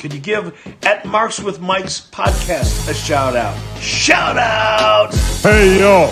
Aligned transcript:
Could 0.00 0.14
you 0.14 0.20
give 0.20 0.56
at 0.82 1.04
Marks 1.04 1.40
with 1.40 1.60
Mike's 1.60 2.00
podcast 2.00 2.88
a 2.88 2.94
shout 2.94 3.36
out? 3.36 3.54
Shout 3.78 4.38
out! 4.38 5.12
Hey 5.42 5.78
yo! 5.78 6.06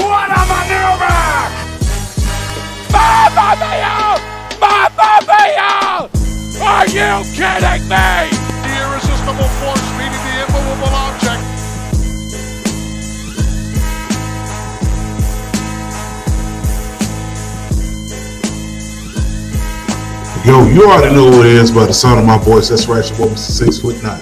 What 0.00 0.30
a 0.32 0.40
maneuver! 0.48 1.12
Mamma 2.90 3.52
mia! 3.60 4.16
Mamma 4.58 5.10
mia! 5.28 6.08
Are 6.64 6.86
you 6.88 7.20
kidding 7.36 7.84
me? 7.92 8.32
The 8.64 8.80
irresistible 8.80 9.50
force 9.60 9.88
meeting 9.98 10.24
the 10.24 10.46
immovable 10.48 10.88
object. 10.88 11.21
Yo, 20.44 20.66
you 20.66 20.90
already 20.90 21.14
know 21.14 21.30
who 21.30 21.42
it 21.42 21.52
is 21.52 21.70
by 21.70 21.86
the 21.86 21.94
sound 21.94 22.18
of 22.18 22.26
my 22.26 22.36
voice. 22.36 22.68
That's 22.68 22.88
right, 22.88 23.08
your 23.10 23.16
boy, 23.16 23.32
Mr. 23.32 23.38
Six 23.38 23.78
Foot 23.78 24.02
Nine. 24.02 24.18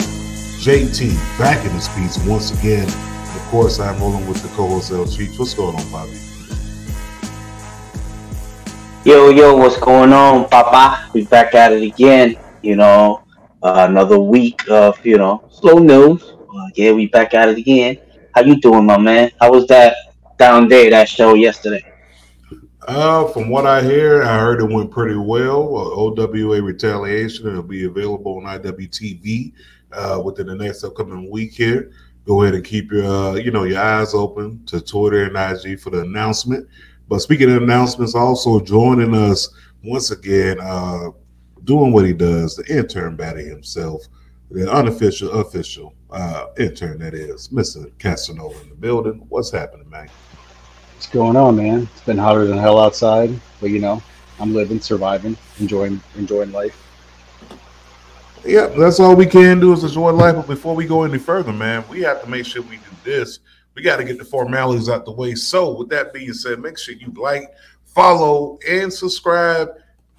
JT 0.60 1.16
back 1.38 1.64
in 1.64 1.72
this 1.72 1.88
piece 1.96 2.18
once 2.26 2.50
again. 2.60 2.86
Of 2.86 3.42
course, 3.48 3.80
I'm 3.80 3.98
rolling 3.98 4.26
with 4.26 4.42
the 4.42 4.48
co-host 4.48 4.92
L 4.92 5.06
Cheech. 5.06 5.38
What's 5.38 5.54
going 5.54 5.74
on, 5.74 5.90
Bobby? 5.90 6.12
Yo, 9.06 9.30
yo, 9.30 9.56
what's 9.56 9.78
going 9.78 10.12
on, 10.12 10.46
Papa? 10.50 11.08
We 11.14 11.24
back 11.24 11.54
at 11.54 11.72
it 11.72 11.82
again. 11.82 12.36
You 12.60 12.76
know, 12.76 13.22
uh, 13.62 13.86
another 13.88 14.18
week 14.18 14.60
of 14.68 15.02
you 15.06 15.16
know 15.16 15.48
slow 15.50 15.78
news. 15.78 16.22
Uh, 16.22 16.68
yeah, 16.74 16.92
we 16.92 17.06
back 17.06 17.32
at 17.32 17.48
it 17.48 17.56
again. 17.56 17.96
How 18.34 18.42
you 18.42 18.60
doing, 18.60 18.84
my 18.84 18.98
man? 18.98 19.30
How 19.40 19.52
was 19.52 19.66
that 19.68 19.96
down 20.36 20.68
there 20.68 20.90
that 20.90 21.08
show 21.08 21.32
yesterday? 21.32 21.89
Uh, 22.88 23.26
from 23.28 23.50
what 23.50 23.66
I 23.66 23.82
hear, 23.82 24.22
I 24.22 24.38
heard 24.38 24.60
it 24.60 24.72
went 24.72 24.90
pretty 24.90 25.16
well. 25.16 25.76
Uh, 25.76 25.90
OWA 25.90 26.62
Retaliation 26.62 27.46
it'll 27.46 27.62
be 27.62 27.84
available 27.84 28.38
on 28.38 28.44
IWTV 28.44 29.52
uh, 29.92 30.22
within 30.24 30.46
the 30.46 30.54
next 30.54 30.82
upcoming 30.82 31.30
week 31.30 31.52
here. 31.52 31.92
Go 32.26 32.42
ahead 32.42 32.54
and 32.54 32.64
keep 32.64 32.90
your 32.90 33.04
uh, 33.04 33.34
you 33.34 33.50
know 33.50 33.64
your 33.64 33.80
eyes 33.80 34.14
open 34.14 34.64
to 34.66 34.80
Twitter 34.80 35.24
and 35.24 35.36
IG 35.36 35.78
for 35.78 35.90
the 35.90 36.00
announcement. 36.00 36.68
But 37.08 37.20
speaking 37.20 37.50
of 37.50 37.62
announcements, 37.62 38.14
also 38.14 38.60
joining 38.60 39.14
us 39.14 39.48
once 39.84 40.10
again, 40.10 40.58
uh, 40.60 41.10
doing 41.64 41.92
what 41.92 42.06
he 42.06 42.12
does, 42.12 42.56
the 42.56 42.64
intern 42.74 43.16
batty 43.16 43.44
himself, 43.44 44.06
the 44.50 44.70
unofficial, 44.70 45.32
official 45.32 45.94
uh, 46.10 46.46
intern 46.58 46.98
that 47.00 47.14
is, 47.14 47.48
Mr. 47.48 47.90
Casanova 47.98 48.60
in 48.62 48.68
the 48.68 48.74
building. 48.74 49.24
What's 49.28 49.50
happening, 49.50 49.88
man? 49.90 50.08
What's 51.00 51.08
going 51.08 51.34
on, 51.34 51.56
man? 51.56 51.88
It's 51.94 52.02
been 52.02 52.18
hotter 52.18 52.44
than 52.44 52.58
hell 52.58 52.78
outside, 52.78 53.30
but 53.58 53.70
you 53.70 53.78
know, 53.78 54.02
I'm 54.38 54.52
living, 54.52 54.82
surviving, 54.82 55.34
enjoying 55.58 55.98
enjoying 56.14 56.52
life. 56.52 56.76
Yeah, 58.44 58.66
that's 58.66 59.00
all 59.00 59.16
we 59.16 59.24
can 59.24 59.60
do 59.60 59.72
is 59.72 59.82
enjoy 59.82 60.10
life. 60.10 60.36
But 60.36 60.46
before 60.46 60.76
we 60.76 60.84
go 60.84 61.04
any 61.04 61.16
further, 61.16 61.54
man, 61.54 61.84
we 61.88 62.02
have 62.02 62.20
to 62.22 62.28
make 62.28 62.44
sure 62.44 62.60
we 62.60 62.76
do 62.76 62.82
this. 63.02 63.38
We 63.74 63.80
got 63.80 63.96
to 63.96 64.04
get 64.04 64.18
the 64.18 64.26
formalities 64.26 64.90
out 64.90 65.06
the 65.06 65.12
way. 65.12 65.34
So, 65.36 65.74
with 65.74 65.88
that 65.88 66.12
being 66.12 66.34
said, 66.34 66.60
make 66.60 66.76
sure 66.76 66.94
you 66.94 67.10
like, 67.16 67.50
follow, 67.86 68.58
and 68.68 68.92
subscribe. 68.92 69.70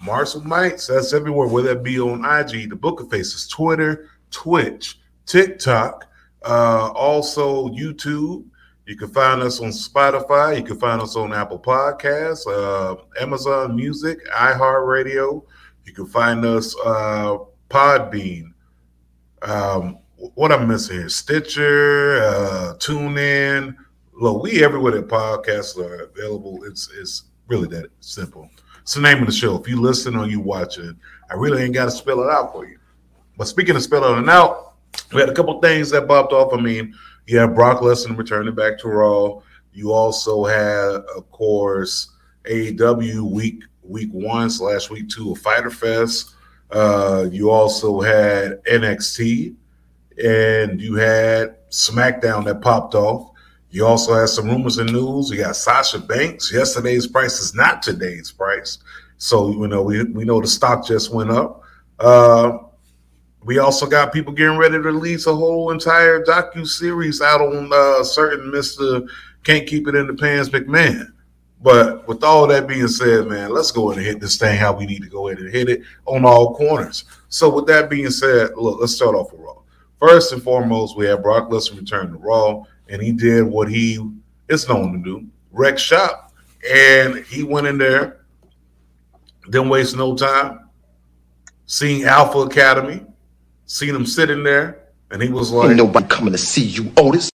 Marshall 0.01 0.41
Mites, 0.41 0.87
that's 0.87 1.13
everywhere, 1.13 1.47
whether 1.47 1.75
that 1.75 1.83
be 1.83 1.99
on 1.99 2.25
IG, 2.25 2.71
the 2.71 2.75
Book 2.75 3.01
of 3.01 3.11
Faces, 3.11 3.47
Twitter, 3.47 4.09
Twitch, 4.31 4.99
TikTok, 5.27 6.07
uh, 6.43 6.89
also 6.95 7.69
YouTube. 7.69 8.45
You 8.91 8.97
can 8.97 9.07
find 9.07 9.41
us 9.41 9.61
on 9.61 9.69
Spotify. 9.69 10.57
You 10.57 10.63
can 10.65 10.77
find 10.77 11.01
us 11.01 11.15
on 11.15 11.31
Apple 11.31 11.59
Podcasts, 11.59 12.45
uh, 12.45 12.97
Amazon 13.21 13.73
Music, 13.73 14.19
iHeartRadio. 14.35 15.45
You 15.85 15.93
can 15.93 16.05
find 16.07 16.43
us 16.43 16.75
uh, 16.83 17.37
Podbean. 17.69 18.51
Um, 19.43 19.99
what 20.35 20.51
I'm 20.51 20.67
missing 20.67 20.97
here? 20.97 21.07
Stitcher, 21.07 22.21
uh, 22.21 22.73
TuneIn. 22.79 23.77
Look, 24.11 24.43
we 24.43 24.61
everywhere 24.61 24.91
that 24.91 25.07
podcasts 25.07 25.77
are 25.77 26.09
available. 26.11 26.65
It's 26.65 26.91
it's 26.99 27.23
really 27.47 27.69
that 27.69 27.91
simple. 28.01 28.49
It's 28.81 28.95
the 28.95 28.99
name 28.99 29.19
of 29.19 29.25
the 29.25 29.31
show. 29.31 29.57
If 29.57 29.69
you 29.69 29.79
listen 29.79 30.17
or 30.17 30.27
you 30.27 30.41
watch 30.41 30.77
it, 30.77 30.97
I 31.29 31.35
really 31.35 31.63
ain't 31.63 31.75
got 31.75 31.85
to 31.85 31.91
spell 31.91 32.23
it 32.23 32.29
out 32.29 32.51
for 32.51 32.67
you. 32.67 32.77
But 33.37 33.47
speaking 33.47 33.77
of 33.77 33.83
spelling 33.83 34.21
it 34.21 34.29
out, 34.29 34.73
we 35.13 35.21
had 35.21 35.29
a 35.29 35.33
couple 35.33 35.61
things 35.61 35.91
that 35.91 36.09
popped 36.09 36.33
off. 36.33 36.53
I 36.53 36.59
mean, 36.59 36.93
you 37.31 37.37
have 37.37 37.55
Brock 37.55 37.79
Lesnar 37.79 38.17
returning 38.17 38.53
back 38.53 38.77
to 38.79 38.89
Raw. 38.89 39.39
You 39.71 39.93
also 39.93 40.43
had, 40.43 40.95
of 41.15 41.31
course, 41.31 42.11
AEW 42.43 43.21
week 43.31 43.63
week 43.83 44.09
one 44.11 44.49
slash 44.49 44.89
week 44.89 45.07
two 45.07 45.31
of 45.31 45.37
Fighter 45.37 45.69
Fest. 45.69 46.35
Uh, 46.71 47.29
you 47.31 47.49
also 47.49 48.01
had 48.01 48.61
NXT, 48.65 49.55
and 50.21 50.81
you 50.81 50.95
had 50.95 51.55
SmackDown 51.69 52.43
that 52.45 52.61
popped 52.61 52.95
off. 52.95 53.31
You 53.69 53.85
also 53.85 54.13
had 54.13 54.27
some 54.27 54.47
rumors 54.47 54.77
and 54.77 54.91
news. 54.91 55.29
You 55.29 55.37
got 55.37 55.55
Sasha 55.55 55.99
Banks. 55.99 56.51
Yesterday's 56.53 57.07
price 57.07 57.39
is 57.39 57.55
not 57.55 57.81
today's 57.81 58.29
price, 58.29 58.77
so 59.17 59.51
you 59.51 59.67
know 59.69 59.83
we 59.83 60.03
we 60.03 60.25
know 60.25 60.41
the 60.41 60.47
stock 60.47 60.85
just 60.85 61.13
went 61.13 61.31
up. 61.31 61.63
Uh, 61.97 62.57
we 63.43 63.57
also 63.57 63.87
got 63.87 64.13
people 64.13 64.33
getting 64.33 64.57
ready 64.57 64.73
to 64.73 64.81
release 64.81 65.25
a 65.27 65.35
whole 65.35 65.71
entire 65.71 66.23
docu 66.23 66.67
series 66.67 67.21
out 67.21 67.41
on 67.41 67.71
uh, 67.73 68.03
certain 68.03 68.51
Mister 68.51 69.01
Can't 69.43 69.67
Keep 69.67 69.87
It 69.87 69.95
in 69.95 70.07
the 70.07 70.13
Pants 70.13 70.49
McMahon. 70.49 71.11
But 71.63 72.07
with 72.07 72.23
all 72.23 72.47
that 72.47 72.67
being 72.67 72.87
said, 72.87 73.27
man, 73.27 73.51
let's 73.51 73.71
go 73.71 73.91
ahead 73.91 73.99
and 73.99 74.07
hit 74.07 74.19
this 74.19 74.37
thing 74.37 74.57
how 74.57 74.73
we 74.73 74.87
need 74.87 75.03
to 75.03 75.09
go 75.09 75.27
ahead 75.27 75.39
and 75.43 75.53
hit 75.53 75.69
it 75.69 75.81
on 76.05 76.25
all 76.25 76.55
corners. 76.55 77.05
So 77.29 77.49
with 77.49 77.67
that 77.67 77.89
being 77.89 78.09
said, 78.09 78.51
look, 78.57 78.79
let's 78.79 78.95
start 78.95 79.15
off 79.15 79.31
with 79.31 79.41
Raw. 79.41 79.61
First 79.99 80.33
and 80.33 80.41
foremost, 80.41 80.97
we 80.97 81.05
have 81.05 81.21
Brock 81.21 81.49
Lesnar 81.49 81.79
return 81.79 82.11
to 82.11 82.17
Raw, 82.17 82.63
and 82.89 83.01
he 83.01 83.11
did 83.11 83.43
what 83.43 83.69
he 83.69 83.99
is 84.49 84.67
known 84.67 84.93
to 84.93 84.99
do: 84.99 85.27
wreck 85.51 85.77
shop. 85.77 86.33
And 86.71 87.17
he 87.25 87.43
went 87.43 87.67
in 87.67 87.77
there, 87.77 88.25
didn't 89.49 89.69
waste 89.69 89.95
no 89.95 90.15
time. 90.15 90.69
Seeing 91.65 92.03
Alpha 92.03 92.39
Academy, 92.39 93.05
seen 93.71 93.95
him 93.95 94.05
sitting 94.05 94.43
there, 94.43 94.79
and 95.11 95.21
he 95.21 95.29
was 95.29 95.51
like, 95.51 95.69
Ain't 95.69 95.77
nobody 95.77 96.05
coming 96.07 96.33
to 96.33 96.37
see 96.37 96.63
you, 96.63 96.91
Otis. 96.97 97.31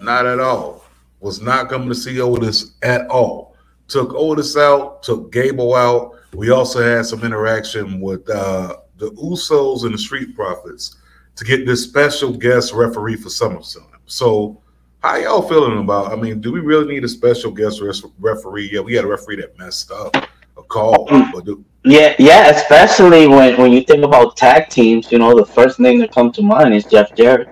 Not 0.00 0.26
at 0.26 0.38
all. 0.38 0.84
Was 1.20 1.40
not 1.40 1.68
coming 1.68 1.88
to 1.88 1.94
see 1.94 2.20
Otis 2.20 2.74
at 2.82 3.06
all. 3.08 3.56
Took 3.88 4.14
Otis 4.14 4.56
out, 4.56 5.02
took 5.02 5.32
Gable 5.32 5.74
out. 5.74 6.12
We 6.34 6.50
also 6.50 6.82
had 6.82 7.06
some 7.06 7.24
interaction 7.24 8.00
with 8.00 8.28
uh, 8.30 8.76
the 8.98 9.10
Usos 9.12 9.84
and 9.84 9.94
the 9.94 9.98
Street 9.98 10.36
Profits 10.36 10.96
to 11.36 11.44
get 11.44 11.66
this 11.66 11.82
special 11.82 12.32
guest 12.32 12.72
referee 12.72 13.16
for 13.16 13.28
SummerSlam. 13.28 13.98
So, 14.06 14.60
how 15.02 15.16
y'all 15.16 15.42
feeling 15.42 15.78
about? 15.78 16.12
I 16.12 16.16
mean, 16.16 16.40
do 16.40 16.52
we 16.52 16.60
really 16.60 16.94
need 16.94 17.04
a 17.04 17.08
special 17.08 17.50
guest 17.50 17.82
referee? 18.18 18.70
Yeah, 18.72 18.80
we 18.80 18.94
had 18.94 19.04
a 19.04 19.08
referee 19.08 19.36
that 19.36 19.58
messed 19.58 19.90
up 19.90 20.16
a 20.56 20.62
call, 20.62 21.06
but 21.32 21.44
do, 21.44 21.64
Yeah, 21.84 22.14
yeah, 22.18 22.48
especially 22.48 23.26
when 23.26 23.58
when 23.58 23.70
you 23.70 23.82
think 23.82 24.04
about 24.04 24.38
tag 24.38 24.70
teams, 24.70 25.12
you 25.12 25.18
know, 25.18 25.34
the 25.36 25.44
first 25.44 25.76
thing 25.76 25.98
that 25.98 26.12
comes 26.12 26.34
to 26.36 26.42
mind 26.42 26.74
is 26.74 26.86
Jeff 26.86 27.14
Jarrett. 27.14 27.48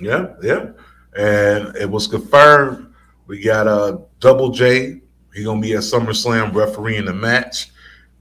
Yeah, 0.00 0.34
yeah. 0.42 0.70
And 1.16 1.74
it 1.74 1.90
was 1.90 2.06
confirmed. 2.06 2.94
We 3.26 3.42
got 3.42 3.66
a 3.66 4.00
Double 4.20 4.50
J. 4.50 5.00
He 5.34 5.42
gonna 5.42 5.60
be 5.60 5.74
at 5.74 5.80
SummerSlam 5.80 6.54
refereeing 6.54 7.06
the 7.06 7.12
match. 7.12 7.72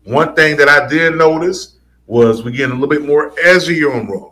One 0.03 0.33
thing 0.33 0.57
that 0.57 0.69
I 0.69 0.87
did 0.87 1.15
notice 1.15 1.77
was 2.07 2.43
we're 2.43 2.51
getting 2.51 2.71
a 2.71 2.79
little 2.79 2.87
bit 2.87 3.05
more 3.05 3.33
edgy 3.43 3.83
on 3.83 4.07
Raw. 4.07 4.31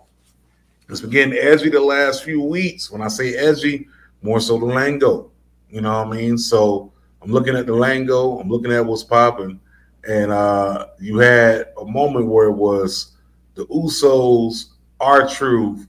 It's 0.89 1.01
been 1.01 1.11
getting 1.11 1.37
edgy 1.37 1.69
the 1.69 1.79
last 1.79 2.23
few 2.23 2.41
weeks. 2.41 2.89
When 2.89 3.01
I 3.01 3.09
say 3.09 3.35
edgy, 3.35 3.87
more 4.23 4.39
so 4.39 4.57
the 4.57 4.65
lingo. 4.65 5.31
You 5.69 5.81
know 5.81 6.03
what 6.03 6.15
I 6.15 6.17
mean? 6.17 6.37
So 6.37 6.93
I'm 7.21 7.31
looking 7.31 7.55
at 7.55 7.67
the 7.67 7.73
lingo. 7.73 8.39
I'm 8.39 8.49
looking 8.49 8.71
at 8.71 8.85
what's 8.85 9.03
popping. 9.03 9.59
And 10.07 10.31
uh, 10.31 10.87
you 10.99 11.17
had 11.17 11.69
a 11.79 11.85
moment 11.85 12.27
where 12.27 12.47
it 12.47 12.55
was 12.55 13.17
the 13.55 13.65
Usos, 13.67 14.65
R 14.99 15.27
Truth, 15.27 15.87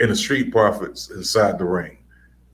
and 0.00 0.10
the 0.10 0.16
Street 0.16 0.50
Profits 0.50 1.10
inside 1.10 1.58
the 1.58 1.64
ring. 1.64 1.98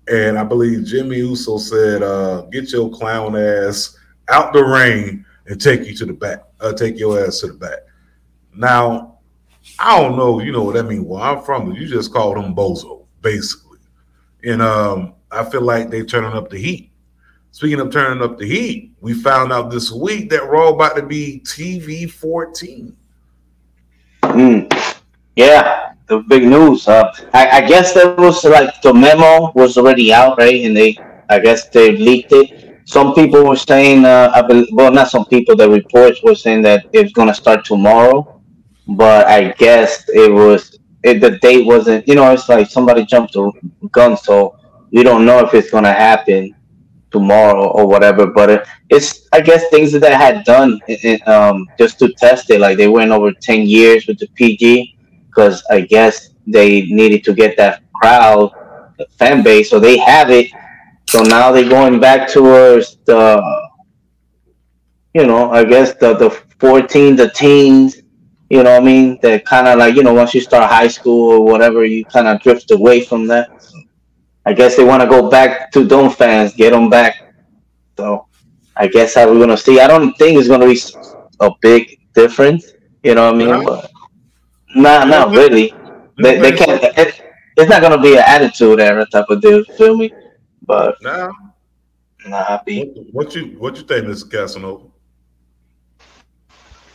And 0.09 0.39
I 0.39 0.45
believe 0.45 0.85
Jimmy 0.85 1.19
Uso 1.19 1.59
said, 1.59 2.03
uh, 2.03 2.43
"Get 2.53 2.73
your 2.73 2.91
clown 2.91 3.37
ass 3.37 3.97
out 4.29 4.53
the 4.53 4.65
ring 4.65 5.25
and 5.47 5.61
take 5.61 5.85
you 5.85 5.95
to 5.97 6.07
the 6.07 6.13
back. 6.13 6.41
Uh, 6.61 6.73
take 6.73 6.99
your 6.99 7.25
ass 7.25 7.41
to 7.41 7.49
the 7.49 7.55
back." 7.55 7.79
Now, 8.55 9.19
I 9.79 10.01
don't 10.01 10.17
know. 10.17 10.41
You 10.41 10.53
know 10.53 10.63
what 10.65 10.75
that 10.75 10.85
means? 10.85 11.05
Well, 11.05 11.23
I'm 11.23 11.43
from. 11.43 11.73
You 11.73 11.87
just 11.87 12.13
called 12.13 12.39
him 12.39 12.55
Bozo, 12.55 13.07
basically. 13.23 13.79
And 14.45 14.63
um, 14.63 15.15
I 15.31 15.45
feel 15.45 15.63
like 15.63 15.91
they 15.91 16.03
turning 16.03 16.33
up 16.33 16.51
the 16.51 16.59
heat. 16.59 16.90
Speaking 17.52 17.81
of 17.81 17.91
turning 17.91 18.23
up 18.23 18.38
the 18.38 18.47
heat, 18.47 18.93
we 19.00 19.12
found 19.12 19.52
out 19.52 19.70
this 19.70 19.91
week 19.91 20.31
that 20.31 20.49
Raw 20.49 20.69
about 20.69 20.97
to 20.97 21.02
be 21.02 21.43
TV 21.44 22.11
14. 22.11 22.97
Mm. 24.23 25.00
Yeah, 25.35 25.93
the 26.06 26.20
big 26.20 26.44
news. 26.44 26.87
Uh, 26.87 27.12
I, 27.32 27.58
I 27.58 27.61
guess 27.62 27.93
that 27.94 28.17
was 28.17 28.44
like 28.44 28.81
the 28.82 28.94
memo 28.94 29.52
was 29.55 29.76
already 29.76 30.12
out, 30.12 30.38
right? 30.38 30.64
And 30.64 30.76
they, 30.76 30.97
I 31.29 31.41
guess 31.41 31.69
they 31.69 31.97
leaked 31.97 32.32
it. 32.32 32.79
some 32.85 33.14
people 33.14 33.44
were 33.44 33.56
saying, 33.56 34.05
uh, 34.05 34.31
I 34.32 34.43
bel 34.43 34.64
well, 34.73 34.93
not 34.93 35.11
some 35.11 35.25
people. 35.25 35.56
The 35.56 35.69
reports 35.69 36.23
were 36.23 36.37
saying 36.37 36.62
that 36.62 36.87
it's 36.93 37.12
gonna 37.12 37.35
start 37.35 37.64
tomorrow, 37.64 38.41
but 38.87 39.26
I 39.26 39.52
guess 39.52 40.08
it 40.08 40.32
was 40.32 40.79
it, 41.02 41.20
the 41.20 41.32
date 41.38 41.67
wasn't. 41.67 42.06
You 42.06 42.14
know, 42.14 42.31
it's 42.32 42.49
like 42.49 42.70
somebody 42.70 43.05
jumped 43.05 43.32
the 43.32 43.50
gun, 43.91 44.17
so 44.17 44.56
we 44.93 45.02
don't 45.02 45.26
know 45.26 45.41
if 45.41 45.52
it's 45.52 45.70
gonna 45.70 45.93
happen 45.93 46.55
tomorrow 47.11 47.69
or 47.69 47.87
whatever. 47.87 48.27
But 48.27 48.51
it, 48.51 48.69
it's 48.89 49.29
I 49.33 49.41
guess 49.41 49.69
things 49.71 49.93
that 49.93 50.01
they 50.01 50.15
had 50.15 50.45
done 50.45 50.81
um, 51.27 51.67
just 51.79 51.99
to 52.01 52.12
test 52.15 52.51
it. 52.51 52.61
Like 52.61 52.77
they 52.77 52.89
went 52.89 53.11
over 53.11 53.33
ten 53.33 53.62
years 53.62 54.07
with 54.07 54.19
the 54.19 54.29
PG 54.35 54.97
because 55.29 55.62
I 55.71 55.83
guess 55.83 56.31
they 56.47 56.83
needed 56.83 57.25
to 57.25 57.35
get 57.35 57.57
that 57.57 57.83
crowd, 57.95 58.53
the 58.99 59.07
fan 59.19 59.43
base, 59.43 59.71
so 59.71 59.79
they 59.81 59.99
have 59.99 60.31
it. 60.31 60.51
So 61.09 61.23
now 61.23 61.53
they're 61.53 61.69
going 61.69 62.01
back 62.01 62.29
towards 62.29 62.99
the, 63.07 63.43
you 65.15 65.27
know, 65.27 65.51
I 65.51 65.65
guess 65.65 65.95
the 65.95 66.15
the 66.15 66.31
14, 66.59 67.17
the 67.17 67.31
teens. 67.31 68.03
You 68.49 68.65
know 68.65 68.77
I 68.77 68.81
mean? 68.81 69.19
That 69.23 69.45
kind 69.45 69.69
of 69.69 69.79
like 69.79 69.95
you 69.95 70.03
know 70.03 70.12
once 70.15 70.35
you 70.35 70.41
start 70.41 70.69
high 70.71 70.89
school 70.89 71.31
or 71.33 71.41
whatever, 71.45 71.85
you 71.85 72.05
kind 72.05 72.27
of 72.27 72.41
drift 72.43 72.71
away 72.73 73.01
from 73.05 73.27
that. 73.29 73.51
So 74.45 74.51
I 74.51 74.53
guess 74.53 74.77
they 74.77 74.85
want 74.85 75.03
to 75.03 75.09
go 75.09 75.29
back 75.29 75.71
to 75.73 75.87
Dome 75.87 76.11
fans, 76.11 76.55
get 76.55 76.71
them 76.71 76.89
back. 76.89 77.35
So 77.97 78.27
I 78.77 78.87
guess 78.87 79.15
how 79.15 79.31
we're 79.31 79.39
gonna 79.39 79.57
see. 79.57 79.81
I 79.81 79.87
don't 79.87 80.17
think 80.17 80.39
it's 80.39 80.49
gonna 80.49 80.67
be 80.67 80.81
a 81.41 81.51
big 81.61 82.01
difference. 82.15 82.73
You 83.03 83.15
know 83.15 83.27
what 83.27 83.35
I 83.35 83.39
mean? 83.39 83.51
Right. 83.51 83.67
But 83.67 83.91
nah, 84.75 85.05
not 85.05 85.31
really. 85.31 85.75
They, 86.23 86.39
they 86.39 86.53
can't. 86.53 86.83
It, 86.83 87.23
it's 87.57 87.69
not 87.71 87.83
gonna 87.83 88.01
be 88.01 88.15
an 88.17 88.25
attitude 88.27 88.81
era 88.81 89.07
type 89.07 89.27
of 89.29 89.41
deal. 89.41 89.65
Feel 89.77 89.97
me? 89.97 90.13
But 90.63 90.97
Now, 91.03 91.33
nah, 92.27 92.45
happy. 92.45 92.85
what, 92.85 93.27
what 93.27 93.35
you 93.35 93.59
what 93.59 93.77
you 93.77 93.83
think, 93.83 94.07
Mr. 94.07 94.31
Casanova? 94.31 94.85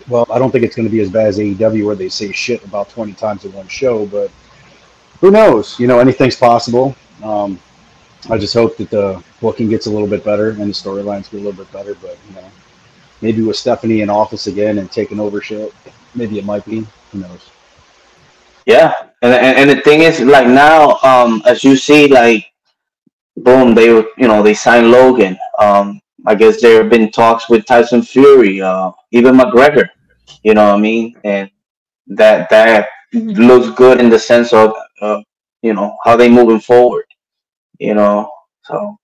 Well, 0.08 0.28
I 0.32 0.38
don't 0.38 0.52
think 0.52 0.64
it's 0.64 0.76
going 0.76 0.88
to 0.88 0.92
be 0.92 1.02
as 1.02 1.10
bad 1.10 1.28
as 1.28 1.40
AEW 1.40 1.86
where 1.86 1.96
they 1.96 2.10
say 2.10 2.32
shit 2.32 2.64
about 2.64 2.90
20 2.90 3.14
times 3.14 3.44
in 3.44 3.52
one 3.54 3.68
show, 3.68 4.06
but 4.06 4.30
who 5.20 5.32
knows? 5.32 5.80
You 5.80 5.88
know, 5.88 5.98
anything's 5.98 6.36
possible. 6.36 6.96
Um, 7.24 7.60
I 8.30 8.38
just 8.38 8.54
hope 8.54 8.78
that 8.78 8.90
the 8.90 9.24
booking 9.42 9.70
gets 9.70 9.86
a 9.86 9.92
little 9.92 10.08
bit 10.08 10.24
better 10.24 10.50
and 10.50 10.62
the 10.62 10.66
storylines 10.66 11.30
get 11.30 11.42
a 11.42 11.44
little 11.44 11.54
bit 11.54 11.72
better. 11.72 11.96
But 11.96 12.18
you 12.30 12.36
know, 12.36 12.50
maybe 13.22 13.42
with 13.42 13.56
Stephanie 13.56 14.02
in 14.02 14.10
office 14.10 14.48
again 14.48 14.80
and 14.80 14.92
taking 14.92 15.20
over 15.20 15.42
shit, 15.42 15.74
maybe 16.16 16.40
it 16.40 16.46
might 16.46 16.66
be. 16.66 16.86
Who 17.12 17.20
knows? 17.20 17.50
Yeah, 18.66 18.96
and, 19.22 19.34
and 19.34 19.58
and 19.58 19.70
the 19.70 19.82
thing 19.84 20.02
is, 20.02 20.20
like 20.22 20.48
now, 20.48 20.98
um, 21.04 21.44
as 21.46 21.64
you 21.64 21.76
see, 21.76 22.08
like, 22.08 22.52
boom, 23.38 23.76
they 23.76 23.94
were, 23.94 24.08
you 24.18 24.28
know, 24.28 24.42
they 24.42 24.56
signed 24.56 24.90
Logan. 24.90 25.38
Um, 25.60 26.02
I 26.26 26.34
guess 26.34 26.60
there 26.60 26.82
have 26.82 26.90
been 26.90 27.12
talks 27.12 27.48
with 27.48 27.66
Tyson 27.66 28.02
Fury, 28.02 28.62
uh, 28.62 28.92
even 29.12 29.36
McGregor. 29.36 29.88
You 30.42 30.56
know 30.56 30.66
what 30.70 30.76
I 30.76 30.82
mean? 30.82 31.16
And 31.24 31.50
that 32.08 32.50
that 32.50 32.90
looks 33.14 33.70
good 33.78 34.00
in 34.00 34.10
the 34.10 34.18
sense 34.18 34.52
of, 34.52 34.74
uh, 35.00 35.22
you 35.66 35.74
know, 35.74 35.98
how 36.04 36.16
they 36.16 36.30
moving 36.30 36.60
forward. 36.60 37.06
You 37.80 37.96
know, 37.96 38.32
so 38.64 38.98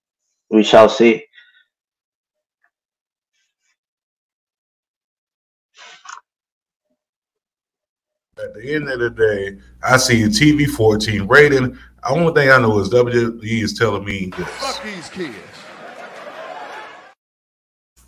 we 0.52 0.62
shall 0.62 0.88
see. 0.88 1.25
At 8.38 8.54
the 8.54 8.75
end 8.75 8.90
of 8.90 9.00
the 9.00 9.10
day, 9.10 9.58
I 9.84 9.98
see 9.98 10.22
a 10.24 10.28
TV 10.28 10.68
14 10.68 11.28
rating. 11.28 11.72
The 11.72 12.10
only 12.10 12.34
thing 12.34 12.52
I 12.52 12.60
know 12.60 12.78
is 12.78 12.90
WWE 12.90 13.44
is 13.44 13.74
telling 13.74 14.06
me 14.06 14.31
this. 14.38 14.48
Fuck 14.48 14.84
these 14.84 15.10
kids. 15.10 15.36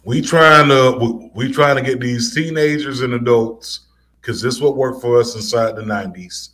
We 0.05 0.21
trying 0.21 0.69
to 0.69 0.97
we, 0.99 1.31
we 1.33 1.51
trying 1.51 1.77
to 1.77 1.81
get 1.81 1.99
these 1.99 2.35
teenagers 2.35 3.01
and 3.01 3.13
adults 3.13 3.87
because 4.21 4.43
this 4.43 4.61
what 4.61 4.77
worked 4.77 5.01
for 5.01 5.19
us 5.19 5.33
inside 5.35 5.75
the 5.75 5.81
90s. 5.81 6.49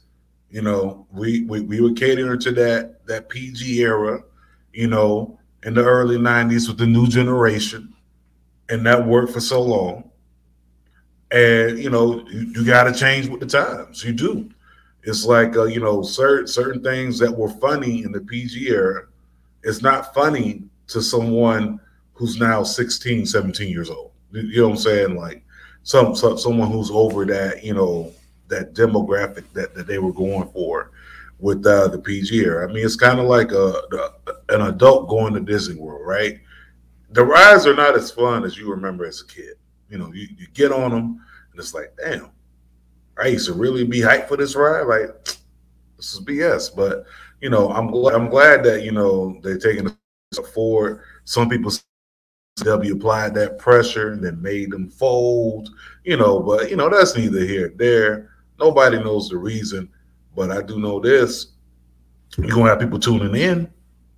You 0.51 0.61
know, 0.63 1.05
we, 1.11 1.43
we 1.45 1.61
we 1.61 1.79
were 1.81 1.93
catering 1.93 2.39
to 2.39 2.51
that 2.53 3.05
that 3.05 3.29
PG 3.29 3.81
era, 3.81 4.23
you 4.73 4.87
know, 4.87 5.39
in 5.63 5.75
the 5.75 5.83
early 5.83 6.17
90s 6.17 6.67
with 6.67 6.77
the 6.79 6.87
new 6.87 7.07
generation, 7.07 7.93
and 8.69 8.85
that 8.85 9.05
worked 9.07 9.33
for 9.33 9.41
so 9.41 9.61
long. 9.61 10.11
And 11.31 11.77
you 11.77 11.89
know, 11.89 12.27
you, 12.29 12.39
you 12.55 12.65
got 12.65 12.83
to 12.83 12.93
change 12.93 13.27
with 13.27 13.39
the 13.39 13.45
times. 13.45 14.03
You 14.03 14.13
do. 14.13 14.49
It's 15.03 15.25
like 15.25 15.55
uh, 15.55 15.65
you 15.65 15.79
know, 15.79 16.01
certain 16.01 16.47
certain 16.47 16.83
things 16.83 17.19
that 17.19 17.31
were 17.31 17.49
funny 17.49 18.03
in 18.03 18.11
the 18.11 18.21
PG 18.21 18.67
era, 18.69 19.07
it's 19.63 19.81
not 19.81 20.13
funny 20.13 20.63
to 20.87 21.01
someone 21.01 21.79
who's 22.13 22.39
now 22.39 22.63
16, 22.63 23.25
17 23.25 23.69
years 23.69 23.89
old. 23.89 24.11
You- 24.31 24.61
know 24.61 24.69
what 24.69 24.75
I'm 24.75 24.77
saying? 24.81 25.15
Like 25.15 25.43
some, 25.83 26.15
some 26.15 26.37
someone 26.37 26.71
who's 26.71 26.91
over 26.91 27.25
that, 27.25 27.63
you 27.63 27.73
know, 27.75 28.13
that 28.49 28.73
demographic 28.73 29.45
that, 29.53 29.73
that 29.75 29.87
they 29.87 29.99
were 29.99 30.13
going 30.13 30.49
for 30.49 30.91
with 31.39 31.65
uh, 31.65 31.87
the 31.87 31.99
PG. 31.99 32.49
I 32.49 32.67
mean, 32.67 32.85
it's 32.85 32.95
kind 32.95 33.19
of 33.19 33.25
like 33.25 33.51
a, 33.51 33.81
the, 33.89 34.13
an 34.49 34.61
adult 34.61 35.07
going 35.07 35.33
to 35.33 35.39
Disney 35.39 35.75
World, 35.75 36.05
right? 36.05 36.39
The 37.11 37.23
rides 37.23 37.65
are 37.65 37.75
not 37.75 37.95
as 37.95 38.11
fun 38.11 38.43
as 38.43 38.57
you 38.57 38.69
remember 38.69 39.05
as 39.05 39.21
a 39.21 39.25
kid. 39.25 39.55
You 39.89 39.97
know, 39.97 40.11
you, 40.13 40.27
you 40.37 40.47
get 40.53 40.71
on 40.71 40.91
them 40.91 41.21
and 41.51 41.59
it's 41.59 41.73
like, 41.73 41.95
damn, 41.97 42.29
I 43.17 43.27
used 43.27 43.47
to 43.47 43.53
really 43.53 43.83
be 43.83 43.99
hyped 43.99 44.27
for 44.27 44.37
this 44.37 44.55
ride. 44.55 44.83
Like, 44.83 45.09
this 45.99 46.13
is 46.13 46.21
BS. 46.21 46.75
But 46.75 47.05
you 47.41 47.49
know, 47.49 47.69
I'm 47.71 47.91
glad 47.91 48.15
I'm 48.15 48.29
glad 48.29 48.63
that 48.63 48.83
you 48.83 48.91
know 48.91 49.39
they're 49.43 49.57
taking 49.57 49.87
a 49.87 49.97
step 50.31 50.45
forward. 50.47 51.01
Some 51.25 51.49
people 51.49 51.71
W 52.57 52.93
applied 52.93 53.33
that 53.35 53.57
pressure 53.57 54.11
and 54.11 54.23
then 54.23 54.41
made 54.41 54.71
them 54.71 54.89
fold, 54.89 55.69
you 56.03 56.17
know, 56.17 56.39
but 56.39 56.69
you 56.69 56.75
know, 56.75 56.89
that's 56.89 57.15
neither 57.15 57.45
here 57.45 57.69
nor 57.69 57.77
there. 57.77 58.31
Nobody 58.59 58.97
knows 58.97 59.29
the 59.29 59.37
reason, 59.37 59.89
but 60.35 60.51
I 60.51 60.61
do 60.61 60.79
know 60.79 60.99
this. 60.99 61.47
You're 62.37 62.49
gonna 62.49 62.69
have 62.69 62.79
people 62.79 62.99
tuning 62.99 63.35
in. 63.35 63.71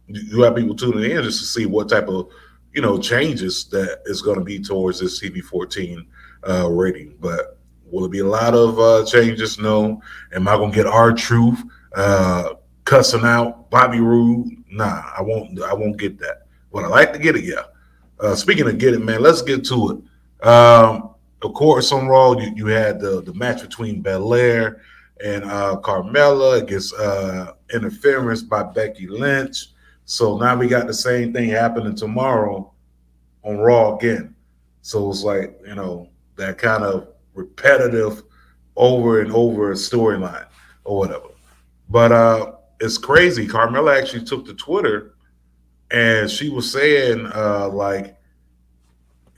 You 0.08 0.42
have 0.42 0.56
people 0.56 0.76
tuning 0.76 1.10
in 1.12 1.24
just 1.24 1.40
to 1.40 1.46
see 1.46 1.66
what 1.66 1.90
type 1.90 2.08
of 2.08 2.30
you 2.74 2.82
know 2.82 2.98
changes 2.98 3.66
that 3.66 4.02
is 4.06 4.22
gonna 4.22 4.44
be 4.44 4.60
towards 4.60 5.00
this 5.00 5.22
TV 5.22 5.42
14 5.42 6.06
uh 6.48 6.70
rating. 6.70 7.16
But 7.20 7.58
will 7.86 8.06
it 8.06 8.12
be 8.12 8.20
a 8.20 8.26
lot 8.26 8.54
of 8.54 8.80
uh 8.80 9.06
changes? 9.06 9.60
No. 9.60 10.02
Am 10.34 10.48
I 10.48 10.56
gonna 10.56 10.74
get 10.74 10.88
R 10.88 11.14
Truth 11.14 11.62
uh 11.94 12.56
cussing 12.84 13.24
out 13.24 13.70
Bobby 13.70 14.00
Roode? 14.00 14.48
Nah, 14.70 15.04
I 15.18 15.22
won't 15.22 15.62
I 15.62 15.74
won't 15.74 15.98
get 15.98 16.20
that. 16.20 16.48
But 16.74 16.86
I 16.86 16.88
like 16.88 17.14
to 17.14 17.20
get 17.20 17.36
it, 17.36 17.44
yeah. 17.44 17.64
Uh, 18.20 18.36
speaking 18.36 18.68
of 18.68 18.78
get 18.78 18.94
it, 18.94 19.00
man, 19.00 19.22
let's 19.22 19.42
get 19.42 19.66
to 19.66 20.04
it. 20.42 20.48
Um, 20.48 21.11
of 21.44 21.54
course, 21.54 21.92
on 21.92 22.08
Raw, 22.08 22.34
you, 22.34 22.52
you 22.56 22.66
had 22.68 23.00
the, 23.00 23.22
the 23.22 23.34
match 23.34 23.62
between 23.62 24.02
Belair 24.02 24.82
and 25.24 25.44
uh, 25.44 25.78
Carmella 25.82 26.62
against 26.62 26.94
uh, 26.96 27.54
interference 27.74 28.42
by 28.42 28.64
Becky 28.64 29.08
Lynch. 29.08 29.68
So 30.06 30.38
now 30.38 30.56
we 30.56 30.68
got 30.68 30.88
the 30.88 30.94
same 30.94 31.34
thing 31.34 31.50
happening 31.50 31.96
tomorrow 31.96 32.72
on 33.44 33.58
Raw 33.58 33.96
again. 33.96 34.36
So 34.82 35.10
it's 35.10 35.24
like, 35.24 35.60
you 35.66 35.76
know, 35.76 36.10
that 36.38 36.58
kind 36.58 36.84
of 36.84 37.08
repetitive 37.34 38.24
over 38.76 39.22
and 39.22 39.32
over 39.32 39.74
storyline 39.74 40.48
or 40.84 40.98
whatever. 40.98 41.30
But 41.90 42.12
uh, 42.12 42.54
it's 42.80 42.98
crazy. 42.98 43.48
Carmella 43.48 43.98
actually 43.98 44.26
took 44.26 44.46
to 44.46 44.54
Twitter 44.54 45.14
and 45.92 46.30
she 46.32 46.50
was 46.50 46.72
saying 46.72 47.30
uh 47.36 47.70
like 47.70 48.16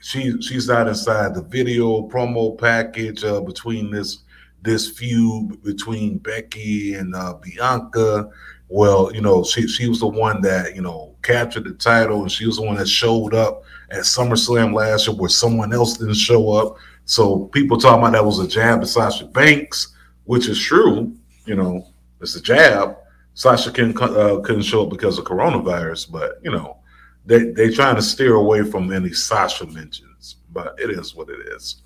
she 0.04 0.40
she's 0.42 0.68
not 0.68 0.86
inside 0.86 1.34
the 1.34 1.40
video 1.42 2.06
promo 2.08 2.56
package 2.58 3.24
uh 3.24 3.40
between 3.40 3.90
this 3.90 4.18
this 4.60 4.90
feud 4.90 5.62
between 5.62 6.18
Becky 6.18 6.94
and 6.94 7.14
uh 7.14 7.34
Bianca. 7.34 8.28
Well, 8.68 9.10
you 9.14 9.22
know, 9.22 9.44
she 9.44 9.66
she 9.66 9.88
was 9.88 10.00
the 10.00 10.06
one 10.06 10.42
that, 10.42 10.74
you 10.74 10.82
know, 10.82 11.14
captured 11.22 11.64
the 11.64 11.72
title 11.72 12.20
and 12.20 12.30
she 12.30 12.46
was 12.46 12.56
the 12.56 12.62
one 12.62 12.76
that 12.76 12.88
showed 12.88 13.34
up 13.34 13.62
at 13.90 14.00
SummerSlam 14.00 14.74
last 14.74 15.06
year 15.06 15.16
where 15.16 15.30
someone 15.30 15.72
else 15.72 15.96
didn't 15.96 16.14
show 16.14 16.52
up. 16.52 16.76
So 17.06 17.46
people 17.46 17.78
talking 17.78 18.00
about 18.00 18.12
that 18.12 18.24
was 18.24 18.40
a 18.40 18.48
jab 18.48 18.82
to 18.82 18.86
Sasha 18.86 19.24
Banks, 19.24 19.94
which 20.24 20.48
is 20.48 20.60
true, 20.60 21.14
you 21.46 21.54
know, 21.54 21.86
it's 22.20 22.34
a 22.36 22.42
jab. 22.42 22.96
Sasha 23.34 23.70
can, 23.70 23.96
uh, 23.98 24.40
couldn't 24.40 24.62
show 24.62 24.84
up 24.84 24.90
because 24.90 25.18
of 25.18 25.24
coronavirus, 25.24 26.10
but 26.10 26.40
you 26.42 26.50
know, 26.50 26.78
they 27.26 27.50
they 27.50 27.70
trying 27.70 27.96
to 27.96 28.02
steer 28.02 28.34
away 28.34 28.62
from 28.62 28.92
any 28.92 29.12
Sasha 29.12 29.66
mentions, 29.66 30.36
but 30.52 30.78
it 30.78 30.90
is 30.90 31.14
what 31.14 31.28
it 31.28 31.40
is. 31.54 31.82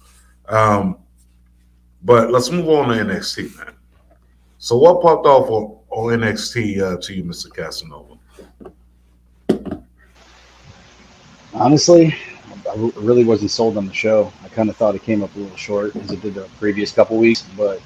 Um, 0.49 0.99
but 2.03 2.31
let's 2.31 2.51
move 2.51 2.69
on 2.69 2.89
to 2.89 3.05
NXT, 3.05 3.57
man. 3.57 3.75
So 4.59 4.77
what 4.77 5.03
popped 5.03 5.27
off 5.27 5.49
on, 5.51 5.79
on 5.91 6.21
NXT 6.21 6.81
uh, 6.81 7.01
to 7.01 7.15
you, 7.15 7.25
Mr. 7.25 7.55
Casanova? 7.55 8.17
Honestly, 11.55 12.15
I 12.69 12.93
really 12.97 13.25
wasn't 13.25 13.51
sold 13.51 13.77
on 13.77 13.87
the 13.87 13.93
show. 13.93 14.33
I 14.45 14.49
kind 14.49 14.69
of 14.69 14.77
thought 14.77 14.95
it 14.95 15.03
came 15.03 15.23
up 15.23 15.35
a 15.37 15.39
little 15.39 15.57
short 15.57 15.95
as 15.97 16.11
it 16.11 16.21
did 16.23 16.35
the 16.35 16.49
previous 16.59 16.93
couple 16.93 17.19
weeks, 17.19 17.45
but 17.57 17.81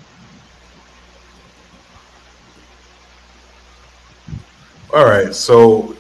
All 4.95 5.07
right, 5.07 5.35
so 5.35 5.97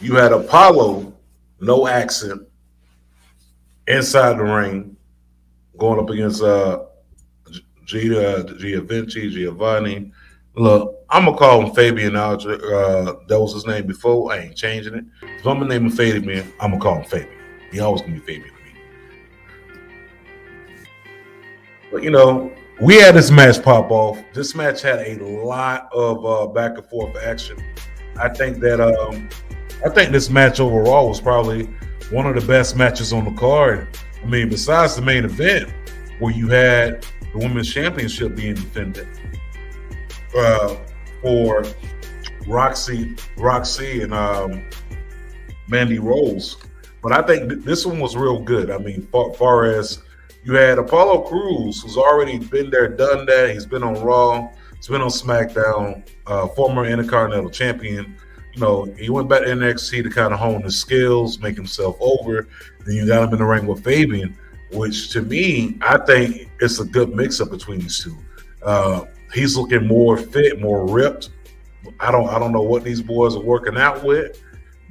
you 0.00 0.16
had 0.16 0.32
Apollo 0.32 1.12
no 1.60 1.86
accent, 1.86 2.42
inside 3.86 4.38
the 4.38 4.44
ring, 4.44 4.96
going 5.76 5.98
up 5.98 6.10
against 6.10 6.42
uh 6.42 6.84
Gita, 7.84 8.56
Giovanni, 8.58 9.30
Giovanni. 9.30 10.12
Look, 10.56 11.04
I'm 11.10 11.26
gonna 11.26 11.36
call 11.36 11.66
him 11.66 11.74
Fabian 11.74 12.16
Aldrich. 12.16 12.62
Uh, 12.62 13.14
that 13.28 13.38
was 13.38 13.52
his 13.54 13.66
name 13.66 13.86
before. 13.86 14.32
I 14.32 14.38
ain't 14.38 14.56
changing 14.56 14.94
it. 14.94 15.04
If 15.22 15.46
I'm 15.46 15.58
gonna 15.58 15.68
name 15.68 15.86
him 15.86 15.90
Fabian, 15.90 16.52
I'm 16.60 16.70
gonna 16.70 16.82
call 16.82 16.96
him 16.96 17.04
Fabian. 17.04 17.38
He 17.70 17.80
always 17.80 18.02
gonna 18.02 18.14
be 18.14 18.20
Fabian 18.20 18.48
to 18.48 18.62
me. 18.62 18.78
But 21.90 22.02
you 22.02 22.10
know, 22.10 22.52
we 22.80 22.96
had 22.96 23.14
this 23.14 23.30
match 23.30 23.62
pop 23.62 23.90
off. 23.90 24.18
This 24.32 24.54
match 24.54 24.80
had 24.80 25.00
a 25.00 25.22
lot 25.24 25.88
of 25.92 26.24
uh, 26.24 26.46
back 26.46 26.78
and 26.78 26.86
forth 26.86 27.16
action. 27.22 27.62
I 28.16 28.28
think 28.28 28.60
that 28.60 28.80
um, 28.80 29.28
I 29.84 29.88
think 29.88 30.12
this 30.12 30.30
match 30.30 30.60
overall 30.60 31.08
was 31.08 31.20
probably 31.20 31.68
one 32.10 32.26
of 32.26 32.34
the 32.34 32.46
best 32.46 32.76
matches 32.76 33.12
on 33.12 33.24
the 33.24 33.32
card. 33.32 33.88
I 34.22 34.26
mean, 34.26 34.48
besides 34.48 34.96
the 34.96 35.02
main 35.02 35.24
event, 35.24 35.72
where 36.18 36.32
you 36.32 36.48
had 36.48 37.06
the 37.32 37.38
women's 37.38 37.72
championship 37.72 38.36
being 38.36 38.54
defended 38.54 39.08
uh, 40.36 40.76
for 41.22 41.64
Roxy, 42.46 43.16
Roxy, 43.36 44.02
and 44.02 44.14
um, 44.14 44.64
Mandy 45.68 45.98
Rose. 45.98 46.56
But 47.02 47.12
I 47.12 47.22
think 47.22 47.50
th- 47.50 47.62
this 47.62 47.84
one 47.84 48.00
was 48.00 48.16
real 48.16 48.40
good. 48.40 48.70
I 48.70 48.78
mean, 48.78 49.06
far, 49.12 49.32
far 49.34 49.64
as 49.66 50.02
you 50.44 50.54
had 50.54 50.78
Apollo 50.78 51.22
Crews, 51.22 51.82
who's 51.82 51.96
already 51.96 52.38
been 52.38 52.70
there, 52.70 52.88
done 52.88 53.26
that. 53.26 53.50
He's 53.50 53.66
been 53.66 53.82
on 53.82 53.94
Raw, 54.02 54.48
he's 54.76 54.88
been 54.88 55.00
on 55.00 55.08
SmackDown, 55.08 56.06
uh, 56.26 56.48
former 56.48 56.84
Intercontinental 56.84 57.50
Champion. 57.50 58.16
You 58.54 58.60
know, 58.60 58.84
he 58.96 59.10
went 59.10 59.28
back 59.28 59.42
to 59.42 59.48
NXT 59.48 60.04
to 60.04 60.10
kind 60.10 60.32
of 60.32 60.38
hone 60.38 60.62
his 60.62 60.78
skills, 60.78 61.40
make 61.40 61.56
himself 61.56 61.96
over. 62.00 62.46
Then 62.86 62.94
you 62.94 63.06
got 63.06 63.24
him 63.24 63.32
in 63.32 63.38
the 63.38 63.44
ring 63.44 63.66
with 63.66 63.82
Fabian, 63.82 64.36
which 64.72 65.10
to 65.10 65.22
me, 65.22 65.76
I 65.80 65.98
think 65.98 66.50
it's 66.60 66.78
a 66.78 66.84
good 66.84 67.14
mix 67.14 67.40
up 67.40 67.50
between 67.50 67.80
these 67.80 68.02
two. 68.02 68.16
Uh, 68.62 69.06
he's 69.32 69.56
looking 69.56 69.86
more 69.86 70.16
fit, 70.16 70.60
more 70.60 70.86
ripped. 70.86 71.30
I 71.98 72.12
don't, 72.12 72.28
I 72.28 72.38
don't 72.38 72.52
know 72.52 72.62
what 72.62 72.84
these 72.84 73.02
boys 73.02 73.34
are 73.34 73.42
working 73.42 73.76
out 73.76 74.04
with, 74.04 74.40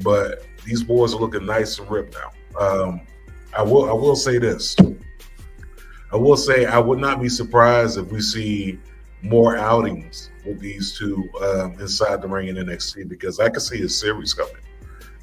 but 0.01 0.46
these 0.65 0.84
boys 0.84 1.13
are 1.13 1.20
looking 1.20 1.46
nice 1.46 1.79
and 1.79 1.89
ripped 1.89 2.15
now. 2.15 2.60
Um, 2.60 3.01
I 3.55 3.62
will, 3.62 3.89
I 3.89 3.93
will 3.93 4.15
say 4.15 4.39
this. 4.39 4.75
I 6.12 6.17
will 6.17 6.38
say 6.38 6.65
I 6.65 6.79
would 6.79 7.00
not 7.00 7.22
be 7.22 7.29
surprised 7.29 7.98
if 7.98 8.12
we 8.12 8.22
see 8.22 8.79
more 9.24 9.56
outings 9.58 10.30
with 10.46 10.60
these 10.60 10.98
two 10.98 11.30
um, 11.42 11.80
inside 11.80 12.22
the 12.22 12.27
ring 12.27 12.50
in 12.50 12.58
NXT 12.58 13.08
because 13.08 13.39
I 13.39 13.50
can 13.50 13.62
see 13.62 13.82
a 13.84 13.89
series 13.89 14.34
coming. 14.34 14.53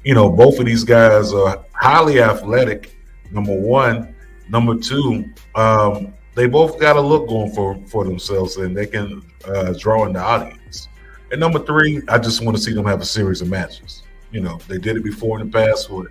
You 0.03 0.15
know, 0.15 0.29
both 0.29 0.59
of 0.59 0.65
these 0.65 0.83
guys 0.83 1.31
are 1.31 1.63
highly 1.73 2.21
athletic. 2.21 2.97
Number 3.29 3.55
one, 3.55 4.15
number 4.49 4.75
two, 4.77 5.31
um, 5.55 6.13
they 6.33 6.47
both 6.47 6.79
got 6.79 6.95
a 6.95 7.01
look 7.01 7.27
going 7.27 7.51
for 7.51 7.75
for 7.85 8.03
themselves, 8.03 8.57
and 8.57 8.75
they 8.75 8.87
can 8.87 9.21
uh, 9.45 9.73
draw 9.77 10.05
in 10.05 10.13
the 10.13 10.19
audience. 10.19 10.87
And 11.31 11.39
number 11.39 11.59
three, 11.59 12.01
I 12.09 12.17
just 12.17 12.43
want 12.43 12.57
to 12.57 12.63
see 12.63 12.73
them 12.73 12.85
have 12.85 13.01
a 13.01 13.05
series 13.05 13.41
of 13.41 13.49
matches. 13.49 14.03
You 14.31 14.41
know, 14.41 14.59
they 14.67 14.77
did 14.77 14.97
it 14.97 15.03
before 15.03 15.39
in 15.39 15.49
the 15.49 15.51
past 15.51 15.89
with 15.89 16.07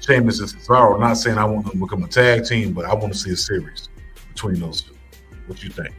Sheamus 0.00 0.40
and 0.40 0.48
Cesaro. 0.48 0.98
Not 1.00 1.14
saying 1.14 1.38
I 1.38 1.44
want 1.44 1.64
them 1.64 1.72
to 1.72 1.78
become 1.78 2.04
a 2.04 2.08
tag 2.08 2.44
team, 2.44 2.72
but 2.72 2.84
I 2.84 2.94
want 2.94 3.12
to 3.12 3.18
see 3.18 3.32
a 3.32 3.36
series 3.36 3.88
between 4.28 4.60
those 4.60 4.82
two. 4.82 4.94
What 5.46 5.58
do 5.58 5.66
you 5.66 5.72
think? 5.72 5.94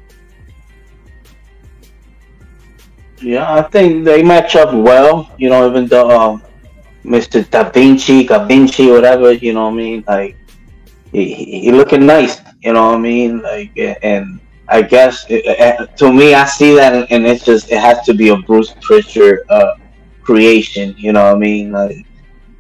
Yeah, 3.23 3.53
I 3.53 3.61
think 3.61 4.03
they 4.03 4.21
match 4.21 4.55
up 4.55 4.73
well. 4.73 5.31
You 5.37 5.49
know, 5.49 5.69
even 5.69 5.87
though 5.87 6.09
um, 6.11 6.43
Mr. 7.05 7.49
Da 7.49 7.69
Vinci, 7.69 8.25
Da 8.25 8.45
Vinci, 8.45 8.91
whatever. 8.91 9.31
You 9.31 9.53
know 9.53 9.65
what 9.65 9.73
I 9.73 9.77
mean? 9.77 10.03
Like 10.05 10.37
he, 11.11 11.61
he 11.61 11.71
looking 11.71 12.05
nice. 12.05 12.41
You 12.61 12.73
know 12.73 12.87
what 12.87 12.95
I 12.95 12.99
mean? 12.99 13.41
Like 13.41 13.71
and 13.77 14.41
I 14.67 14.81
guess 14.81 15.25
it, 15.29 15.97
to 15.97 16.11
me, 16.11 16.33
I 16.33 16.45
see 16.45 16.75
that, 16.75 17.11
and 17.11 17.25
it's 17.25 17.45
just 17.45 17.71
it 17.71 17.79
has 17.79 18.05
to 18.05 18.13
be 18.13 18.29
a 18.29 18.37
Bruce 18.37 18.75
Pritchard 18.81 19.39
uh, 19.49 19.75
creation. 20.21 20.93
You 20.97 21.13
know 21.13 21.23
what 21.23 21.35
I 21.35 21.39
mean? 21.39 21.71
Like 21.71 22.05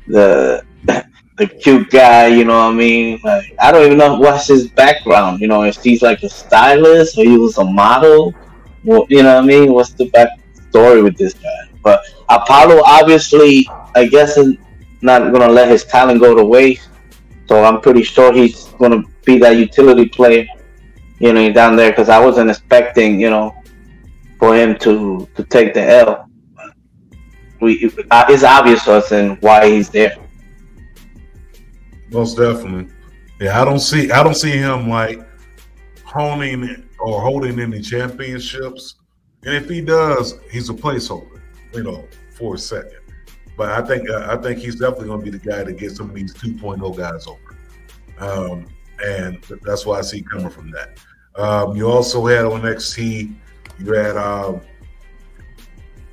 the 0.07 0.63
the 1.37 1.47
cute 1.47 1.89
guy. 1.89 2.27
You 2.27 2.45
know 2.45 2.57
what 2.57 2.73
I 2.73 2.73
mean? 2.73 3.19
Like 3.21 3.53
I 3.59 3.71
don't 3.71 3.85
even 3.85 3.97
know 3.97 4.17
what's 4.17 4.47
his 4.47 4.69
background. 4.69 5.41
You 5.41 5.47
know, 5.47 5.63
if 5.63 5.81
he's 5.83 6.01
like 6.01 6.23
a 6.23 6.29
stylist 6.29 7.17
or 7.17 7.23
he 7.23 7.37
was 7.37 7.57
a 7.57 7.65
model. 7.65 8.33
Well, 8.85 9.05
you 9.09 9.23
know 9.23 9.35
what 9.35 9.45
I 9.45 9.47
mean? 9.47 9.71
What's 9.71 9.93
the 9.93 10.09
back 10.09 10.42
story 10.73 11.03
with 11.03 11.15
this 11.17 11.33
guy? 11.35 11.61
But 11.83 12.01
Apollo, 12.29 12.81
obviously, 12.83 13.69
I 13.95 14.07
guess, 14.07 14.37
is 14.37 14.57
not 15.01 15.31
gonna 15.31 15.53
let 15.59 15.69
his 15.69 15.83
talent 15.85 16.19
go 16.19 16.33
to 16.35 16.43
waste. 16.43 16.89
So 17.47 17.63
I'm 17.63 17.79
pretty 17.79 18.03
sure 18.03 18.33
he's 18.33 18.65
gonna 18.81 19.03
be 19.23 19.37
that 19.39 19.55
utility 19.57 20.07
player, 20.09 20.47
you 21.19 21.31
know, 21.31 21.53
down 21.53 21.75
there. 21.75 21.91
Because 21.91 22.09
I 22.09 22.19
wasn't 22.19 22.49
expecting, 22.49 23.19
you 23.19 23.29
know, 23.29 23.53
for 24.39 24.55
him 24.55 24.77
to 24.79 25.27
to 25.35 25.43
take 25.43 25.73
the 25.73 25.83
L. 26.05 26.27
We 27.61 27.91
uh, 28.09 28.25
it's 28.29 28.43
obvious 28.43 28.83
to 28.85 28.93
us 28.93 29.11
and 29.11 29.37
why 29.41 29.69
he's 29.69 29.89
there. 29.89 30.17
Most 32.09 32.37
definitely. 32.37 32.87
Yeah, 33.39 33.61
I 33.61 33.65
don't 33.65 33.79
see 33.79 34.09
I 34.11 34.23
don't 34.23 34.39
see 34.45 34.57
him 34.57 34.89
like 34.89 35.19
honing 36.03 36.83
or 36.99 37.21
holding 37.21 37.59
any 37.59 37.81
championships. 37.81 38.95
And 39.45 39.55
if 39.55 39.69
he 39.69 39.81
does, 39.81 40.39
he's 40.49 40.69
a 40.69 40.73
placeholder, 40.73 41.41
you 41.73 41.83
know, 41.83 42.07
for 42.31 42.55
a 42.55 42.57
second. 42.57 42.99
But 43.57 43.71
I 43.71 43.85
think 43.85 44.09
uh, 44.09 44.27
I 44.29 44.41
think 44.41 44.59
he's 44.59 44.75
definitely 44.75 45.07
going 45.07 45.19
to 45.19 45.31
be 45.31 45.37
the 45.37 45.49
guy 45.49 45.63
to 45.63 45.73
get 45.73 45.91
some 45.91 46.09
of 46.09 46.15
these 46.15 46.33
2.0 46.33 46.97
guys 46.97 47.27
over. 47.27 47.57
Um, 48.19 48.67
and 49.03 49.43
that's 49.61 49.85
why 49.85 49.99
I 49.99 50.01
see 50.01 50.21
coming 50.21 50.49
from 50.49 50.71
that. 50.71 50.97
Um, 51.35 51.75
you 51.75 51.89
also 51.89 52.25
had 52.25 52.45
on 52.45 52.61
NXT, 52.61 53.33
you 53.79 53.93
had 53.93 54.17
um, 54.17 54.61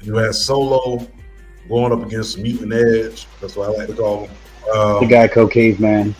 you 0.00 0.16
had 0.16 0.34
Solo 0.34 1.06
going 1.68 1.92
up 1.92 2.04
against 2.04 2.38
Mutant 2.38 2.72
Edge. 2.72 3.26
That's 3.40 3.56
what 3.56 3.70
I 3.70 3.72
like 3.72 3.88
to 3.88 3.94
call 3.94 4.26
him. 4.26 4.30
Um, 4.74 5.00
The 5.00 5.06
guy 5.06 5.28
Co 5.28 5.46
Caveman. 5.46 6.14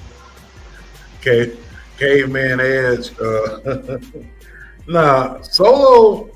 Cave, 1.23 1.59
Caveman 1.99 2.61
Edge. 2.61 3.11
Uh, 3.19 3.99
nah, 4.87 5.41
Solo. 5.43 6.31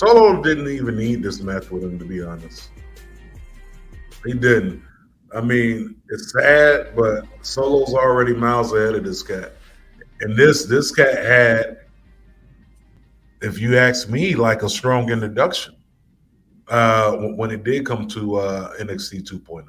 Solo 0.00 0.40
didn't 0.40 0.68
even 0.68 0.96
need 0.96 1.22
this 1.22 1.42
match 1.42 1.70
with 1.70 1.84
him, 1.84 1.98
to 1.98 2.06
be 2.06 2.22
honest. 2.22 2.70
He 4.24 4.32
didn't. 4.32 4.82
I 5.36 5.42
mean, 5.42 6.00
it's 6.08 6.32
sad, 6.32 6.96
but 6.96 7.24
Solo's 7.42 7.92
already 7.92 8.32
miles 8.32 8.72
ahead 8.72 8.94
of 8.94 9.04
this 9.04 9.22
cat. 9.22 9.52
And 10.22 10.34
this 10.34 10.64
this 10.64 10.90
cat 10.90 11.22
had, 11.22 11.80
if 13.42 13.58
you 13.60 13.76
ask 13.76 14.08
me, 14.08 14.34
like 14.34 14.62
a 14.62 14.70
strong 14.70 15.10
introduction 15.10 15.76
uh, 16.68 17.12
when 17.36 17.50
it 17.50 17.62
did 17.62 17.84
come 17.84 18.08
to 18.08 18.36
uh, 18.36 18.78
NXT 18.78 19.30
2.0. 19.30 19.66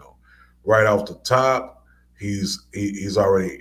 Right 0.64 0.88
off 0.88 1.08
the 1.08 1.16
top, 1.26 1.86
he's 2.18 2.68
he, 2.74 2.92
he's 2.92 3.18
already 3.18 3.60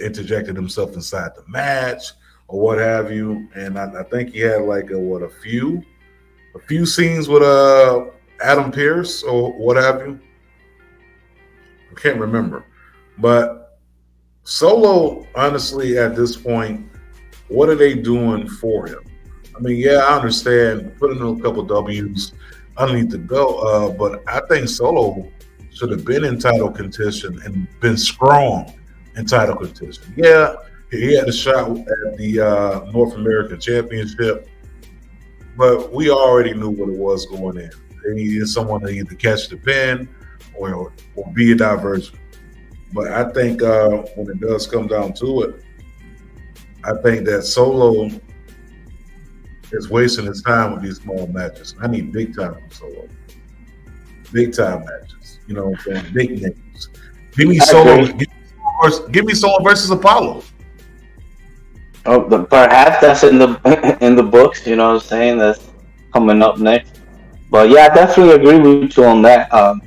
interjected 0.00 0.54
himself 0.54 0.94
inside 0.94 1.32
the 1.34 1.42
match 1.48 2.12
or 2.46 2.60
what 2.60 2.78
have 2.78 3.10
you. 3.10 3.48
And 3.56 3.76
I, 3.76 3.90
I 3.92 4.02
think 4.04 4.30
he 4.30 4.38
had 4.38 4.62
like 4.62 4.92
a 4.92 4.98
what 5.00 5.22
a 5.22 5.28
few 5.28 5.82
a 6.54 6.58
few 6.58 6.86
scenes 6.86 7.28
with 7.28 7.42
uh 7.42 8.06
Adam 8.42 8.72
Pearce 8.72 9.22
or 9.22 9.52
what 9.52 9.76
have 9.76 10.06
you. 10.06 10.20
I 11.90 12.00
can't 12.00 12.18
remember. 12.18 12.64
But 13.18 13.78
Solo, 14.44 15.26
honestly, 15.36 15.98
at 15.98 16.16
this 16.16 16.36
point, 16.36 16.88
what 17.48 17.68
are 17.68 17.76
they 17.76 17.94
doing 17.94 18.48
for 18.48 18.86
him? 18.86 19.00
I 19.54 19.60
mean, 19.60 19.76
yeah, 19.76 19.98
I 19.98 20.16
understand 20.16 20.98
putting 20.98 21.18
in 21.18 21.38
a 21.38 21.40
couple 21.40 21.62
W's 21.62 22.32
underneath 22.76 23.10
the 23.10 23.18
belt, 23.18 23.64
uh, 23.64 23.90
but 23.90 24.22
I 24.26 24.40
think 24.48 24.68
Solo 24.68 25.30
should 25.72 25.90
have 25.90 26.04
been 26.04 26.24
in 26.24 26.38
title 26.38 26.70
contention 26.70 27.40
and 27.44 27.68
been 27.80 27.96
strong 27.96 28.72
in 29.16 29.26
title 29.26 29.56
contention. 29.56 30.12
Yeah, 30.16 30.54
he 30.90 31.14
had 31.14 31.28
a 31.28 31.32
shot 31.32 31.70
at 31.70 32.16
the 32.16 32.40
uh, 32.40 32.90
North 32.90 33.14
American 33.14 33.60
Championship, 33.60 34.48
but 35.56 35.92
we 35.92 36.10
already 36.10 36.54
knew 36.54 36.70
what 36.70 36.88
it 36.88 36.98
was 36.98 37.26
going 37.26 37.58
in. 37.58 37.70
They 38.04 38.14
needed 38.14 38.48
someone 38.48 38.80
to 38.82 38.88
either 38.88 39.14
catch 39.14 39.48
the 39.48 39.56
pin 39.56 40.08
or, 40.54 40.92
or 41.14 41.32
be 41.32 41.52
a 41.52 41.54
diversion. 41.54 42.18
But 42.92 43.08
I 43.08 43.30
think 43.32 43.62
uh, 43.62 43.88
when 44.16 44.28
it 44.28 44.40
does 44.40 44.66
come 44.66 44.86
down 44.86 45.14
to 45.14 45.42
it, 45.42 45.64
I 46.84 46.94
think 47.02 47.24
that 47.26 47.42
Solo 47.42 48.10
is 49.70 49.88
wasting 49.88 50.26
his 50.26 50.42
time 50.42 50.74
with 50.74 50.82
these 50.82 50.98
small 50.98 51.26
matches. 51.28 51.74
I 51.80 51.86
need 51.86 52.12
big 52.12 52.36
time 52.36 52.54
from 52.54 52.70
Solo. 52.70 53.08
Big 54.32 54.52
time 54.52 54.84
matches. 54.84 55.38
You 55.46 55.54
know 55.54 55.68
what 55.68 55.86
I'm 55.86 55.94
saying? 55.94 56.14
Big 56.14 56.42
names. 56.42 56.88
Give 57.32 57.48
me 57.48 57.58
Solo. 57.60 58.06
Give 58.06 58.16
me 58.16 58.26
Solo 58.26 58.82
versus, 58.82 59.08
give 59.10 59.24
me 59.24 59.34
Solo 59.34 59.62
versus 59.62 59.90
Apollo. 59.90 60.42
Oh, 62.04 62.46
perhaps 62.50 63.00
that's 63.00 63.22
in 63.22 63.38
the 63.38 63.98
in 64.00 64.16
the 64.16 64.22
books. 64.22 64.66
You 64.66 64.76
know 64.76 64.94
what 64.94 65.02
I'm 65.02 65.08
saying? 65.08 65.38
That's 65.38 65.70
coming 66.12 66.42
up 66.42 66.58
next. 66.58 67.00
But 67.50 67.68
yeah, 67.68 67.88
I 67.90 67.94
definitely 67.94 68.34
agree 68.34 68.58
with 68.58 68.96
you 68.96 69.04
on 69.04 69.22
that. 69.22 69.52
Um, 69.52 69.82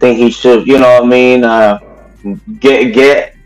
think 0.00 0.18
he 0.18 0.30
should. 0.30 0.66
You 0.66 0.78
know 0.78 1.00
what 1.00 1.04
I 1.04 1.06
mean? 1.06 1.44
Uh, 1.44 1.78
get 2.60 2.92
get 2.92 3.36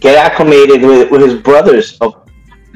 get 0.00 0.16
acclimated 0.16 0.82
with, 0.82 1.10
with 1.10 1.20
his 1.20 1.34
brothers 1.40 1.96
up 2.00 2.30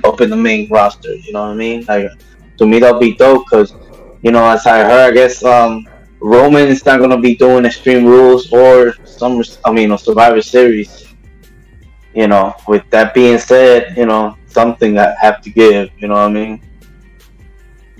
up 0.05 0.21
in 0.21 0.31
the 0.31 0.37
main 0.37 0.69
roster. 0.69 1.15
You 1.15 1.33
know 1.33 1.43
what 1.43 1.53
I 1.53 1.55
mean? 1.55 1.85
Like 1.87 2.11
to 2.59 2.67
me, 2.67 2.79
that'll 2.79 3.01
be 3.01 3.15
dope 3.15 3.47
because 3.47 3.75
you 4.23 4.31
know, 4.31 4.45
as 4.49 4.67
I 4.67 4.85
heard, 4.85 5.11
I 5.11 5.15
guess 5.15 5.45
um, 5.45 5.87
Roman 6.21 6.69
is 6.69 6.87
not 6.87 7.01
gonna 7.01 7.21
be 7.21 7.37
doing 7.37 7.65
Extreme 7.65 8.07
Rules 8.07 8.51
or 8.53 8.95
some, 9.05 9.43
I 9.65 9.73
mean, 9.73 9.93
a 9.93 9.99
Survivor 9.99 10.41
Series. 10.41 11.05
You 12.15 12.29
know, 12.29 12.55
with 12.69 12.89
that 12.91 13.13
being 13.13 13.39
said, 13.39 13.97
you 13.97 14.07
know, 14.07 14.37
something 14.55 14.99
I 14.99 15.15
have 15.21 15.43
to 15.43 15.51
give. 15.51 15.91
You 15.99 16.09
know 16.09 16.15
what 16.15 16.21
I 16.21 16.29
mean? 16.29 16.63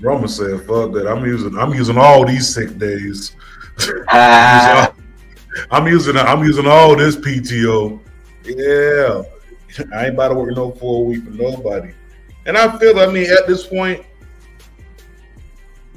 Roman 0.01 0.27
said, 0.27 0.61
"Fuck 0.61 0.93
that! 0.93 1.07
I'm 1.07 1.25
using 1.25 1.57
I'm 1.57 1.73
using 1.73 1.97
all 1.97 2.25
these 2.25 2.53
sick 2.53 2.77
days. 2.77 3.35
Ah, 4.09 4.93
I'm 5.71 5.87
using 5.87 6.17
I'm 6.17 6.43
using 6.43 6.67
all 6.67 6.95
this 6.95 7.15
PTO. 7.15 7.99
Yeah, 8.43 9.23
I 9.93 10.05
ain't 10.05 10.15
about 10.15 10.29
to 10.29 10.35
work 10.35 10.55
no 10.55 10.71
full 10.71 11.05
week 11.05 11.23
for 11.23 11.31
nobody. 11.31 11.93
And 12.45 12.57
I 12.57 12.77
feel, 12.77 12.99
I 12.99 13.07
mean, 13.07 13.29
at 13.31 13.47
this 13.47 13.65
point, 13.65 14.05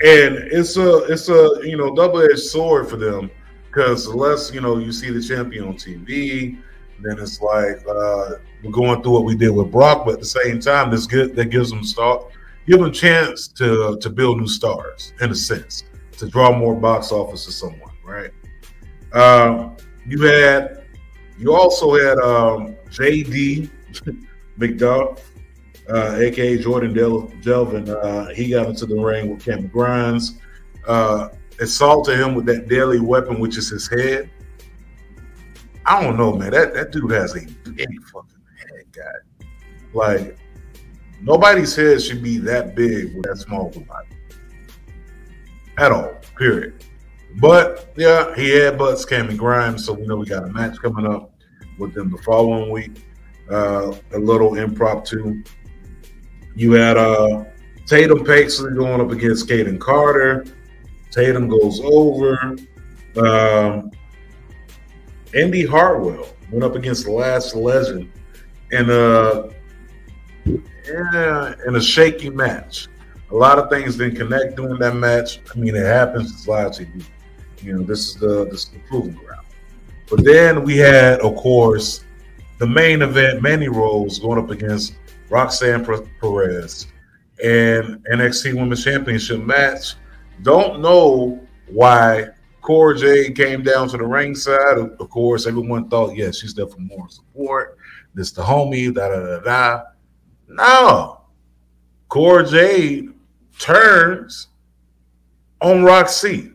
and 0.02 0.36
it's 0.36 0.76
a 0.76 1.04
it's 1.04 1.28
a 1.28 1.60
you 1.62 1.76
know 1.76 1.94
double 1.94 2.22
edged 2.22 2.38
sword 2.38 2.88
for 2.88 2.96
them 2.96 3.30
because 3.66 4.06
unless 4.06 4.52
you 4.52 4.60
know 4.60 4.78
you 4.78 4.92
see 4.92 5.10
the 5.10 5.20
champion 5.20 5.66
on 5.68 5.74
TV, 5.74 6.58
then 7.00 7.18
it's 7.18 7.40
like 7.40 7.84
uh, 7.88 8.36
we're 8.62 8.70
going 8.70 9.02
through 9.02 9.12
what 9.12 9.24
we 9.24 9.36
did 9.36 9.50
with 9.50 9.70
Brock, 9.70 10.04
but 10.04 10.14
at 10.14 10.20
the 10.20 10.26
same 10.26 10.60
time, 10.60 10.90
this 10.90 11.06
good 11.06 11.36
that 11.36 11.46
gives 11.46 11.70
them 11.70 11.84
start 11.84 12.26
give 12.66 12.80
them 12.80 12.92
chance 12.92 13.48
to 13.48 13.98
to 14.00 14.10
build 14.10 14.38
new 14.38 14.48
stars 14.48 15.12
in 15.20 15.30
a 15.30 15.34
sense 15.34 15.84
to 16.18 16.28
draw 16.28 16.56
more 16.56 16.74
box 16.74 17.12
office 17.12 17.44
to 17.44 17.52
someone, 17.52 17.92
right? 18.04 18.30
Um, 19.12 19.76
you 20.06 20.22
had 20.22 20.84
you 21.38 21.54
also 21.54 21.94
had 21.94 22.18
um, 22.18 22.76
JD 22.90 23.70
McDuff 24.58 25.20
uh, 25.88 26.16
aka 26.18 26.58
Jordan 26.58 26.92
Del- 26.92 27.32
Delvin, 27.42 27.88
uh, 27.88 28.28
he 28.34 28.50
got 28.50 28.66
into 28.66 28.86
the 28.86 28.94
ring 28.94 29.30
with 29.30 29.44
Cameron 29.44 29.68
Grimes, 29.68 30.38
uh, 30.86 31.28
assaulted 31.60 32.18
him 32.18 32.34
with 32.34 32.46
that 32.46 32.68
deadly 32.68 33.00
weapon, 33.00 33.38
which 33.38 33.56
is 33.56 33.70
his 33.70 33.88
head. 33.88 34.30
I 35.86 36.02
don't 36.02 36.16
know, 36.16 36.34
man. 36.34 36.50
That 36.50 36.74
that 36.74 36.92
dude 36.92 37.10
has 37.12 37.34
a 37.34 37.40
big 37.70 38.02
fucking 38.12 38.37
guy. 38.98 39.46
Like 39.94 40.36
nobody's 41.20 41.74
head 41.74 42.02
should 42.02 42.22
be 42.22 42.38
that 42.38 42.74
big 42.74 43.14
with 43.14 43.24
that 43.24 43.36
small 43.36 43.68
of 43.68 43.86
body 43.86 44.08
at 45.78 45.92
all. 45.92 46.14
Period. 46.36 46.84
But 47.40 47.92
yeah, 47.96 48.34
he 48.34 48.50
had 48.50 48.78
butts 48.78 49.04
Cameron 49.04 49.36
Grimes, 49.36 49.84
so 49.84 49.92
we 49.92 50.06
know 50.06 50.16
we 50.16 50.26
got 50.26 50.44
a 50.44 50.48
match 50.48 50.78
coming 50.78 51.06
up 51.06 51.32
with 51.78 51.94
them 51.94 52.10
the 52.10 52.18
following 52.18 52.70
week. 52.70 53.04
Uh, 53.50 53.94
a 54.12 54.18
little 54.18 54.56
impromptu 54.56 55.42
you 56.58 56.72
had 56.72 56.96
uh, 56.96 57.44
Tatum 57.86 58.24
Paxley 58.24 58.74
going 58.74 59.00
up 59.00 59.12
against 59.12 59.48
Kayden 59.48 59.78
Carter. 59.78 60.44
Tatum 61.12 61.48
goes 61.48 61.80
over. 61.84 62.56
Um, 63.16 63.92
Indy 65.32 65.64
Hartwell 65.64 66.34
went 66.50 66.64
up 66.64 66.74
against 66.74 67.04
the 67.04 67.12
Lash 67.12 67.54
Legend 67.54 68.10
in 68.72 68.90
a 68.90 69.48
in 71.66 71.76
a 71.76 71.80
shaky 71.80 72.30
match. 72.30 72.88
A 73.30 73.34
lot 73.34 73.58
of 73.58 73.68
things 73.68 73.96
didn't 73.96 74.16
connect 74.16 74.56
during 74.56 74.78
that 74.78 74.96
match. 74.96 75.40
I 75.54 75.58
mean, 75.58 75.76
it 75.76 75.84
happens. 75.84 76.32
It's 76.32 76.48
live 76.48 76.72
TV. 76.72 77.04
You 77.62 77.74
know, 77.74 77.82
this 77.82 78.08
is 78.08 78.14
the 78.16 78.46
this 78.50 78.64
is 78.64 78.70
the 78.70 78.78
proving 78.88 79.14
ground. 79.14 79.46
But 80.08 80.24
then 80.24 80.62
we 80.62 80.78
had, 80.78 81.20
of 81.20 81.36
course, 81.36 82.04
the 82.58 82.66
main 82.66 83.02
event, 83.02 83.42
Mandy 83.42 83.68
Rose 83.68 84.18
going 84.18 84.38
up 84.38 84.50
against 84.50 84.94
Roxanne 85.28 85.84
Perez, 85.84 86.86
and 87.44 88.04
NXT 88.10 88.54
Women's 88.54 88.84
Championship 88.84 89.40
match. 89.40 89.94
Don't 90.42 90.80
know 90.80 91.46
why 91.66 92.28
Cora 92.62 92.96
Jade 92.98 93.36
came 93.36 93.62
down 93.62 93.88
to 93.88 93.96
the 93.96 94.06
ringside. 94.06 94.78
Of 94.78 95.10
course, 95.10 95.46
everyone 95.46 95.88
thought, 95.88 96.16
yes, 96.16 96.18
yeah, 96.18 96.30
she's 96.40 96.54
there 96.54 96.66
for 96.66 96.80
more 96.80 97.08
support. 97.08 97.77
This 98.18 98.32
the 98.32 98.42
homie, 98.42 98.92
da 98.92 99.10
da 99.10 99.20
da 99.20 99.38
da. 99.38 99.82
No. 100.48 101.20
Cora 102.08 102.44
Jade 102.44 103.10
turns 103.60 104.48
on 105.60 105.84
Roxy. 105.84 106.50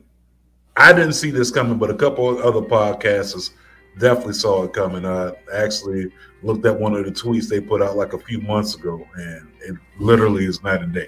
I 0.76 0.92
didn't 0.92 1.14
see 1.14 1.32
this 1.32 1.52
coming, 1.52 1.78
but 1.78 1.90
a 1.90 1.94
couple 1.94 2.28
of 2.28 2.40
other 2.40 2.60
podcasters 2.60 3.52
definitely 3.98 4.34
saw 4.34 4.66
it 4.66 4.74
coming. 4.74 5.06
I 5.06 5.32
actually 5.54 6.12
looked 6.42 6.66
at 6.66 6.78
one 6.78 6.96
of 6.96 7.06
the 7.06 7.12
tweets 7.12 7.48
they 7.48 7.62
put 7.62 7.82
out 7.82 7.96
like 7.96 8.12
a 8.12 8.20
few 8.20 8.42
months 8.42 8.76
ago, 8.76 9.08
and 9.16 9.48
it 9.62 9.78
literally 9.98 10.44
is 10.44 10.62
night 10.64 10.82
and 10.82 10.94
day. 10.94 11.08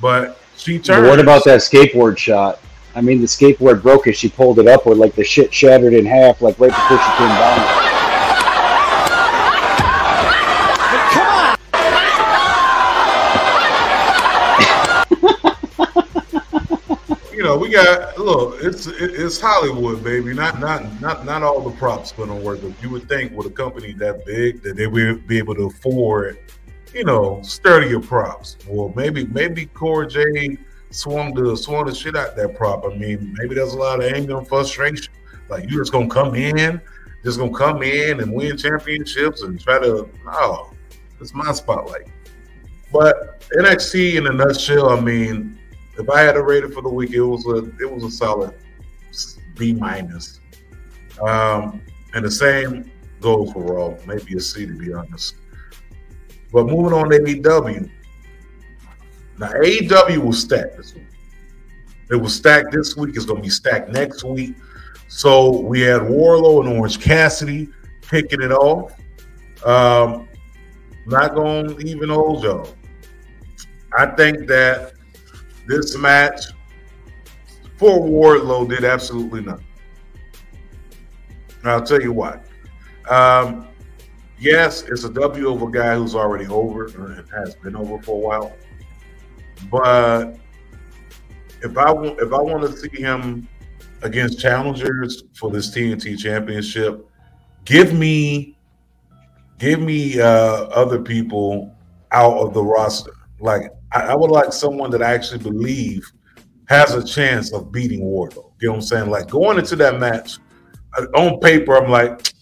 But 0.00 0.40
she 0.56 0.78
turned. 0.78 1.06
What 1.06 1.20
about 1.20 1.44
that 1.44 1.60
skateboard 1.60 2.16
shot? 2.16 2.60
I 2.94 3.02
mean, 3.02 3.20
the 3.20 3.26
skateboard 3.26 3.82
broke 3.82 4.06
as 4.06 4.16
she 4.16 4.30
pulled 4.30 4.58
it 4.58 4.68
upward, 4.68 4.96
like 4.96 5.14
the 5.16 5.24
shit 5.24 5.52
shattered 5.52 5.92
in 5.92 6.06
half, 6.06 6.40
like 6.40 6.58
right 6.58 6.70
before 6.70 6.96
she 6.96 7.10
came 7.18 7.28
down. 7.28 7.91
We 17.62 17.70
got 17.70 18.18
look. 18.18 18.58
It's 18.60 18.88
it's 18.88 19.40
Hollywood, 19.40 20.02
baby. 20.02 20.34
Not 20.34 20.58
not 20.58 21.00
not 21.00 21.24
not 21.24 21.44
all 21.44 21.60
the 21.60 21.70
props 21.76 22.10
to 22.12 22.26
work. 22.26 22.60
But 22.60 22.72
you 22.82 22.90
would 22.90 23.08
think 23.08 23.32
with 23.32 23.46
a 23.46 23.50
company 23.50 23.92
that 23.94 24.26
big 24.26 24.62
that 24.62 24.76
they 24.76 24.88
would 24.88 25.28
be 25.28 25.38
able 25.38 25.54
to 25.54 25.66
afford, 25.66 26.38
you 26.92 27.04
know, 27.04 27.40
sturdier 27.42 28.00
props. 28.00 28.56
Well, 28.66 28.92
maybe 28.96 29.26
maybe 29.26 29.66
Cora 29.66 30.08
Jade 30.08 30.58
swung 30.90 31.34
the 31.34 31.56
swung 31.56 31.86
the 31.86 31.94
shit 31.94 32.16
out 32.16 32.34
that 32.34 32.56
prop. 32.56 32.84
I 32.84 32.96
mean, 32.96 33.32
maybe 33.38 33.54
there's 33.54 33.74
a 33.74 33.78
lot 33.78 34.02
of 34.02 34.12
anger 34.12 34.38
and 34.38 34.48
frustration. 34.48 35.12
Like 35.48 35.70
you 35.70 35.78
just 35.78 35.92
gonna 35.92 36.08
come 36.08 36.34
in, 36.34 36.80
just 37.22 37.38
gonna 37.38 37.56
come 37.56 37.84
in 37.84 38.20
and 38.20 38.32
win 38.32 38.56
championships 38.56 39.42
and 39.42 39.60
try 39.60 39.78
to 39.78 40.08
no, 40.24 40.72
it's 41.20 41.32
my 41.32 41.52
spotlight. 41.52 42.08
But 42.92 43.40
NXT 43.52 44.16
in 44.16 44.26
a 44.26 44.32
nutshell, 44.32 44.90
I 44.90 45.00
mean, 45.00 45.58
if 45.98 46.08
I 46.08 46.20
had 46.20 46.32
to 46.32 46.42
rate 46.42 46.64
it 46.64 46.72
for 46.72 46.82
the 46.82 46.88
week, 46.88 47.12
it 47.12 47.22
was 47.22 47.46
a 47.46 47.64
it 47.80 47.90
was 47.90 48.04
a 48.04 48.10
solid 48.10 48.54
B 49.56 49.72
minus. 49.74 50.40
Um, 51.20 51.82
and 52.14 52.24
the 52.24 52.30
same 52.30 52.90
goes 53.20 53.52
for 53.52 53.62
Raw, 53.62 53.96
maybe 54.06 54.36
a 54.36 54.40
C 54.40 54.66
to 54.66 54.72
be 54.72 54.92
honest. 54.92 55.36
But 56.52 56.66
moving 56.66 56.92
on 56.92 57.10
to 57.10 57.18
AEW. 57.18 57.90
Now 59.38 59.52
AEW 59.52 60.18
was 60.18 60.40
stacked 60.40 60.76
this 60.76 60.94
week. 60.94 61.06
It 62.10 62.16
was 62.16 62.34
stacked 62.34 62.72
this 62.72 62.96
week. 62.96 63.16
It's 63.16 63.24
gonna 63.24 63.40
be 63.40 63.48
stacked 63.48 63.90
next 63.90 64.24
week. 64.24 64.54
So 65.08 65.60
we 65.60 65.80
had 65.80 66.02
Wardlow 66.02 66.60
and 66.60 66.78
Orange 66.78 67.00
Cassidy 67.00 67.68
picking 68.02 68.42
it 68.42 68.52
off. 68.52 68.92
Um, 69.64 70.28
not 71.06 71.34
gonna 71.34 71.78
even 71.78 72.08
hold 72.08 72.44
y'all. 72.44 72.68
I 73.96 74.06
think 74.06 74.46
that 74.48 74.94
this 75.66 75.96
match 75.96 76.46
for 77.76 78.00
Wardlow 78.00 78.68
did 78.68 78.84
absolutely 78.84 79.42
nothing. 79.42 79.66
And 81.62 81.70
I'll 81.70 81.82
tell 81.82 82.00
you 82.00 82.12
why. 82.12 82.40
Um, 83.08 83.68
yes, 84.38 84.82
it's 84.82 85.04
a 85.04 85.10
W 85.10 85.52
of 85.52 85.62
a 85.62 85.70
guy 85.70 85.96
who's 85.96 86.14
already 86.14 86.46
over 86.46 86.86
and 86.86 87.28
has 87.30 87.54
been 87.56 87.76
over 87.76 88.00
for 88.02 88.16
a 88.16 88.18
while. 88.18 88.56
But 89.70 90.36
if 91.62 91.76
I 91.76 91.90
want, 91.92 92.20
if 92.20 92.32
I 92.32 92.40
want 92.40 92.62
to 92.62 92.76
see 92.76 93.00
him 93.00 93.48
against 94.02 94.40
challengers 94.40 95.24
for 95.34 95.50
this 95.50 95.70
TNT 95.70 96.18
Championship, 96.18 97.08
give 97.64 97.94
me, 97.94 98.56
give 99.58 99.80
me 99.80 100.20
uh, 100.20 100.26
other 100.26 101.00
people 101.00 101.74
out 102.10 102.36
of 102.38 102.54
the 102.54 102.62
roster. 102.62 103.14
Like 103.40 103.72
I, 103.94 104.08
I, 104.08 104.16
would 104.16 104.30
like 104.30 104.52
someone 104.52 104.90
that 104.90 105.02
I 105.02 105.12
actually 105.14 105.42
believe 105.42 106.10
has 106.68 106.94
a 106.94 107.04
chance 107.04 107.52
of 107.52 107.72
beating 107.72 108.00
Wardlow. 108.00 108.52
You 108.60 108.68
know 108.68 108.72
what 108.72 108.76
I'm 108.76 108.82
saying? 108.82 109.10
Like 109.10 109.28
going 109.28 109.58
into 109.58 109.76
that 109.76 109.98
match 109.98 110.38
uh, 110.96 111.06
on 111.14 111.40
paper, 111.40 111.76
I'm 111.76 111.90
like, 111.90 112.32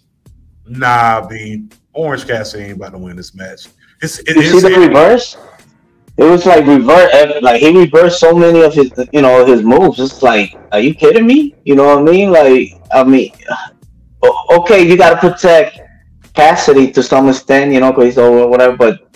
nah, 0.66 1.26
B. 1.26 1.68
Orange 1.92 2.26
Cassidy 2.26 2.64
ain't 2.64 2.76
about 2.76 2.92
to 2.92 2.98
win 2.98 3.16
this 3.16 3.34
match. 3.34 3.68
It's, 4.02 4.18
it, 4.20 4.36
you 4.36 4.60
see 4.60 4.60
the 4.60 4.80
reverse? 4.80 5.36
It 6.16 6.24
was 6.24 6.44
like 6.44 6.66
reverse, 6.66 7.40
like 7.42 7.60
he 7.60 7.76
reversed 7.76 8.20
so 8.20 8.34
many 8.34 8.62
of 8.62 8.74
his, 8.74 8.92
you 9.12 9.22
know, 9.22 9.44
his 9.44 9.62
moves. 9.62 9.98
It's 9.98 10.22
like, 10.22 10.54
are 10.70 10.80
you 10.80 10.94
kidding 10.94 11.26
me? 11.26 11.54
You 11.64 11.74
know 11.76 11.86
what 11.86 11.98
I 11.98 12.02
mean? 12.02 12.30
Like, 12.30 12.72
I 12.92 13.04
mean, 13.04 13.32
okay, 14.50 14.86
you 14.86 14.96
got 14.96 15.20
to 15.20 15.30
protect 15.30 15.80
Cassidy 16.34 16.92
to 16.92 17.02
some 17.02 17.28
extent, 17.28 17.72
you 17.72 17.80
know, 17.80 17.90
because 17.90 18.04
he's 18.04 18.18
over 18.18 18.46
whatever. 18.46 18.76
But 18.76 19.09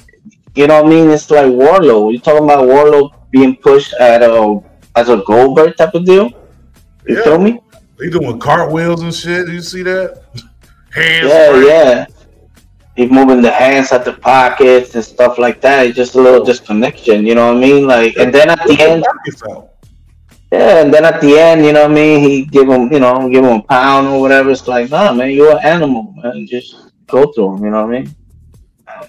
you 0.55 0.67
know 0.67 0.83
what 0.83 0.93
I 0.93 0.95
mean? 0.97 1.11
It's 1.11 1.31
like 1.31 1.47
Wardlow. 1.47 2.13
You 2.13 2.19
talking 2.21 2.45
about 2.45 2.65
Wardlow 2.65 3.13
being 3.31 3.57
pushed 3.57 3.95
at 3.95 4.23
a 4.23 4.61
as 4.97 5.09
a 5.09 5.19
Goldberg 5.27 5.77
type 5.77 5.95
of 5.95 6.05
deal? 6.05 6.31
You 7.07 7.17
yeah. 7.17 7.25
feel 7.25 7.39
me? 7.39 7.61
He 8.01 8.11
doing 8.11 8.39
cartwheels 8.39 9.03
and 9.03 9.15
shit. 9.15 9.47
Do 9.47 9.53
you 9.53 9.63
see 9.63 9.83
that? 9.83 10.23
Hands 10.95 11.29
Yeah, 11.29 11.53
free. 11.53 11.67
yeah. 11.67 12.07
He's 12.97 13.11
moving 13.11 13.43
the 13.43 13.51
hands 13.51 13.91
at 13.91 14.05
the 14.05 14.13
pockets 14.13 14.95
and 14.95 15.05
stuff 15.05 15.37
like 15.37 15.61
that. 15.63 15.87
It's 15.87 15.97
just 15.97 16.15
a 16.15 16.21
little 16.21 16.43
oh. 16.43 16.45
disconnection, 16.45 17.27
you 17.27 17.35
know 17.35 17.49
what 17.53 17.57
I 17.57 17.67
mean? 17.67 17.89
Like, 17.89 18.17
and 18.17 18.33
then 18.33 18.51
at 18.51 18.65
the 18.69 18.81
end, 18.81 19.05
yeah, 20.53 20.83
and 20.83 20.95
then 20.95 21.05
at 21.05 21.21
the 21.21 21.37
end, 21.37 21.67
you 21.67 21.73
know 21.73 21.83
what 21.83 21.91
I 21.91 21.95
mean? 21.95 22.21
He 22.21 22.45
give 22.45 22.69
him, 22.69 22.93
you 22.93 23.01
know, 23.01 23.29
give 23.29 23.45
him 23.45 23.59
a 23.59 23.63
pound 23.63 24.07
or 24.07 24.21
whatever. 24.21 24.51
It's 24.53 24.69
like, 24.69 24.91
nah, 24.91 25.13
man, 25.13 25.31
you're 25.33 25.51
an 25.51 25.65
animal, 25.65 26.15
man. 26.17 26.47
Just 26.47 26.93
go 27.09 27.33
through 27.33 27.57
him, 27.57 27.65
you 27.65 27.71
know 27.71 27.85
what 27.85 27.97
I 27.97 28.01
mean? 28.03 28.15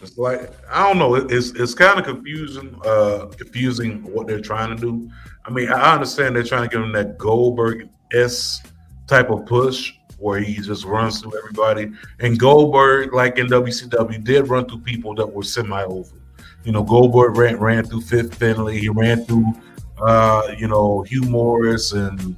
It's 0.02 0.18
like 0.18 0.52
I 0.72 0.88
don't 0.88 0.98
know. 0.98 1.16
It's 1.16 1.52
it's 1.52 1.74
kind 1.74 2.00
of 2.00 2.06
confusing. 2.06 2.80
Uh, 2.86 3.28
confusing 3.38 4.04
what 4.14 4.28
they're 4.28 4.42
trying 4.42 4.76
to 4.76 4.82
do. 4.82 5.10
I 5.46 5.50
mean, 5.52 5.70
I 5.70 5.94
understand 5.94 6.36
they're 6.36 6.44
trying 6.44 6.64
to 6.64 6.70
give 6.70 6.84
him 6.84 6.92
that 6.94 7.18
Goldberg 7.18 7.90
s 8.14 8.62
type 9.08 9.30
of 9.30 9.46
push 9.46 9.94
where 10.18 10.40
he 10.40 10.56
just 10.56 10.86
runs 10.86 11.22
through 11.22 11.38
everybody. 11.38 11.92
And 12.20 12.40
Goldberg, 12.40 13.14
like 13.14 13.38
in 13.38 13.48
WCW, 13.48 14.24
did 14.24 14.48
run 14.48 14.66
through 14.68 14.80
people 14.80 15.14
that 15.16 15.28
were 15.28 15.44
semi 15.44 15.84
over. 15.84 16.16
You 16.64 16.72
know, 16.72 16.84
Goldberg 16.84 17.38
ran 17.38 17.60
ran 17.60 17.86
through 17.86 18.02
Fit 18.02 18.34
Finlay. 18.34 18.80
He 18.80 18.90
ran 18.90 19.24
through, 19.26 19.54
uh, 20.02 20.56
you 20.58 20.68
know, 20.68 21.04
Hugh 21.04 21.22
Morrus 21.22 21.94
and 21.94 22.36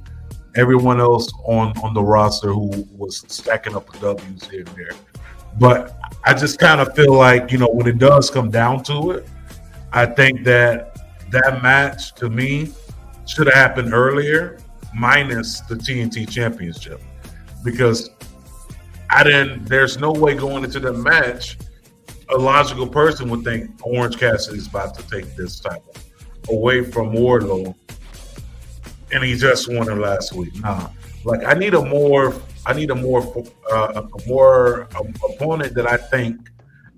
everyone 0.56 1.00
else 1.00 1.32
on 1.44 1.72
on 1.78 1.94
the 1.94 2.02
roster 2.02 2.52
who 2.52 2.86
was 2.96 3.24
stacking 3.28 3.74
up 3.74 3.90
the 3.92 3.98
W's 4.00 4.48
here 4.48 4.64
and 4.66 4.76
there. 4.76 4.90
But 5.58 5.98
I 6.24 6.34
just 6.34 6.58
kind 6.58 6.80
of 6.80 6.94
feel 6.94 7.14
like 7.14 7.50
you 7.50 7.58
know 7.58 7.68
when 7.68 7.86
it 7.86 7.98
does 7.98 8.30
come 8.30 8.50
down 8.50 8.82
to 8.84 9.12
it, 9.12 9.28
I 9.92 10.06
think 10.06 10.44
that 10.44 10.98
that 11.30 11.62
match 11.62 12.14
to 12.16 12.28
me 12.28 12.72
should 13.26 13.46
have 13.46 13.56
happened 13.56 13.92
earlier, 13.92 14.58
minus 14.94 15.60
the 15.60 15.74
TNT 15.74 16.28
Championship, 16.28 17.00
because 17.64 18.10
I 19.10 19.24
didn't. 19.24 19.66
There's 19.66 19.98
no 19.98 20.12
way 20.12 20.34
going 20.34 20.64
into 20.64 20.80
the 20.80 20.92
match, 20.92 21.56
a 22.30 22.36
logical 22.36 22.86
person 22.86 23.28
would 23.30 23.44
think 23.44 23.70
Orange 23.82 24.18
Cassidy 24.18 24.58
is 24.58 24.66
about 24.66 24.94
to 24.96 25.08
take 25.08 25.34
this 25.34 25.60
title 25.60 25.94
away 26.50 26.82
from 26.84 27.12
Wardlow, 27.12 27.74
and 29.12 29.24
he 29.24 29.34
just 29.36 29.72
won 29.72 29.88
it 29.88 29.94
last 29.94 30.32
week. 30.32 30.54
Nah, 30.60 30.90
like 31.28 31.44
I 31.44 31.54
need 31.54 31.74
a 31.74 31.84
more, 31.84 32.34
I 32.66 32.72
need 32.72 32.90
a 32.90 32.94
more, 32.94 33.22
uh, 33.70 34.02
a 34.02 34.28
more 34.28 34.88
um, 34.96 35.12
opponent 35.30 35.74
that 35.74 35.86
I 35.86 35.96
think 35.96 36.50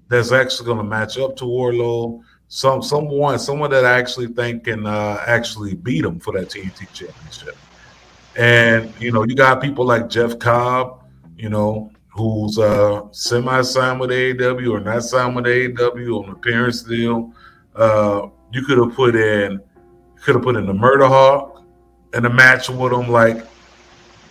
that's 0.09 0.33
actually 0.33 0.67
going 0.67 0.79
to 0.79 0.85
match 0.85 1.19
up 1.19 1.37
to 1.37 1.45
Wardlow. 1.45 2.23
Some 2.49 2.83
someone 2.83 3.39
someone 3.39 3.71
that 3.71 3.85
I 3.85 3.99
actually 3.99 4.29
think 4.29 4.65
can 4.65 4.87
uh, 4.87 5.23
actually 5.27 5.75
beat 5.75 6.05
him 6.05 6.19
for 6.19 6.33
that 6.35 6.49
TNT 6.49 6.93
championship. 6.93 7.57
And 8.37 8.93
you 9.01 9.13
know, 9.13 9.25
you 9.25 9.35
got 9.35 9.61
people 9.61 9.85
like 9.85 10.09
Jeff 10.09 10.39
Cobb, 10.39 11.05
you 11.37 11.49
know, 11.49 11.91
who's 12.09 12.59
uh, 12.59 13.03
semi 13.13 13.63
signed 13.63 14.01
with 14.01 14.11
AEW 14.11 14.73
or 14.73 14.81
not 14.81 15.03
signed 15.05 15.37
with 15.37 15.45
AEW 15.45 16.25
on 16.25 16.31
appearance 16.31 16.83
deal. 16.83 17.33
Uh, 17.75 18.29
you 18.53 18.65
could 18.65 18.79
have 18.79 18.95
put 18.95 19.15
in, 19.15 19.61
could 20.23 20.35
have 20.35 20.45
put 20.45 20.57
in 20.57 20.67
the 20.67 20.75
Murder 20.75 21.07
Hawk 21.07 21.65
in 22.15 22.25
a 22.27 22.31
match 22.31 22.69
with 22.69 22.93
him. 22.93 23.09
Like, 23.09 23.47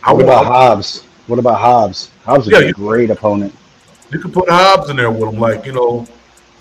I 0.03 0.13
What 0.13 0.23
about 0.23 0.45
Hobbs? 0.45 1.03
What 1.27 1.39
about 1.39 1.59
Hobbs? 1.59 2.11
Hobbs 2.23 2.47
is 2.47 2.53
Yeah, 2.53 2.69
a 2.69 2.71
great 2.73 3.09
opponent. 3.09 3.53
you 4.11 4.19
could 4.19 4.33
put 4.33 4.49
Hobbs 4.49 4.89
in 4.89 4.95
there 4.95 5.11
with 5.11 5.33
him. 5.33 5.39
Like, 5.39 5.65
you 5.65 5.73
know, 5.73 6.05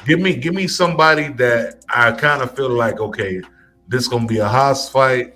give 0.07 0.21
me 0.21 0.35
give 0.37 0.55
me 0.55 0.67
somebody 0.67 1.29
that 1.35 1.85
I 1.89 2.13
kind 2.13 2.43
of 2.43 2.55
feel 2.55 2.71
like, 2.71 3.01
okay, 3.01 3.41
this 3.89 4.03
is 4.03 4.09
gonna 4.09 4.27
be 4.27 4.39
a 4.39 4.49
Hobbs 4.49 4.89
fight. 4.89 5.35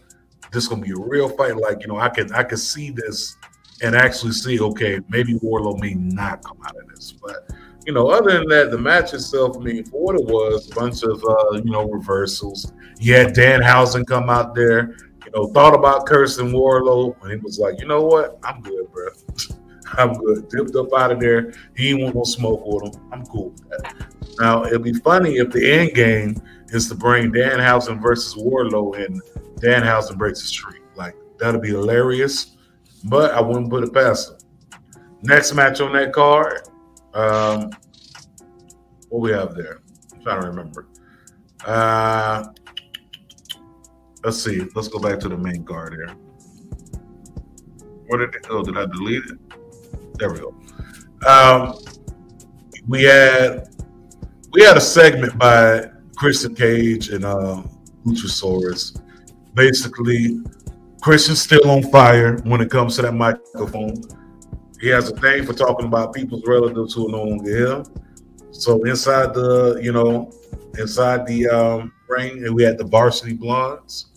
This 0.53 0.65
is 0.65 0.69
gonna 0.69 0.83
be 0.83 0.91
a 0.93 0.97
real 0.97 1.29
fight. 1.31 1.57
Like, 1.57 1.81
you 1.83 1.89
know, 1.89 1.99
I 1.99 2.09
can 2.09 2.31
I 2.33 2.43
can 2.43 2.59
see 2.59 2.91
this 2.91 3.37
and 3.83 3.97
actually 3.97 4.33
see, 4.33 4.61
okay, 4.61 5.01
maybe 5.09 5.35
Wardlow 5.41 5.81
may 5.81 5.95
not 5.95 6.45
come 6.45 6.59
out 6.65 6.77
of 6.77 6.87
this. 6.89 7.13
But 7.13 7.51
you 7.87 7.93
know, 7.93 8.09
other 8.11 8.33
than 8.39 8.47
that, 8.49 8.71
the 8.71 8.79
match 8.79 9.13
itself, 9.15 9.57
I 9.57 9.61
mean, 9.61 9.85
for 9.85 10.01
what 10.03 10.15
it 10.17 10.25
was, 10.27 10.71
a 10.71 10.75
bunch 10.75 11.03
of 11.03 11.25
uh, 11.25 11.53
you 11.65 11.71
know, 11.71 11.85
reversals. 11.89 12.73
You 13.01 13.15
had 13.15 13.35
Danhausen 13.35 14.07
come 14.07 14.31
out 14.31 14.55
there, 14.55 14.95
know, 15.35 15.47
thought 15.49 15.75
about 15.75 16.07
cursing 16.07 16.53
Wardlow, 16.53 17.17
and 17.23 17.31
he 17.33 17.37
was 17.39 17.59
like, 17.59 17.81
you 17.81 17.87
know 17.87 18.03
what? 18.03 18.39
I'm 18.43 18.61
good, 18.61 18.91
bro. 18.93 19.09
I'm 19.99 20.15
good. 20.15 20.49
Dipped 20.49 20.75
up 20.77 20.93
out 20.95 21.13
of 21.13 21.21
there. 21.21 21.53
He 21.77 21.91
ain't 21.91 22.03
want 22.03 22.17
no 22.17 22.25
smoke 22.25 22.63
with 22.65 22.95
him. 22.95 23.09
I'm 23.13 23.27
cool 23.27 23.51
with 23.51 23.69
that. 23.69 24.07
Now 24.41 24.65
it'd 24.65 24.83
be 24.83 24.95
funny 24.95 25.37
if 25.37 25.51
the 25.51 25.71
end 25.71 25.95
game 25.95 26.41
is 26.69 26.89
to 26.89 26.95
bring 26.95 27.33
Danhausen 27.33 28.01
versus 28.01 28.35
Wardlow 28.43 29.05
and 29.05 29.21
Danhausen 29.61 30.17
breaks 30.17 30.41
the 30.41 30.47
streak. 30.47 30.83
Like 30.97 31.15
that'd 31.39 31.61
be 31.61 31.69
hilarious. 31.69 32.57
But 33.05 33.33
I 33.33 33.41
wouldn't 33.41 33.69
put 33.69 33.85
it 33.85 33.93
past 33.93 34.31
him. 34.31 34.39
Next 35.23 35.53
match 35.55 35.81
on 35.81 35.93
that 35.93 36.13
card. 36.13 36.69
Um 37.15 37.71
what 39.09 39.21
we 39.21 39.33
have 39.33 39.55
there? 39.55 39.83
I'm 40.15 40.23
trying 40.23 40.41
to 40.41 40.47
remember. 40.49 40.87
Uh 41.67 42.45
let's 44.25 44.43
see. 44.43 44.67
Let's 44.75 44.89
go 44.89 44.99
back 44.99 45.21
to 45.21 45.29
the 45.29 45.37
main 45.37 45.65
card 45.65 45.95
here. 45.95 46.15
Where 48.07 48.27
did 48.27 48.35
it 48.35 48.49
go? 48.49 48.63
Did 48.63 48.77
I 48.77 48.87
delete 48.87 49.25
it? 49.25 50.19
There 50.19 50.33
we 50.33 50.41
go. 50.41 50.55
Um, 51.27 51.79
we 52.87 53.05
had 53.05 53.69
we 54.53 54.63
had 54.63 54.77
a 54.77 54.81
segment 54.81 55.39
by 55.39 55.91
Christian 56.17 56.55
Cage 56.55 57.09
and 57.09 57.25
uh, 57.25 57.63
Luchasaurus. 58.05 59.01
Basically, 59.55 60.41
Christian's 61.01 61.41
still 61.41 61.69
on 61.71 61.83
fire 61.85 62.37
when 62.45 62.61
it 62.61 62.71
comes 62.71 62.97
to 62.97 63.03
that 63.03 63.15
microphone. 63.15 64.03
He 64.81 64.89
has 64.89 65.11
a 65.11 65.17
thing 65.17 65.47
for 65.47 65.53
talking 65.53 65.87
about 65.87 66.13
people's 66.13 66.43
relatives 66.47 66.95
who 66.95 67.09
are 67.09 67.13
no 67.13 67.23
longer 67.25 67.57
here. 67.57 67.85
So 68.51 68.83
inside 68.85 69.33
the, 69.33 69.81
you 69.83 69.93
know, 69.93 70.31
inside 70.79 71.27
the 71.27 71.49
um, 71.49 71.93
ring, 72.09 72.45
and 72.45 72.55
we 72.55 72.63
had 72.63 72.79
the 72.79 72.85
Varsity 72.85 73.33
Blondes. 73.33 74.12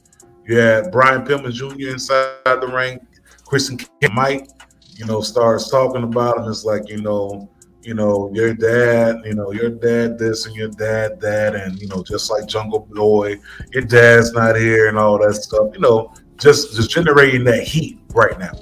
You 0.48 0.58
had 0.58 0.92
Brian 0.92 1.26
Pillman 1.26 1.54
Jr. 1.54 1.90
inside 1.90 2.38
the 2.46 2.68
ring. 2.68 3.00
Christian 3.46 3.80
Mike, 4.14 4.48
you 4.96 5.06
know, 5.06 5.22
starts 5.22 5.70
talking 5.70 6.04
about 6.04 6.38
him. 6.38 6.50
It's 6.50 6.64
like, 6.64 6.88
you 6.90 7.02
know, 7.02 7.50
you 7.82 7.94
know, 7.94 8.32
your 8.34 8.54
dad, 8.54 9.22
you 9.26 9.36
know, 9.36 9.52
your 9.52 9.70
dad 9.70 10.18
this 10.18 10.48
and 10.48 10.56
your 10.56 10.70
dad 10.70 11.20
that, 11.22 11.56
and 11.56 11.80
you 11.80 11.88
know, 11.88 12.04
just 12.04 12.32
like 12.32 12.48
Jungle 12.48 12.88
Boy, 12.92 13.40
your 13.72 13.84
dad's 13.84 14.34
not 14.34 14.56
here 14.56 14.88
and 14.88 14.98
all 14.98 15.20
that 15.20 15.36
stuff. 15.36 15.70
You 15.74 15.82
know, 15.82 16.12
just 16.38 16.76
just 16.76 16.90
generating 16.90 17.44
that 17.44 17.64
heat 17.64 18.00
right 18.14 18.38
now. 18.40 18.54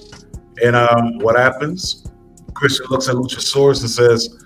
And 0.61 0.75
um, 0.75 1.19
what 1.19 1.37
happens? 1.37 2.05
Christian 2.53 2.87
looks 2.89 3.07
at 3.07 3.15
Luchasaurus 3.15 3.81
and 3.81 3.89
says, 3.89 4.43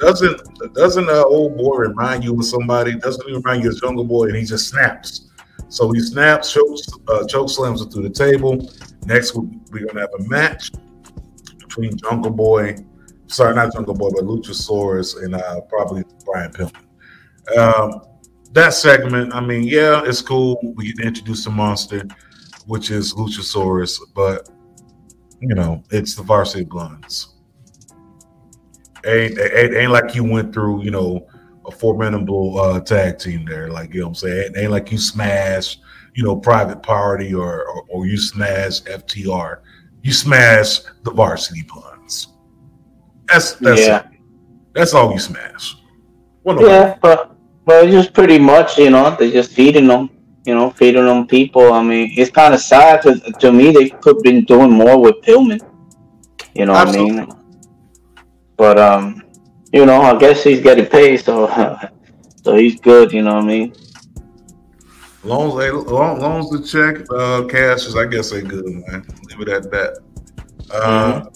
"Doesn't 0.00 0.38
doesn't 0.74 1.06
the 1.06 1.24
old 1.24 1.56
boy 1.56 1.76
remind 1.76 2.22
you 2.22 2.38
of 2.38 2.44
somebody? 2.44 2.96
Doesn't 2.96 3.26
he 3.26 3.34
remind 3.34 3.64
you 3.64 3.70
of 3.70 3.80
Jungle 3.80 4.04
Boy?" 4.04 4.26
And 4.26 4.36
he 4.36 4.44
just 4.44 4.68
snaps. 4.68 5.29
So 5.70 5.90
he 5.92 6.00
snaps, 6.00 6.52
chokes, 6.52 6.82
uh, 7.08 7.26
choke 7.26 7.48
slams 7.48 7.80
it 7.80 7.92
through 7.92 8.02
the 8.02 8.10
table. 8.10 8.70
Next, 9.06 9.34
we- 9.34 9.48
we're 9.70 9.86
gonna 9.86 10.00
have 10.00 10.10
a 10.18 10.28
match 10.28 10.72
between 11.58 11.96
Jungle 11.96 12.32
Boy, 12.32 12.76
sorry, 13.28 13.54
not 13.54 13.72
Jungle 13.72 13.94
Boy, 13.94 14.10
but 14.10 14.24
Luchasaurus 14.24 15.22
and 15.22 15.34
uh, 15.36 15.60
probably 15.62 16.02
Brian 16.26 16.50
Pillman. 16.50 16.74
Um, 17.56 18.00
that 18.52 18.74
segment, 18.74 19.32
I 19.32 19.40
mean, 19.40 19.62
yeah, 19.62 20.02
it's 20.04 20.20
cool. 20.20 20.60
We 20.74 20.88
get 20.88 20.96
to 20.96 21.06
introduce 21.06 21.44
the 21.44 21.50
monster, 21.50 22.02
which 22.66 22.90
is 22.90 23.14
Luchasaurus, 23.14 24.00
but 24.12 24.50
you 25.40 25.54
know, 25.54 25.82
it's 25.90 26.16
the 26.16 26.22
Varsity 26.22 26.64
Blondes. 26.64 27.34
Ain't, 29.06 29.38
ain't, 29.38 29.74
ain't 29.74 29.92
like 29.92 30.14
you 30.14 30.24
went 30.24 30.52
through, 30.52 30.82
you 30.82 30.90
know, 30.90 31.26
a 31.66 31.70
formidable 31.70 32.58
uh, 32.60 32.80
tag 32.80 33.18
team 33.18 33.44
there. 33.44 33.70
Like, 33.70 33.92
you 33.94 34.00
know 34.00 34.06
what 34.06 34.10
I'm 34.10 34.14
saying? 34.16 34.44
Ain't, 34.48 34.56
ain't 34.56 34.70
like 34.70 34.90
you 34.90 34.98
smash, 34.98 35.78
you 36.14 36.24
know, 36.24 36.36
Private 36.36 36.82
Party 36.82 37.34
or, 37.34 37.64
or, 37.68 37.84
or 37.88 38.06
you 38.06 38.16
smash 38.16 38.82
FTR. 38.82 39.58
You 40.02 40.12
smash 40.12 40.80
the 41.02 41.10
Varsity 41.10 41.62
Blondes. 41.62 42.28
That's 43.28 43.52
that's 43.54 43.80
Yeah. 43.80 43.98
it. 44.00 44.06
That's 44.74 44.94
all 44.94 45.12
you 45.12 45.18
smash. 45.18 45.76
Well, 46.44 46.60
Yeah, 46.62 46.96
but 47.02 47.36
but 47.66 47.84
it's 47.84 47.92
just 47.92 48.14
pretty 48.14 48.38
much, 48.38 48.78
you 48.78 48.90
know, 48.90 49.14
they're 49.16 49.30
just 49.30 49.52
feeding 49.52 49.86
them, 49.86 50.08
you 50.46 50.54
know, 50.54 50.70
feeding 50.70 51.04
them 51.04 51.26
people. 51.26 51.72
I 51.72 51.82
mean, 51.82 52.12
it's 52.16 52.30
kind 52.30 52.54
of 52.54 52.60
sad 52.60 53.02
because 53.02 53.20
to 53.38 53.52
me 53.52 53.70
they 53.70 53.90
could 53.90 54.16
have 54.16 54.22
been 54.22 54.44
doing 54.44 54.70
more 54.70 54.98
with 55.00 55.16
Pillman. 55.22 55.60
You 56.54 56.66
know 56.66 56.72
what 56.72 56.88
I 56.88 56.92
mean? 56.92 57.28
But 58.56 58.78
um, 58.78 59.19
you 59.72 59.86
know, 59.86 60.00
I 60.00 60.18
guess 60.18 60.42
he's 60.42 60.60
getting 60.60 60.86
paid, 60.86 61.18
so 61.18 61.46
so 62.42 62.56
he's 62.56 62.80
good. 62.80 63.12
You 63.12 63.22
know 63.22 63.34
what 63.34 63.44
I 63.44 63.46
mean? 63.46 63.74
Long 65.22 65.50
as 65.50 65.58
they 65.58 65.70
long, 65.70 66.20
long 66.20 66.40
as 66.40 66.48
the 66.50 66.62
check 66.62 67.06
uh, 67.10 67.44
cashes, 67.46 67.96
I 67.96 68.06
guess 68.06 68.30
they 68.30 68.42
good, 68.42 68.64
man. 68.66 69.06
Leave 69.28 69.40
it 69.40 69.48
at 69.48 69.70
that. 69.70 70.00
Uh, 70.72 71.26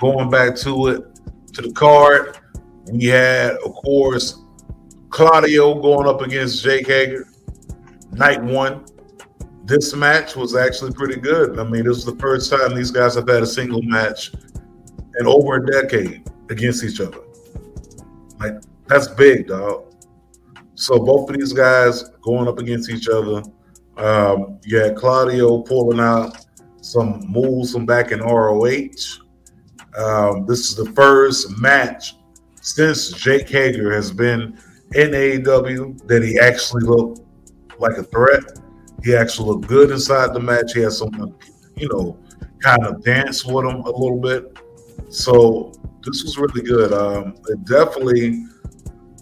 Going 0.00 0.30
back 0.30 0.56
to 0.56 0.86
it, 0.86 1.04
to 1.52 1.60
the 1.60 1.72
card, 1.72 2.38
we 2.90 3.04
had, 3.04 3.50
of 3.62 3.74
course, 3.74 4.40
Claudio 5.10 5.74
going 5.74 6.08
up 6.08 6.22
against 6.22 6.64
Jake 6.64 6.86
Hager. 6.86 7.28
Night 8.12 8.42
one. 8.42 8.86
This 9.66 9.94
match 9.94 10.36
was 10.36 10.56
actually 10.56 10.92
pretty 10.92 11.20
good. 11.20 11.58
I 11.58 11.64
mean, 11.64 11.84
this 11.84 11.98
is 11.98 12.06
the 12.06 12.16
first 12.16 12.50
time 12.50 12.74
these 12.74 12.90
guys 12.90 13.14
have 13.14 13.28
had 13.28 13.42
a 13.42 13.46
single 13.46 13.82
match 13.82 14.32
in 15.18 15.26
over 15.26 15.56
a 15.56 15.66
decade. 15.70 16.22
against 16.48 16.82
each 16.82 16.98
other. 17.00 17.18
Like 18.40 18.62
that's 18.86 19.06
big, 19.06 19.48
dog. 19.48 19.94
So 20.74 20.98
both 20.98 21.28
of 21.28 21.36
these 21.36 21.52
guys 21.52 22.04
going 22.22 22.48
up 22.48 22.58
against 22.58 22.90
each 22.90 23.06
other. 23.08 23.42
Um, 23.96 24.58
you 24.64 24.78
had 24.78 24.96
Claudio 24.96 25.60
pulling 25.60 26.00
out 26.00 26.46
some 26.80 27.20
moves 27.28 27.72
from 27.72 27.84
back 27.84 28.12
in 28.12 28.20
ROH. 28.20 29.20
Um, 29.96 30.46
this 30.46 30.70
is 30.70 30.74
the 30.74 30.90
first 30.94 31.58
match 31.58 32.14
since 32.62 33.10
Jake 33.12 33.48
Hager 33.48 33.92
has 33.92 34.10
been 34.10 34.58
in 34.94 35.10
AEW 35.10 36.06
that 36.06 36.22
he 36.22 36.38
actually 36.38 36.84
looked 36.84 37.20
like 37.78 37.96
a 37.98 38.02
threat. 38.04 38.42
He 39.02 39.14
actually 39.14 39.48
looked 39.48 39.66
good 39.66 39.90
inside 39.90 40.32
the 40.34 40.40
match. 40.40 40.72
He 40.74 40.80
had 40.80 40.92
someone, 40.92 41.34
you 41.76 41.88
know, 41.92 42.18
kind 42.60 42.86
of 42.86 43.02
dance 43.04 43.44
with 43.44 43.66
him 43.66 43.80
a 43.82 43.90
little 43.90 44.20
bit. 44.20 44.56
So 45.10 45.72
this 46.04 46.22
was 46.22 46.38
really 46.38 46.62
good. 46.62 46.92
Um, 46.92 47.34
it 47.48 47.64
definitely 47.64 48.44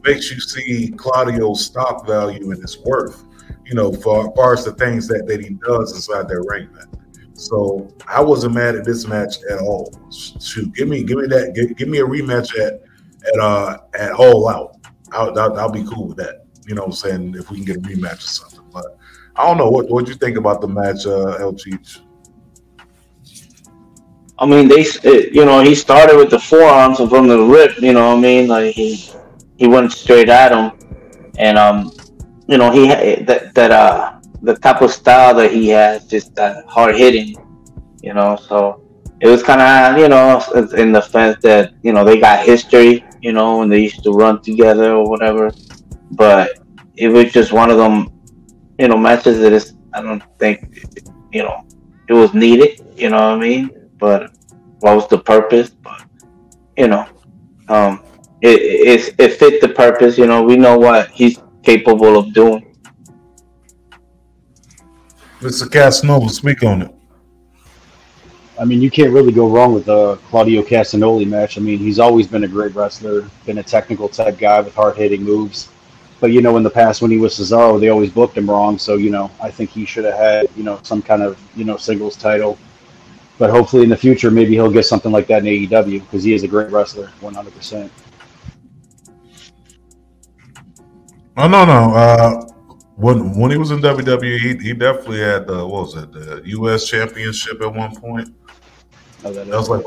makes 0.05 0.31
you 0.31 0.41
see 0.41 0.93
Claudio's 0.97 1.65
stock 1.65 2.07
value 2.07 2.51
and 2.51 2.61
his 2.61 2.79
worth, 2.79 3.25
you 3.65 3.75
know, 3.75 3.93
for, 3.93 4.33
far 4.37 4.53
as 4.53 4.65
the 4.65 4.73
things 4.73 5.09
that, 5.09 5.27
that 5.27 5.43
he 5.43 5.51
does 5.67 5.95
inside 5.95 6.29
that 6.29 6.41
ring, 6.43 6.73
man. 6.73 6.87
So 7.35 7.89
I 8.07 8.21
wasn't 8.21 8.55
mad 8.55 8.75
at 8.75 8.85
this 8.85 9.07
match 9.07 9.37
at 9.51 9.61
all. 9.61 9.93
Shoot, 10.11 10.75
give 10.75 10.89
me 10.89 11.05
give 11.05 11.19
me 11.19 11.29
that 11.29 11.55
give, 11.55 11.77
give 11.77 11.89
me 11.89 11.99
a 11.99 12.05
rematch 12.05 12.59
at 12.59 12.83
at 13.27 13.41
uh 13.41 13.79
at 13.95 14.13
all 14.13 14.49
out. 14.49 14.77
I'll, 15.13 15.39
I'll, 15.39 15.57
I'll 15.57 15.71
be 15.71 15.85
cool 15.85 16.09
with 16.09 16.17
that. 16.17 16.47
You 16.67 16.75
know 16.75 16.83
what 16.83 16.89
I'm 16.89 16.93
saying? 16.95 17.35
If 17.39 17.51
we 17.51 17.59
can 17.59 17.65
get 17.65 17.77
a 17.77 17.81
rematch 17.81 18.19
or 18.19 18.21
something. 18.21 18.65
But 18.73 18.99
I 19.37 19.47
don't 19.47 19.57
know. 19.57 19.71
What 19.71 19.89
what 19.89 20.09
you 20.09 20.15
think 20.15 20.37
about 20.37 20.61
the 20.61 20.67
match, 20.67 21.07
uh 21.07 21.39
Cheech? 21.53 22.01
I 24.41 24.47
mean, 24.47 24.69
they, 24.69 24.87
you 25.33 25.45
know, 25.45 25.61
he 25.61 25.75
started 25.75 26.17
with 26.17 26.31
the 26.31 26.39
forearms 26.39 27.01
and 27.01 27.11
from 27.11 27.27
the 27.27 27.39
rip, 27.39 27.81
you 27.81 27.93
know 27.93 28.11
what 28.11 28.19
I 28.19 28.21
mean? 28.21 28.49
Like 28.49 28.75
he, 28.75 29.11
he 29.57 29.67
went 29.67 29.93
straight 29.93 30.29
at 30.29 30.53
him, 30.53 30.79
and 31.39 31.59
um, 31.59 31.93
you 32.47 32.57
know, 32.57 32.71
he 32.71 32.89
that 32.89 33.55
that 33.55 33.71
uh 33.73 34.19
the 34.43 34.55
type 34.57 34.81
of 34.81 34.93
style 34.93 35.35
that 35.35 35.51
he 35.53 35.69
has, 35.69 36.07
just 36.07 36.35
that 36.37 36.65
hard 36.67 36.97
hitting, 36.97 37.35
you 38.01 38.15
know. 38.15 38.37
So 38.37 38.83
it 39.21 39.27
was 39.27 39.43
kind 39.43 39.61
of, 39.61 40.01
you 40.01 40.09
know, 40.09 40.41
in 40.77 40.93
the 40.93 41.01
sense 41.01 41.43
that 41.43 41.75
you 41.83 41.93
know 41.93 42.05
they 42.05 42.21
got 42.21 42.47
history, 42.47 43.05
you 43.21 43.33
know, 43.33 43.63
and 43.63 43.73
they 43.73 43.81
used 43.81 44.05
to 44.05 44.13
run 44.13 44.41
together 44.43 44.93
or 44.93 45.09
whatever. 45.11 45.51
But 46.13 46.61
it 46.97 47.09
was 47.09 47.33
just 47.33 47.53
one 47.53 47.71
of 47.71 47.77
them, 47.77 48.13
you 48.79 48.87
know, 48.87 48.97
matches 48.97 49.41
that 49.41 49.53
is, 49.53 49.75
I 49.93 50.01
don't 50.01 50.23
think, 50.39 50.87
you 51.33 51.43
know, 51.43 51.67
it 52.09 52.13
was 52.13 52.33
needed. 52.35 52.81
You 52.97 53.11
know 53.11 53.17
what 53.17 53.39
I 53.39 53.39
mean? 53.39 53.78
But 53.99 54.33
what 54.81 54.97
was 54.97 55.09
the 55.09 55.19
purpose? 55.19 55.71
But 55.71 56.05
you 56.77 56.89
know, 56.89 57.07
um, 57.69 58.03
it 58.41 58.61
it, 58.61 59.15
it 59.19 59.33
fit 59.35 59.61
the 59.61 59.69
purpose. 59.69 60.17
You 60.19 60.27
know, 60.27 60.43
we 60.43 60.57
know 60.57 60.79
what 60.79 61.11
he's 61.11 61.41
capable 61.63 62.17
of 62.17 62.33
doing. 62.33 62.65
Mr. 65.41 65.71
Casanova, 65.71 66.29
speak 66.31 66.65
on 66.65 66.83
it. 66.83 66.95
I 68.59 68.65
mean, 68.65 68.83
you 68.83 68.91
can't 68.91 69.13
really 69.13 69.31
go 69.31 69.49
wrong 69.49 69.73
with 69.73 69.85
the 69.85 70.17
Claudio 70.29 70.63
Castagnoli 70.63 71.29
match. 71.29 71.59
I 71.59 71.61
mean, 71.61 71.79
he's 71.79 72.01
always 72.01 72.27
been 72.27 72.43
a 72.43 72.49
great 72.49 72.75
wrestler, 72.75 73.31
been 73.47 73.59
a 73.59 73.63
technical 73.63 74.09
type 74.09 74.37
guy 74.37 74.61
with 74.61 74.75
hard 74.75 74.97
hitting 74.97 75.23
moves. 75.23 75.69
But 76.21 76.33
you 76.33 76.43
know, 76.43 76.57
in 76.57 76.65
the 76.65 76.71
past 76.71 77.01
when 77.01 77.13
he 77.13 77.19
was 77.19 77.39
Cesaro, 77.39 77.79
they 77.79 77.89
always 77.89 78.11
booked 78.11 78.37
him 78.37 78.51
wrong. 78.51 78.77
So 78.79 78.97
you 78.97 79.11
know, 79.11 79.31
I 79.41 79.51
think 79.53 79.71
he 79.71 79.85
should 79.85 80.05
have 80.05 80.17
had 80.17 80.49
you 80.57 80.65
know 80.65 80.81
some 80.83 81.01
kind 81.01 81.23
of 81.23 81.41
you 81.55 81.65
know 81.65 81.77
singles 81.77 82.17
title. 82.17 82.59
But 83.39 83.51
hopefully 83.51 83.85
in 83.85 83.89
the 83.89 83.97
future, 83.97 84.31
maybe 84.31 84.53
he'll 84.53 84.71
get 84.71 84.85
something 84.85 85.13
like 85.13 85.29
that 85.29 85.47
in 85.47 85.69
AEW 85.69 86.01
because 86.01 86.25
he 86.25 86.35
is 86.35 86.43
a 86.43 86.49
great 86.49 86.71
wrestler, 86.71 87.07
one 87.21 87.35
hundred 87.35 87.55
percent. 87.55 87.91
Oh 91.37 91.47
no 91.47 91.65
no. 91.65 91.95
Uh, 91.95 92.45
when 92.97 93.39
when 93.39 93.53
he 93.53 93.57
was 93.57 93.71
in 93.71 93.79
WWE, 93.79 94.39
he, 94.39 94.57
he 94.59 94.75
definitely 94.75 95.21
had 95.21 95.47
the 95.47 95.65
what 95.65 95.83
was 95.83 95.95
it 95.95 96.13
the 96.13 96.43
U.S. 96.47 96.89
Championship 96.89 97.63
at 97.63 97.73
one 97.73 97.95
point. 97.95 98.35
Oh, 99.25 99.33
that 99.33 99.47
That 99.47 99.57
was 99.57 99.69
like, 99.69 99.85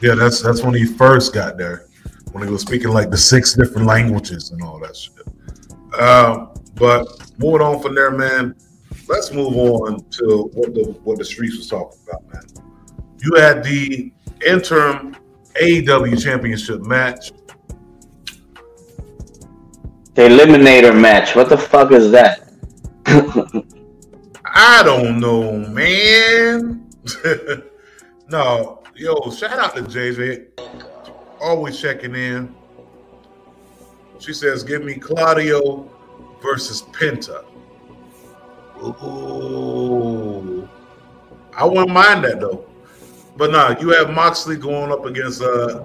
yeah, 0.00 0.14
that's 0.14 0.40
that's 0.40 0.62
when 0.62 0.72
he 0.72 0.86
first 0.86 1.34
got 1.34 1.58
there, 1.58 1.88
when 2.32 2.46
he 2.46 2.50
was 2.50 2.62
speaking 2.62 2.88
like 2.88 3.10
the 3.10 3.18
six 3.18 3.52
different 3.52 3.86
languages 3.86 4.50
and 4.50 4.62
all 4.62 4.78
that 4.80 4.96
shit. 4.96 5.28
Um, 6.00 6.54
but 6.74 7.06
moving 7.38 7.60
on 7.60 7.82
from 7.82 7.94
there, 7.94 8.10
man. 8.10 8.54
Let's 9.08 9.30
move 9.30 9.56
on 9.56 10.04
to 10.10 10.50
what 10.54 10.72
the 10.72 10.98
what 11.04 11.18
the 11.18 11.24
streets 11.24 11.58
was 11.58 11.68
talking 11.68 11.98
about, 12.08 12.32
man. 12.32 12.67
You 13.20 13.34
had 13.34 13.64
the 13.64 14.12
interim 14.46 15.16
AEW 15.60 16.22
Championship 16.22 16.82
match. 16.82 17.32
The 20.14 20.22
eliminator 20.22 20.98
match. 20.98 21.34
What 21.34 21.48
the 21.48 21.58
fuck 21.58 21.92
is 21.92 22.10
that? 22.12 22.48
I 24.44 24.82
don't 24.84 25.20
know, 25.20 25.52
man. 25.52 26.88
no, 28.28 28.82
yo, 28.94 29.30
shout 29.30 29.58
out 29.58 29.76
to 29.76 29.82
JJ. 29.82 30.46
Always 31.40 31.80
checking 31.80 32.14
in. 32.14 32.54
She 34.18 34.32
says, 34.32 34.64
give 34.64 34.84
me 34.84 34.94
Claudio 34.94 35.88
versus 36.42 36.82
Penta. 36.82 37.44
Ooh. 38.82 40.68
I 41.54 41.64
wouldn't 41.64 41.90
mind 41.90 42.24
that 42.24 42.40
though. 42.40 42.67
But 43.38 43.52
nah, 43.52 43.78
you 43.80 43.90
have 43.90 44.10
Moxley 44.10 44.56
going 44.56 44.90
up 44.90 45.06
against 45.06 45.40
uh 45.40 45.84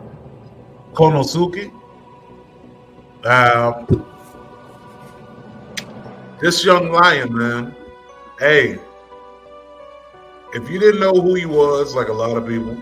Konosuke. 0.93 1.71
Um, 3.23 4.05
this 6.41 6.65
young 6.65 6.91
lion, 6.91 7.37
man. 7.37 7.75
Hey, 8.39 8.79
if 10.53 10.67
you 10.67 10.79
didn't 10.79 10.99
know 10.99 11.13
who 11.13 11.35
he 11.35 11.45
was, 11.45 11.95
like 11.95 12.07
a 12.07 12.13
lot 12.13 12.35
of 12.35 12.47
people 12.47 12.75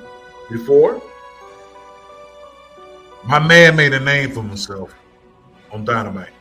before, 0.49 1.01
my 3.25 3.39
man 3.39 3.75
made 3.75 3.93
a 3.93 3.99
name 3.99 4.31
for 4.31 4.41
himself 4.41 4.95
on 5.71 5.83
Dynamite. 5.83 6.33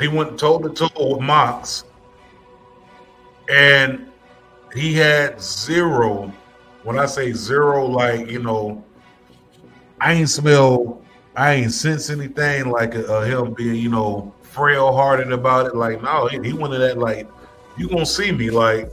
He 0.00 0.08
went 0.08 0.38
toe 0.38 0.58
to 0.58 0.70
toe 0.70 1.16
with 1.16 1.20
Mox, 1.20 1.84
and 3.50 4.06
he 4.74 4.94
had 4.94 5.40
zero. 5.40 6.32
When 6.86 7.00
I 7.00 7.06
say 7.06 7.32
zero, 7.32 7.84
like 7.84 8.30
you 8.30 8.40
know, 8.40 8.84
I 10.00 10.12
ain't 10.12 10.28
smell, 10.28 11.02
I 11.34 11.54
ain't 11.54 11.72
sense 11.72 12.10
anything 12.10 12.70
like 12.70 12.94
uh, 12.94 13.22
him 13.22 13.54
being, 13.54 13.74
you 13.74 13.88
know, 13.88 14.32
frail 14.42 14.92
hearted 14.92 15.32
about 15.32 15.66
it. 15.66 15.74
Like, 15.74 16.00
no, 16.00 16.28
he, 16.28 16.38
he 16.44 16.52
went 16.52 16.72
to 16.74 16.78
that 16.78 16.96
like, 16.96 17.28
you 17.76 17.88
gonna 17.88 18.06
see 18.06 18.30
me. 18.30 18.50
Like, 18.50 18.88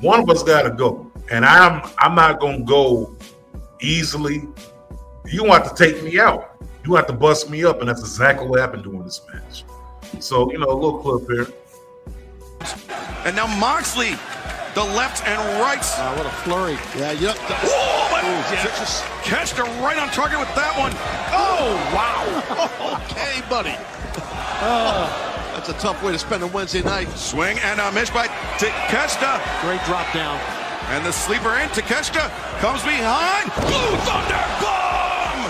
one 0.00 0.20
of 0.20 0.28
us 0.28 0.42
gotta 0.42 0.68
go, 0.68 1.10
and 1.30 1.42
I'm 1.42 1.90
I'm 1.96 2.14
not 2.14 2.38
gonna 2.38 2.64
go 2.64 3.16
easily. 3.80 4.46
You 5.24 5.42
want 5.44 5.64
to 5.64 5.74
take 5.74 6.02
me 6.02 6.20
out. 6.20 6.62
You 6.84 6.96
have 6.96 7.06
to 7.06 7.14
bust 7.14 7.48
me 7.48 7.64
up, 7.64 7.80
and 7.80 7.88
that's 7.88 8.00
exactly 8.00 8.46
what 8.46 8.60
happened 8.60 8.82
during 8.82 9.04
this 9.04 9.22
match. 9.32 9.64
So, 10.20 10.52
you 10.52 10.58
know, 10.58 10.66
a 10.66 10.74
little 10.74 10.98
clip 10.98 11.30
here. 11.30 11.46
And 13.24 13.34
now 13.34 13.46
Moxley, 13.58 14.16
the 14.78 14.94
left 14.94 15.26
and 15.26 15.40
right. 15.58 15.82
Wow, 15.98 16.16
what 16.16 16.26
a 16.26 16.30
flurry. 16.46 16.78
Yeah, 16.94 17.10
yep. 17.10 17.36
Oh, 17.50 18.08
but 18.12 18.22
yeah. 18.22 18.62
just 18.78 19.02
catched 19.26 19.56
her 19.56 19.64
right 19.82 19.98
on 19.98 20.06
target 20.10 20.38
with 20.38 20.54
that 20.54 20.70
one. 20.78 20.94
Oh, 21.34 21.74
wow. 21.90 22.22
okay, 23.02 23.42
buddy. 23.50 23.74
Oh, 24.62 25.10
that's 25.54 25.68
a 25.68 25.78
tough 25.82 26.00
way 26.04 26.12
to 26.12 26.18
spend 26.18 26.44
a 26.44 26.46
Wednesday 26.46 26.82
night. 26.82 27.10
Swing 27.18 27.58
and 27.64 27.80
a 27.80 27.90
miss 27.90 28.10
by 28.10 28.28
Takeshita. 28.62 29.42
Great 29.66 29.82
drop 29.82 30.06
down. 30.14 30.38
And 30.94 31.04
the 31.04 31.12
sleeper 31.12 31.58
in. 31.58 31.68
Takeshita 31.70 32.30
comes 32.62 32.82
behind. 32.86 33.50
Blue 33.66 33.98
Thunder 34.06 34.44
Bomb! 34.62 35.42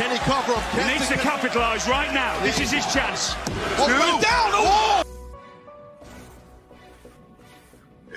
Can 0.00 0.10
he 0.12 0.18
cover 0.24 0.56
him? 0.56 0.80
He 0.80 0.94
needs 0.94 1.08
to 1.08 1.18
capitalise 1.20 1.86
right 1.88 2.12
now. 2.14 2.40
This 2.40 2.58
is 2.58 2.72
his 2.72 2.86
chance. 2.88 3.34
Oh, 3.76 3.84
Two. 3.84 4.24
down. 4.24 4.50
Oh. 4.56 5.11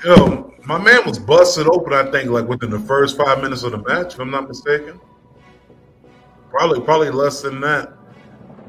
Yo, 0.06 0.54
my 0.66 0.78
man 0.78 1.04
was 1.04 1.18
busted 1.18 1.66
open, 1.68 1.92
I 1.92 2.12
think, 2.12 2.30
like 2.30 2.48
within 2.48 2.70
the 2.70 2.78
first 2.78 3.18
five 3.18 3.42
minutes 3.42 3.64
of 3.64 3.72
the 3.72 3.80
match, 3.80 4.14
if 4.14 4.20
I'm 4.20 4.30
not 4.30 4.48
mistaken. 4.48 5.00
Probably, 6.52 6.80
probably 6.80 7.10
less 7.10 7.42
than 7.42 7.60
that. 7.62 7.92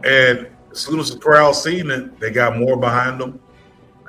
And 0.03 0.49
as 0.72 0.81
soon 0.81 0.99
as 0.99 1.12
the 1.12 1.18
crowd 1.18 1.53
seen 1.53 1.90
it, 1.90 2.18
they 2.18 2.31
got 2.31 2.57
more 2.57 2.79
behind 2.79 3.20
him. 3.20 3.38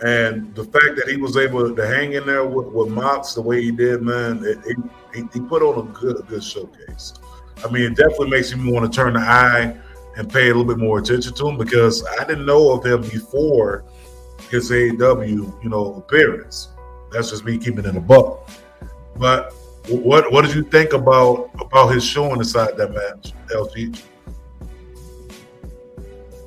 And 0.01 0.55
the 0.55 0.63
fact 0.63 0.95
that 0.95 1.09
he 1.09 1.17
was 1.17 1.35
able 1.35 1.75
to 1.75 1.87
hang 1.87 2.13
in 2.13 2.25
there 2.25 2.45
with, 2.45 2.67
with 2.67 2.87
Mox 2.93 3.33
the 3.33 3.41
way 3.41 3.61
he 3.61 3.71
did, 3.71 4.01
man, 4.01 4.41
it, 4.45 4.59
it, 4.65 4.77
he, 5.13 5.23
he 5.33 5.41
put 5.41 5.61
on 5.61 5.85
a 5.85 5.91
good, 5.91 6.17
a 6.17 6.23
good 6.23 6.43
showcase. 6.45 7.13
I 7.61 7.69
mean, 7.69 7.91
it 7.91 7.97
definitely 7.97 8.29
makes 8.29 8.55
me 8.55 8.71
want 8.71 8.89
to 8.89 8.95
turn 8.95 9.15
the 9.15 9.19
eye 9.19 9.77
and 10.15 10.31
pay 10.31 10.45
a 10.45 10.55
little 10.55 10.63
bit 10.63 10.77
more 10.77 10.99
attention 10.99 11.33
to 11.33 11.49
him 11.49 11.57
because 11.57 12.05
I 12.21 12.23
didn't 12.23 12.45
know 12.45 12.71
of 12.71 12.85
him 12.85 13.01
before 13.01 13.83
his 14.49 14.71
AEW, 14.71 15.61
you 15.61 15.69
know, 15.69 15.95
appearance. 15.95 16.69
That's 17.17 17.31
just 17.31 17.45
me 17.45 17.57
keeping 17.57 17.83
it 17.83 17.95
a 17.95 17.99
buck. 17.99 18.47
But 19.15 19.51
What 19.89 20.31
what 20.31 20.45
did 20.45 20.53
you 20.53 20.61
think 20.61 20.93
about 20.93 21.49
about 21.59 21.87
his 21.87 22.05
showing 22.05 22.37
inside 22.37 22.77
that 22.77 22.93
match, 22.93 23.33
LG? 23.49 24.03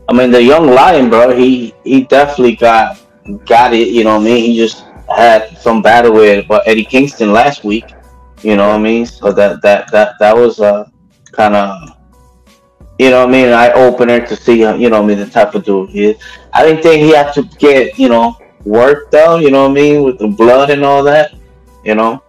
I 0.08 0.12
mean, 0.12 0.30
the 0.30 0.40
young 0.40 0.68
lion, 0.68 1.10
bro. 1.10 1.36
He 1.36 1.74
he 1.82 2.04
definitely 2.04 2.54
got 2.54 3.00
got 3.46 3.74
it. 3.74 3.88
You 3.88 4.04
know 4.04 4.14
what 4.14 4.22
I 4.22 4.30
mean? 4.30 4.44
He 4.44 4.56
just 4.56 4.84
had 5.12 5.58
some 5.58 5.82
battle 5.82 6.12
with 6.12 6.46
but 6.46 6.62
Eddie 6.68 6.84
Kingston 6.84 7.32
last 7.32 7.64
week. 7.64 7.86
You 8.42 8.54
know 8.54 8.68
what 8.68 8.76
I 8.76 8.78
mean? 8.78 9.06
So 9.06 9.32
that 9.32 9.62
that 9.62 9.90
that 9.90 10.20
that 10.20 10.36
was 10.36 10.60
uh 10.60 10.88
kind 11.32 11.56
of 11.56 11.98
you 13.00 13.10
know 13.10 13.26
what 13.26 13.30
I 13.30 13.32
mean, 13.32 13.46
an 13.48 13.54
eye 13.54 13.72
opener 13.72 14.24
to 14.24 14.36
see 14.36 14.60
you 14.60 14.88
know 14.88 15.02
what 15.02 15.10
I 15.10 15.14
mean 15.16 15.18
the 15.18 15.26
type 15.26 15.56
of 15.56 15.64
dude 15.64 15.90
he 15.90 16.10
is. 16.10 16.22
I 16.52 16.64
didn't 16.64 16.84
think 16.84 17.02
he 17.02 17.10
had 17.10 17.32
to 17.32 17.42
get 17.58 17.98
you 17.98 18.08
know 18.08 18.36
work 18.64 19.10
though. 19.10 19.36
You 19.36 19.50
know 19.50 19.62
what 19.62 19.72
I 19.72 19.74
mean 19.74 20.02
with 20.02 20.18
the 20.18 20.28
blood 20.28 20.70
and 20.70 20.84
all 20.84 21.02
that. 21.04 21.34
You 21.84 21.94
know, 21.94 22.22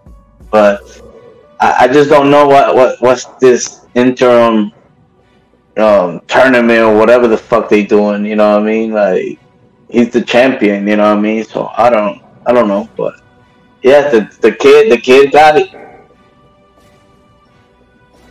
but 0.50 1.02
I, 1.60 1.76
I 1.82 1.88
just 1.88 2.10
don't 2.10 2.32
know 2.32 2.48
what 2.48 2.76
what 2.76 3.02
what's 3.02 3.26
this 3.40 3.86
interim 3.96 4.72
um 5.78 6.22
tournament 6.28 6.80
or 6.80 6.98
whatever 6.98 7.28
the 7.28 7.38
fuck 7.38 7.70
they 7.70 7.84
doing. 7.84 8.26
You 8.26 8.36
know 8.36 8.54
what 8.54 8.64
I 8.64 8.66
mean? 8.66 8.92
Like 8.92 9.40
he's 9.90 10.12
the 10.12 10.22
champion. 10.22 10.88
You 10.88 10.98
know 10.98 11.10
what 11.10 11.20
I 11.20 11.22
mean? 11.22 11.44
So 11.44 11.72
I 11.78 11.90
don't 11.90 12.22
I 12.46 12.54
don't 12.54 12.68
know, 12.68 12.90
but 12.96 13.22
yeah, 13.84 14.10
the 14.10 14.38
the 14.42 14.52
kid 14.52 14.92
the 14.92 14.98
kid 14.98 15.32
got 15.32 15.58
it. 15.58 15.70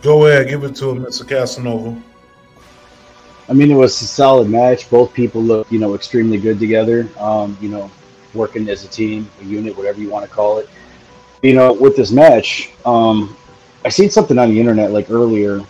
Go 0.01 0.25
ahead, 0.25 0.47
give 0.47 0.63
it 0.63 0.75
to 0.77 0.89
him, 0.89 1.05
Mr. 1.05 1.27
Casanova. 1.27 2.01
I 3.51 3.53
mean, 3.53 3.69
it 3.69 3.75
was 3.75 4.01
a 4.01 4.07
solid 4.07 4.47
match. 4.47 4.89
Both 4.89 5.13
people 5.13 5.43
look, 5.43 5.69
you 5.69 5.77
know, 5.77 5.93
extremely 5.93 6.37
good 6.37 6.57
together. 6.57 7.09
Um, 7.19 7.57
you 7.59 7.67
know, 7.67 7.91
working 8.33 8.69
as 8.69 8.85
a 8.85 8.87
team, 8.87 9.29
a 9.41 9.43
unit, 9.43 9.75
whatever 9.75 9.99
you 9.99 10.09
want 10.09 10.25
to 10.25 10.33
call 10.33 10.59
it. 10.59 10.69
You 11.43 11.53
know, 11.53 11.73
with 11.73 11.97
this 11.97 12.11
match, 12.11 12.71
um, 12.85 13.35
I 13.83 13.89
seen 13.89 14.09
something 14.09 14.39
on 14.39 14.51
the 14.51 14.57
internet 14.57 14.91
like 14.91 15.09
earlier, 15.09 15.65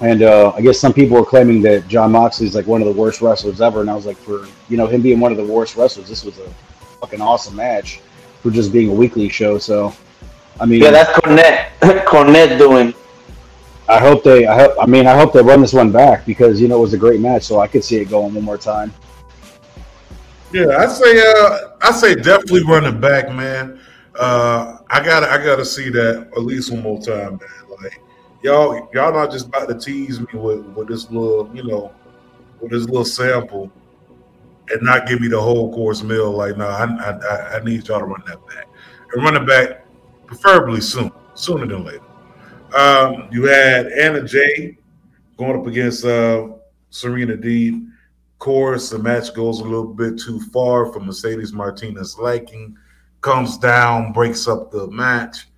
and 0.00 0.22
uh, 0.22 0.52
I 0.56 0.62
guess 0.62 0.80
some 0.80 0.94
people 0.94 1.18
were 1.18 1.26
claiming 1.26 1.60
that 1.62 1.86
Jon 1.86 2.12
Moxley 2.12 2.46
is 2.46 2.54
like 2.54 2.66
one 2.66 2.80
of 2.80 2.86
the 2.86 2.98
worst 2.98 3.20
wrestlers 3.20 3.60
ever, 3.60 3.82
and 3.82 3.90
I 3.90 3.94
was 3.94 4.06
like, 4.06 4.16
for 4.16 4.48
you 4.70 4.78
know 4.78 4.86
him 4.86 5.02
being 5.02 5.20
one 5.20 5.32
of 5.32 5.36
the 5.36 5.44
worst 5.44 5.76
wrestlers, 5.76 6.08
this 6.08 6.24
was 6.24 6.38
a 6.38 6.48
fucking 7.02 7.20
awesome 7.20 7.56
match 7.56 8.00
for 8.42 8.50
just 8.50 8.72
being 8.72 8.88
a 8.88 8.94
weekly 8.94 9.28
show. 9.28 9.58
So, 9.58 9.94
I 10.58 10.64
mean, 10.64 10.80
Yeah, 10.80 10.92
that's 10.92 11.10
Cornette. 11.10 11.68
Cornette 12.06 12.56
doing. 12.56 12.94
I 13.88 14.00
hope 14.00 14.24
they. 14.24 14.46
I 14.46 14.58
hope. 14.60 14.76
I 14.80 14.86
mean, 14.86 15.06
I 15.06 15.16
hope 15.16 15.32
they 15.32 15.42
run 15.42 15.60
this 15.60 15.72
one 15.72 15.92
back 15.92 16.26
because 16.26 16.60
you 16.60 16.68
know 16.68 16.78
it 16.78 16.80
was 16.80 16.94
a 16.94 16.98
great 16.98 17.20
match, 17.20 17.44
so 17.44 17.60
I 17.60 17.68
could 17.68 17.84
see 17.84 17.96
it 17.96 18.10
going 18.10 18.34
one 18.34 18.44
more 18.44 18.58
time. 18.58 18.92
Yeah, 20.52 20.76
I 20.78 20.86
say 20.86 21.20
uh 21.20 21.58
I 21.82 21.90
say 21.92 22.14
definitely 22.14 22.64
run 22.64 22.84
it 22.84 23.00
back, 23.00 23.32
man. 23.32 23.80
Uh 24.18 24.78
I 24.90 25.04
gotta 25.04 25.30
I 25.30 25.44
gotta 25.44 25.64
see 25.64 25.90
that 25.90 26.28
at 26.36 26.42
least 26.42 26.72
one 26.72 26.82
more 26.82 27.00
time, 27.00 27.32
man. 27.32 27.80
Like 27.82 28.00
y'all 28.42 28.88
y'all 28.94 29.12
not 29.12 29.30
just 29.30 29.46
about 29.46 29.68
to 29.68 29.78
tease 29.78 30.20
me 30.20 30.26
with, 30.32 30.64
with 30.66 30.88
this 30.88 31.10
little, 31.10 31.50
you 31.54 31.64
know, 31.64 31.92
with 32.60 32.70
this 32.70 32.84
little 32.86 33.04
sample 33.04 33.70
and 34.70 34.82
not 34.82 35.06
give 35.06 35.20
me 35.20 35.28
the 35.28 35.40
whole 35.40 35.72
course 35.72 36.02
meal. 36.02 36.32
Like, 36.32 36.56
no, 36.56 36.66
I 36.68 36.84
I, 36.84 37.56
I 37.56 37.64
need 37.64 37.86
y'all 37.88 38.00
to 38.00 38.06
run 38.06 38.22
that 38.26 38.44
back. 38.46 38.68
And 39.12 39.22
run 39.22 39.36
it 39.36 39.46
back 39.46 39.84
preferably 40.26 40.80
soon, 40.80 41.12
sooner 41.34 41.66
than 41.66 41.84
later. 41.84 42.02
Um, 42.76 43.28
you 43.32 43.44
had 43.44 43.86
Anna 43.86 44.22
Jay 44.22 44.76
going 45.38 45.58
up 45.58 45.66
against 45.66 46.04
uh, 46.04 46.48
Serena 46.90 47.36
Deeb. 47.36 47.86
Of 47.86 48.38
course, 48.38 48.90
the 48.90 48.98
match 48.98 49.32
goes 49.32 49.60
a 49.60 49.64
little 49.64 49.94
bit 49.94 50.18
too 50.18 50.40
far 50.52 50.92
for 50.92 51.00
Mercedes 51.00 51.54
Martinez 51.54 52.18
liking, 52.18 52.76
comes 53.22 53.56
down, 53.56 54.12
breaks 54.12 54.46
up 54.46 54.70
the 54.70 54.88
match, 54.88 55.48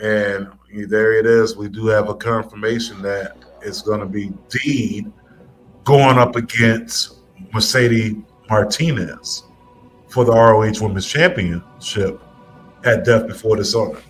and 0.00 0.48
there 0.86 1.14
it 1.14 1.26
is. 1.26 1.56
We 1.56 1.68
do 1.68 1.86
have 1.86 2.08
a 2.08 2.14
confirmation 2.14 3.02
that 3.02 3.36
it's 3.60 3.82
going 3.82 4.00
to 4.00 4.06
be 4.06 4.30
Deeb 4.48 5.12
going 5.82 6.16
up 6.16 6.36
against 6.36 7.18
Mercedes 7.52 8.16
Martinez 8.48 9.44
for 10.08 10.24
the 10.24 10.32
ROH 10.32 10.80
Women's 10.80 11.06
Championship 11.06 12.20
at 12.84 13.04
Death 13.04 13.26
Before 13.26 13.56
Dishonor. 13.56 14.00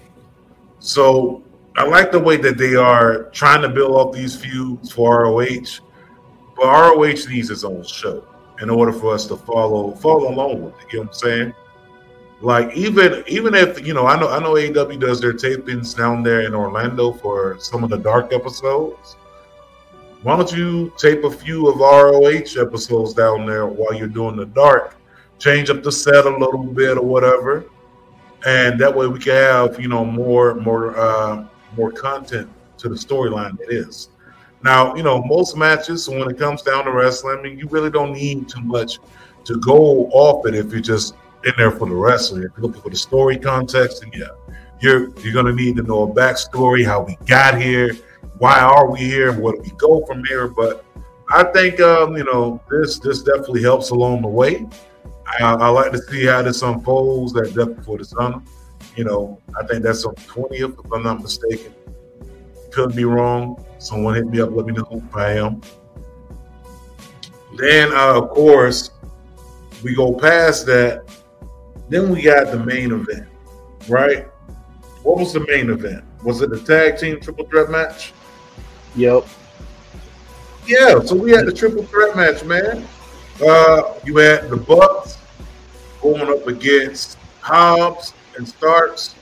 So 0.80 1.42
I 1.76 1.84
like 1.84 2.12
the 2.12 2.18
way 2.18 2.36
that 2.36 2.58
they 2.58 2.74
are 2.74 3.24
trying 3.30 3.62
to 3.62 3.68
build 3.68 3.96
up 3.96 4.12
these 4.12 4.36
feuds 4.36 4.92
for 4.92 5.22
ROH, 5.22 5.80
but 6.54 6.66
ROH 6.66 7.28
needs 7.30 7.50
its 7.50 7.64
own 7.64 7.82
show 7.84 8.26
in 8.60 8.68
order 8.68 8.92
for 8.92 9.14
us 9.14 9.26
to 9.26 9.36
follow 9.36 9.92
follow 9.92 10.30
along 10.30 10.62
with 10.62 10.74
it. 10.74 10.92
You 10.92 10.98
know 10.98 11.04
what 11.04 11.08
I'm 11.08 11.14
saying? 11.14 11.54
Like 12.42 12.74
even 12.76 13.24
even 13.26 13.54
if 13.54 13.86
you 13.86 13.94
know, 13.94 14.06
I 14.06 14.18
know 14.20 14.28
I 14.28 14.38
know 14.38 14.52
AEW 14.52 15.00
does 15.00 15.20
their 15.20 15.32
tapings 15.32 15.96
down 15.96 16.22
there 16.22 16.42
in 16.42 16.54
Orlando 16.54 17.12
for 17.12 17.56
some 17.58 17.84
of 17.84 17.90
the 17.90 17.98
dark 17.98 18.32
episodes. 18.32 19.16
Why 20.22 20.36
don't 20.36 20.52
you 20.52 20.92
tape 20.98 21.24
a 21.24 21.30
few 21.30 21.68
of 21.68 21.78
ROH 21.78 22.60
episodes 22.60 23.14
down 23.14 23.46
there 23.46 23.66
while 23.66 23.94
you're 23.94 24.08
doing 24.08 24.36
the 24.36 24.46
dark? 24.46 24.96
Change 25.38 25.70
up 25.70 25.82
the 25.82 25.90
set 25.90 26.26
a 26.26 26.36
little 26.36 26.64
bit 26.64 26.98
or 26.98 27.04
whatever, 27.04 27.64
and 28.44 28.78
that 28.78 28.94
way 28.94 29.06
we 29.06 29.18
can 29.18 29.34
have 29.34 29.80
you 29.80 29.88
know 29.88 30.04
more 30.04 30.54
more 30.56 30.96
uh, 30.96 31.46
more 31.76 31.90
content 31.90 32.48
to 32.78 32.88
the 32.88 32.94
storyline 32.94 33.58
it 33.60 33.72
is. 33.72 34.08
Now, 34.62 34.94
you 34.94 35.02
know, 35.02 35.22
most 35.22 35.56
matches 35.56 36.08
when 36.08 36.28
it 36.30 36.38
comes 36.38 36.62
down 36.62 36.84
to 36.84 36.92
wrestling, 36.92 37.38
I 37.38 37.42
mean, 37.42 37.58
you 37.58 37.66
really 37.68 37.90
don't 37.90 38.12
need 38.12 38.48
too 38.48 38.60
much 38.60 38.98
to 39.44 39.58
go 39.58 40.06
off 40.10 40.46
it 40.46 40.54
if 40.54 40.70
you're 40.70 40.80
just 40.80 41.14
in 41.44 41.52
there 41.56 41.72
for 41.72 41.88
the 41.88 41.94
wrestling. 41.94 42.44
If 42.44 42.52
you're 42.56 42.66
looking 42.66 42.82
for 42.82 42.90
the 42.90 42.96
story 42.96 43.38
context, 43.38 44.02
and 44.04 44.14
yeah, 44.14 44.28
you're 44.80 45.16
you're 45.20 45.32
gonna 45.32 45.52
need 45.52 45.76
to 45.76 45.82
know 45.82 46.02
a 46.02 46.14
backstory, 46.14 46.84
how 46.84 47.02
we 47.02 47.16
got 47.26 47.60
here, 47.60 47.96
why 48.38 48.60
are 48.60 48.90
we 48.90 49.00
here, 49.00 49.32
where 49.32 49.54
do 49.54 49.60
we 49.62 49.70
go 49.78 50.04
from 50.06 50.24
here. 50.24 50.48
But 50.48 50.84
I 51.30 51.44
think 51.44 51.80
um, 51.80 52.16
you 52.16 52.24
know 52.24 52.60
this 52.70 52.98
this 53.00 53.22
definitely 53.22 53.62
helps 53.62 53.90
along 53.90 54.22
the 54.22 54.28
way. 54.28 54.66
I, 55.40 55.54
I 55.54 55.68
like 55.68 55.92
to 55.92 55.98
see 55.98 56.26
how 56.26 56.42
this 56.42 56.62
unfolds 56.62 57.36
at 57.36 57.54
Death 57.54 57.76
Before 57.76 57.98
Dishonor. 57.98 58.42
You 58.96 59.04
know, 59.04 59.40
I 59.58 59.66
think 59.66 59.82
that's 59.82 60.04
on 60.04 60.14
20th, 60.14 60.84
if 60.84 60.92
I'm 60.92 61.02
not 61.02 61.22
mistaken. 61.22 61.74
Could 62.70 62.94
be 62.94 63.04
wrong. 63.04 63.64
Someone 63.78 64.14
hit 64.14 64.26
me 64.26 64.40
up, 64.40 64.50
let 64.52 64.66
me 64.66 64.72
know 64.72 64.84
who 64.84 65.02
I 65.18 65.32
am. 65.32 65.60
Then, 67.56 67.92
uh, 67.92 68.20
of 68.20 68.30
course, 68.30 68.90
we 69.82 69.94
go 69.94 70.12
past 70.12 70.66
that. 70.66 71.04
Then 71.88 72.10
we 72.10 72.22
got 72.22 72.50
the 72.50 72.58
main 72.58 72.92
event, 72.92 73.28
right? 73.88 74.26
What 75.02 75.18
was 75.18 75.32
the 75.32 75.40
main 75.40 75.70
event? 75.70 76.04
Was 76.22 76.40
it 76.40 76.50
the 76.50 76.60
tag 76.60 76.98
team 76.98 77.20
triple 77.20 77.46
threat 77.46 77.70
match? 77.70 78.12
Yep. 78.94 79.26
Yeah, 80.66 81.00
so 81.00 81.16
we 81.16 81.32
had 81.32 81.46
the 81.46 81.52
triple 81.52 81.84
threat 81.84 82.16
match, 82.16 82.44
man. 82.44 82.86
Uh, 83.44 83.94
you 84.04 84.16
had 84.18 84.48
the 84.48 84.56
Bucks 84.56 85.18
going 86.00 86.28
up 86.28 86.46
against 86.46 87.18
Hobbs 87.40 88.14
and 88.36 88.46
Starks 88.48 89.14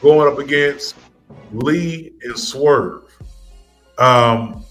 going 0.00 0.30
up 0.32 0.38
against 0.38 0.96
Lee 1.52 2.12
and 2.22 2.38
Swerve. 2.38 3.04
Um, 3.98 4.64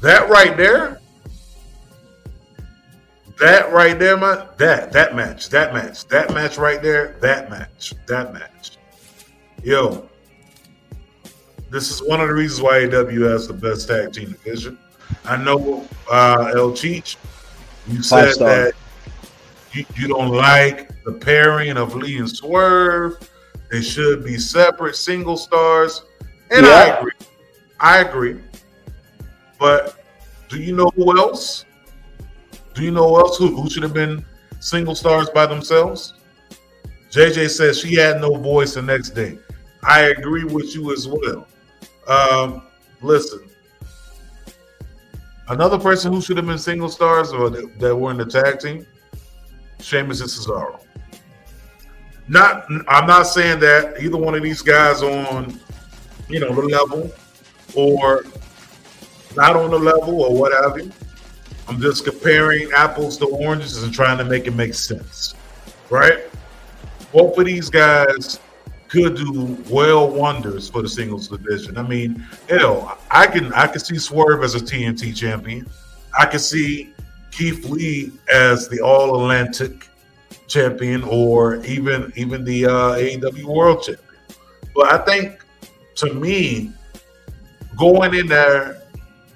that 0.00 0.28
right 0.28 0.56
there, 0.56 1.00
that 3.40 3.72
right 3.72 3.98
there, 3.98 4.16
my 4.16 4.46
that 4.58 4.92
that 4.92 5.16
match, 5.16 5.48
that 5.48 5.72
match, 5.72 6.06
that 6.08 6.32
match 6.34 6.58
right 6.58 6.82
there, 6.82 7.16
that 7.20 7.50
match, 7.50 7.94
that 8.06 8.32
match. 8.34 8.76
Yo, 9.62 10.08
this 11.70 11.90
is 11.90 12.02
one 12.02 12.20
of 12.20 12.28
the 12.28 12.34
reasons 12.34 12.60
why 12.60 12.80
AEW 12.80 13.30
has 13.30 13.48
the 13.48 13.54
best 13.54 13.88
tag 13.88 14.12
team 14.12 14.32
division. 14.32 14.78
I 15.24 15.36
know 15.42 15.88
uh, 16.10 16.52
El 16.54 16.72
Cheech, 16.72 17.16
you 17.88 17.96
Five 17.96 18.04
said 18.04 18.32
star. 18.34 18.48
that 18.48 18.74
you, 19.74 19.84
you 19.96 20.08
don't 20.08 20.30
like 20.30 20.90
the 21.04 21.12
pairing 21.12 21.76
of 21.76 21.94
Lee 21.94 22.18
and 22.18 22.28
Swerve. 22.28 23.28
They 23.70 23.82
should 23.82 24.24
be 24.24 24.38
separate 24.38 24.96
single 24.96 25.36
stars. 25.36 26.02
And 26.50 26.66
I 26.66 26.98
agree. 26.98 27.12
I 27.80 27.98
agree. 27.98 28.40
But 29.58 30.04
do 30.48 30.60
you 30.60 30.74
know 30.74 30.90
who 30.94 31.18
else? 31.18 31.64
Do 32.74 32.82
you 32.82 32.90
know 32.90 33.08
who 33.08 33.18
else 33.18 33.38
who, 33.38 33.54
who 33.54 33.68
should 33.70 33.82
have 33.82 33.94
been 33.94 34.24
single 34.60 34.94
stars 34.94 35.28
by 35.30 35.46
themselves? 35.46 36.14
JJ 37.10 37.50
says 37.50 37.78
she 37.78 37.94
had 37.94 38.20
no 38.20 38.34
voice 38.36 38.74
the 38.74 38.82
next 38.82 39.10
day. 39.10 39.38
I 39.82 40.06
agree 40.06 40.44
with 40.44 40.74
you 40.74 40.92
as 40.92 41.06
well. 41.06 41.46
Um, 42.08 42.62
listen, 43.00 43.48
another 45.48 45.78
person 45.78 46.12
who 46.12 46.20
should 46.20 46.36
have 46.36 46.46
been 46.46 46.58
single 46.58 46.88
stars 46.88 47.32
or 47.32 47.50
that, 47.50 47.78
that 47.78 47.94
were 47.94 48.10
in 48.10 48.16
the 48.16 48.26
tag 48.26 48.58
team, 48.58 48.86
Sheamus 49.80 50.20
and 50.20 50.30
Cesaro. 50.30 50.80
Not, 52.26 52.66
I'm 52.88 53.06
not 53.06 53.24
saying 53.24 53.60
that 53.60 54.02
either 54.02 54.16
one 54.16 54.34
of 54.34 54.42
these 54.42 54.62
guys 54.62 55.02
on, 55.02 55.60
you 56.28 56.40
know, 56.40 56.54
the 56.54 56.62
level 56.62 57.12
or 57.74 58.24
not 59.36 59.56
on 59.56 59.70
the 59.70 59.78
level 59.78 60.22
or 60.22 60.34
what 60.36 60.52
have 60.52 60.78
you. 60.78 60.90
I'm 61.68 61.80
just 61.80 62.04
comparing 62.04 62.70
apples 62.76 63.18
to 63.18 63.26
oranges 63.26 63.82
and 63.82 63.92
trying 63.92 64.18
to 64.18 64.24
make 64.24 64.46
it 64.46 64.52
make 64.52 64.74
sense, 64.74 65.34
right? 65.90 66.24
Both 67.12 67.38
of 67.38 67.46
these 67.46 67.70
guys 67.70 68.40
could 68.88 69.16
do 69.16 69.56
well 69.68 70.08
wonders 70.08 70.68
for 70.68 70.82
the 70.82 70.88
singles 70.88 71.28
division. 71.28 71.78
I 71.78 71.82
mean, 71.82 72.24
hell, 72.48 72.98
I 73.10 73.26
can 73.26 73.52
I 73.54 73.66
can 73.66 73.80
see 73.80 73.98
Swerve 73.98 74.44
as 74.44 74.54
a 74.54 74.60
TNT 74.60 75.16
champion. 75.16 75.66
I 76.18 76.26
can 76.26 76.38
see 76.38 76.93
Keith 77.34 77.64
Lee 77.64 78.12
as 78.32 78.68
the 78.68 78.80
All 78.80 79.16
Atlantic 79.16 79.88
champion, 80.46 81.02
or 81.02 81.56
even 81.64 82.12
even 82.14 82.44
the 82.44 82.66
uh, 82.66 82.92
AEW 82.94 83.44
World 83.44 83.82
champion. 83.82 84.08
But 84.74 84.92
I 84.92 85.04
think, 85.04 85.40
to 85.96 86.14
me, 86.14 86.72
going 87.76 88.14
in 88.14 88.28
there 88.28 88.82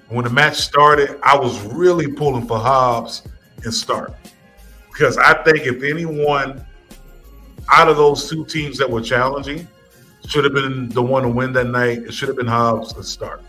when 0.07 0.23
the 0.23 0.29
match 0.29 0.55
started, 0.55 1.19
I 1.23 1.37
was 1.37 1.59
really 1.65 2.07
pulling 2.07 2.47
for 2.47 2.57
Hobbs 2.57 3.27
and 3.63 3.73
Stark 3.73 4.13
because 4.91 5.17
I 5.17 5.43
think 5.43 5.67
if 5.67 5.83
anyone 5.83 6.65
out 7.71 7.89
of 7.89 7.97
those 7.97 8.29
two 8.29 8.45
teams 8.45 8.77
that 8.77 8.89
were 8.89 9.01
challenging 9.01 9.67
should 10.27 10.45
have 10.45 10.53
been 10.53 10.89
the 10.89 11.03
one 11.03 11.23
to 11.23 11.29
win 11.29 11.51
that 11.53 11.67
night, 11.67 11.99
it 11.99 12.13
should 12.13 12.29
have 12.29 12.37
been 12.37 12.47
Hobbs 12.47 12.93
and 12.93 13.05
Stark 13.05 13.41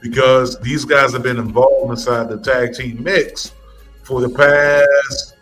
because 0.00 0.60
these 0.60 0.84
guys 0.84 1.12
have 1.12 1.22
been 1.22 1.38
involved 1.38 1.90
inside 1.90 2.28
the 2.28 2.38
tag 2.38 2.74
team 2.74 3.02
mix 3.02 3.52
for 4.08 4.22
the 4.22 4.30
past 4.30 5.36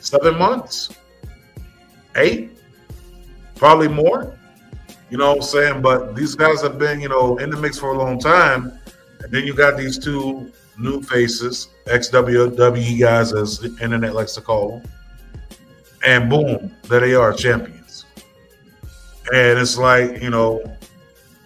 seven 0.00 0.36
months, 0.36 0.92
eight, 2.16 2.50
probably 3.54 3.86
more. 3.86 4.36
You 5.08 5.18
know 5.18 5.28
what 5.28 5.36
I'm 5.36 5.42
saying? 5.42 5.80
But 5.80 6.16
these 6.16 6.34
guys 6.34 6.62
have 6.62 6.80
been, 6.80 7.00
you 7.00 7.08
know, 7.08 7.36
in 7.38 7.50
the 7.50 7.56
mix 7.56 7.78
for 7.78 7.94
a 7.94 7.96
long 7.96 8.18
time. 8.18 8.76
And 9.20 9.30
then 9.30 9.46
you 9.46 9.54
got 9.54 9.76
these 9.76 9.98
two 10.00 10.50
new 10.76 11.00
faces, 11.02 11.68
ex 11.86 12.10
WWE 12.10 12.98
guys, 12.98 13.32
as 13.32 13.60
the 13.60 13.68
internet 13.80 14.16
likes 14.16 14.34
to 14.34 14.40
call 14.40 14.80
them. 14.80 14.90
And 16.04 16.28
boom, 16.28 16.74
there 16.88 16.98
they 16.98 17.14
are, 17.14 17.32
champions. 17.32 18.04
And 19.32 19.60
it's 19.60 19.78
like, 19.78 20.20
you 20.20 20.30
know, 20.30 20.60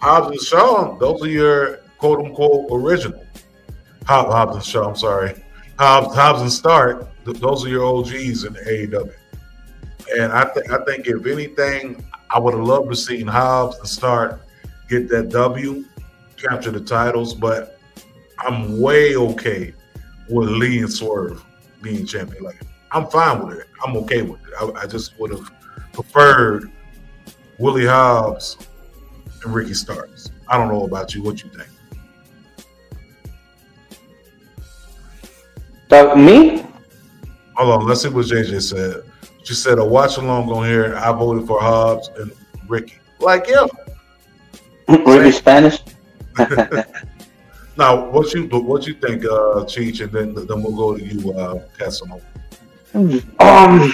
Hobbs 0.00 0.30
and 0.30 0.40
Shaw, 0.40 0.96
those 0.96 1.22
are 1.22 1.28
your 1.28 1.76
quote 1.98 2.24
unquote 2.24 2.68
original. 2.72 3.22
Hobbs, 4.06 4.32
Hobbs 4.32 4.56
and 4.56 4.64
Shaw, 4.64 4.88
I'm 4.88 4.96
sorry. 4.96 5.44
Hobbs, 5.78 6.14
Hobbs 6.14 6.42
and 6.42 6.52
Stark, 6.52 7.08
those 7.24 7.64
are 7.64 7.68
your 7.68 7.84
OGs 7.84 8.44
in 8.44 8.52
the 8.52 8.60
AEW. 8.60 9.12
And 10.18 10.32
I 10.32 10.44
think 10.46 10.72
I 10.72 10.82
think 10.84 11.06
if 11.06 11.26
anything, 11.26 12.04
I 12.30 12.38
would 12.38 12.54
have 12.54 12.64
loved 12.64 12.90
to 12.90 12.96
seen 12.96 13.26
Hobbs 13.26 13.78
and 13.78 13.88
Stark 13.88 14.40
get 14.88 15.08
that 15.10 15.28
W, 15.28 15.84
capture 16.36 16.70
the 16.70 16.80
titles, 16.80 17.34
but 17.34 17.78
I'm 18.38 18.80
way 18.80 19.16
okay 19.16 19.74
with 20.28 20.48
Lee 20.48 20.80
and 20.80 20.92
Swerve 20.92 21.44
being 21.82 22.06
champion. 22.06 22.42
Like 22.42 22.60
I'm 22.90 23.06
fine 23.06 23.46
with 23.46 23.58
it. 23.58 23.68
I'm 23.84 23.96
okay 23.98 24.22
with 24.22 24.40
it. 24.46 24.54
I, 24.60 24.82
I 24.82 24.86
just 24.86 25.18
would 25.20 25.30
have 25.30 25.50
preferred 25.92 26.70
Willie 27.58 27.86
Hobbs 27.86 28.56
and 29.44 29.54
Ricky 29.54 29.74
Starks. 29.74 30.30
I 30.48 30.56
don't 30.56 30.68
know 30.68 30.84
about 30.84 31.14
you. 31.14 31.22
What 31.22 31.42
you 31.42 31.50
think? 31.50 31.68
So 35.90 36.14
me? 36.16 36.64
Hold 37.56 37.82
on. 37.82 37.86
Let's 37.86 38.02
see 38.02 38.08
what 38.08 38.26
JJ 38.26 38.62
said. 38.62 39.02
She 39.44 39.54
said 39.54 39.78
a 39.78 39.84
watch 39.84 40.18
along 40.18 40.50
on 40.50 40.66
here. 40.66 40.94
I 40.96 41.10
voted 41.12 41.46
for 41.46 41.60
Hobbs 41.60 42.10
and 42.18 42.32
Ricky. 42.68 42.98
Like 43.20 43.48
yeah. 43.48 43.66
Ricky 44.88 45.32
Spanish. 45.32 45.80
now, 47.76 48.10
what 48.10 48.32
you 48.34 48.44
what 48.44 48.86
you 48.86 48.94
think, 48.94 49.24
uh, 49.24 49.64
Cheech, 49.64 50.02
and 50.02 50.12
then 50.12 50.34
then 50.34 50.62
we'll 50.62 50.76
go 50.76 50.96
to 50.96 51.02
you, 51.02 51.32
uh, 51.32 51.62
Casanova. 51.78 52.24
Um, 52.94 53.92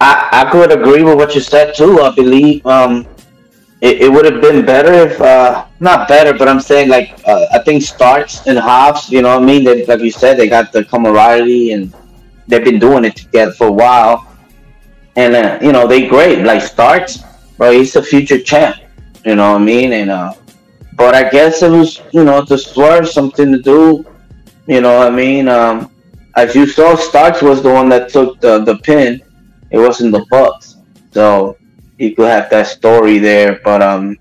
I 0.00 0.28
I 0.32 0.48
could 0.50 0.72
agree 0.72 1.02
with 1.02 1.16
what 1.16 1.34
you 1.34 1.40
said 1.40 1.74
too. 1.74 2.00
I 2.00 2.14
believe 2.14 2.66
um, 2.66 3.06
it, 3.80 4.02
it 4.02 4.12
would 4.12 4.24
have 4.24 4.40
been 4.40 4.66
better 4.66 4.92
if 4.92 5.20
uh, 5.20 5.66
not 5.82 6.06
better, 6.06 6.32
but 6.32 6.48
I'm 6.48 6.60
saying 6.60 6.88
like 6.88 7.20
uh, 7.26 7.46
I 7.52 7.58
think 7.58 7.82
Starks 7.82 8.46
and 8.46 8.56
Hobbs. 8.56 9.10
You 9.10 9.20
know 9.20 9.34
what 9.34 9.42
I 9.42 9.46
mean? 9.46 9.64
They, 9.64 9.84
like 9.84 10.00
you 10.00 10.12
said, 10.12 10.38
they 10.38 10.48
got 10.48 10.72
the 10.72 10.84
camaraderie 10.84 11.72
and 11.72 11.92
they've 12.46 12.64
been 12.64 12.78
doing 12.78 13.04
it 13.04 13.16
together 13.16 13.52
for 13.52 13.66
a 13.66 13.72
while. 13.72 14.28
And 15.16 15.34
uh, 15.34 15.58
you 15.60 15.72
know 15.72 15.88
they 15.88 16.06
great. 16.06 16.44
Like 16.44 16.62
Starks, 16.62 17.18
bro, 17.58 17.72
he's 17.72 17.96
a 17.96 18.02
future 18.02 18.40
champ. 18.40 18.76
You 19.24 19.34
know 19.34 19.52
what 19.52 19.62
I 19.62 19.64
mean? 19.64 19.92
And 19.92 20.10
uh, 20.10 20.34
but 20.94 21.14
I 21.16 21.28
guess 21.28 21.62
it 21.62 21.70
was 21.70 22.00
you 22.12 22.22
know 22.22 22.44
to 22.44 22.56
swerve 22.56 23.08
something 23.08 23.50
to 23.50 23.60
do. 23.60 24.06
You 24.68 24.80
know 24.80 24.98
what 24.98 25.08
I 25.08 25.10
mean? 25.10 25.48
Um, 25.48 25.90
as 26.36 26.54
you 26.54 26.66
saw, 26.66 26.94
Starks 26.94 27.42
was 27.42 27.60
the 27.60 27.72
one 27.72 27.88
that 27.88 28.08
took 28.08 28.40
the, 28.40 28.60
the 28.60 28.76
pin. 28.78 29.20
It 29.72 29.78
wasn't 29.78 30.12
the 30.12 30.24
Bucks, 30.30 30.76
so 31.10 31.58
you 31.98 32.14
could 32.14 32.28
have 32.28 32.48
that 32.50 32.68
story 32.68 33.18
there. 33.18 33.60
But 33.64 33.82
um, 33.82 34.16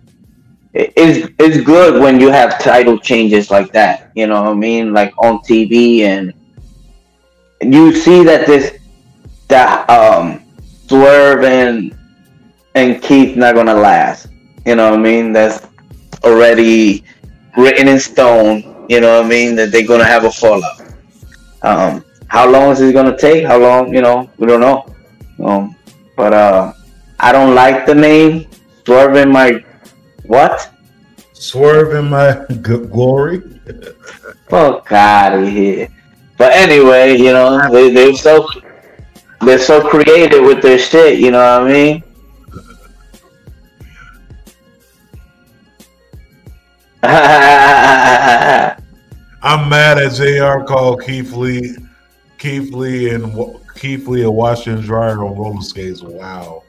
it's 0.74 1.34
it's 1.38 1.64
good 1.66 2.02
when 2.02 2.20
you 2.20 2.30
have 2.32 2.60
title 2.60 2.98
changes 2.98 3.52
like 3.52 3.72
that. 3.74 4.12
You 4.16 4.28
know 4.28 4.44
what 4.44 4.52
I 4.52 4.56
mean? 4.56 4.94
Like 4.94 5.14
on 5.18 5.40
TV, 5.40 6.02
and 6.02 6.34
you 7.62 7.94
see 7.94 8.24
that 8.24 8.48
this 8.48 8.78
that 9.48 9.90
um 9.90 10.44
Swerve 10.88 11.44
and 11.44 11.96
and 12.76 13.02
Keith 13.02 13.36
not 13.36 13.56
gonna 13.56 13.74
last. 13.74 14.28
You 14.66 14.76
know 14.76 14.92
what 14.92 15.00
I 15.00 15.02
mean? 15.02 15.34
That's 15.34 15.68
already 16.24 17.04
written 17.58 17.88
in 17.88 18.00
stone. 18.00 18.86
You 18.88 19.02
know 19.02 19.18
what 19.18 19.26
I 19.26 19.30
mean? 19.30 19.56
That 19.56 19.72
they're 19.72 19.88
gonna 19.88 20.06
have 20.06 20.24
a 20.24 20.32
fallout. 20.32 20.82
Um, 21.64 22.06
how 22.28 22.50
long 22.50 22.72
is 22.72 22.82
it 22.82 22.94
gonna 22.94 23.18
take? 23.18 23.46
How 23.46 23.58
long? 23.58 23.94
You 23.94 24.02
know, 24.02 24.30
we 24.38 24.48
don't 24.48 24.62
know. 24.62 24.86
Um, 25.44 25.76
but 26.16 26.34
uh, 26.34 26.74
I 27.20 27.32
don't 27.32 27.56
like 27.56 27.86
the 27.86 27.96
name 27.96 28.48
Swerve 28.86 29.16
in 29.18 29.32
my 29.32 29.64
what? 30.32 30.72
Swerve 31.34 31.94
in 31.96 32.10
my 32.10 32.46
g- 32.50 32.56
glory. 32.88 33.42
Oh, 34.50 34.80
Fuck 34.80 34.92
out 34.94 35.34
of 35.38 35.48
here. 35.50 35.90
But 36.38 36.54
anyway, 36.54 37.18
you 37.18 37.34
know, 37.34 37.70
they 37.70 37.90
they're 37.92 38.16
so 38.16 38.48
they're 39.42 39.60
so 39.60 39.86
creative 39.88 40.44
with 40.46 40.62
their 40.62 40.80
shit. 40.80 41.20
You 41.20 41.32
know 41.32 41.60
what 41.60 41.70
I 41.70 41.74
mean? 41.74 42.04
I'm 49.44 49.68
mad 49.70 49.98
at 49.98 50.14
Jr. 50.14 50.64
called 50.66 51.04
Keith 51.04 51.34
Lee, 51.34 51.76
Keith 52.38 52.72
Lee 52.72 53.10
and 53.10 53.36
Keith 53.76 54.08
Lee 54.08 54.22
a 54.24 54.32
Washington 54.32 54.86
dryer 54.86 55.26
on 55.26 55.36
roller 55.38 55.62
skates. 55.62 56.02
Wow, 56.02 56.64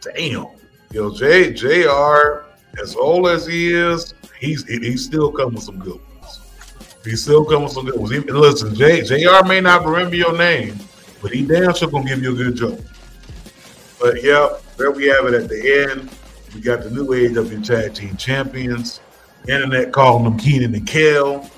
damn, 0.00 0.46
yo, 0.92 1.12
J 1.14 1.52
Jr. 1.52 2.49
As 2.80 2.94
old 2.96 3.28
as 3.28 3.46
he 3.46 3.72
is, 3.72 4.14
he's 4.38 4.66
he, 4.66 4.78
he's 4.78 5.04
still 5.04 5.32
coming 5.32 5.54
with 5.54 5.64
some 5.64 5.78
good 5.78 6.00
ones. 6.20 6.40
He's 7.04 7.22
still 7.22 7.44
coming 7.44 7.64
with 7.64 7.72
some 7.72 7.86
good 7.86 7.96
ones. 7.98 8.10
He- 8.10 8.18
listen, 8.20 8.74
J 8.74 9.02
Jr. 9.02 9.44
may 9.46 9.60
not 9.60 9.84
remember 9.84 10.16
your 10.16 10.36
name, 10.36 10.78
but 11.22 11.32
he 11.32 11.44
damn 11.44 11.74
sure 11.74 11.88
gonna 11.88 12.06
give 12.08 12.22
you 12.22 12.32
a 12.32 12.36
good 12.36 12.56
joke. 12.56 12.80
But 14.00 14.22
yeah, 14.22 14.48
there 14.76 14.90
we 14.90 15.06
have 15.08 15.26
it 15.26 15.34
at 15.34 15.48
the 15.48 15.90
end. 15.90 16.10
We 16.54 16.60
got 16.60 16.82
the 16.82 16.90
new 16.90 17.06
AEW 17.06 17.64
Tag 17.64 17.94
Team 17.94 18.16
Champions. 18.16 19.00
Internet 19.48 19.92
calling 19.92 20.24
them 20.24 20.38
Keenan 20.38 20.74
and 20.74 20.86
Kel. 20.86 21.48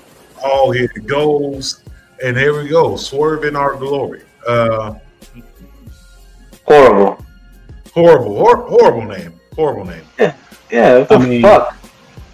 All 0.43 0.71
here 0.71 0.89
it 0.95 1.05
goes. 1.07 1.83
And 2.23 2.37
here 2.37 2.57
we 2.61 2.69
go. 2.69 2.95
Swerve 2.95 3.43
in 3.43 3.55
our 3.55 3.75
glory. 3.75 4.23
Uh, 4.47 4.95
Horrible. 6.65 7.23
horrible, 7.93 8.37
hor- 8.37 8.67
horrible 8.69 9.03
name. 9.05 9.33
Horrible 9.55 9.85
name. 9.85 10.03
Yeah. 10.17 10.33
What 10.73 11.09
the 11.09 11.15
I 11.15 11.25
mean- 11.25 11.41
fuck? 11.41 11.77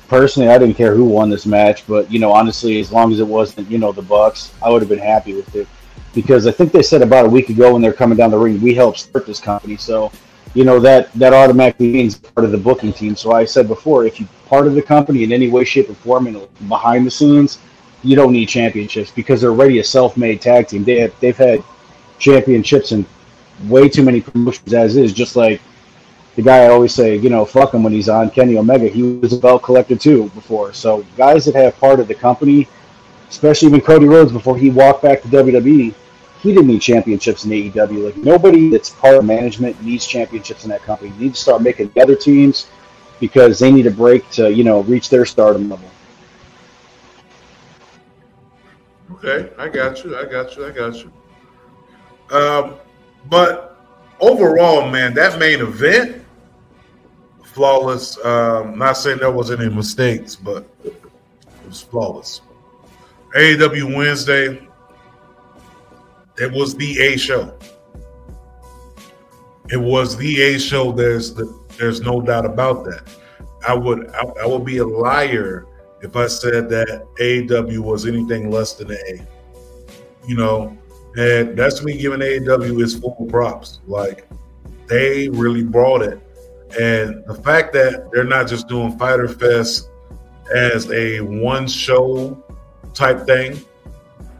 Personally, 0.07 0.49
I 0.49 0.57
didn't 0.57 0.73
care 0.73 0.95
who 0.95 1.05
won 1.05 1.29
this 1.29 1.45
match, 1.45 1.85
but 1.87 2.11
you 2.11 2.17
know, 2.17 2.31
honestly, 2.31 2.79
as 2.79 2.91
long 2.91 3.11
as 3.13 3.19
it 3.19 3.27
wasn't, 3.27 3.69
you 3.69 3.77
know, 3.77 3.91
the 3.91 4.01
Bucks, 4.01 4.51
I 4.59 4.71
would 4.71 4.81
have 4.81 4.89
been 4.89 4.97
happy 4.97 5.35
with 5.35 5.55
it. 5.55 5.67
Because 6.15 6.47
I 6.47 6.51
think 6.51 6.71
they 6.71 6.81
said 6.81 7.03
about 7.03 7.27
a 7.27 7.29
week 7.29 7.49
ago 7.49 7.73
when 7.73 7.81
they're 7.83 7.93
coming 7.93 8.17
down 8.17 8.31
the 8.31 8.37
ring, 8.39 8.59
we 8.59 8.73
helped 8.73 8.97
start 8.97 9.27
this 9.27 9.39
company. 9.39 9.77
So, 9.77 10.11
you 10.55 10.63
know, 10.63 10.79
that 10.79 11.13
that 11.13 11.33
automatically 11.33 11.91
means 11.91 12.17
part 12.17 12.43
of 12.43 12.51
the 12.51 12.57
booking 12.57 12.91
team. 12.91 13.15
So 13.15 13.33
I 13.33 13.45
said 13.45 13.67
before, 13.67 14.05
if 14.05 14.19
you're 14.19 14.29
part 14.47 14.65
of 14.65 14.73
the 14.73 14.81
company 14.81 15.23
in 15.23 15.31
any 15.31 15.47
way, 15.49 15.63
shape, 15.63 15.87
or 15.91 15.93
form, 15.93 16.25
and 16.25 16.47
behind 16.67 17.05
the 17.05 17.11
scenes, 17.11 17.59
you 18.03 18.15
don't 18.15 18.33
need 18.33 18.47
championships 18.47 19.11
because 19.11 19.41
they're 19.41 19.51
already 19.51 19.77
a 19.77 19.83
self-made 19.83 20.41
tag 20.41 20.67
team. 20.67 20.83
They 20.83 21.01
have 21.01 21.13
they've 21.19 21.37
had 21.37 21.63
championships 22.17 22.93
in 22.93 23.05
way 23.67 23.89
too 23.89 24.01
many 24.01 24.21
promotions 24.21 24.73
as 24.73 24.97
is. 24.97 25.13
Just 25.13 25.35
like 25.35 25.61
the 26.39 26.45
guy 26.45 26.63
I 26.63 26.69
always 26.69 26.93
say, 26.93 27.17
you 27.17 27.29
know, 27.29 27.43
fuck 27.43 27.73
him 27.73 27.83
when 27.83 27.91
he's 27.91 28.07
on 28.07 28.29
Kenny 28.29 28.57
Omega. 28.57 28.87
He 28.87 29.03
was 29.03 29.33
a 29.33 29.37
belt 29.37 29.61
collector 29.61 29.97
too 29.97 30.29
before. 30.29 30.71
So 30.71 31.05
guys 31.17 31.43
that 31.43 31.55
have 31.55 31.77
part 31.81 31.99
of 31.99 32.07
the 32.07 32.15
company, 32.15 32.65
especially 33.27 33.67
even 33.67 33.81
Cody 33.81 34.05
Rhodes 34.05 34.31
before 34.31 34.57
he 34.57 34.69
walked 34.69 35.03
back 35.03 35.21
to 35.23 35.27
WWE, 35.27 35.93
he 36.41 36.53
didn't 36.53 36.67
need 36.67 36.81
championships 36.81 37.43
in 37.43 37.51
AEW. 37.51 38.05
Like 38.05 38.15
nobody 38.15 38.69
that's 38.69 38.89
part 38.89 39.17
of 39.17 39.25
management 39.25 39.83
needs 39.83 40.07
championships 40.07 40.63
in 40.63 40.69
that 40.69 40.81
company. 40.81 41.11
You 41.17 41.25
need 41.25 41.33
to 41.33 41.41
start 41.41 41.61
making 41.61 41.91
the 41.93 42.01
other 42.01 42.15
teams 42.15 42.69
because 43.19 43.59
they 43.59 43.69
need 43.69 43.87
a 43.87 43.91
break 43.91 44.29
to, 44.31 44.49
you 44.49 44.63
know, 44.63 44.79
reach 44.83 45.09
their 45.09 45.25
stardom 45.25 45.69
level. 45.69 45.89
Okay, 49.11 49.51
I 49.57 49.67
got 49.67 50.05
you. 50.05 50.17
I 50.17 50.23
got 50.23 50.55
you. 50.55 50.65
I 50.65 50.71
got 50.71 50.95
you. 50.95 51.11
Um, 52.33 52.75
but 53.29 53.77
overall, 54.21 54.89
man, 54.89 55.13
that 55.15 55.37
main 55.37 55.59
event 55.59 56.18
flawless. 57.59 58.17
Um, 58.23 58.77
not 58.77 58.93
saying 58.93 59.17
there 59.19 59.31
was 59.31 59.51
any 59.51 59.67
mistakes, 59.67 60.33
but 60.33 60.65
it 60.85 60.95
was 61.67 61.81
flawless. 61.81 62.39
AEW 63.35 63.97
Wednesday. 63.97 64.65
It 66.37 66.53
was 66.53 66.73
the 66.77 66.97
A 67.01 67.17
show. 67.17 67.53
It 69.69 69.75
was 69.75 70.15
the 70.15 70.41
A 70.41 70.57
show. 70.57 70.93
There's 70.93 71.33
the, 71.33 71.53
there's 71.77 71.99
no 71.99 72.21
doubt 72.21 72.45
about 72.45 72.85
that. 72.85 73.03
I 73.67 73.73
would 73.73 74.09
I, 74.11 74.23
I 74.43 74.45
would 74.45 74.63
be 74.63 74.77
a 74.77 74.87
liar 74.87 75.65
if 76.01 76.15
I 76.15 76.27
said 76.27 76.69
that 76.69 77.05
AEW 77.19 77.79
was 77.79 78.05
anything 78.05 78.49
less 78.49 78.71
than 78.75 78.91
an 78.91 78.97
A. 79.09 79.27
You 80.25 80.37
know, 80.37 80.77
and 81.17 81.57
that's 81.57 81.83
me 81.83 81.97
giving 81.97 82.21
AEW 82.21 82.81
its 82.81 82.93
full 82.93 83.27
props. 83.29 83.81
Like 83.85 84.29
they 84.87 85.27
really 85.27 85.65
brought 85.65 86.03
it. 86.03 86.21
And 86.79 87.23
the 87.25 87.33
fact 87.33 87.73
that 87.73 88.09
they're 88.11 88.23
not 88.23 88.47
just 88.47 88.67
doing 88.67 88.97
Fyter 88.97 89.27
Fest 89.27 89.89
as 90.53 90.89
a 90.91 91.21
one 91.21 91.67
show 91.67 92.43
type 92.93 93.25
thing, 93.25 93.59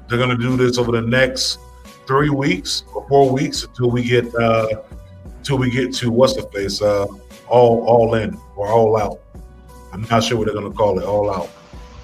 they're 0.07 0.19
gonna 0.19 0.37
do 0.37 0.57
this 0.57 0.77
over 0.77 0.91
the 0.91 1.01
next 1.01 1.59
three 2.07 2.29
weeks 2.29 2.83
or 2.93 3.07
four 3.07 3.31
weeks 3.31 3.63
until 3.63 3.91
we 3.91 4.03
get 4.03 4.33
uh 4.35 4.67
until 5.37 5.57
we 5.57 5.69
get 5.69 5.93
to 5.95 6.11
what's 6.11 6.35
the 6.35 6.43
face, 6.49 6.81
uh 6.81 7.05
all 7.47 7.85
all 7.85 8.15
in 8.15 8.37
or 8.55 8.67
all 8.67 8.97
out. 8.97 9.19
I'm 9.91 10.01
not 10.09 10.23
sure 10.23 10.37
what 10.37 10.45
they're 10.45 10.55
gonna 10.55 10.71
call 10.71 10.99
it, 10.99 11.05
all 11.05 11.33
out. 11.33 11.49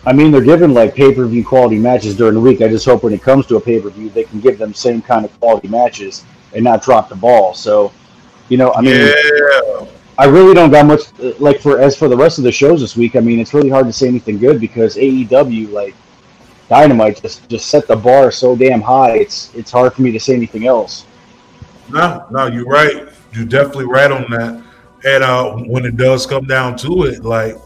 I 0.08 0.14
mean, 0.14 0.32
they're 0.32 0.42
giving 0.42 0.74
like 0.74 0.94
pay 0.96 1.14
per 1.14 1.26
view 1.26 1.44
quality 1.44 1.78
matches 1.78 2.16
during 2.16 2.36
the 2.36 2.42
week. 2.42 2.62
I 2.62 2.68
just 2.68 2.86
hope 2.86 3.04
when 3.04 3.14
it 3.14 3.24
comes 3.24 3.48
to 3.48 3.56
a 3.56 3.62
pay 3.62 3.80
per 3.80 3.90
view, 3.90 4.10
they 4.10 4.24
can 4.24 4.40
give 4.40 4.58
them 4.58 4.74
same 4.74 5.02
kind 5.02 5.26
of 5.26 5.40
quality 5.40 5.68
matches 5.68 6.24
and 6.54 6.64
not 6.64 6.84
drop 6.84 7.10
the 7.10 7.16
ball. 7.16 7.54
So, 7.56 7.92
you 8.50 8.58
know, 8.58 8.72
I 8.74 8.82
mean, 8.82 8.96
yeah. 8.96 9.86
I 10.18 10.26
really 10.26 10.54
don't 10.54 10.72
got 10.72 10.86
much 10.86 11.02
like 11.40 11.60
for 11.60 11.80
as 11.80 11.98
for 11.98 12.08
the 12.08 12.16
rest 12.16 12.38
of 12.38 12.46
the 12.46 12.52
shows 12.52 12.82
this 12.82 12.96
week. 12.96 13.16
I 13.16 13.20
mean, 13.20 13.40
it's 13.40 13.54
really 13.54 13.70
hard 13.70 13.86
to 13.88 13.94
say 13.94 14.08
anything 14.08 14.38
good 14.40 14.62
because 14.62 14.96
AEW 14.96 15.72
like 15.72 15.96
Dynamite 16.70 17.22
just 17.22 17.48
just 17.50 17.68
set 17.68 17.88
the 17.88 17.96
bar 17.96 18.32
so 18.32 18.56
damn 18.56 18.82
high. 18.82 19.18
It's 19.18 19.54
it's 19.54 19.72
hard 19.72 19.94
for 19.94 20.02
me 20.02 20.12
to 20.12 20.20
say 20.20 20.34
anything 20.34 20.68
else. 20.68 21.06
No, 21.90 22.26
no, 22.32 22.48
you're 22.48 22.66
right. 22.66 23.10
You're 23.34 23.46
definitely 23.46 23.86
right 23.86 24.12
on 24.12 24.30
that. 24.32 24.64
And 25.06 25.24
uh, 25.24 25.52
when 25.68 25.86
it 25.86 25.98
does 25.98 26.26
come 26.26 26.46
down 26.46 26.78
to 26.78 27.04
it, 27.04 27.24
like 27.24 27.58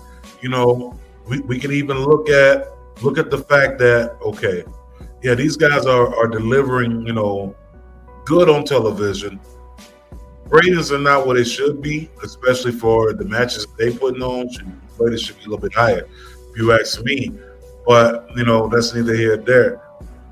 you 0.41 0.49
know, 0.49 0.99
we, 1.27 1.39
we 1.41 1.59
can 1.59 1.71
even 1.71 1.99
look 1.99 2.29
at 2.29 2.67
look 3.01 3.17
at 3.17 3.29
the 3.29 3.37
fact 3.37 3.77
that 3.79 4.17
okay, 4.21 4.63
yeah, 5.21 5.35
these 5.35 5.55
guys 5.55 5.85
are 5.85 6.15
are 6.15 6.27
delivering, 6.27 7.05
you 7.05 7.13
know, 7.13 7.55
good 8.25 8.49
on 8.49 8.65
television. 8.65 9.39
Ratings 10.49 10.91
are 10.91 10.99
not 10.99 11.27
what 11.27 11.35
they 11.35 11.43
should 11.43 11.81
be, 11.81 12.09
especially 12.23 12.71
for 12.71 13.13
the 13.13 13.25
matches 13.25 13.67
they 13.77 13.95
putting 13.95 14.23
on. 14.23 14.51
Should, 14.51 14.71
ratings 14.97 15.21
should 15.21 15.37
be 15.37 15.43
a 15.43 15.49
little 15.49 15.59
bit 15.59 15.73
higher, 15.73 16.07
if 16.51 16.57
you 16.57 16.73
ask 16.73 17.03
me. 17.03 17.31
But 17.85 18.27
you 18.35 18.45
know, 18.45 18.67
that's 18.67 18.93
neither 18.93 19.15
here 19.15 19.35
nor 19.37 19.45
there. 19.45 19.81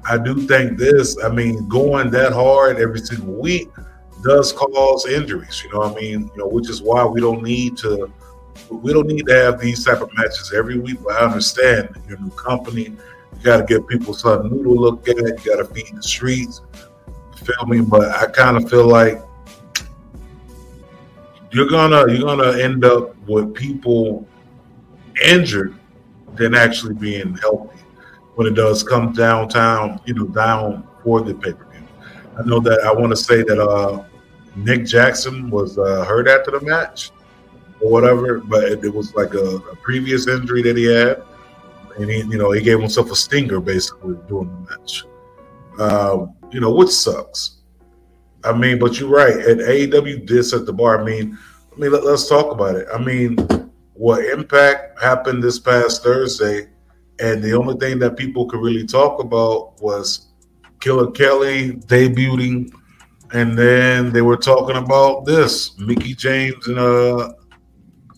I 0.10 0.18
do 0.18 0.48
think 0.48 0.78
this. 0.78 1.22
I 1.24 1.30
mean, 1.30 1.68
going 1.68 2.10
that 2.12 2.34
hard 2.34 2.78
every 2.78 3.00
single 3.00 3.34
week 3.34 3.70
does 4.24 4.52
cause 4.54 5.06
injuries. 5.06 5.62
You 5.64 5.74
know, 5.74 5.80
what 5.80 5.98
I 5.98 6.02
mean, 6.02 6.32
you 6.34 6.38
know, 6.38 6.48
which 6.48 6.70
is 6.70 6.82
why 6.82 7.06
we 7.06 7.22
don't 7.22 7.44
need 7.44 7.78
to 7.78 8.12
we 8.70 8.92
don't 8.92 9.08
need 9.08 9.26
to 9.28 9.34
have 9.34 9.60
these 9.60 9.86
type 9.86 10.02
of 10.02 10.10
matches 10.16 10.54
every 10.56 10.80
week. 10.80 10.98
But 11.04 11.16
I 11.16 11.26
understand 11.26 11.90
your 12.08 12.20
new 12.20 12.32
company. 12.32 12.84
You 12.84 13.44
got 13.44 13.58
to 13.58 13.64
give 13.66 13.88
people 13.88 14.14
something 14.14 14.52
new 14.52 14.64
to 14.64 14.70
look 14.72 15.08
at. 15.08 15.18
You 15.18 15.36
got 15.46 15.58
to 15.58 15.66
feed 15.66 15.96
the 15.96 16.02
streets. 16.02 16.62
You 17.08 17.46
feel 17.46 17.66
me? 17.68 17.82
But 17.82 18.10
I 18.10 18.28
kind 18.28 18.58
of 18.58 18.70
feel 18.70 18.88
like 18.88 19.22
you're 21.58 21.68
gonna 21.68 22.06
you're 22.14 22.22
gonna 22.22 22.56
end 22.60 22.86
up 22.86 23.16
with 23.28 23.54
people 23.56 24.28
injured 25.26 25.74
than 26.36 26.54
actually 26.54 26.94
being 26.94 27.36
healthy 27.38 27.80
when 28.36 28.46
it 28.46 28.54
does 28.54 28.84
come 28.84 29.12
downtown. 29.12 30.00
You 30.06 30.14
know, 30.14 30.28
down 30.28 30.88
for 31.04 31.22
the 31.22 31.34
pay 31.34 31.54
per 31.54 31.66
view. 31.72 31.88
I 32.38 32.44
know 32.44 32.60
that 32.60 32.82
I 32.82 32.94
want 32.94 33.10
to 33.10 33.16
say 33.16 33.42
that 33.42 33.60
uh, 33.60 34.06
Nick 34.56 34.86
Jackson 34.86 35.50
was 35.50 35.80
uh, 35.80 36.06
hurt 36.06 36.28
after 36.28 36.52
the 36.52 36.62
match 36.62 37.10
or 37.82 37.92
whatever, 37.92 38.40
but 38.40 38.66
it, 38.66 38.84
it 38.84 38.94
was 38.94 39.16
like 39.16 39.34
a, 39.34 39.56
a, 39.58 39.76
previous 39.78 40.28
injury 40.28 40.62
that 40.62 40.78
he 40.78 40.86
had, 40.86 41.24
and 41.98 42.10
he, 42.10 42.18
you 42.18 42.38
know, 42.38 42.52
he 42.52 42.62
gave 42.62 42.80
himself 42.80 43.12
a 43.12 43.16
stinger 43.16 43.60
basically 43.60 44.16
during 44.28 44.50
the 44.50 44.70
match. 44.70 45.06
Um, 45.80 46.36
you 46.52 46.60
know, 46.60 46.72
which 46.72 46.90
sucks. 46.90 47.57
I 48.44 48.54
mean, 48.54 48.80
but 48.80 49.00
you're 49.00 49.10
right. 49.10 49.36
And 49.36 49.62
AEW 49.62 50.26
did 50.26 50.44
set 50.44 50.66
the 50.66 50.74
bar. 50.74 51.02
I 51.02 51.04
mean, 51.04 51.38
I 51.76 51.80
mean, 51.80 51.92
let, 51.92 52.04
us 52.04 52.28
talk 52.28 52.52
about 52.52 52.76
it. 52.76 52.88
I 52.94 52.98
mean, 52.98 53.36
what 53.94 54.24
impact 54.26 55.02
happened 55.02 55.44
this 55.44 55.60
past 55.60 56.04
Thursday, 56.04 56.68
and 57.20 57.44
the 57.44 57.54
only 57.54 57.76
thing 57.78 58.00
that 58.00 58.18
people 58.18 58.48
could 58.48 58.62
really 58.62 58.86
talk 58.86 59.20
about 59.20 59.82
was 59.82 60.28
Killer 60.80 61.12
Kelly 61.12 61.74
debuting, 61.88 62.72
and 63.34 63.58
then 63.58 64.12
they 64.12 64.22
were 64.22 64.38
talking 64.38 64.78
about 64.78 65.26
this 65.26 65.78
Mickie 65.80 66.16
James 66.16 66.68
and 66.68 66.80
uh 66.80 67.34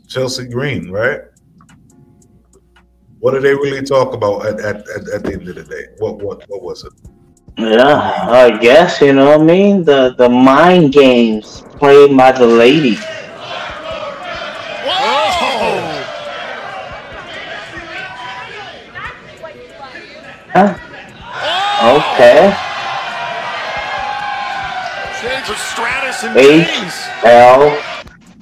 Chelsea 0.08 0.48
Green, 0.48 0.92
right? 0.92 1.22
What 3.20 3.32
did 3.32 3.44
they 3.44 3.54
really 3.54 3.84
talk 3.84 4.14
about 4.14 4.46
at, 4.46 4.60
at, 4.60 4.78
at, 4.90 5.10
at 5.10 5.24
the 5.24 5.34
end 5.34 5.48
of 5.48 5.56
the 5.56 5.64
day? 5.64 5.86
What 6.00 6.18
what 6.22 6.44
what 6.48 6.62
was 6.62 6.84
it? 6.84 6.94
Yeah, 7.60 8.26
I 8.30 8.58
guess 8.58 9.02
you 9.02 9.12
know 9.12 9.32
what 9.32 9.42
I 9.42 9.44
mean. 9.44 9.84
The 9.84 10.16
the 10.18 10.30
mind 10.30 10.94
games 10.94 11.64
played 11.78 12.16
by 12.16 12.32
the 12.32 12.46
lady. 12.46 12.98
Huh? 20.54 20.74
Okay. 22.00 22.56
H 26.40 27.26
L 27.26 27.78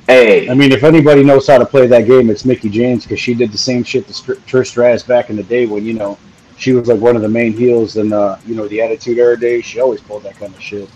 A. 0.10 0.48
I 0.48 0.54
mean, 0.54 0.72
if 0.72 0.84
anybody 0.84 1.24
knows 1.24 1.48
how 1.48 1.58
to 1.58 1.66
play 1.66 1.88
that 1.88 2.06
game, 2.06 2.30
it's 2.30 2.46
Mickie 2.46 2.70
James 2.70 3.04
because 3.04 3.20
she 3.20 3.34
did 3.34 3.52
the 3.52 3.58
same 3.58 3.84
shit 3.84 4.08
to 4.08 4.14
Trish 4.14 4.68
Stratus 4.68 5.02
back 5.02 5.32
in 5.32 5.36
the 5.36 5.44
day 5.44 5.66
when 5.66 5.84
you 5.84 5.94
know 5.94 6.20
she 6.58 6.74
was 6.74 6.88
like 6.88 7.00
one 7.00 7.16
of 7.16 7.22
the 7.22 7.30
main 7.30 7.54
heels 7.54 7.98
in 7.98 8.12
uh, 8.12 8.40
you 8.46 8.56
know 8.56 8.68
the 8.68 8.82
Attitude 8.82 9.20
Era 9.20 9.40
days. 9.40 9.64
She 9.64 9.80
always 9.80 10.02
pulled 10.02 10.24
that 10.24 10.36
kind 10.36 10.54
of 10.54 10.62
shit. 10.62 10.90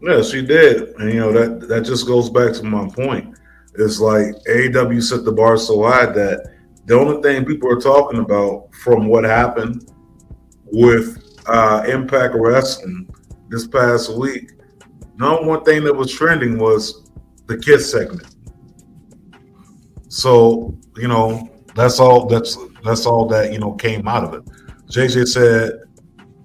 Yeah, 0.00 0.22
she 0.22 0.44
did, 0.44 0.90
and 0.98 1.12
you 1.12 1.20
know 1.20 1.32
that 1.32 1.66
that 1.68 1.82
just 1.82 2.06
goes 2.06 2.28
back 2.28 2.52
to 2.54 2.62
my 2.62 2.88
point. 2.88 3.38
It's 3.76 3.98
like 3.98 4.26
AEW 4.48 5.02
set 5.02 5.24
the 5.24 5.32
bar 5.32 5.56
so 5.56 5.82
high 5.82 6.06
that 6.06 6.52
the 6.84 6.94
only 6.94 7.22
thing 7.22 7.44
people 7.44 7.72
are 7.72 7.80
talking 7.80 8.20
about 8.20 8.68
from 8.74 9.06
what 9.06 9.24
happened 9.24 9.90
with 10.66 11.18
uh, 11.46 11.84
Impact 11.88 12.34
Wrestling 12.36 13.08
this 13.48 13.66
past 13.66 14.14
week, 14.14 14.50
number 15.16 15.46
one 15.46 15.64
thing 15.64 15.82
that 15.84 15.94
was 15.94 16.12
trending 16.12 16.58
was 16.58 17.10
the 17.46 17.56
kiss 17.56 17.90
segment. 17.90 18.36
So 20.08 20.76
you 20.96 21.08
know 21.08 21.50
that's 21.74 21.98
all 21.98 22.26
that's 22.26 22.58
that's 22.84 23.06
all 23.06 23.26
that 23.26 23.52
you 23.52 23.58
know 23.58 23.72
came 23.72 24.06
out 24.06 24.24
of 24.24 24.34
it. 24.34 24.44
JJ 24.88 25.26
said 25.28 25.80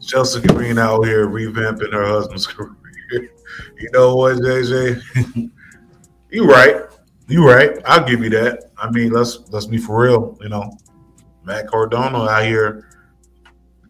Chelsea 0.01 0.41
Green 0.41 0.77
out 0.77 1.05
here 1.05 1.27
revamping 1.27 1.93
her 1.93 2.05
husband's 2.05 2.47
career. 2.47 2.75
you 3.11 3.89
know 3.91 4.15
what, 4.15 4.37
JJ? 4.37 5.51
you 6.31 6.45
right. 6.45 6.83
You 7.27 7.47
right. 7.47 7.77
I'll 7.85 8.07
give 8.07 8.23
you 8.23 8.29
that. 8.31 8.71
I 8.77 8.89
mean, 8.89 9.11
let's 9.11 9.39
let's 9.51 9.65
be 9.65 9.77
for 9.77 10.03
real. 10.03 10.37
You 10.41 10.49
know, 10.49 10.71
Matt 11.43 11.67
Cardona 11.67 12.25
out 12.25 12.45
here 12.45 12.89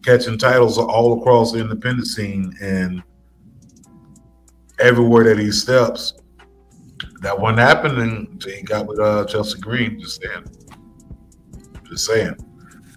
catching 0.03 0.37
titles 0.37 0.77
all 0.77 1.19
across 1.19 1.51
the 1.51 1.59
independent 1.59 2.07
scene 2.07 2.55
and 2.61 3.03
everywhere 4.79 5.23
that 5.25 5.37
he 5.37 5.51
steps. 5.51 6.13
That 7.21 7.37
wasn't 7.37 7.59
happening 7.59 8.27
until 8.31 8.53
he 8.53 8.61
got 8.61 8.87
with 8.87 8.99
uh, 8.99 9.25
Chelsea 9.25 9.59
Green. 9.59 9.99
Just 9.99 10.21
saying. 10.21 10.45
Just 11.89 12.05
saying. 12.05 12.35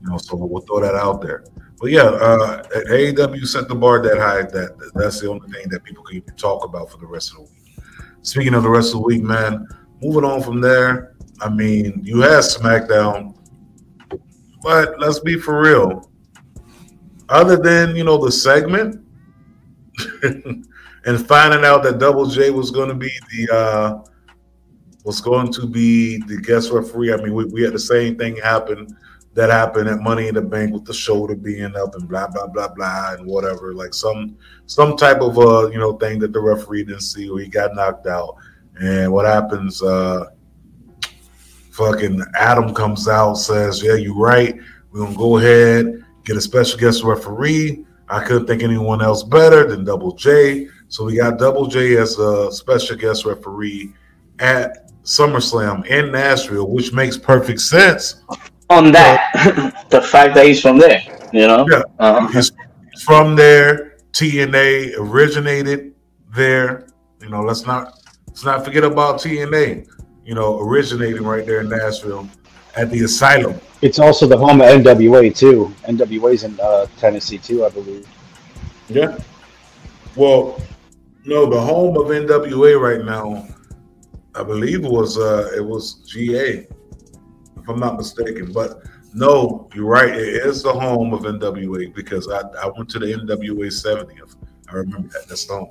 You 0.02 0.10
know, 0.10 0.18
so 0.18 0.36
we'll 0.36 0.62
throw 0.62 0.80
that 0.80 0.94
out 0.94 1.22
there. 1.22 1.44
But 1.78 1.90
yeah, 1.90 2.02
uh, 2.02 2.62
AEW 2.90 3.46
set 3.46 3.68
the 3.68 3.74
bar 3.74 4.02
that 4.02 4.18
high. 4.18 4.42
That 4.42 4.92
that's 4.94 5.20
the 5.20 5.28
only 5.28 5.50
thing 5.50 5.68
that 5.70 5.82
people 5.82 6.04
can 6.04 6.18
even 6.18 6.34
talk 6.36 6.64
about 6.64 6.90
for 6.90 6.98
the 6.98 7.06
rest 7.06 7.30
of 7.32 7.36
the 7.36 7.42
week. 7.42 7.84
Speaking 8.22 8.54
of 8.54 8.62
the 8.62 8.70
rest 8.70 8.94
of 8.94 9.00
the 9.00 9.06
week, 9.06 9.22
man, 9.22 9.66
moving 10.00 10.24
on 10.24 10.42
from 10.42 10.60
there, 10.60 11.16
I 11.40 11.48
mean, 11.48 12.00
you 12.04 12.20
had 12.20 12.44
SmackDown, 12.44 13.36
but 14.62 15.00
let's 15.00 15.18
be 15.18 15.36
for 15.36 15.60
real. 15.60 16.08
Other 17.28 17.56
than 17.56 17.96
you 17.96 18.04
know 18.04 18.22
the 18.22 18.30
segment 18.30 19.04
and 20.22 21.26
finding 21.26 21.64
out 21.64 21.82
that 21.82 21.98
Double 21.98 22.26
J 22.26 22.50
was 22.50 22.70
going 22.70 22.90
to 22.90 22.94
be 22.94 23.10
the 23.30 23.54
uh, 23.54 24.02
was 25.04 25.20
going 25.20 25.52
to 25.52 25.66
be 25.66 26.18
the 26.26 26.40
guest 26.40 26.70
referee. 26.70 27.12
I 27.12 27.16
mean, 27.16 27.34
we, 27.34 27.44
we 27.46 27.62
had 27.62 27.72
the 27.72 27.78
same 27.78 28.16
thing 28.16 28.36
happen 28.36 28.96
that 29.34 29.50
happened 29.50 29.88
at 29.88 30.00
Money 30.00 30.28
in 30.28 30.34
the 30.34 30.42
Bank 30.42 30.72
with 30.72 30.84
the 30.84 30.92
shoulder 30.92 31.34
being 31.34 31.74
up 31.76 31.94
and 31.94 32.08
blah 32.08 32.28
blah 32.28 32.46
blah 32.46 32.68
blah 32.68 33.14
and 33.14 33.26
whatever. 33.26 33.74
Like 33.74 33.94
some 33.94 34.36
some 34.66 34.96
type 34.96 35.20
of 35.20 35.38
uh 35.38 35.70
you 35.70 35.78
know 35.78 35.94
thing 35.94 36.18
that 36.20 36.32
the 36.32 36.40
referee 36.40 36.84
didn't 36.84 37.02
see 37.02 37.28
or 37.28 37.40
he 37.40 37.48
got 37.48 37.74
knocked 37.74 38.06
out. 38.06 38.36
And 38.80 39.12
what 39.12 39.26
happens? 39.26 39.82
Uh, 39.82 40.30
fucking 41.70 42.22
Adam 42.34 42.74
comes 42.74 43.08
out, 43.08 43.34
says, 43.34 43.82
"Yeah, 43.82 43.94
you're 43.94 44.14
right. 44.14 44.56
We're 44.90 45.04
gonna 45.04 45.16
go 45.16 45.38
ahead 45.38 46.02
get 46.24 46.36
a 46.36 46.40
special 46.40 46.78
guest 46.78 47.02
referee. 47.02 47.84
I 48.08 48.24
couldn't 48.24 48.46
think 48.46 48.62
anyone 48.62 49.02
else 49.02 49.22
better 49.22 49.66
than 49.66 49.84
Double 49.84 50.12
J. 50.12 50.68
So 50.88 51.04
we 51.04 51.16
got 51.16 51.38
Double 51.38 51.66
J 51.66 51.96
as 51.96 52.18
a 52.18 52.52
special 52.52 52.96
guest 52.96 53.24
referee 53.24 53.92
at 54.38 54.91
SummerSlam 55.04 55.86
in 55.86 56.12
Nashville, 56.12 56.68
which 56.68 56.92
makes 56.92 57.16
perfect 57.16 57.60
sense. 57.60 58.22
On 58.70 58.92
that, 58.92 59.84
the 59.90 60.00
fact 60.00 60.34
that 60.34 60.46
he's 60.46 60.60
from 60.60 60.78
there, 60.78 61.02
you 61.32 61.46
know, 61.46 61.66
Yeah, 61.70 61.82
uh, 61.98 62.26
he's 62.28 62.52
from 63.04 63.36
there. 63.36 63.90
TNA 64.12 64.94
originated 64.98 65.94
there. 66.34 66.86
You 67.20 67.30
know, 67.30 67.40
let's 67.42 67.66
not 67.66 67.98
let's 68.28 68.44
not 68.44 68.64
forget 68.64 68.84
about 68.84 69.20
TNA. 69.20 69.88
You 70.24 70.34
know, 70.34 70.58
originating 70.60 71.22
right 71.22 71.44
there 71.46 71.62
in 71.62 71.68
Nashville 71.68 72.28
at 72.76 72.90
the 72.90 73.04
Asylum. 73.04 73.58
It's 73.80 73.98
also 73.98 74.26
the 74.26 74.36
home 74.36 74.60
of 74.60 74.68
NWA 74.68 75.36
too. 75.36 75.74
NWA's 75.88 76.44
in 76.44 76.58
uh, 76.60 76.86
Tennessee 76.98 77.38
too, 77.38 77.64
I 77.64 77.70
believe. 77.70 78.06
Yeah. 78.88 79.18
Well, 80.14 80.60
no, 81.24 81.46
the 81.48 81.60
home 81.60 81.96
of 81.96 82.06
NWA 82.06 82.78
right 82.78 83.04
now, 83.04 83.46
I 84.34 84.42
believe 84.42 84.84
it 84.84 84.90
was 84.90 85.18
uh 85.18 85.50
it 85.54 85.64
was 85.64 85.94
GA, 86.06 86.66
if 87.56 87.68
I'm 87.68 87.78
not 87.78 87.96
mistaken. 87.96 88.52
But 88.52 88.82
no, 89.14 89.68
you're 89.74 89.86
right. 89.86 90.14
It 90.14 90.46
is 90.46 90.62
the 90.62 90.72
home 90.72 91.12
of 91.12 91.22
NWA 91.22 91.94
because 91.94 92.30
I, 92.30 92.40
I 92.62 92.66
went 92.68 92.88
to 92.90 92.98
the 92.98 93.06
NWA 93.06 93.66
70th. 93.66 94.36
I 94.68 94.74
remember 94.74 95.08
that. 95.08 95.28
That's 95.28 95.44
the 95.44 95.54
home. 95.54 95.68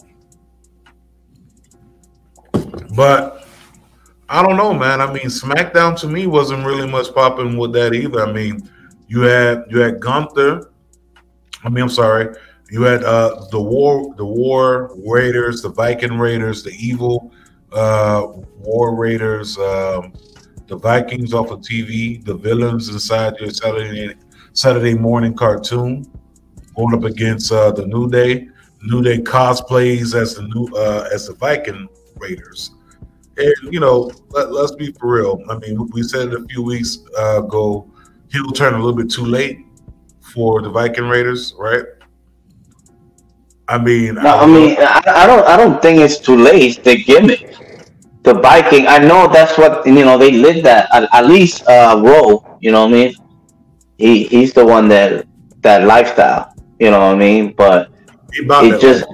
But 2.96 3.48
I 4.30 4.44
don't 4.44 4.58
know, 4.58 4.74
man. 4.74 5.02
I 5.02 5.12
mean, 5.12 5.26
SmackDown 5.26 6.00
to 6.02 6.08
me 6.08 6.28
wasn't 6.28 6.66
really 6.66 6.88
much 6.88 7.14
popping 7.14 7.58
with 7.58 7.74
that 7.74 7.94
either. 7.94 8.26
I 8.26 8.32
mean, 8.32 8.70
you 9.08 9.22
had 9.22 9.66
you 9.70 9.80
had 9.80 10.00
Gunther. 10.00 10.72
I 11.64 11.70
mean, 11.70 11.84
I'm 11.84 11.90
sorry. 11.90 12.36
You 12.70 12.84
had 12.84 13.04
uh, 13.04 13.48
the 13.52 13.62
war, 13.62 14.14
the 14.16 14.26
War 14.26 14.92
Raiders, 15.06 15.62
the 15.62 15.70
Viking 15.70 16.18
Raiders, 16.18 16.64
the 16.64 16.72
Evil 16.80 17.34
uh, 17.72 18.28
War 18.60 18.96
Raiders, 18.96 19.58
um, 19.58 20.14
the 20.68 20.78
Vikings 20.78 21.34
off 21.34 21.52
of 21.52 21.60
TV, 21.60 22.24
the 22.24 22.34
villains 22.34 22.90
inside 22.90 23.38
your 23.40 23.52
Saturday 23.52 24.16
Saturday 24.54 24.96
morning 24.96 25.34
cartoon, 25.34 26.06
going 26.76 26.96
up 26.96 27.04
against 27.04 27.52
uh, 27.52 27.72
the 27.72 27.86
New 27.86 28.10
Day. 28.10 28.48
New 28.84 29.04
Day 29.04 29.20
cosplays 29.20 30.16
as 30.20 30.36
the 30.36 30.44
new 30.44 30.66
uh, 30.76 31.08
as 31.14 31.28
the 31.28 31.34
Viking 31.36 31.88
Raiders. 32.18 32.72
And 33.38 33.54
you 33.72 33.80
know, 33.80 34.12
let, 34.30 34.48
us 34.48 34.72
be 34.72 34.92
for 34.94 35.16
real. 35.16 35.44
I 35.50 35.58
mean, 35.58 35.88
we 35.94 36.04
said 36.04 36.30
it 36.30 36.34
a 36.34 36.46
few 36.46 36.64
weeks 36.64 37.00
uh, 37.18 37.44
ago. 37.44 37.90
He'll 38.32 38.52
turn 38.52 38.74
a 38.74 38.78
little 38.78 38.96
bit 38.96 39.12
too 39.12 39.26
late 39.26 39.60
for 40.34 40.62
the 40.62 40.70
Viking 40.70 41.08
Raiders, 41.08 41.54
right? 41.58 41.84
I 43.68 43.78
mean, 43.78 44.16
no, 44.16 44.38
I 44.38 44.46
mean, 44.46 44.76
I, 44.80 45.02
I 45.06 45.28
don't, 45.28 45.48
I 45.48 45.56
don't 45.56 45.82
think 45.82 46.02
it's 46.02 46.18
too 46.18 46.36
late. 46.36 46.62
It's 46.62 46.78
the 46.80 47.02
gimmick, 47.04 47.56
the 48.24 48.36
Viking. 48.36 48.88
I 48.88 49.00
know 49.00 49.28
that's 49.32 49.58
what 49.58 49.86
you 49.86 50.06
know. 50.06 50.18
They 50.18 50.32
live 50.32 50.64
that 50.64 50.94
at, 50.94 51.10
at 51.14 51.28
least. 51.28 51.68
Uh, 51.68 52.02
Rowe, 52.04 52.58
you 52.60 52.72
know 52.72 52.82
what 52.82 52.90
I 52.90 52.94
mean? 52.94 53.14
He, 53.98 54.24
he's 54.26 54.54
the 54.54 54.66
one 54.66 54.88
that 54.90 55.26
that 55.62 55.86
lifestyle. 55.86 56.54
You 56.80 56.92
know 56.92 57.00
what 57.00 57.16
I 57.16 57.20
mean? 57.20 57.54
But 57.54 57.92
it 58.32 58.82
just, 58.82 59.06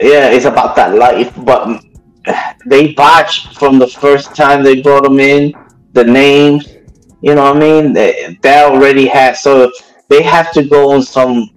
yeah, 0.00 0.28
it's 0.28 0.46
about 0.46 0.76
that 0.76 0.94
life. 0.94 1.32
But 1.44 1.84
they 2.66 2.92
botched 2.92 3.58
from 3.58 3.78
the 3.78 3.86
first 3.86 4.34
time 4.34 4.62
they 4.62 4.80
brought 4.80 5.04
them 5.04 5.20
in. 5.20 5.52
The 5.92 6.04
names, 6.04 6.74
you 7.22 7.36
know 7.36 7.44
what 7.44 7.56
I 7.56 7.60
mean? 7.60 7.92
They, 7.92 8.36
they 8.42 8.64
already 8.64 9.06
had 9.06 9.36
so 9.36 9.70
they 10.08 10.22
have 10.22 10.52
to 10.52 10.64
go 10.64 10.92
on 10.92 11.02
some 11.02 11.50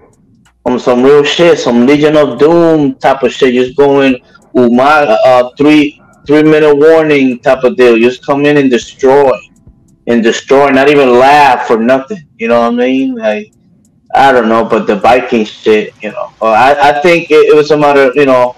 on 0.66 0.80
some 0.80 1.02
real 1.02 1.24
shit, 1.24 1.58
some 1.60 1.86
Legion 1.88 2.16
of 2.16 2.38
Doom 2.38 2.96
type 2.96 3.24
of 3.24 3.32
shit. 3.32 3.54
Just 3.56 3.76
going 3.76 4.22
Umar 4.56 5.08
uh 5.26 5.50
three 5.58 6.02
three 6.28 6.44
minute 6.44 6.76
warning 6.76 7.40
type 7.40 7.64
of 7.64 7.78
deal. 7.78 7.98
Just 7.98 8.26
come 8.26 8.46
in 8.46 8.58
and 8.58 8.70
destroy. 8.70 9.32
And 10.10 10.24
destroy, 10.24 10.70
not 10.70 10.88
even 10.88 11.20
laugh 11.20 11.68
for 11.68 11.78
nothing. 11.78 12.26
You 12.38 12.48
know 12.48 12.62
what 12.62 12.74
I 12.74 12.76
mean? 12.76 13.16
Like 13.16 13.52
I 14.16 14.32
don't 14.32 14.50
know, 14.50 14.64
but 14.64 14.88
the 14.88 14.96
Viking 14.96 15.46
shit, 15.46 15.94
you 16.02 16.12
know. 16.12 16.34
I, 16.42 16.92
I 16.92 17.02
think 17.02 17.30
it, 17.30 17.50
it 17.50 17.56
was 17.56 17.72
a 17.72 17.78
matter, 17.78 18.12
you 18.16 18.26
know, 18.26 18.56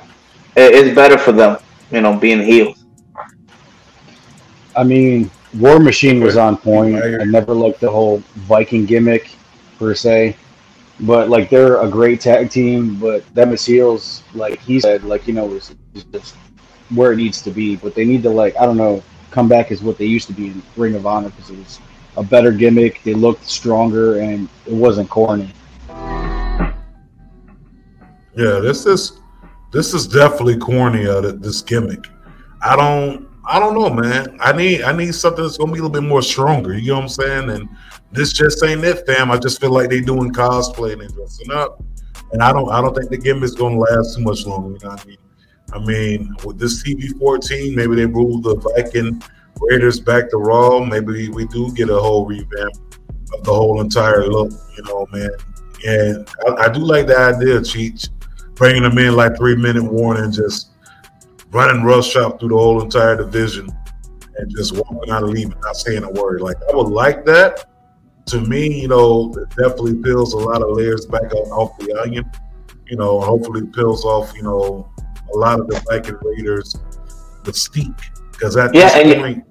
it, 0.56 0.74
it's 0.74 0.96
better 0.96 1.18
for 1.18 1.32
them, 1.32 1.58
you 1.92 2.02
know, 2.02 2.16
being 2.16 2.42
healed. 2.42 2.78
I 4.76 4.84
mean, 4.84 5.32
War 5.58 5.80
Machine 5.80 6.22
was 6.22 6.38
on 6.38 6.58
point. 6.58 6.96
I 6.96 7.24
never 7.26 7.54
liked 7.54 7.80
the 7.80 7.90
whole 7.90 8.20
Viking 8.48 8.86
gimmick 8.86 9.36
per 9.80 9.96
se, 9.96 10.38
but 11.02 11.30
like 11.30 11.50
they're 11.50 11.82
a 11.82 11.90
great 11.90 12.22
tag 12.22 12.52
team. 12.52 12.96
But 13.00 13.26
them 13.34 13.52
as 13.52 13.66
heels, 13.66 14.24
like 14.34 14.60
he 14.60 14.80
said, 14.80 15.04
like 15.04 15.28
you 15.28 15.34
know, 15.34 15.52
is, 15.54 15.76
is 15.96 16.04
just 16.06 16.36
where 16.90 17.12
it 17.14 17.18
needs 17.18 17.42
to 17.44 17.52
be. 17.52 17.76
But 17.76 17.96
they 17.96 18.06
need 18.06 18.24
to 18.24 18.30
like 18.30 18.56
I 18.58 18.66
don't 18.66 18.78
know, 18.78 19.04
come 19.32 19.48
back 19.48 19.72
as 19.72 19.82
what 19.82 19.98
they 19.98 20.06
used 20.06 20.28
to 20.28 20.34
be 20.34 20.48
in 20.48 20.64
Ring 20.76 20.96
of 20.96 21.06
Honor 21.06 21.30
because 21.30 21.50
it 21.50 21.58
was 21.58 21.80
a 22.18 22.24
better 22.24 22.52
gimmick. 22.52 23.02
They 23.04 23.14
looked 23.14 23.46
stronger 23.46 24.20
and 24.20 24.50
it 24.66 24.74
wasn't 24.74 25.10
corny. 25.10 25.52
Yeah, 28.36 28.60
this 28.60 28.86
is 28.86 29.20
this 29.72 29.94
is 29.94 30.08
definitely 30.08 30.58
corny. 30.58 31.08
Uh, 31.08 31.22
this 31.22 31.62
gimmick. 31.62 32.08
I 32.62 32.76
don't 32.76 33.30
I 33.46 33.60
don't 33.60 33.74
know, 33.74 33.90
man. 33.90 34.38
I 34.42 34.52
need 34.52 34.84
I 34.84 34.92
need 34.92 35.16
something 35.16 35.44
that's 35.44 35.58
gonna 35.58 35.72
be 35.72 35.80
a 35.80 35.82
little 35.82 36.02
bit 36.02 36.08
more 36.08 36.22
stronger. 36.22 36.78
You 36.78 36.90
know 36.90 36.96
what 36.96 37.04
I'm 37.04 37.10
saying? 37.10 37.50
And 37.50 37.70
this 38.12 38.32
just 38.34 38.64
ain't 38.64 38.84
it, 38.84 39.06
fam. 39.08 39.32
I 39.32 39.38
just 39.38 39.60
feel 39.60 39.72
like 39.72 39.90
they 39.90 40.02
doing 40.02 40.32
cosplay 40.32 40.94
and 40.94 41.14
dressing 41.14 41.52
up, 41.52 41.82
and 42.32 42.44
I 42.44 42.52
don't 42.54 42.70
I 42.70 42.80
don't 42.82 42.96
think 42.96 43.10
the 43.10 43.18
gimmick's 43.18 43.56
gonna 43.56 43.78
last 43.78 44.16
too 44.16 44.24
much 44.24 44.46
longer. 44.46 44.70
You 44.70 44.80
know 44.84 44.90
what 44.92 45.04
I 45.04 45.08
mean? 45.08 45.18
I 45.74 45.80
mean, 45.80 46.36
with 46.44 46.58
this 46.58 46.84
TV 46.84 47.18
14, 47.20 47.76
maybe 47.76 47.96
they 47.96 48.08
move 48.08 48.44
the 48.44 48.56
Viking 48.56 49.22
Raiders 49.60 50.00
back 50.00 50.30
to 50.32 50.38
Raw. 50.38 50.80
Maybe 50.80 51.30
we 51.30 51.46
do 51.48 51.72
get 51.74 51.90
a 51.90 52.00
whole 52.00 52.26
revamp 52.26 52.76
of 53.34 53.44
the 53.44 53.54
whole 53.54 53.82
entire 53.82 54.26
look. 54.28 54.52
You 54.78 54.84
know, 54.84 55.08
man. 55.12 55.30
And 55.86 56.28
I, 56.48 56.66
I 56.66 56.70
do 56.70 56.80
like 56.80 57.08
the 57.08 57.18
idea, 57.18 57.60
Cheech, 57.60 58.10
bringing 58.56 58.84
them 58.84 58.98
in 58.98 59.16
like 59.16 59.38
three 59.38 59.56
minute 59.56 59.84
warning, 59.84 60.32
just 60.32 60.72
running 61.52 61.84
rush 61.84 62.16
up 62.16 62.40
through 62.40 62.50
the 62.50 62.58
whole 62.58 62.82
entire 62.82 63.16
division 63.16 63.68
and 64.38 64.52
just 64.56 64.74
walking 64.74 65.12
out 65.12 65.24
and 65.24 65.34
leaving, 65.34 65.60
not 65.62 65.76
saying 65.76 66.04
a 66.04 66.12
word. 66.12 66.42
Like 66.42 66.58
I 66.72 66.76
would 66.76 66.90
like 66.90 67.26
that. 67.26 67.66
To 68.28 68.42
me, 68.42 68.82
you 68.82 68.88
know, 68.88 69.34
it 69.36 69.50
definitely 69.50 69.96
peels 69.96 70.34
a 70.34 70.38
lot 70.38 70.62
of 70.62 70.70
layers 70.78 71.06
back 71.08 71.34
off 71.34 71.78
the 71.80 72.00
onion. 72.00 72.30
You 72.86 72.98
know, 72.98 73.20
hopefully 73.22 73.66
peels 73.66 74.06
off, 74.06 74.36
you 74.36 74.44
know, 74.44 74.92
a 75.34 75.38
lot 75.38 75.60
of 75.60 75.68
the 75.68 75.82
Viking 75.90 76.18
Raiders 76.22 76.76
mystique. 77.44 78.02
Because 78.32 78.56
at 78.58 78.74
Yeah, 78.74 78.90
this 79.04 79.16
point, 79.16 79.44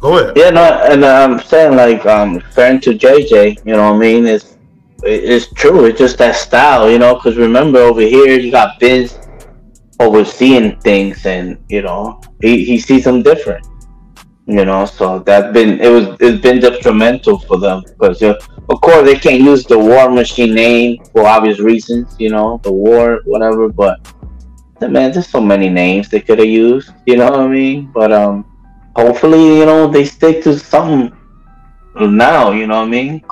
go 0.00 0.18
ahead. 0.18 0.36
Yeah, 0.36 0.50
no, 0.50 0.62
and 0.62 1.04
I'm 1.04 1.40
saying 1.40 1.76
like 1.76 2.04
um, 2.06 2.36
referring 2.36 2.80
to 2.82 2.90
JJ, 2.94 3.64
you 3.64 3.72
know 3.72 3.90
what 3.92 3.96
I 3.96 3.98
mean? 3.98 4.26
It's 4.26 4.56
it's 5.02 5.52
true. 5.52 5.84
It's 5.84 5.98
just 5.98 6.18
that 6.18 6.36
style, 6.36 6.90
you 6.90 6.98
know. 6.98 7.14
Because 7.14 7.36
remember, 7.36 7.78
over 7.78 8.00
here 8.00 8.38
you 8.38 8.50
got 8.50 8.80
Vince 8.80 9.18
overseeing 10.00 10.80
things, 10.80 11.26
and 11.26 11.58
you 11.68 11.82
know 11.82 12.20
he, 12.40 12.64
he 12.64 12.78
sees 12.78 13.04
them 13.04 13.22
different. 13.22 13.66
You 14.46 14.64
know, 14.64 14.86
so 14.86 15.18
that's 15.20 15.52
been 15.52 15.80
it 15.80 15.88
was 15.88 16.16
it's 16.20 16.40
been 16.40 16.60
detrimental 16.60 17.38
for 17.40 17.58
them 17.58 17.82
because 17.84 18.22
uh, 18.22 18.38
of 18.68 18.80
course 18.80 19.04
they 19.04 19.16
can't 19.16 19.42
use 19.42 19.64
the 19.64 19.78
War 19.78 20.08
Machine 20.08 20.54
name 20.54 21.04
for 21.12 21.26
obvious 21.26 21.58
reasons. 21.58 22.14
You 22.18 22.30
know, 22.30 22.60
the 22.62 22.72
war, 22.72 23.20
whatever. 23.24 23.68
But 23.68 24.00
man, 24.80 25.12
there's 25.12 25.28
so 25.28 25.40
many 25.40 25.68
names 25.68 26.08
they 26.08 26.20
could 26.20 26.38
have 26.38 26.48
used. 26.48 26.90
You 27.06 27.16
know 27.16 27.30
what 27.30 27.40
I 27.40 27.48
mean? 27.48 27.90
But 27.92 28.12
um, 28.12 28.44
hopefully, 28.94 29.58
you 29.58 29.66
know, 29.66 29.86
they 29.86 30.04
stick 30.04 30.42
to 30.44 30.58
something 30.58 31.16
now, 31.98 32.52
you 32.52 32.66
know 32.66 32.80
what 32.80 32.86
I 32.86 32.90
mean? 32.90 33.24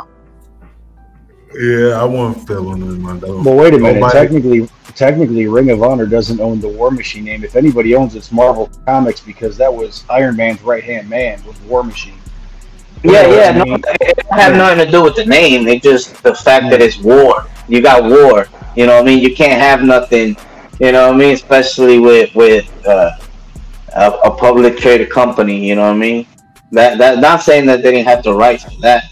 Yeah, 1.61 2.01
I 2.01 2.05
wasn't 2.05 2.47
feeling 2.49 2.83
it, 2.83 2.99
man. 2.99 3.21
Well, 3.21 3.57
wait 3.57 3.75
a 3.75 3.79
minute. 3.79 4.01
Nobody- 4.01 4.13
Technically, 4.13 4.69
technically, 4.97 5.47
Ring 5.47 5.71
of 5.71 5.83
Honor 5.83 6.07
doesn't 6.07 6.41
own 6.41 6.61
the 6.61 6.69
War 6.69 6.91
Machine 6.91 7.25
name. 7.25 7.45
If 7.45 7.55
anybody 7.55 7.95
owns, 7.95 8.17
it's 8.17 8.33
Marvel 8.33 8.69
Comics 8.87 9.21
because 9.21 9.57
that 9.59 9.73
was 9.73 10.05
Iron 10.11 10.37
Man's 10.37 10.63
right 10.63 10.83
hand 10.83 11.09
man 11.09 11.45
was 11.45 11.59
War 11.63 11.85
Machine. 11.85 12.19
Yeah, 13.05 13.27
yeah, 13.29 13.53
no, 13.53 13.75
it 13.75 14.17
don't 14.17 14.39
have 14.39 14.57
nothing 14.57 14.87
to 14.87 14.91
do 14.91 15.05
with 15.05 15.15
the 15.15 15.27
name. 15.27 15.69
It's 15.69 15.85
just 15.85 16.23
the 16.23 16.35
fact 16.35 16.71
that 16.71 16.81
it's 16.81 16.99
war. 16.99 17.47
You 17.69 17.83
got 17.83 18.03
war. 18.03 18.49
You 18.75 18.87
know 18.87 18.95
what 18.95 19.03
I 19.03 19.05
mean? 19.05 19.19
You 19.23 19.37
can't 19.37 19.61
have 19.61 19.83
nothing. 19.83 20.37
You 20.81 20.93
know 20.93 21.07
what 21.07 21.15
I 21.15 21.19
mean? 21.19 21.35
Especially 21.35 21.99
with 21.99 22.35
with 22.35 22.87
uh, 22.87 23.11
a, 23.95 24.11
a 24.11 24.37
public 24.37 24.77
traded 24.79 25.11
company. 25.11 25.67
You 25.69 25.77
know 25.77 25.83
what 25.83 25.97
I 25.97 25.99
mean? 25.99 26.27
That 26.73 26.99
that 26.99 27.19
not 27.21 27.43
saying 27.43 27.67
that 27.67 27.83
they 27.83 27.93
didn't 27.93 28.07
have 28.07 28.23
the 28.23 28.35
rights 28.35 28.65
for 28.65 28.81
that. 28.81 29.05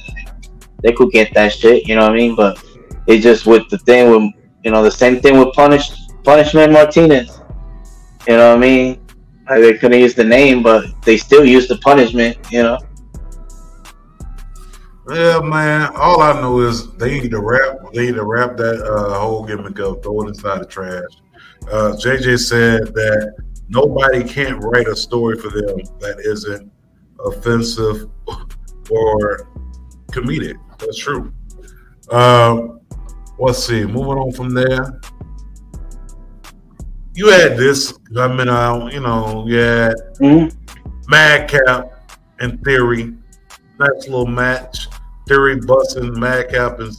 They 0.82 0.92
could 0.92 1.12
get 1.12 1.32
that 1.34 1.52
shit. 1.52 1.86
You 1.86 1.94
know 1.94 2.02
what 2.02 2.12
I 2.12 2.16
mean? 2.16 2.34
But 2.34 2.62
it's 3.06 3.22
just 3.22 3.46
with 3.46 3.68
the 3.68 3.78
thing 3.78 4.10
with 4.10 4.32
you 4.64 4.70
know 4.70 4.82
the 4.82 4.90
same 4.90 5.20
thing 5.20 5.38
with 5.38 5.52
punish 5.54 5.90
punishment 6.24 6.72
Martinez. 6.72 7.40
You 8.26 8.36
know 8.36 8.50
what 8.50 8.58
I 8.58 8.60
mean? 8.60 9.06
Like, 9.48 9.60
they 9.60 9.74
couldn't 9.74 10.00
use 10.00 10.14
the 10.14 10.24
name, 10.24 10.62
but 10.62 10.84
they 11.02 11.16
still 11.16 11.44
use 11.44 11.68
the 11.68 11.76
punishment. 11.78 12.38
You 12.50 12.62
know. 12.62 12.78
Yeah, 15.08 15.40
man. 15.40 15.90
All 15.94 16.22
I 16.22 16.40
know 16.40 16.60
is 16.60 16.92
they 16.94 17.20
need 17.20 17.32
to 17.32 17.40
wrap. 17.40 17.92
They 17.92 18.06
need 18.06 18.14
to 18.14 18.24
wrap 18.24 18.56
that 18.56 18.82
uh, 18.84 19.18
whole 19.18 19.44
gimmick 19.44 19.78
up, 19.80 20.02
throw 20.02 20.22
it 20.22 20.28
inside 20.28 20.60
the 20.60 20.66
trash. 20.66 21.02
Uh, 21.70 21.96
JJ 21.96 22.38
said 22.38 22.86
that 22.94 23.34
nobody 23.68 24.22
can't 24.24 24.62
write 24.62 24.88
a 24.88 24.96
story 24.96 25.38
for 25.38 25.48
them 25.48 25.78
that 26.00 26.20
isn't 26.24 26.70
offensive 27.24 28.08
or 28.90 29.48
comedic. 30.10 30.56
That's 30.78 30.98
true. 30.98 31.32
Um, 32.10 32.80
let's 33.38 33.64
see. 33.64 33.84
Moving 33.84 34.18
on 34.18 34.32
from 34.32 34.50
there. 34.54 35.00
You 37.14 37.28
had 37.28 37.56
this 37.56 37.94
I 38.16 38.28
mean, 38.28 38.48
I 38.48 38.90
you 38.90 39.00
know, 39.00 39.46
had 39.46 39.94
Mhm. 40.20 40.54
Madcap 41.08 42.10
and 42.40 42.62
Theory. 42.64 43.14
Nice 43.78 44.08
little 44.08 44.26
match. 44.26 44.88
Theory 45.28 45.60
busting 45.60 46.18
Madcap 46.18 46.80
in, 46.80 46.90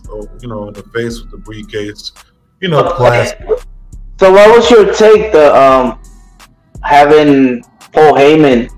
you 0.42 0.48
know, 0.48 0.68
in 0.68 0.74
the 0.74 0.84
face 0.94 1.22
with 1.22 1.32
the 1.32 1.38
briefcase. 1.38 2.12
You 2.62 2.70
know, 2.70 2.84
class. 2.94 3.34
So, 4.24 4.32
what 4.32 4.56
was 4.56 4.72
your 4.72 4.94
take? 4.94 5.34
The 5.34 5.54
um, 5.54 6.00
having 6.82 7.62
Paul 7.92 8.14
Heyman 8.14 8.70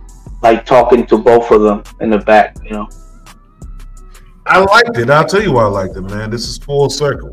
like 0.42 0.66
talking 0.66 1.06
to 1.06 1.20
both 1.20 1.52
of 1.52 1.62
them 1.62 1.84
in 2.02 2.10
the 2.10 2.18
back. 2.18 2.58
You 2.64 2.72
know. 2.72 2.90
I 4.48 4.58
liked 4.58 4.98
it. 4.98 5.08
I'll 5.12 5.24
tell 5.24 5.44
you 5.44 5.54
why 5.54 5.66
I 5.66 5.68
liked 5.68 5.98
it, 5.98 6.02
man. 6.02 6.32
This 6.32 6.48
is 6.48 6.58
full 6.58 6.90
circle. 6.90 7.30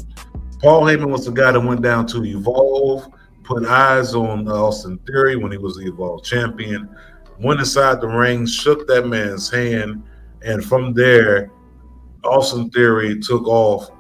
Paul 0.60 0.82
Heyman 0.82 1.08
was 1.08 1.24
the 1.24 1.32
guy 1.32 1.52
that 1.52 1.60
went 1.60 1.80
down 1.80 2.06
to 2.08 2.22
Evolve, 2.22 3.10
put 3.44 3.64
eyes 3.64 4.14
on 4.14 4.46
Austin 4.46 4.98
Theory 5.06 5.36
when 5.36 5.50
he 5.50 5.56
was 5.56 5.76
the 5.76 5.86
Evolve 5.86 6.22
champion, 6.22 6.94
went 7.40 7.60
inside 7.60 8.02
the 8.02 8.08
ring, 8.08 8.44
shook 8.44 8.86
that 8.88 9.06
man's 9.06 9.50
hand, 9.50 10.02
and 10.42 10.62
from 10.62 10.92
there, 10.92 11.50
Austin 12.24 12.68
Theory 12.72 13.20
took 13.20 13.48
off 13.48 13.90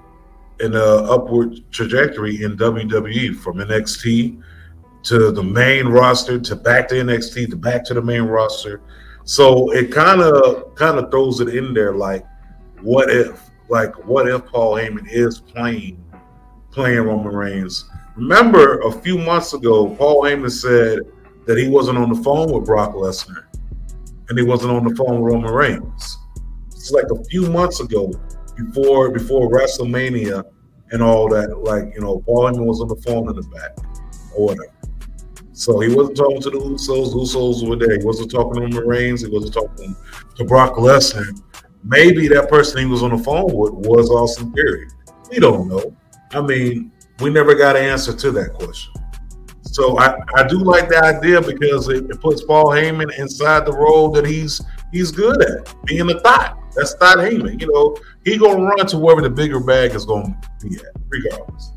in 0.62 0.74
a 0.74 0.78
upward 0.78 1.60
trajectory 1.72 2.42
in 2.42 2.56
WWE 2.56 3.36
from 3.36 3.58
NXT 3.58 4.42
to 5.02 5.32
the 5.32 5.42
main 5.42 5.88
roster 5.88 6.38
to 6.38 6.56
back 6.56 6.88
to 6.88 6.94
NXT 6.94 7.50
to 7.50 7.56
back 7.56 7.84
to 7.86 7.94
the 7.94 8.02
main 8.02 8.22
roster. 8.22 8.80
So 9.24 9.72
it 9.72 9.90
kind 9.92 10.22
of 10.22 10.74
kind 10.76 10.98
of 10.98 11.10
throws 11.10 11.40
it 11.40 11.48
in 11.48 11.74
there 11.74 11.94
like 11.94 12.24
what 12.80 13.10
if 13.10 13.50
like 13.68 13.92
what 14.06 14.28
if 14.28 14.46
Paul 14.46 14.76
Heyman 14.76 15.08
is 15.10 15.40
playing 15.40 16.02
playing 16.70 17.00
Roman 17.00 17.34
Reigns? 17.34 17.84
Remember 18.14 18.80
a 18.80 18.92
few 18.92 19.18
months 19.18 19.54
ago, 19.54 19.94
Paul 19.96 20.22
Heyman 20.22 20.50
said 20.50 21.00
that 21.46 21.58
he 21.58 21.68
wasn't 21.68 21.98
on 21.98 22.12
the 22.12 22.22
phone 22.22 22.52
with 22.52 22.66
Brock 22.66 22.94
Lesnar 22.94 23.46
and 24.28 24.38
he 24.38 24.44
wasn't 24.44 24.72
on 24.72 24.84
the 24.84 24.94
phone 24.94 25.20
with 25.20 25.32
Roman 25.32 25.52
Reigns. 25.52 26.18
It's 26.68 26.92
like 26.92 27.06
a 27.10 27.24
few 27.24 27.50
months 27.50 27.80
ago 27.80 28.12
before 28.56 29.10
before 29.10 29.50
WrestleMania 29.50 30.44
and 30.92 31.02
all 31.02 31.28
that. 31.30 31.58
Like 31.58 31.94
you 31.94 32.00
know, 32.00 32.20
Paul 32.20 32.44
Heyman 32.44 32.64
was 32.64 32.80
on 32.80 32.88
the 32.88 32.96
phone 32.96 33.28
in 33.28 33.36
the 33.36 33.42
back 33.42 33.76
or 34.34 34.46
whatever. 34.46 34.72
So 35.52 35.80
he 35.80 35.94
wasn't 35.94 36.16
talking 36.16 36.40
to 36.42 36.50
the 36.50 36.58
Usos. 36.58 37.12
The 37.12 37.38
Usos 37.38 37.68
were 37.68 37.76
there. 37.76 37.98
He 37.98 38.04
wasn't 38.04 38.30
talking 38.30 38.54
to 38.54 38.60
Roman 38.62 38.88
Reigns. 38.88 39.22
He 39.22 39.28
wasn't 39.28 39.54
talking 39.54 39.94
to 40.36 40.44
Brock 40.44 40.74
Lesnar. 40.74 41.38
Maybe 41.84 42.28
that 42.28 42.48
person 42.48 42.80
he 42.80 42.86
was 42.86 43.02
on 43.02 43.10
the 43.16 43.22
phone 43.22 43.52
with 43.52 43.72
was 43.86 44.10
Austin 44.10 44.52
Theory. 44.52 44.88
We 45.30 45.40
don't 45.40 45.68
know. 45.68 45.94
I 46.32 46.40
mean, 46.40 46.92
we 47.20 47.30
never 47.30 47.54
got 47.54 47.76
an 47.76 47.84
answer 47.84 48.14
to 48.14 48.30
that 48.32 48.54
question. 48.54 48.92
So 49.62 49.98
I, 49.98 50.16
I 50.34 50.46
do 50.46 50.58
like 50.58 50.88
the 50.88 51.02
idea 51.02 51.40
because 51.40 51.88
it, 51.88 52.10
it 52.10 52.20
puts 52.20 52.44
Paul 52.44 52.66
Heyman 52.66 53.18
inside 53.18 53.64
the 53.64 53.72
role 53.72 54.10
that 54.10 54.26
he's 54.26 54.60
he's 54.92 55.10
good 55.10 55.42
at, 55.42 55.74
being 55.84 56.10
a 56.10 56.20
thought. 56.20 56.58
That's 56.74 56.94
thought 56.94 57.18
Heyman. 57.18 57.60
You 57.60 57.72
know, 57.72 57.96
he 58.24 58.38
gonna 58.38 58.62
run 58.62 58.86
to 58.86 58.98
wherever 58.98 59.22
the 59.22 59.30
bigger 59.30 59.60
bag 59.60 59.94
is 59.94 60.04
gonna 60.04 60.38
be 60.62 60.76
at, 60.76 60.84
regardless. 61.08 61.72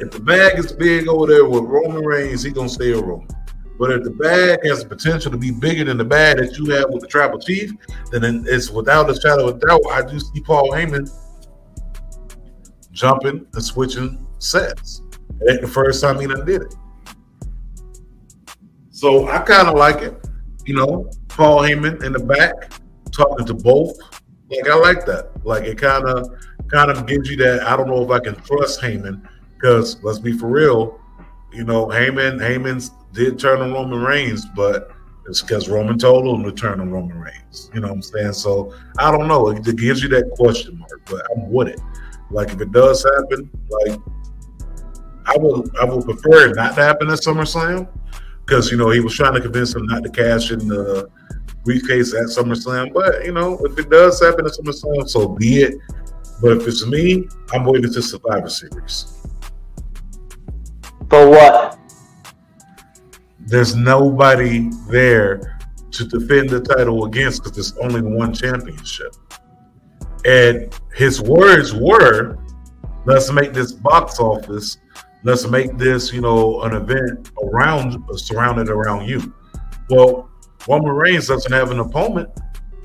If 0.00 0.10
the 0.10 0.20
bag 0.20 0.58
is 0.58 0.72
big 0.72 1.06
over 1.06 1.26
there 1.26 1.46
with 1.46 1.64
Roman 1.64 2.04
Reigns, 2.04 2.42
he 2.42 2.50
gonna 2.50 2.68
stay 2.68 2.92
a 2.92 3.00
Roman. 3.00 3.28
But 3.78 3.90
if 3.90 4.04
the 4.04 4.10
bag 4.10 4.60
has 4.64 4.82
the 4.82 4.88
potential 4.88 5.30
to 5.30 5.38
be 5.38 5.50
bigger 5.50 5.84
than 5.84 5.96
the 5.96 6.04
bag 6.04 6.38
that 6.38 6.56
you 6.58 6.66
have 6.72 6.90
with 6.90 7.02
the 7.02 7.08
Tribal 7.08 7.38
Chief, 7.38 7.72
then 8.10 8.44
it's 8.46 8.70
without 8.70 9.10
a 9.10 9.20
shadow 9.20 9.48
of 9.48 9.60
doubt. 9.60 9.80
I 9.90 10.02
do 10.02 10.20
see 10.20 10.40
Paul 10.40 10.70
Heyman 10.72 11.10
jumping 12.92 13.46
and 13.52 13.64
switching 13.64 14.26
sets. 14.38 15.02
It 15.40 15.52
ain't 15.52 15.62
the 15.62 15.68
first 15.68 16.02
time 16.02 16.20
he 16.20 16.26
done 16.26 16.44
did 16.44 16.62
it. 16.62 16.74
So 18.90 19.28
I 19.28 19.38
kind 19.38 19.68
of 19.68 19.74
like 19.74 20.02
it. 20.02 20.14
You 20.64 20.76
know, 20.76 21.10
Paul 21.36 21.62
Heyman 21.62 22.02
in 22.04 22.12
the 22.12 22.18
back 22.18 22.72
talking 23.10 23.46
to 23.46 23.54
both. 23.54 23.98
Like 24.50 24.68
I 24.68 24.74
like 24.74 25.06
that. 25.06 25.30
Like 25.44 25.64
it 25.64 25.78
kind 25.78 26.04
of 26.04 26.28
kind 26.68 26.90
of 26.90 27.06
gives 27.06 27.30
you 27.30 27.36
that. 27.38 27.62
I 27.62 27.76
don't 27.76 27.88
know 27.88 28.02
if 28.02 28.10
I 28.10 28.20
can 28.20 28.34
trust 28.42 28.80
Heyman 28.80 29.26
because 29.54 30.02
let's 30.02 30.18
be 30.18 30.32
for 30.32 30.48
real. 30.48 31.00
You 31.52 31.64
know, 31.64 31.86
Heyman 31.86 32.38
Heyman 32.38 32.88
did 33.12 33.38
turn 33.38 33.60
on 33.60 33.72
Roman 33.72 34.02
Reigns, 34.02 34.44
but 34.54 34.90
it's 35.26 35.40
because 35.40 35.68
Roman 35.68 35.98
told 35.98 36.26
him 36.26 36.44
to 36.44 36.52
turn 36.52 36.80
on 36.80 36.90
Roman 36.90 37.18
Reigns. 37.18 37.70
You 37.74 37.80
know 37.80 37.88
what 37.88 37.94
I'm 37.94 38.02
saying? 38.02 38.32
So 38.34 38.74
I 38.98 39.10
don't 39.10 39.28
know. 39.28 39.48
It, 39.48 39.66
it 39.66 39.76
gives 39.76 40.02
you 40.02 40.08
that 40.10 40.30
question 40.32 40.78
mark, 40.78 41.00
but 41.06 41.26
I'm 41.34 41.50
with 41.50 41.68
it. 41.68 41.80
Like 42.30 42.50
if 42.50 42.60
it 42.60 42.72
does 42.72 43.04
happen, 43.04 43.50
like 43.70 43.98
I 45.26 45.36
would 45.38 45.76
I 45.78 45.84
would 45.84 46.04
prefer 46.04 46.50
it 46.50 46.56
not 46.56 46.74
to 46.74 46.82
happen 46.82 47.08
at 47.08 47.18
SummerSlam 47.20 47.88
because 48.44 48.70
you 48.70 48.76
know 48.76 48.90
he 48.90 49.00
was 49.00 49.14
trying 49.14 49.34
to 49.34 49.40
convince 49.40 49.74
him 49.74 49.86
not 49.86 50.02
to 50.02 50.10
cash 50.10 50.50
in 50.50 50.66
the 50.68 51.08
briefcase 51.64 52.14
at 52.14 52.26
SummerSlam. 52.26 52.92
But 52.92 53.24
you 53.24 53.32
know 53.32 53.58
if 53.64 53.78
it 53.78 53.90
does 53.90 54.20
happen 54.22 54.46
at 54.46 54.52
SummerSlam, 54.52 55.08
so 55.08 55.28
be 55.28 55.62
it. 55.62 55.74
But 56.40 56.56
if 56.56 56.66
it's 56.66 56.84
me, 56.86 57.28
I'm 57.52 57.64
waiting 57.64 57.92
to 57.92 58.02
Survivor 58.02 58.48
Series. 58.48 59.22
For 61.08 61.28
what? 61.28 61.78
There's 63.40 63.76
nobody 63.76 64.70
there 64.88 65.58
to 65.92 66.04
defend 66.04 66.50
the 66.50 66.60
title 66.60 67.04
against 67.04 67.42
because 67.42 67.56
there's 67.56 67.78
only 67.78 68.00
one 68.00 68.32
championship. 68.32 69.14
And 70.24 70.72
his 70.94 71.20
words 71.20 71.74
were, 71.74 72.38
let's 73.04 73.30
make 73.30 73.52
this 73.52 73.72
box 73.72 74.18
office, 74.18 74.78
let's 75.24 75.46
make 75.48 75.76
this, 75.78 76.12
you 76.12 76.20
know, 76.20 76.62
an 76.62 76.74
event 76.74 77.30
around 77.42 78.02
surrounded 78.18 78.68
around 78.68 79.08
you. 79.08 79.32
Well, 79.90 80.30
Roman 80.68 80.92
Reigns 80.92 81.28
doesn't 81.28 81.52
have 81.52 81.70
an 81.70 81.80
opponent 81.80 82.28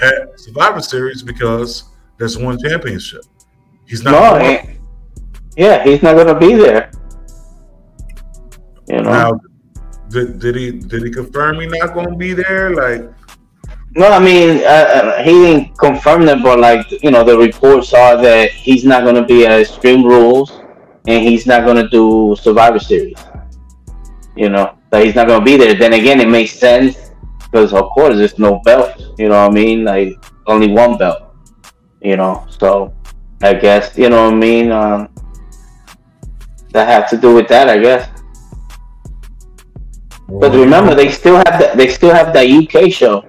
at 0.02 0.40
Survivor 0.40 0.82
Series 0.82 1.24
because 1.24 1.86
there's 2.18 2.38
one 2.38 2.58
championship. 2.60 3.22
He's 3.86 4.04
not 4.04 4.12
No, 4.12 4.46
he- 4.46 4.78
yeah, 5.56 5.84
he's 5.84 6.02
not 6.04 6.16
gonna 6.16 6.38
be 6.38 6.54
there. 6.56 6.92
You 8.88 9.02
know. 9.02 9.12
now. 9.12 9.40
Did, 10.10 10.40
did 10.40 10.56
he 10.56 10.72
did 10.72 11.04
he 11.04 11.12
confirm 11.12 11.60
he's 11.60 11.70
not 11.70 11.94
going 11.94 12.10
to 12.10 12.16
be 12.16 12.32
there? 12.32 12.74
Like 12.74 13.12
No, 13.98 14.08
I 14.10 14.20
mean, 14.20 14.60
uh, 14.64 14.68
uh, 14.68 15.22
he 15.24 15.32
didn't 15.32 15.78
confirm 15.78 16.26
that, 16.28 16.42
but 16.42 16.60
like 16.60 16.90
you 17.04 17.12
know, 17.12 17.26
the 17.26 17.38
reports 17.38 17.94
are 17.94 18.16
that 18.22 18.52
he's 18.52 18.86
not 18.86 19.04
going 19.04 19.16
to 19.16 19.26
be 19.26 19.46
at 19.46 19.60
Extreme 19.60 20.06
Rules, 20.06 20.57
and 21.08 21.24
he's 21.24 21.48
not 21.48 21.64
going 21.64 21.78
to 21.78 21.90
do 21.90 22.36
Survivor 22.40 22.80
Series. 22.80 23.18
You 24.36 24.50
know, 24.50 24.78
that 24.92 25.06
he's 25.06 25.16
not 25.16 25.28
going 25.28 25.40
to 25.40 25.46
be 25.46 25.58
there. 25.58 25.74
Then 25.74 25.94
again, 25.94 26.20
it 26.20 26.28
makes 26.28 26.52
sense 26.52 27.12
because 27.40 27.74
of 27.74 27.90
course 27.90 28.18
there's 28.18 28.38
no 28.38 28.60
belt. 28.60 28.94
You 29.18 29.30
know 29.30 29.42
what 29.48 29.52
I 29.52 29.54
mean? 29.54 29.84
Like 29.84 30.14
only 30.46 30.72
one 30.72 30.98
belt. 30.98 31.24
You 32.02 32.18
know, 32.18 32.46
so 32.50 32.94
I 33.42 33.54
guess 33.54 33.98
you 33.98 34.10
know 34.10 34.26
what 34.26 34.34
I 34.34 34.38
mean. 34.38 34.72
Um, 34.72 35.10
that 36.72 36.88
had 36.88 37.08
to 37.08 37.18
do 37.18 37.34
with 37.34 37.48
that, 37.48 37.70
I 37.70 37.80
guess. 37.80 38.10
But 40.28 40.52
remember, 40.54 40.94
they 40.94 41.10
still 41.10 41.38
have 41.38 41.60
the, 41.60 41.72
they 41.76 41.88
still 41.88 42.14
have 42.14 42.34
that 42.34 42.50
UK 42.50 42.92
show. 42.92 43.26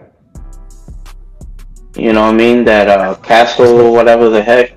You 1.96 2.12
know 2.12 2.22
what 2.22 2.34
I 2.34 2.36
mean? 2.36 2.64
That 2.64 2.88
uh, 2.88 3.14
Castle 3.16 3.80
or 3.80 3.92
whatever 3.92 4.28
the 4.28 4.42
heck. 4.42 4.76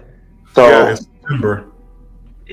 So 0.53 0.67
yeah, 0.67 0.95
in 1.29 1.70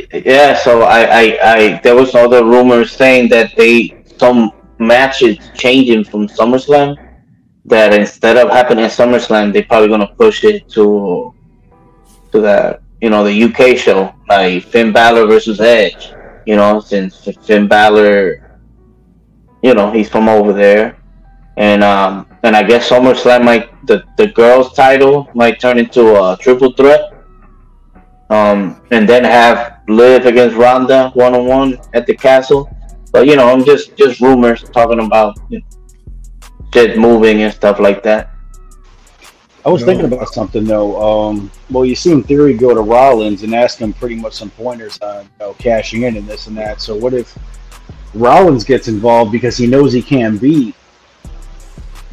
September. 0.00 0.54
so 0.56 0.82
I, 0.82 1.00
I, 1.00 1.38
I 1.42 1.80
there 1.82 1.94
was 1.94 2.14
other 2.14 2.44
rumors 2.44 2.92
saying 2.92 3.28
that 3.30 3.54
they 3.56 4.04
some 4.18 4.52
matches 4.78 5.38
changing 5.54 6.04
from 6.04 6.28
SummerSlam. 6.28 6.96
That 7.64 7.92
instead 7.92 8.36
of 8.38 8.48
happening 8.48 8.84
at 8.84 8.92
SummerSlam, 8.92 9.52
they're 9.52 9.64
probably 9.64 9.88
gonna 9.88 10.14
push 10.18 10.44
it 10.44 10.68
to 10.70 11.34
to 12.32 12.40
that 12.40 12.82
you 13.00 13.10
know 13.10 13.24
the 13.24 13.44
UK 13.44 13.76
show 13.76 14.14
like 14.28 14.64
Finn 14.64 14.92
Balor 14.92 15.26
versus 15.26 15.60
Edge. 15.60 16.12
You 16.46 16.56
know, 16.56 16.80
since 16.80 17.28
Finn 17.42 17.68
Balor, 17.68 18.58
you 19.62 19.74
know, 19.74 19.90
he's 19.90 20.08
from 20.08 20.28
over 20.28 20.54
there, 20.54 20.96
and 21.58 21.84
um, 21.84 22.26
and 22.42 22.56
I 22.56 22.62
guess 22.62 22.88
SummerSlam 22.88 23.44
might 23.44 23.86
the 23.86 24.04
the 24.16 24.28
girls' 24.28 24.72
title 24.72 25.28
might 25.34 25.60
turn 25.60 25.78
into 25.78 26.14
a 26.16 26.36
triple 26.40 26.72
threat. 26.72 27.14
Um, 28.30 28.82
and 28.90 29.08
then 29.08 29.24
have 29.24 29.77
Liv 29.88 30.26
against 30.26 30.56
Ronda 30.56 31.10
one 31.14 31.34
on 31.34 31.46
one 31.46 31.78
at 31.94 32.06
the 32.06 32.16
castle. 32.16 32.70
But 33.12 33.26
you 33.26 33.36
know, 33.36 33.48
I'm 33.48 33.64
just 33.64 33.96
just 33.96 34.20
rumors 34.20 34.62
talking 34.70 35.00
about. 35.00 35.38
You 35.48 35.60
know, 35.60 35.64
shit 36.72 36.98
moving 36.98 37.42
and 37.42 37.52
stuff 37.52 37.80
like 37.80 38.02
that. 38.02 38.34
I 39.64 39.70
was 39.70 39.84
thinking 39.84 40.06
about 40.06 40.28
something 40.28 40.64
though. 40.64 41.00
Um, 41.00 41.50
well, 41.70 41.84
you 41.84 41.94
seen 41.94 42.22
Theory 42.22 42.54
go 42.54 42.74
to 42.74 42.80
Rollins 42.80 43.42
and 43.42 43.54
ask 43.54 43.78
him 43.78 43.92
pretty 43.92 44.14
much 44.14 44.34
some 44.34 44.50
pointers 44.50 44.98
on 45.00 45.24
you 45.24 45.30
know, 45.40 45.54
cashing 45.54 46.02
in 46.02 46.16
and 46.16 46.26
this 46.26 46.46
and 46.46 46.56
that. 46.56 46.80
So 46.80 46.96
what 46.96 47.12
if 47.12 47.36
Rollins 48.14 48.64
gets 48.64 48.88
involved 48.88 49.32
because 49.32 49.56
he 49.56 49.66
knows 49.66 49.92
he 49.92 50.00
can't 50.00 50.40
beat 50.40 50.74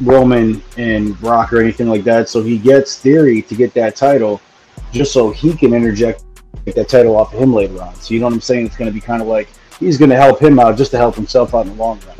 Roman 0.00 0.62
and 0.76 1.18
Brock 1.20 1.52
or 1.52 1.60
anything 1.60 1.88
like 1.88 2.04
that. 2.04 2.28
So 2.28 2.42
he 2.42 2.58
gets 2.58 2.98
Theory 2.98 3.40
to 3.42 3.54
get 3.54 3.72
that 3.74 3.96
title 3.96 4.40
just 4.92 5.12
so 5.12 5.30
he 5.30 5.56
can 5.56 5.72
interject 5.72 6.24
get 6.66 6.74
that 6.74 6.88
title 6.88 7.16
off 7.16 7.32
of 7.32 7.40
him 7.40 7.54
later 7.54 7.80
on. 7.80 7.94
So 7.94 8.12
you 8.12 8.20
know 8.20 8.26
what 8.26 8.34
I'm 8.34 8.40
saying? 8.40 8.66
It's 8.66 8.76
going 8.76 8.90
to 8.90 8.94
be 8.94 9.00
kind 9.00 9.22
of 9.22 9.28
like 9.28 9.48
he's 9.78 9.96
going 9.96 10.10
to 10.10 10.16
help 10.16 10.42
him 10.42 10.58
out 10.58 10.76
just 10.76 10.90
to 10.90 10.98
help 10.98 11.14
himself 11.14 11.54
out 11.54 11.66
in 11.66 11.76
the 11.76 11.82
long 11.82 12.00
run. 12.06 12.16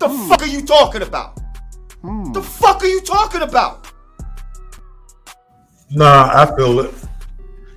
The 0.00 0.08
fuck 0.28 0.42
are 0.42 0.46
you 0.46 0.62
talking 0.62 1.02
about? 1.02 1.38
The 2.32 2.42
fuck 2.42 2.82
are 2.82 2.86
you 2.86 3.00
talking 3.00 3.42
about? 3.42 3.86
Nah, 5.90 6.30
I 6.32 6.56
feel 6.56 6.80
it. 6.80 6.94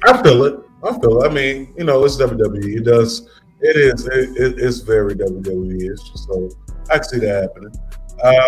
I 0.04 0.22
feel 0.22 0.44
it. 0.44 0.60
I 0.84 1.00
feel 1.00 1.22
it. 1.22 1.30
I 1.30 1.34
mean, 1.34 1.74
you 1.78 1.84
know, 1.84 2.04
it's 2.04 2.18
WWE. 2.18 2.78
It 2.78 2.84
does. 2.84 3.30
It 3.62 3.76
is. 3.78 4.08
It, 4.08 4.36
it, 4.38 4.60
it's 4.60 4.80
very 4.80 5.16
WWE. 5.16 5.92
It's 5.92 6.10
just 6.10 6.28
so 6.28 6.50
I 6.90 7.02
see 7.02 7.20
that 7.20 7.44
happening. 7.44 7.74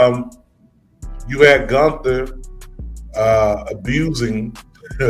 Um, 0.01 0.32
you 1.28 1.41
had 1.41 1.67
Gunther 1.67 2.41
uh, 3.16 3.66
abusing, 3.72 4.55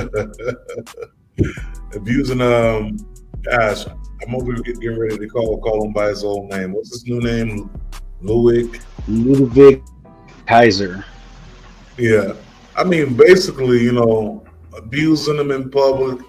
abusing. 1.95 2.41
Um, 2.41 2.97
gosh, 3.43 3.85
I'm 3.87 4.35
over 4.35 4.53
here 4.53 4.63
getting 4.63 4.99
ready 4.99 5.17
to 5.17 5.27
call 5.27 5.59
call 5.59 5.85
him 5.85 5.93
by 5.93 6.09
his 6.09 6.23
old 6.23 6.49
name. 6.49 6.73
What's 6.73 6.91
his 6.91 7.05
new 7.05 7.21
name? 7.21 7.69
Ludwig. 8.21 8.81
Ludwig 9.07 9.83
Kaiser. 10.47 11.05
Yeah, 11.97 12.33
I 12.75 12.83
mean, 12.83 13.15
basically, 13.15 13.81
you 13.81 13.91
know, 13.91 14.43
abusing 14.75 15.37
them 15.37 15.51
in 15.51 15.69
public. 15.69 16.25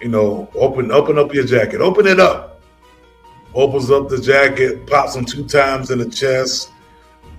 You 0.00 0.08
know, 0.08 0.48
open 0.54 0.92
open 0.92 1.18
up 1.18 1.34
your 1.34 1.44
jacket, 1.44 1.80
open 1.80 2.06
it 2.06 2.20
up. 2.20 2.60
Opens 3.54 3.90
up 3.90 4.08
the 4.08 4.20
jacket, 4.20 4.86
pops 4.86 5.16
him 5.16 5.24
two 5.24 5.44
times 5.46 5.90
in 5.90 5.98
the 5.98 6.08
chest. 6.08 6.70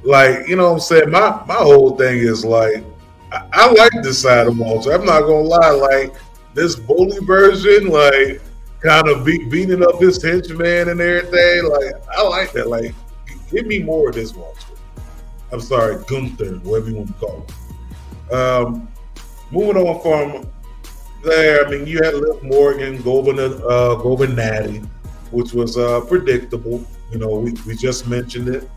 Like, 0.04 0.48
you 0.48 0.56
know 0.56 0.66
what 0.66 0.74
I'm 0.74 0.80
saying? 0.80 1.10
My 1.12 1.42
my 1.46 1.56
whole 1.56 1.96
thing 1.96 2.18
is 2.18 2.44
like, 2.44 2.84
I, 3.32 3.72
like 3.72 3.92
this 4.04 4.22
side 4.22 4.48
of 4.48 4.58
Walter. 4.58 4.92
I'm 4.92 5.06
not 5.06 5.22
gonna 5.22 5.42
lie, 5.42 5.70
like 5.70 6.16
this 6.54 6.76
bully 6.76 7.20
version, 7.26 7.88
like 7.88 8.42
kind 8.82 9.08
of 9.08 9.26
be, 9.26 9.46
beating 9.46 9.84
up 9.84 10.00
his 10.00 10.22
henchman 10.22 10.90
and 10.90 11.02
everything. 11.02 11.70
Like, 11.70 11.94
I 12.16 12.24
like 12.24 12.52
that. 12.54 12.68
Like, 12.68 12.94
give 13.52 13.66
me 13.66 13.80
more 13.80 14.10
of 14.10 14.16
this 14.16 14.34
Walter. 14.34 14.66
I'm 15.52 15.62
sorry, 15.62 16.04
Gunther, 16.08 16.60
whatever 16.60 16.90
you 16.90 16.96
want 16.98 17.08
to 17.08 17.14
call 17.14 17.46
him. 18.30 18.36
Um, 18.38 18.88
moving 19.52 19.78
on 19.78 20.02
from 20.02 20.50
there, 21.24 21.66
I 21.66 21.70
mean, 21.70 21.88
you 21.88 22.02
had 22.04 22.14
Liv 22.14 22.44
Morgan 22.44 23.02
go 23.02 23.18
over, 23.18 23.32
uh, 23.32 24.26
Natty, 24.26 24.80
which 25.32 25.54
was 25.54 25.78
uh, 25.78 26.02
predictable. 26.02 26.86
You 27.12 27.18
know, 27.18 27.40
we, 27.40 27.54
we 27.66 27.76
just 27.76 28.08
mentioned 28.08 28.48
it, 28.50 28.70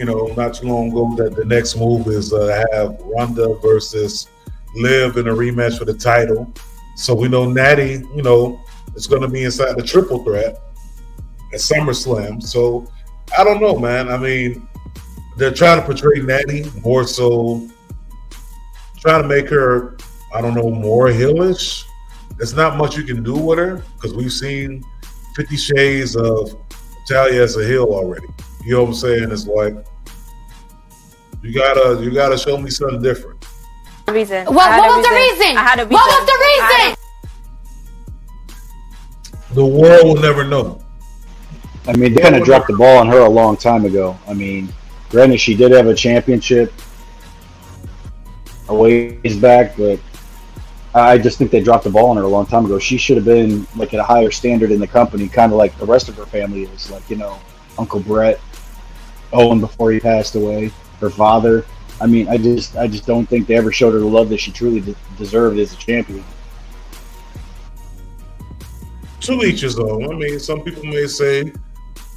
you 0.00 0.06
know, 0.06 0.28
not 0.28 0.54
too 0.54 0.66
long 0.66 0.90
ago 0.90 1.14
that 1.16 1.36
the 1.36 1.44
next 1.44 1.76
move 1.76 2.06
is 2.06 2.32
uh, 2.32 2.64
have 2.72 2.98
Ronda 3.02 3.54
versus 3.60 4.28
Liv 4.74 5.18
in 5.18 5.28
a 5.28 5.30
rematch 5.30 5.78
for 5.78 5.84
the 5.84 5.92
title. 5.92 6.50
So 6.96 7.14
we 7.14 7.28
know 7.28 7.44
Natty, 7.44 8.02
you 8.16 8.22
know, 8.22 8.58
is 8.94 9.06
going 9.06 9.20
to 9.20 9.28
be 9.28 9.44
inside 9.44 9.76
the 9.76 9.82
triple 9.82 10.24
threat 10.24 10.58
at 11.52 11.60
SummerSlam. 11.60 12.42
So 12.42 12.90
I 13.36 13.44
don't 13.44 13.60
know, 13.60 13.78
man. 13.78 14.08
I 14.08 14.16
mean, 14.16 14.66
they're 15.36 15.52
trying 15.52 15.80
to 15.80 15.84
portray 15.84 16.22
Natty 16.22 16.64
more 16.80 17.06
so, 17.06 17.68
trying 19.00 19.20
to 19.20 19.28
make 19.28 19.50
her, 19.50 19.98
I 20.34 20.40
don't 20.40 20.54
know, 20.54 20.70
more 20.70 21.08
heelish. 21.08 21.84
There's 22.38 22.54
not 22.54 22.78
much 22.78 22.96
you 22.96 23.04
can 23.04 23.22
do 23.22 23.36
with 23.36 23.58
her 23.58 23.84
because 23.96 24.14
we've 24.14 24.32
seen 24.32 24.82
Fifty 25.36 25.58
Shades 25.58 26.16
of 26.16 26.56
Talia 27.06 27.42
as 27.42 27.58
a 27.58 27.66
heel 27.66 27.84
already. 27.84 28.28
You 28.64 28.76
know 28.76 28.82
what 28.84 28.88
I'm 28.88 28.94
saying? 28.94 29.30
It's 29.30 29.46
like 29.46 29.74
you 31.42 31.52
gotta 31.52 32.02
you 32.02 32.10
gotta 32.12 32.36
show 32.36 32.58
me 32.58 32.70
something 32.70 33.02
different. 33.02 33.44
Reason. 34.08 34.44
What, 34.46 34.56
what 34.56 34.90
a 34.90 34.96
was 34.96 35.06
the 35.06 35.14
reason? 35.14 35.56
I 35.56 35.62
had 35.62 35.78
a 35.78 35.84
reason. 35.84 35.92
What 35.92 36.06
was 36.06 36.26
the 36.26 36.32
I 36.32 36.68
had 36.72 36.88
reason? 36.88 36.96
The 39.54 39.66
world 39.66 40.04
will 40.04 40.22
never 40.22 40.44
know. 40.44 40.82
I 41.86 41.96
mean, 41.96 42.14
they 42.14 42.20
kind 42.20 42.36
of 42.36 42.44
dropped 42.44 42.68
the 42.68 42.76
ball 42.76 42.98
on 42.98 43.06
her 43.08 43.20
a 43.20 43.28
long 43.28 43.56
time 43.56 43.84
ago. 43.84 44.18
I 44.26 44.34
mean, 44.34 44.72
granted, 45.08 45.38
she 45.40 45.54
did 45.54 45.72
have 45.72 45.86
a 45.86 45.94
championship 45.94 46.72
a 48.70 48.74
ways 48.74 49.36
back, 49.36 49.76
but 49.76 49.98
I 50.94 51.18
just 51.18 51.38
think 51.38 51.50
they 51.50 51.60
dropped 51.60 51.84
the 51.84 51.90
ball 51.90 52.10
on 52.10 52.16
her 52.16 52.22
a 52.22 52.28
long 52.28 52.46
time 52.46 52.64
ago. 52.64 52.78
She 52.78 52.96
should 52.96 53.16
have 53.16 53.26
been 53.26 53.66
like 53.76 53.92
at 53.92 54.00
a 54.00 54.04
higher 54.04 54.30
standard 54.30 54.70
in 54.70 54.80
the 54.80 54.86
company, 54.86 55.28
kind 55.28 55.52
of 55.52 55.58
like 55.58 55.76
the 55.78 55.86
rest 55.86 56.08
of 56.08 56.16
her 56.16 56.26
family 56.26 56.62
is. 56.62 56.90
Like 56.90 57.08
you 57.10 57.16
know, 57.16 57.38
Uncle 57.78 58.00
Brett, 58.00 58.40
Owen 59.32 59.60
before 59.60 59.92
he 59.92 60.00
passed 60.00 60.34
away, 60.34 60.70
her 61.00 61.10
father. 61.10 61.64
I 62.00 62.06
mean, 62.06 62.28
I 62.28 62.38
just, 62.38 62.76
I 62.76 62.86
just 62.86 63.06
don't 63.06 63.26
think 63.26 63.46
they 63.46 63.56
ever 63.56 63.72
showed 63.72 63.92
her 63.92 63.98
the 63.98 64.06
love 64.06 64.28
that 64.30 64.40
she 64.40 64.50
truly 64.52 64.80
de- 64.80 64.96
deserved 65.18 65.58
as 65.58 65.72
a 65.72 65.76
champion. 65.76 66.24
To 69.20 69.42
each 69.42 69.60
his 69.60 69.78
own. 69.78 70.10
I 70.10 70.16
mean, 70.16 70.38
some 70.40 70.62
people 70.62 70.84
may 70.84 71.06
say 71.06 71.52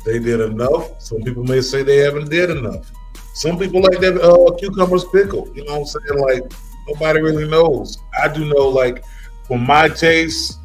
they 0.05 0.19
did 0.19 0.39
enough. 0.39 1.01
Some 1.01 1.21
people 1.21 1.43
may 1.43 1.61
say 1.61 1.83
they 1.83 1.97
haven't 1.97 2.29
did 2.29 2.49
enough. 2.49 2.91
Some 3.33 3.57
people 3.57 3.81
like 3.81 3.99
that 3.99 4.21
uh, 4.21 4.55
cucumbers 4.57 5.05
pickle. 5.05 5.49
You 5.55 5.65
know 5.65 5.79
what 5.79 5.79
I'm 5.79 5.85
saying? 5.85 6.21
Like 6.21 6.53
nobody 6.87 7.21
really 7.21 7.47
knows. 7.47 7.97
I 8.21 8.27
do 8.27 8.45
know. 8.45 8.69
Like 8.69 9.03
for 9.47 9.57
my 9.57 9.89
taste, 9.89 10.59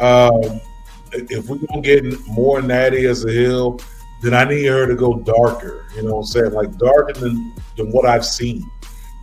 um, 0.00 0.60
if 1.12 1.48
we're 1.48 1.58
gonna 1.58 1.82
get 1.82 2.04
more 2.26 2.62
natty 2.62 3.06
as 3.06 3.24
a 3.24 3.30
heel, 3.30 3.80
then 4.22 4.34
I 4.34 4.44
need 4.44 4.66
her 4.66 4.86
to 4.86 4.94
go 4.94 5.18
darker. 5.18 5.86
You 5.96 6.02
know 6.02 6.14
what 6.14 6.20
I'm 6.20 6.26
saying? 6.26 6.52
Like 6.52 6.76
darker 6.78 7.12
than 7.12 7.54
than 7.76 7.90
what 7.90 8.06
I've 8.06 8.24
seen 8.24 8.68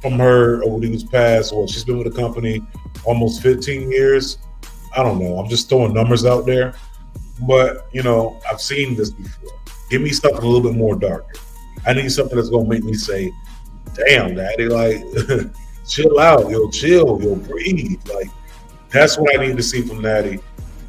from 0.01 0.13
her 0.19 0.63
over 0.63 0.79
these 0.79 1.03
past. 1.03 1.53
Well, 1.53 1.67
she's 1.67 1.83
been 1.83 1.97
with 1.97 2.13
the 2.13 2.21
company 2.21 2.61
almost 3.05 3.41
15 3.41 3.91
years. 3.91 4.37
I 4.95 5.03
don't 5.03 5.19
know. 5.19 5.37
I'm 5.37 5.49
just 5.49 5.69
throwing 5.69 5.93
numbers 5.93 6.25
out 6.25 6.45
there. 6.45 6.73
But, 7.47 7.87
you 7.93 8.03
know, 8.03 8.39
I've 8.49 8.61
seen 8.61 8.95
this 8.95 9.11
before. 9.11 9.51
Give 9.89 10.01
me 10.01 10.09
something 10.09 10.41
a 10.41 10.45
little 10.45 10.61
bit 10.61 10.77
more 10.77 10.95
darker. 10.95 11.33
I 11.85 11.93
need 11.93 12.11
something 12.11 12.35
that's 12.35 12.49
going 12.49 12.65
to 12.65 12.69
make 12.69 12.83
me 12.83 12.93
say, 12.93 13.31
damn, 13.93 14.35
daddy, 14.35 14.67
like, 14.67 15.01
chill 15.87 16.19
out, 16.19 16.49
yo, 16.49 16.69
chill, 16.69 17.21
yo, 17.21 17.35
breathe. 17.35 18.01
Like, 18.13 18.29
that's 18.89 19.17
what 19.17 19.39
I 19.39 19.45
need 19.45 19.57
to 19.57 19.63
see 19.63 19.81
from 19.81 20.01
Natty 20.01 20.39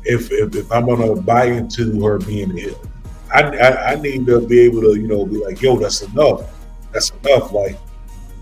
if, 0.04 0.30
if, 0.32 0.54
if 0.54 0.72
I'm 0.72 0.86
going 0.86 1.14
to 1.14 1.22
buy 1.22 1.46
into 1.46 2.04
her 2.04 2.18
being 2.18 2.56
ill. 2.58 2.89
I, 3.32 3.42
I, 3.42 3.92
I 3.92 3.94
need 3.96 4.26
to 4.26 4.40
be 4.40 4.60
able 4.60 4.82
to, 4.82 4.94
you 4.98 5.06
know, 5.06 5.24
be 5.24 5.42
like, 5.42 5.62
yo, 5.62 5.78
that's 5.78 6.02
enough. 6.02 6.50
That's 6.92 7.10
enough. 7.10 7.52
Like, 7.52 7.76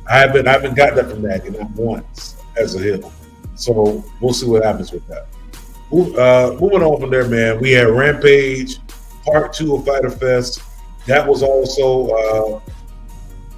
I 0.09 0.19
haven't, 0.19 0.49
I 0.49 0.53
haven't 0.53 0.75
got 0.75 0.95
that 0.95 1.11
from 1.11 1.23
Natty 1.23 1.51
not 1.51 1.71
once 1.73 2.43
as 2.57 2.75
a 2.75 2.79
heel. 2.79 3.13
So 3.55 4.05
we'll 4.21 4.33
see 4.33 4.47
what 4.47 4.65
happens 4.65 4.93
with 4.93 5.07
that. 5.09 5.27
Uh, 5.91 6.57
moving 6.61 6.83
on 6.83 7.01
from 7.01 7.11
there, 7.11 7.29
man, 7.29 7.61
we 7.61 7.73
had 7.73 7.89
Rampage 7.89 8.79
Part 9.25 9.53
Two 9.53 9.75
of 9.75 9.85
Fyter 9.85 10.11
Fest. 10.11 10.63
That 11.07 11.27
was 11.27 11.43
also 11.43 12.09
uh, 12.09 12.61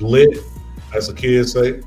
lit, 0.01 0.39
as 0.95 1.09
the 1.09 1.15
kids 1.15 1.53
say. 1.53 1.83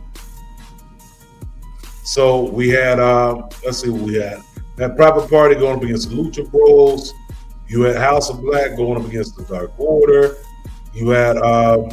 So 2.03 2.49
we 2.49 2.69
had, 2.69 2.99
uh, 2.99 3.47
let's 3.65 3.79
see 3.79 3.89
what 3.89 4.01
we 4.01 4.15
had. 4.15 4.41
That 4.75 4.95
Private 4.95 5.29
Party 5.29 5.55
going 5.55 5.77
up 5.77 5.83
against 5.83 6.09
Lucha 6.09 6.49
Bros. 6.49 7.13
You 7.67 7.81
had 7.83 7.95
House 7.95 8.29
of 8.29 8.41
Black 8.41 8.75
going 8.75 9.01
up 9.01 9.07
against 9.07 9.35
the 9.35 9.43
Dark 9.43 9.71
Order. 9.79 10.35
You 10.93 11.09
had, 11.09 11.37
um, 11.37 11.89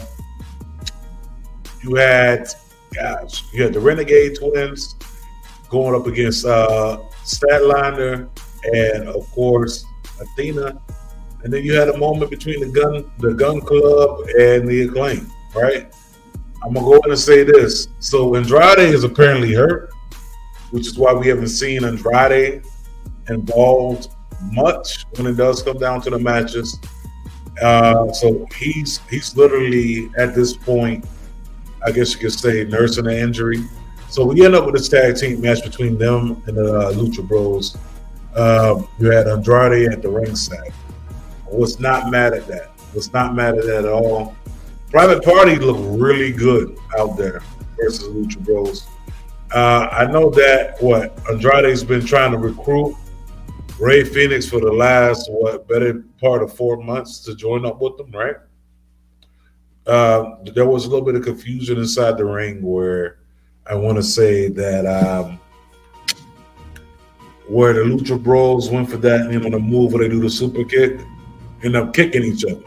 you 1.82 1.94
had, 1.94 2.46
gosh, 2.94 3.44
you 3.52 3.62
had 3.62 3.72
the 3.72 3.80
Renegade 3.80 4.36
Twins 4.38 4.96
going 5.68 5.98
up 5.98 6.06
against 6.06 6.44
uh, 6.44 6.98
Statlander 7.24 8.28
and 8.74 9.08
of 9.08 9.30
course 9.30 9.84
Athena. 10.20 10.80
And 11.42 11.52
then 11.52 11.64
you 11.64 11.72
had 11.74 11.88
a 11.88 11.96
moment 11.96 12.30
between 12.30 12.60
the 12.60 12.68
gun, 12.68 13.10
the 13.18 13.32
Gunn 13.32 13.60
Club 13.60 14.28
and 14.38 14.68
the 14.68 14.82
acclaim, 14.82 15.30
right? 15.54 15.92
I'm 16.62 16.74
gonna 16.74 16.84
go 16.84 16.96
in 16.96 17.10
and 17.10 17.18
say 17.18 17.44
this. 17.44 17.88
So 18.00 18.34
Andrade 18.34 18.80
is 18.80 19.04
apparently 19.04 19.54
hurt, 19.54 19.90
which 20.70 20.86
is 20.86 20.98
why 20.98 21.14
we 21.14 21.28
haven't 21.28 21.48
seen 21.48 21.84
Andrade 21.84 22.62
involved 23.28 24.08
much 24.42 25.06
when 25.16 25.26
it 25.26 25.36
does 25.36 25.62
come 25.62 25.78
down 25.78 26.00
to 26.02 26.10
the 26.10 26.18
matches. 26.18 26.78
Uh, 27.62 28.10
so 28.12 28.46
he's 28.56 28.98
he's 29.10 29.36
literally 29.36 30.10
at 30.16 30.34
this 30.34 30.56
point, 30.56 31.04
I 31.84 31.90
guess 31.90 32.14
you 32.14 32.20
could 32.20 32.32
say, 32.32 32.64
nursing 32.64 33.06
an 33.06 33.12
injury. 33.12 33.64
So 34.08 34.24
we 34.24 34.44
end 34.44 34.54
up 34.54 34.64
with 34.66 34.74
this 34.74 34.88
tag 34.88 35.16
team 35.16 35.40
match 35.40 35.62
between 35.62 35.98
them 35.98 36.42
and 36.46 36.56
the 36.56 36.78
uh, 36.78 36.92
Lucha 36.92 37.26
Bros. 37.26 37.76
Um, 38.34 38.88
you 38.98 39.10
had 39.10 39.28
Andrade 39.28 39.92
at 39.92 40.02
the 40.02 40.08
ringside. 40.08 40.72
I 41.50 41.54
was 41.54 41.80
not 41.80 42.10
mad 42.10 42.32
at 42.32 42.46
that. 42.46 42.70
Was 42.94 43.12
not 43.12 43.34
mad 43.34 43.56
at 43.58 43.66
that 43.66 43.84
at 43.84 43.92
all. 43.92 44.34
Private 44.90 45.22
Party 45.22 45.56
looked 45.56 46.00
really 46.00 46.32
good 46.32 46.76
out 46.98 47.16
there 47.16 47.42
versus 47.78 48.08
Lucha 48.08 48.38
Bros. 48.44 48.86
Uh, 49.52 49.88
I 49.90 50.06
know 50.06 50.30
that 50.30 50.80
what 50.80 51.18
Andrade's 51.28 51.84
been 51.84 52.04
trying 52.04 52.32
to 52.32 52.38
recruit 52.38 52.96
Rey 53.80 54.04
Fenix 54.04 54.46
for 54.46 54.60
the 54.60 54.70
last 54.70 55.30
what 55.30 55.66
better 55.66 56.04
part 56.20 56.42
of 56.42 56.54
four 56.54 56.76
months 56.76 57.20
to 57.20 57.34
join 57.34 57.64
up 57.64 57.80
with 57.80 57.96
them, 57.96 58.10
right? 58.10 58.36
Uh, 59.86 60.36
there 60.54 60.66
was 60.66 60.84
a 60.84 60.90
little 60.90 61.04
bit 61.04 61.14
of 61.14 61.22
confusion 61.22 61.78
inside 61.78 62.18
the 62.18 62.24
ring 62.24 62.60
where 62.62 63.18
I 63.66 63.74
want 63.74 63.96
to 63.96 64.02
say 64.02 64.48
that 64.48 64.84
um, 64.86 65.40
where 67.48 67.72
the 67.72 67.80
Lucha 67.80 68.22
Bros 68.22 68.68
went 68.68 68.90
for 68.90 68.98
that, 68.98 69.32
you 69.32 69.40
know, 69.40 69.48
the 69.48 69.58
move 69.58 69.94
where 69.94 70.06
they 70.06 70.14
do 70.14 70.20
the 70.20 70.28
super 70.28 70.62
kick, 70.64 71.00
end 71.64 71.74
up 71.74 71.94
kicking 71.94 72.22
each 72.22 72.44
other, 72.44 72.62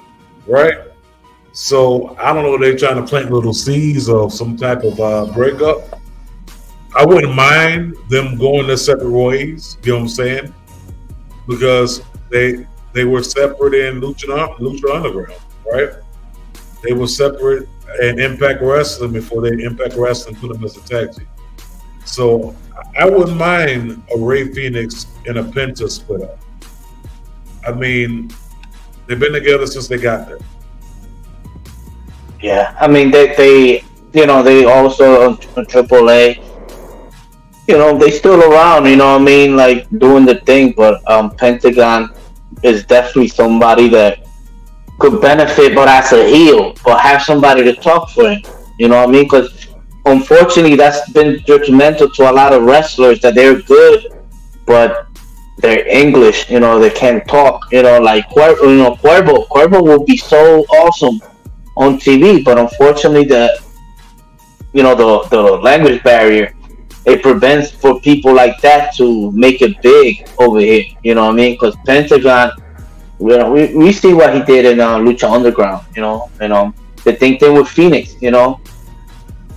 right? 0.48 0.80
So 1.54 2.18
I 2.18 2.34
don't 2.34 2.44
know. 2.44 2.58
They're 2.58 2.76
trying 2.76 2.96
to 2.96 3.08
plant 3.08 3.32
little 3.32 3.54
seeds 3.54 4.10
of 4.10 4.34
some 4.34 4.58
type 4.58 4.84
of 4.84 5.00
uh, 5.00 5.26
breakup. 5.28 6.02
I 6.96 7.06
wouldn't 7.06 7.36
mind 7.36 7.96
them 8.10 8.38
going 8.40 8.66
their 8.66 8.78
separate 8.78 9.12
ways. 9.12 9.78
You 9.84 9.92
know 9.92 9.98
what 9.98 10.02
I'm 10.02 10.10
saying? 10.10 10.54
Because 11.48 12.02
they 12.30 12.66
they 12.94 13.06
were 13.06 13.24
separate 13.24 13.74
in 13.74 14.00
Lucha, 14.02 14.58
Lucha 14.60 14.96
Underground, 14.96 15.42
right? 15.72 15.90
They 16.84 16.94
were 16.94 17.08
separate 17.08 17.68
in 18.02 18.20
Impact 18.20 18.62
Wrestling 18.62 19.14
before 19.14 19.42
they 19.42 19.64
Impact 19.64 19.96
Wrestling 19.96 20.36
put 20.36 20.54
them 20.54 20.64
as 20.64 20.78
a 20.78 20.82
tag 20.82 21.14
team. 21.14 21.28
So 22.06 22.56
I 22.98 23.10
wouldn't 23.10 23.38
mind 23.38 24.04
a 24.14 24.20
Rey 24.20 24.54
Fenix 24.54 25.08
and 25.26 25.38
a 25.38 25.44
Penta 25.44 25.90
split 25.90 26.22
up. 26.22 26.40
I 27.66 27.72
mean, 27.72 28.30
they've 29.08 29.20
been 29.20 29.34
together 29.34 29.66
since 29.66 29.88
they 29.88 29.98
got 29.98 30.28
there. 30.28 30.40
Yeah, 32.42 32.76
I 32.80 32.88
mean 32.88 33.10
they 33.10 33.34
they 33.36 33.84
you 34.14 34.28
know 34.28 34.44
they 34.44 34.66
also 34.66 35.30
on, 35.30 35.38
AAA. 35.38 36.44
You 37.68 37.78
know 37.78 37.98
they 37.98 38.12
still 38.12 38.42
around. 38.44 38.86
You 38.86 38.98
know 38.98 39.14
what 39.14 39.22
I 39.22 39.24
mean, 39.24 39.56
like 39.56 39.88
doing 39.98 40.26
the 40.26 40.36
thing. 40.36 40.74
But 40.74 41.10
um, 41.10 41.36
Pentagon 41.36 42.14
is 42.62 42.86
definitely 42.86 43.30
somebody 43.30 43.90
that 43.90 44.26
could 45.00 45.22
benefit, 45.22 45.76
but 45.76 45.88
as 45.88 46.12
a 46.14 46.26
heel, 46.28 46.76
but 46.84 47.00
have 47.00 47.22
somebody 47.22 47.64
to 47.64 47.74
talk 47.74 48.10
for 48.10 48.30
him. 48.30 48.42
You 48.80 48.88
know 48.90 48.98
what 48.98 49.10
I 49.10 49.12
mean? 49.12 49.24
Because 49.24 49.68
unfortunately, 50.06 50.76
that's 50.76 51.10
been 51.12 51.42
detrimental 51.46 52.10
to 52.12 52.30
a 52.30 52.34
lot 52.34 52.54
of 52.54 52.64
wrestlers 52.64 53.22
that 53.22 53.36
they're 53.36 53.62
good, 53.62 54.08
but 54.66 55.08
they're 55.60 55.88
English. 55.88 56.50
You 56.50 56.60
know, 56.60 56.80
they 56.80 56.90
can't 56.90 57.26
talk. 57.28 57.72
You 57.72 57.84
know, 57.84 58.00
like. 58.00 58.26
You 58.36 58.76
know, 58.76 58.96
Cuervo. 58.96 59.48
Cuervo 59.48 59.82
will 59.82 60.04
be 60.04 60.18
so 60.18 60.62
awesome 60.64 61.22
on 61.78 61.98
TV, 61.98 62.44
but 62.44 62.58
unfortunately, 62.58 63.26
the 63.26 63.60
you 64.74 64.84
know 64.84 64.96
the 64.96 65.28
the 65.30 65.42
language 65.42 66.02
barrier 66.04 66.54
it 67.06 67.22
prevents 67.22 67.72
for 67.72 68.00
people 68.00 68.34
like 68.34 68.60
that 68.62 68.96
to 68.96 69.32
make 69.32 69.62
it 69.62 69.82
big 69.82 70.28
over 70.40 70.60
here. 70.60 70.86
You 71.04 71.16
know 71.16 71.26
what 71.26 71.34
I 71.34 71.36
mean? 71.36 71.54
Because 71.54 71.76
Pentagon, 71.86 72.52
you 73.20 73.38
know, 73.38 73.52
we, 73.52 73.76
we 73.76 73.92
see 73.92 74.14
what 74.14 74.34
he 74.34 74.42
did 74.44 74.66
in 74.66 74.80
uh, 74.80 74.98
Lucha 74.98 75.30
Underground. 75.30 75.86
You 75.96 76.02
know, 76.02 76.30
and 76.40 76.54
um, 76.54 76.74
the 77.04 77.14
thing 77.14 77.38
thing 77.38 77.56
with 77.56 77.68
Fenix. 77.68 78.16
You 78.22 78.32
know, 78.32 78.62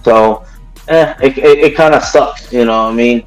so 0.02 0.44
eh, 0.88 1.14
it 1.22 1.38
it, 1.38 1.58
it 1.58 1.76
kind 1.76 1.94
of 1.94 2.02
sucks. 2.02 2.52
You 2.52 2.64
know 2.64 2.84
what 2.84 2.92
I 2.92 2.94
mean? 2.94 3.22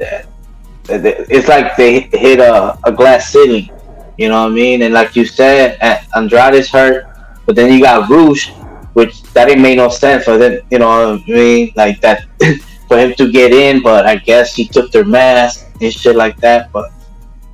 It's 0.89 1.47
like 1.47 1.75
they 1.77 2.01
hit 2.01 2.39
a, 2.39 2.77
a 2.83 2.91
glass 2.91 3.31
ceiling. 3.31 3.69
You 4.17 4.29
know 4.29 4.43
what 4.43 4.51
I 4.51 4.55
mean? 4.55 4.81
And 4.81 4.93
like 4.93 5.15
you 5.15 5.25
said, 5.25 5.77
Andrade's 6.13 6.69
hurt, 6.69 7.05
but 7.45 7.55
then 7.55 7.71
you 7.71 7.81
got 7.81 8.09
Rush 8.09 8.51
which 8.93 9.23
that 9.33 9.45
didn't 9.45 9.61
make 9.61 9.77
no 9.77 9.89
sense 9.89 10.25
for 10.25 10.37
them. 10.37 10.61
You 10.69 10.79
know 10.79 11.13
what 11.13 11.21
I 11.21 11.31
mean? 11.31 11.71
Like 11.75 12.01
that 12.01 12.25
for 12.89 12.97
him 12.97 13.13
to 13.13 13.31
get 13.31 13.53
in, 13.53 13.81
but 13.81 14.05
I 14.05 14.15
guess 14.17 14.53
he 14.53 14.67
took 14.67 14.91
their 14.91 15.05
mask 15.05 15.67
and 15.79 15.93
shit 15.93 16.15
like 16.15 16.37
that. 16.41 16.71
But 16.73 16.91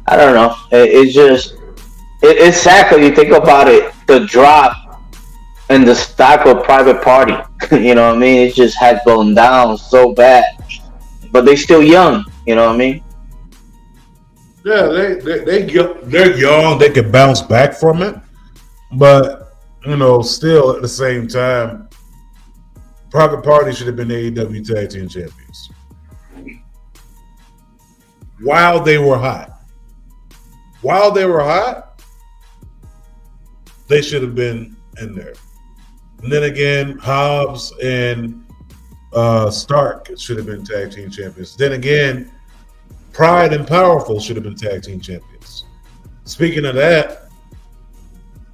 I 0.08 0.16
don't 0.16 0.34
know. 0.34 0.56
It, 0.72 0.90
it's 0.90 1.14
just 1.14 1.54
it, 2.24 2.38
it's 2.40 2.58
sad 2.58 2.92
when 2.92 3.04
you 3.04 3.14
think 3.14 3.32
about 3.32 3.68
it. 3.68 3.94
The 4.08 4.22
drop 4.22 5.04
and 5.70 5.86
the 5.86 5.94
stock 5.94 6.46
of 6.48 6.64
private 6.64 7.04
party. 7.04 7.36
you 7.72 7.96
know 7.96 8.08
what 8.08 8.16
I 8.16 8.20
mean? 8.20 8.48
It 8.48 8.56
just 8.56 8.78
had 8.78 9.02
gone 9.06 9.36
down 9.36 9.78
so 9.78 10.14
bad. 10.14 10.46
But 11.32 11.46
they 11.46 11.58
still 11.58 11.84
young. 11.84 12.24
You 12.48 12.56
know 12.56 12.68
what 12.68 12.76
I 12.76 12.78
mean? 12.78 13.04
Yeah, 14.64 14.88
they 14.88 15.16
they, 15.16 15.40
they 15.44 15.62
they're 16.04 16.38
young. 16.38 16.80
They 16.80 16.90
can 16.90 17.12
bounce 17.12 17.42
back 17.42 17.76
from 17.76 18.02
it, 18.02 18.16
but 18.94 19.54
you 19.86 19.96
know, 19.96 20.24
still 20.24 20.72
at 20.72 20.82
the 20.82 20.88
same 20.88 21.28
time, 21.28 21.85
Private 23.16 23.46
Party 23.46 23.72
should 23.74 23.88
have 23.88 23.96
been 23.96 24.10
AEW 24.10 24.68
Tag 24.68 24.90
Team 24.90 25.08
Champions. 25.08 25.72
While 28.42 28.84
they 28.84 28.98
were 28.98 29.18
hot. 29.18 29.62
While 30.82 31.12
they 31.12 31.26
were 31.26 31.42
hot, 31.42 32.04
they 33.88 34.02
should 34.02 34.22
have 34.22 34.36
been 34.36 34.76
in 35.00 35.16
there. 35.16 35.32
And 36.24 36.30
then 36.30 36.44
again, 36.44 36.98
Hobbs 36.98 37.72
and 37.82 38.46
uh, 39.14 39.50
Starks 39.50 40.20
should 40.20 40.36
have 40.36 40.46
been 40.46 40.66
tag 40.66 40.92
team 40.92 41.10
champions. 41.10 41.56
Then 41.56 41.72
again, 41.72 42.30
Proud 43.14 43.54
and 43.54 43.66
Powerful 43.66 44.20
should 44.20 44.36
have 44.36 44.44
been 44.44 44.58
tag 44.58 44.84
team 44.84 45.00
champions. 45.00 45.64
Speaking 46.26 46.66
of 46.66 46.76
that, 46.76 47.30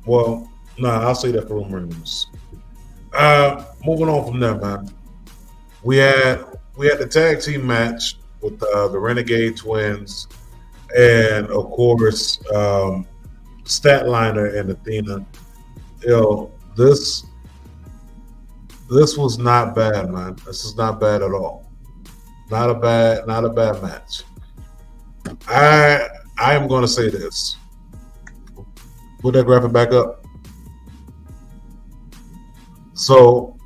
well, 0.06 0.48
Nah, 0.78 1.02
I'll 1.02 1.16
say 1.16 1.32
that 1.32 1.48
for 1.48 1.56
rumor 1.56 1.82
news. 1.82 2.28
Uh, 3.14 3.66
moving 3.86 4.08
on 4.08 4.26
from 4.26 4.40
there, 4.40 4.56
man. 4.56 4.90
We 5.84 5.98
had 5.98 6.46
we 6.78 6.88
had 6.88 7.00
the 7.00 7.08
tag 7.08 7.42
team 7.42 7.68
match 7.68 8.18
with 8.42 8.62
uh, 8.64 8.88
the 8.88 9.00
Renegade 9.00 9.58
Twins, 9.58 10.28
and 10.98 11.48
of 11.48 11.72
course, 11.72 12.40
um, 12.54 13.06
Statlander 13.64 14.60
and 14.60 14.70
Athena. 14.70 15.26
You 16.02 16.10
know 16.10 16.52
this 16.76 17.26
this 18.90 19.18
was 19.18 19.38
not 19.38 19.76
bad, 19.76 20.10
man. 20.10 20.38
This 20.46 20.66
is 20.66 20.76
not 20.76 21.00
bad 21.00 21.22
at 21.22 21.32
all. 21.32 21.70
Not 22.50 22.70
a 22.70 22.74
bad, 22.74 23.28
not 23.28 23.46
a 23.46 23.50
bad 23.50 23.82
match. 23.82 24.24
I 25.48 26.08
I 26.38 26.54
am 26.56 26.68
going 26.68 26.82
to 26.82 26.88
say 26.88 27.10
this. 27.10 27.58
Put 29.20 29.34
that 29.36 29.46
graphic 29.46 29.72
back 29.72 29.92
up. 29.92 30.21
So 33.02 33.58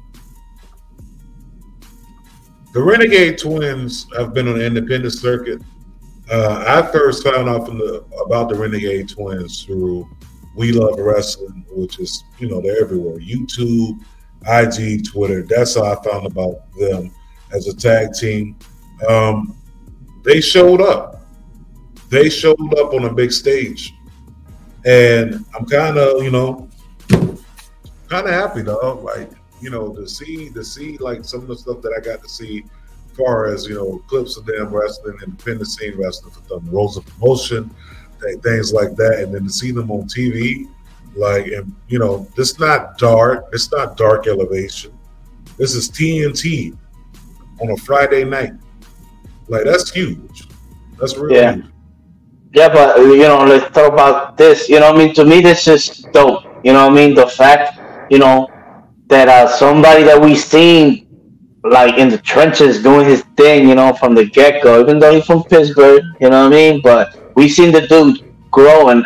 the 2.71 2.81
Renegade 2.81 3.37
Twins 3.37 4.07
have 4.17 4.33
been 4.33 4.47
on 4.47 4.57
the 4.57 4.65
independent 4.65 5.13
circuit. 5.13 5.61
Uh, 6.31 6.63
I 6.65 6.89
first 6.89 7.21
found 7.21 7.49
out 7.49 7.65
the 7.65 8.05
about 8.25 8.47
the 8.47 8.55
Renegade 8.55 9.09
Twins 9.09 9.63
through 9.63 10.07
We 10.55 10.71
Love 10.71 10.97
Wrestling, 10.99 11.65
which 11.69 11.99
is 11.99 12.23
you 12.39 12.47
know 12.47 12.61
they're 12.61 12.81
everywhere. 12.81 13.17
YouTube, 13.17 13.99
IG, 14.47 15.05
Twitter. 15.05 15.41
That's 15.41 15.75
how 15.75 15.83
I 15.83 16.01
found 16.01 16.25
about 16.27 16.71
them 16.79 17.13
as 17.51 17.67
a 17.67 17.75
tag 17.75 18.13
team. 18.13 18.57
Um, 19.05 19.57
they 20.23 20.39
showed 20.39 20.79
up. 20.79 21.25
They 22.09 22.29
showed 22.29 22.73
up 22.79 22.93
on 22.93 23.03
a 23.03 23.13
big 23.13 23.33
stage, 23.33 23.93
and 24.85 25.45
I'm 25.53 25.65
kind 25.65 25.97
of 25.97 26.23
you 26.23 26.31
know 26.31 26.69
kind 28.15 28.27
of 28.27 28.33
happy 28.33 28.61
though. 28.61 28.99
Like 29.03 29.29
you 29.61 29.69
know, 29.69 29.93
to 29.93 30.07
see 30.07 30.49
to 30.51 30.63
see 30.63 30.97
like 30.97 31.23
some 31.25 31.41
of 31.41 31.47
the 31.47 31.57
stuff 31.57 31.81
that 31.81 31.93
I 31.97 32.03
got 32.03 32.23
to 32.23 32.29
see, 32.29 32.63
as 33.09 33.17
far 33.17 33.47
as 33.47 33.67
you 33.67 33.75
know, 33.75 34.03
clips 34.07 34.37
of 34.37 34.45
them 34.45 34.73
wrestling, 34.73 35.17
independent 35.23 35.67
scene 35.67 35.97
wrestling 35.97 36.33
for 36.33 36.41
Thunder 36.41 36.79
of 36.79 37.05
promotion, 37.05 37.73
things 38.41 38.73
like 38.73 38.95
that, 38.95 39.19
and 39.19 39.33
then 39.33 39.43
to 39.45 39.49
see 39.49 39.71
them 39.71 39.91
on 39.91 40.03
TV, 40.03 40.69
like 41.15 41.47
and 41.47 41.73
you 41.87 41.99
know, 41.99 42.27
this 42.35 42.59
not 42.59 42.97
dark. 42.97 43.45
It's 43.53 43.71
not 43.71 43.97
dark 43.97 44.27
elevation. 44.27 44.97
This 45.57 45.73
is 45.73 45.89
TNT 45.89 46.77
on 47.61 47.71
a 47.71 47.77
Friday 47.77 48.23
night. 48.23 48.53
Like 49.47 49.63
that's 49.65 49.91
huge. 49.91 50.47
That's 50.99 51.15
really 51.17 51.35
yeah. 51.35 51.55
huge. 51.55 51.65
Yeah, 52.53 52.69
but 52.69 52.97
you 52.99 53.17
know, 53.17 53.43
let's 53.43 53.73
talk 53.75 53.91
about 53.91 54.37
this. 54.37 54.69
You 54.69 54.79
know, 54.79 54.93
I 54.93 54.97
mean, 54.97 55.13
to 55.15 55.25
me, 55.25 55.41
this 55.41 55.67
is 55.67 55.89
dope. 56.13 56.45
You 56.63 56.71
know, 56.71 56.87
I 56.87 56.89
mean, 56.89 57.13
the 57.13 57.27
fact 57.27 57.77
you 58.09 58.19
know, 58.19 58.47
that 59.07 59.27
uh, 59.27 59.47
somebody 59.47 60.03
that 60.03 60.19
we 60.19 60.35
seen 60.35 61.05
like 61.63 61.97
in 61.97 62.09
the 62.09 62.17
trenches 62.19 62.81
doing 62.83 63.07
his 63.07 63.23
thing, 63.37 63.67
you 63.67 63.75
know, 63.75 63.93
from 63.93 64.13
the 64.13 64.25
get 64.25 64.63
go, 64.63 64.81
even 64.81 64.99
though 64.99 65.13
he's 65.13 65.25
from 65.25 65.43
Pittsburgh, 65.43 66.03
you 66.19 66.29
know 66.29 66.43
what 66.43 66.53
I 66.53 66.55
mean? 66.55 66.81
But 66.81 67.33
we 67.35 67.49
seen 67.49 67.71
the 67.71 67.87
dude 67.87 68.23
grow 68.51 68.89
and 68.89 69.03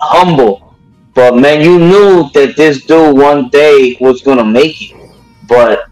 humble. 0.00 0.74
But 1.14 1.36
man, 1.36 1.62
you 1.62 1.78
knew 1.78 2.30
that 2.34 2.56
this 2.56 2.84
dude 2.84 3.16
one 3.16 3.48
day 3.48 3.96
was 4.00 4.22
gonna 4.22 4.44
make 4.44 4.90
it. 4.90 5.10
But 5.48 5.88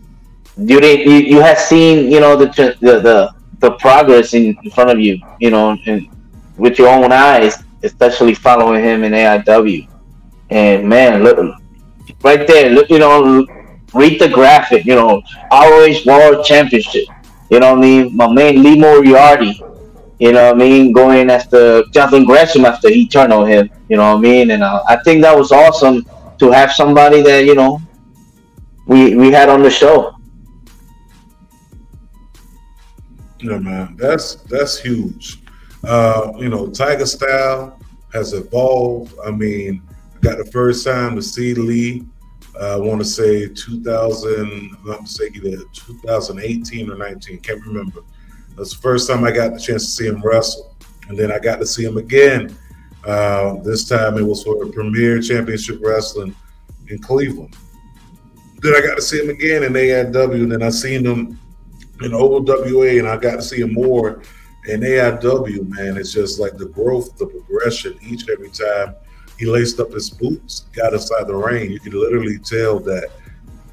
you 0.56 0.80
didn't. 0.80 1.10
You, 1.10 1.18
you 1.18 1.40
had 1.40 1.58
seen, 1.58 2.10
you 2.10 2.20
know, 2.20 2.36
the 2.36 2.46
the 2.80 3.00
the, 3.00 3.34
the 3.58 3.70
progress 3.72 4.34
in, 4.34 4.56
in 4.62 4.70
front 4.70 4.90
of 4.90 5.00
you, 5.00 5.18
you 5.40 5.50
know, 5.50 5.76
and 5.86 6.08
with 6.56 6.78
your 6.78 6.88
own 6.88 7.10
eyes, 7.10 7.62
especially 7.82 8.34
following 8.34 8.82
him 8.82 9.02
in 9.04 9.12
AIW. 9.12 9.88
And 10.50 10.88
man, 10.88 11.22
look, 11.22 11.56
right 12.24 12.46
there. 12.46 12.72
You 12.88 12.98
know, 12.98 13.46
read 13.92 14.20
the 14.20 14.28
graphic. 14.28 14.84
You 14.84 14.96
know, 14.96 15.22
ROH 15.52 16.00
World 16.06 16.44
Championship. 16.44 17.04
You 17.50 17.60
know 17.60 17.74
what 17.74 17.78
I 17.78 17.82
mean? 17.82 18.16
My 18.16 18.32
man 18.32 18.62
Lee 18.62 18.78
Moriarty. 18.78 19.60
You 20.18 20.32
know 20.32 20.46
what 20.46 20.54
I 20.54 20.58
mean? 20.58 20.92
Going 20.92 21.30
after 21.30 21.84
Jonathan 21.90 22.24
Gresham 22.24 22.64
after 22.64 22.88
he 22.88 23.06
turned 23.06 23.32
on 23.32 23.46
him. 23.48 23.70
You 23.88 23.96
know 23.96 24.12
what 24.12 24.18
I 24.18 24.22
mean? 24.22 24.50
And 24.50 24.62
uh, 24.62 24.82
I 24.88 24.96
think 24.96 25.22
that 25.22 25.36
was 25.36 25.52
awesome 25.52 26.06
to 26.38 26.50
have 26.50 26.72
somebody 26.72 27.20
that 27.22 27.44
you 27.44 27.54
know 27.54 27.80
we 28.86 29.14
we 29.16 29.30
had 29.30 29.48
on 29.48 29.62
the 29.62 29.70
show. 29.70 30.14
Yeah, 33.40 33.58
man, 33.58 33.96
that's 33.98 34.36
that's 34.48 34.78
huge. 34.78 35.40
Uh, 35.82 36.32
you 36.38 36.48
know, 36.48 36.70
Taiga 36.70 37.06
style 37.06 37.78
has 38.12 38.32
evolved. 38.32 39.14
I 39.24 39.30
mean, 39.30 39.82
I 40.16 40.20
got 40.20 40.38
the 40.38 40.50
first 40.50 40.86
time 40.86 41.14
to 41.16 41.22
see 41.22 41.52
Lee. 41.52 42.06
I 42.60 42.76
want 42.76 43.00
to 43.00 43.04
say 43.04 43.48
2000, 43.48 44.76
I'm 44.88 45.02
mistaken, 45.02 45.42
2018 45.72 46.90
or 46.90 46.96
19, 46.96 47.38
can't 47.40 47.66
remember. 47.66 48.00
That's 48.56 48.74
the 48.74 48.80
first 48.80 49.08
time 49.08 49.24
I 49.24 49.32
got 49.32 49.54
the 49.54 49.60
chance 49.60 49.86
to 49.86 49.90
see 49.90 50.06
him 50.06 50.22
wrestle. 50.22 50.76
And 51.08 51.18
then 51.18 51.32
I 51.32 51.38
got 51.38 51.56
to 51.56 51.66
see 51.66 51.84
him 51.84 51.96
again. 51.96 52.56
Uh, 53.04 53.56
this 53.62 53.88
time 53.88 54.16
it 54.16 54.22
was 54.22 54.44
for 54.44 54.64
the 54.64 54.72
Premier 54.72 55.20
Championship 55.20 55.80
Wrestling 55.82 56.34
in 56.88 56.98
Cleveland. 57.00 57.56
Then 58.60 58.74
I 58.76 58.80
got 58.80 58.94
to 58.94 59.02
see 59.02 59.20
him 59.20 59.30
again 59.30 59.64
in 59.64 59.72
AIW, 59.72 60.42
and 60.44 60.52
then 60.52 60.62
I 60.62 60.70
seen 60.70 61.04
him 61.04 61.38
in 62.02 62.14
OWA, 62.14 62.98
and 62.98 63.08
I 63.08 63.16
got 63.16 63.36
to 63.36 63.42
see 63.42 63.60
him 63.60 63.74
more 63.74 64.22
in 64.68 64.80
AIW. 64.80 65.68
Man, 65.68 65.96
it's 65.98 66.12
just 66.12 66.38
like 66.38 66.56
the 66.56 66.66
growth, 66.66 67.18
the 67.18 67.26
progression 67.26 67.98
each 68.00 68.22
and 68.22 68.30
every 68.30 68.50
time 68.50 68.94
he 69.38 69.46
laced 69.46 69.80
up 69.80 69.92
his 69.92 70.10
boots, 70.10 70.66
got 70.74 70.92
inside 70.92 71.26
the 71.26 71.34
ring. 71.34 71.70
You 71.70 71.80
can 71.80 71.92
literally 71.92 72.38
tell 72.38 72.78
that 72.80 73.10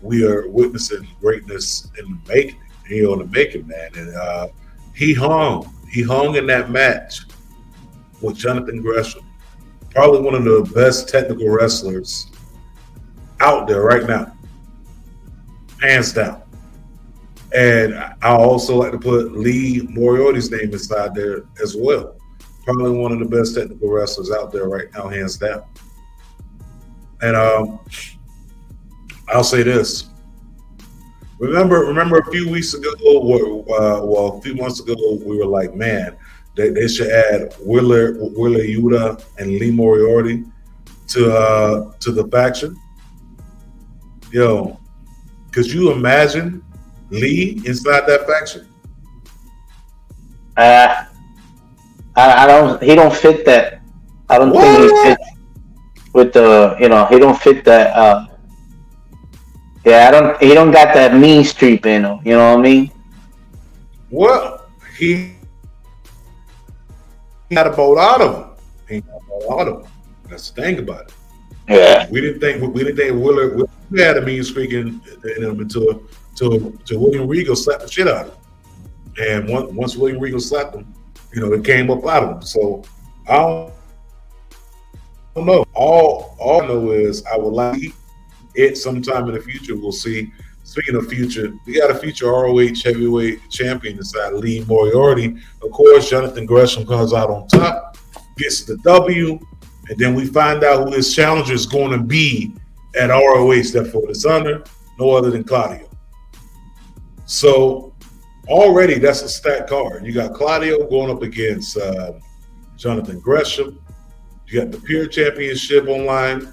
we 0.01 0.25
are 0.25 0.47
witnessing 0.49 1.07
greatness 1.19 1.89
in 1.99 2.05
the 2.05 2.33
making. 2.33 2.59
You 2.89 3.03
know, 3.03 3.13
in 3.13 3.19
the 3.19 3.25
making, 3.25 3.67
man. 3.67 3.91
And 3.95 4.15
uh, 4.15 4.47
he 4.95 5.13
hung. 5.13 5.73
He 5.89 6.01
hung 6.01 6.35
in 6.35 6.47
that 6.47 6.71
match 6.71 7.21
with 8.21 8.37
Jonathan 8.37 8.81
Gresham. 8.81 9.25
Probably 9.91 10.21
one 10.21 10.35
of 10.35 10.43
the 10.43 10.69
best 10.73 11.09
technical 11.09 11.49
wrestlers 11.49 12.27
out 13.39 13.67
there 13.67 13.81
right 13.81 14.07
now. 14.07 14.33
Hands 15.81 16.11
down. 16.11 16.41
And 17.53 17.95
I 17.95 18.15
also 18.21 18.77
like 18.77 18.93
to 18.93 18.99
put 18.99 19.33
Lee 19.33 19.87
Moriarty's 19.89 20.49
name 20.49 20.71
inside 20.71 21.13
there 21.13 21.43
as 21.61 21.75
well. 21.75 22.15
Probably 22.63 22.91
one 22.91 23.11
of 23.11 23.19
the 23.19 23.25
best 23.25 23.55
technical 23.55 23.89
wrestlers 23.89 24.31
out 24.31 24.51
there 24.51 24.67
right 24.67 24.87
now, 24.93 25.07
hands 25.07 25.37
down. 25.37 25.63
And 27.21 27.35
um, 27.35 27.79
I'll 29.29 29.43
say 29.43 29.63
this: 29.63 30.09
remember, 31.39 31.79
remember 31.79 32.19
a 32.19 32.31
few 32.31 32.49
weeks 32.49 32.73
ago, 32.73 32.91
or, 33.03 33.61
uh, 33.61 34.05
well, 34.05 34.37
a 34.37 34.41
few 34.41 34.55
months 34.55 34.79
ago, 34.79 34.95
we 35.25 35.37
were 35.37 35.45
like, 35.45 35.73
man, 35.73 36.15
they, 36.55 36.69
they 36.69 36.87
should 36.87 37.09
add 37.09 37.53
Wheeler, 37.65 38.13
Wheeler 38.13 38.63
Yuta 38.63 39.23
and 39.39 39.51
Lee 39.57 39.71
Moriarty 39.71 40.43
to 41.07 41.35
uh, 41.35 41.91
to 41.99 42.11
the 42.11 42.27
faction. 42.27 42.79
Yo, 44.31 44.79
could 45.51 45.65
you 45.65 45.91
imagine 45.91 46.63
Lee 47.09 47.61
inside 47.65 48.07
that 48.07 48.27
faction? 48.27 48.67
Uh, 50.57 51.05
I, 52.15 52.43
I 52.43 52.47
don't. 52.47 52.81
He 52.83 52.95
don't 52.95 53.13
fit 53.13 53.45
that. 53.45 53.81
I 54.29 54.37
don't 54.37 54.51
What? 54.51 54.63
think 54.63 54.91
he 54.91 55.09
fits 55.09 55.31
with 56.13 56.33
the. 56.33 56.75
You 56.79 56.89
know, 56.89 57.05
he 57.05 57.19
don't 57.19 57.39
fit 57.39 57.63
that. 57.65 57.95
Uh, 57.95 58.27
yeah, 59.85 60.07
I 60.07 60.11
don't. 60.11 60.41
He 60.41 60.53
don't 60.53 60.71
got 60.71 60.93
that 60.93 61.15
mean 61.15 61.43
streak 61.43 61.85
in 61.85 62.03
him. 62.03 62.19
You 62.23 62.33
know 62.33 62.51
what 62.51 62.59
I 62.59 62.61
mean? 62.61 62.91
Well, 64.09 64.67
he 64.97 65.35
he 67.49 67.55
got 67.55 67.67
a 67.67 67.71
boat 67.71 67.97
out 67.97 68.21
of 68.21 68.35
him. 68.35 68.49
He 68.89 69.01
got 69.01 69.15
a 69.15 69.25
boat 69.27 69.59
out 69.59 69.67
of 69.67 69.81
him. 69.85 69.91
That's 70.29 70.51
the 70.51 70.61
thing 70.61 70.79
about 70.79 71.09
it. 71.09 71.13
Yeah. 71.67 72.07
We 72.09 72.21
didn't 72.21 72.39
think 72.39 72.73
we 72.73 72.83
didn't 72.83 72.97
think 72.97 73.23
Willard, 73.23 73.61
we 73.89 74.01
had 74.01 74.17
a 74.17 74.21
mean 74.21 74.43
streak 74.43 74.71
in, 74.71 75.01
in 75.37 75.43
him 75.43 75.59
until 75.59 76.01
until, 76.31 76.99
William 76.99 77.27
Regal 77.27 77.55
slapped 77.55 77.83
the 77.83 77.91
shit 77.91 78.07
out 78.07 78.27
of 78.27 78.33
him. 78.33 78.39
And 79.19 79.49
once 79.49 79.71
once 79.71 79.95
William 79.97 80.19
Regal 80.19 80.39
slapped 80.39 80.75
him, 80.75 80.93
you 81.33 81.41
know, 81.41 81.53
it 81.53 81.63
came 81.63 81.89
up 81.89 82.05
out 82.05 82.23
of 82.23 82.35
him. 82.37 82.41
So 82.41 82.83
I 83.27 83.37
don't, 83.37 83.73
I 84.51 85.35
don't 85.35 85.45
know. 85.45 85.65
All 85.73 86.35
all 86.39 86.63
I 86.63 86.67
know 86.67 86.91
is 86.91 87.23
I 87.25 87.37
would 87.37 87.53
like 87.53 87.81
it 88.55 88.77
sometime 88.77 89.27
in 89.27 89.35
the 89.35 89.41
future. 89.41 89.75
We'll 89.75 89.91
see. 89.91 90.31
Speaking 90.63 90.95
of 90.95 91.07
future, 91.07 91.51
we 91.65 91.79
got 91.79 91.91
a 91.91 91.95
future 91.95 92.27
ROH 92.27 92.75
heavyweight 92.83 93.49
champion 93.49 93.97
inside 93.97 94.33
Lee 94.33 94.63
Moriarty. 94.65 95.37
Of 95.61 95.71
course, 95.71 96.09
Jonathan 96.09 96.45
Gresham 96.45 96.85
comes 96.85 97.13
out 97.13 97.29
on 97.29 97.47
top, 97.47 97.97
gets 98.37 98.63
the 98.63 98.77
W, 98.77 99.39
and 99.89 99.97
then 99.97 100.15
we 100.15 100.27
find 100.27 100.63
out 100.63 100.87
who 100.87 100.95
his 100.95 101.13
challenger 101.13 101.53
is 101.53 101.65
going 101.65 101.91
to 101.91 102.03
be 102.03 102.53
at 102.97 103.07
ROH. 103.07 103.63
Therefore, 103.73 104.03
under 104.29 104.63
no 104.99 105.11
other 105.11 105.31
than 105.31 105.43
Claudio. 105.43 105.89
So 107.25 107.90
already 108.51 108.99
that's 108.99 109.21
a 109.21 109.29
stacked 109.29 109.69
card. 109.69 110.05
You 110.05 110.13
got 110.13 110.33
Claudio 110.33 110.87
going 110.89 111.09
up 111.09 111.21
against 111.23 111.77
uh, 111.77 112.13
Jonathan 112.77 113.19
Gresham. 113.19 113.79
You 114.47 114.61
got 114.61 114.71
the 114.71 114.79
Pure 114.79 115.07
Championship 115.07 115.87
online. 115.87 116.51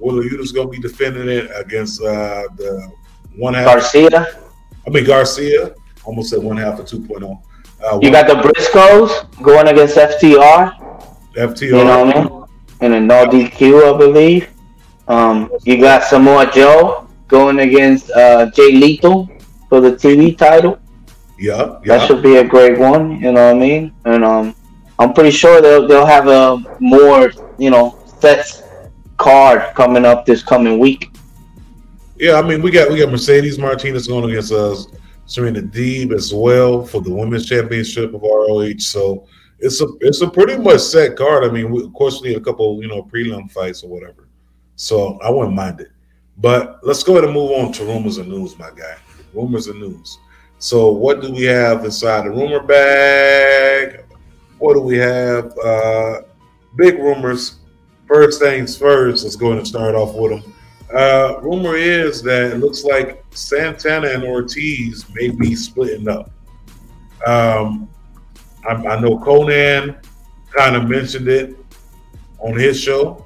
Wheeler 0.00 0.22
Yuta's 0.22 0.52
going 0.52 0.68
to 0.68 0.72
be 0.72 0.78
defending 0.78 1.28
it 1.28 1.50
against 1.54 2.02
uh, 2.02 2.44
the 2.56 2.90
one 3.36 3.54
half. 3.54 3.66
Garcia. 3.66 4.40
I 4.86 4.90
mean 4.90 5.04
Garcia. 5.04 5.74
Almost 6.04 6.30
said 6.30 6.42
one 6.42 6.56
half 6.56 6.78
of 6.78 6.86
2.0. 6.86 7.42
Uh, 7.82 7.98
You 8.00 8.10
got 8.10 8.26
the 8.28 8.34
Briscoes 8.34 9.42
going 9.42 9.68
against 9.68 9.96
FTR. 9.96 10.86
FTR. 11.34 11.60
You 11.62 11.70
know 11.72 12.04
what 12.04 12.16
I 12.16 12.24
mean? 12.24 12.44
And 12.80 12.94
a 12.94 13.00
no 13.00 13.26
DQ, 13.26 13.94
I 13.94 13.98
believe. 13.98 14.48
Um, 15.08 15.50
you 15.64 15.80
got 15.80 16.04
Samoa 16.04 16.50
Joe 16.52 17.08
going 17.28 17.60
against 17.60 18.10
uh, 18.10 18.50
Jay 18.50 18.72
Lethal 18.72 19.28
for 19.68 19.80
the 19.80 19.92
TV 19.92 20.36
title. 20.36 20.78
Yeah, 21.38 21.78
yeah. 21.84 21.98
That 21.98 22.06
should 22.06 22.22
be 22.22 22.36
a 22.36 22.44
great 22.44 22.78
one. 22.78 23.20
You 23.20 23.32
know 23.32 23.46
what 23.46 23.56
I 23.56 23.58
mean? 23.58 23.94
And 24.04 24.24
um, 24.24 24.54
I'm 24.98 25.12
pretty 25.12 25.30
sure 25.30 25.60
they'll 25.60 25.86
they'll 25.86 26.06
have 26.06 26.28
a 26.28 26.62
more 26.80 27.32
you 27.58 27.70
know 27.70 27.98
set 28.18 28.62
card 29.18 29.74
coming 29.74 30.04
up 30.04 30.24
this 30.24 30.42
coming 30.42 30.78
week. 30.78 31.10
Yeah, 32.16 32.34
I 32.34 32.42
mean 32.42 32.62
we 32.62 32.70
got 32.70 32.90
we 32.90 32.98
got 32.98 33.10
Mercedes 33.10 33.58
Martinez 33.58 34.06
going 34.06 34.30
against 34.30 34.52
us, 34.52 34.88
Serena 35.26 35.60
Deeb 35.60 36.12
as 36.12 36.32
well 36.32 36.84
for 36.84 37.02
the 37.02 37.12
women's 37.12 37.46
championship 37.46 38.14
of 38.14 38.22
ROH. 38.22 38.78
So 38.78 39.26
it's 39.58 39.80
a 39.82 39.86
it's 40.00 40.22
a 40.22 40.30
pretty 40.30 40.56
much 40.56 40.80
set 40.80 41.16
card. 41.16 41.44
I 41.44 41.50
mean, 41.50 41.70
we, 41.70 41.84
of 41.84 41.92
course 41.92 42.20
we 42.22 42.28
need 42.28 42.38
a 42.38 42.40
couple 42.40 42.80
you 42.80 42.88
know 42.88 43.02
prelim 43.02 43.50
fights 43.50 43.82
or 43.82 43.90
whatever. 43.90 44.28
So 44.76 45.18
I 45.20 45.30
wouldn't 45.30 45.54
mind 45.54 45.80
it. 45.80 45.88
But 46.38 46.80
let's 46.82 47.02
go 47.02 47.12
ahead 47.12 47.24
and 47.24 47.32
move 47.32 47.50
on 47.52 47.72
to 47.72 47.84
rumors 47.84 48.18
and 48.18 48.28
news, 48.28 48.58
my 48.58 48.70
guy. 48.70 48.96
Rumors 49.32 49.68
and 49.68 49.80
news. 49.80 50.18
So 50.58 50.90
what 50.90 51.20
do 51.20 51.32
we 51.32 51.44
have 51.44 51.84
inside 51.84 52.24
the 52.24 52.30
rumor 52.30 52.60
bag? 52.60 54.04
What 54.58 54.74
do 54.74 54.80
we 54.80 54.96
have? 54.96 55.56
Uh, 55.58 56.22
big 56.76 56.98
rumors. 56.98 57.56
First 58.08 58.40
things 58.40 58.76
first. 58.76 59.24
Let's 59.24 59.36
go 59.36 59.52
and 59.52 59.66
start 59.66 59.94
off 59.94 60.14
with 60.14 60.42
them. 60.42 60.54
Uh, 60.94 61.40
rumor 61.42 61.76
is 61.76 62.22
that 62.22 62.52
it 62.52 62.58
looks 62.58 62.84
like 62.84 63.24
Santana 63.30 64.08
and 64.08 64.24
Ortiz 64.24 65.04
may 65.14 65.28
be 65.28 65.54
splitting 65.54 66.08
up. 66.08 66.30
Um, 67.26 67.88
I, 68.66 68.74
I 68.74 69.00
know 69.00 69.18
Conan 69.18 69.96
kind 70.52 70.76
of 70.76 70.88
mentioned 70.88 71.28
it 71.28 71.56
on 72.38 72.56
his 72.56 72.80
show 72.80 73.24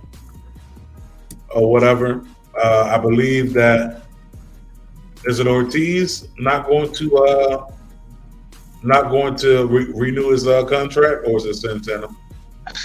or 1.54 1.70
whatever. 1.70 2.24
Uh, 2.60 2.90
I 2.94 2.98
believe 2.98 3.52
that 3.54 4.02
is 5.26 5.40
it 5.40 5.46
Ortiz 5.46 6.28
not 6.38 6.66
going 6.66 6.92
to 6.94 7.16
uh, 7.18 7.66
not 8.82 9.10
going 9.10 9.36
to 9.36 9.66
re- 9.66 9.92
renew 9.94 10.30
his 10.30 10.46
uh, 10.46 10.64
contract, 10.64 11.26
or 11.26 11.36
is 11.36 11.44
it 11.44 11.54
Santana? 11.54 12.08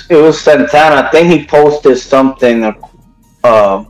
It 0.10 0.16
was 0.16 0.40
Santana. 0.40 1.08
I 1.08 1.12
think 1.12 1.30
he 1.30 1.46
posted 1.46 1.98
something 1.98 2.64
uh, 2.64 2.74
uh, 3.44 3.86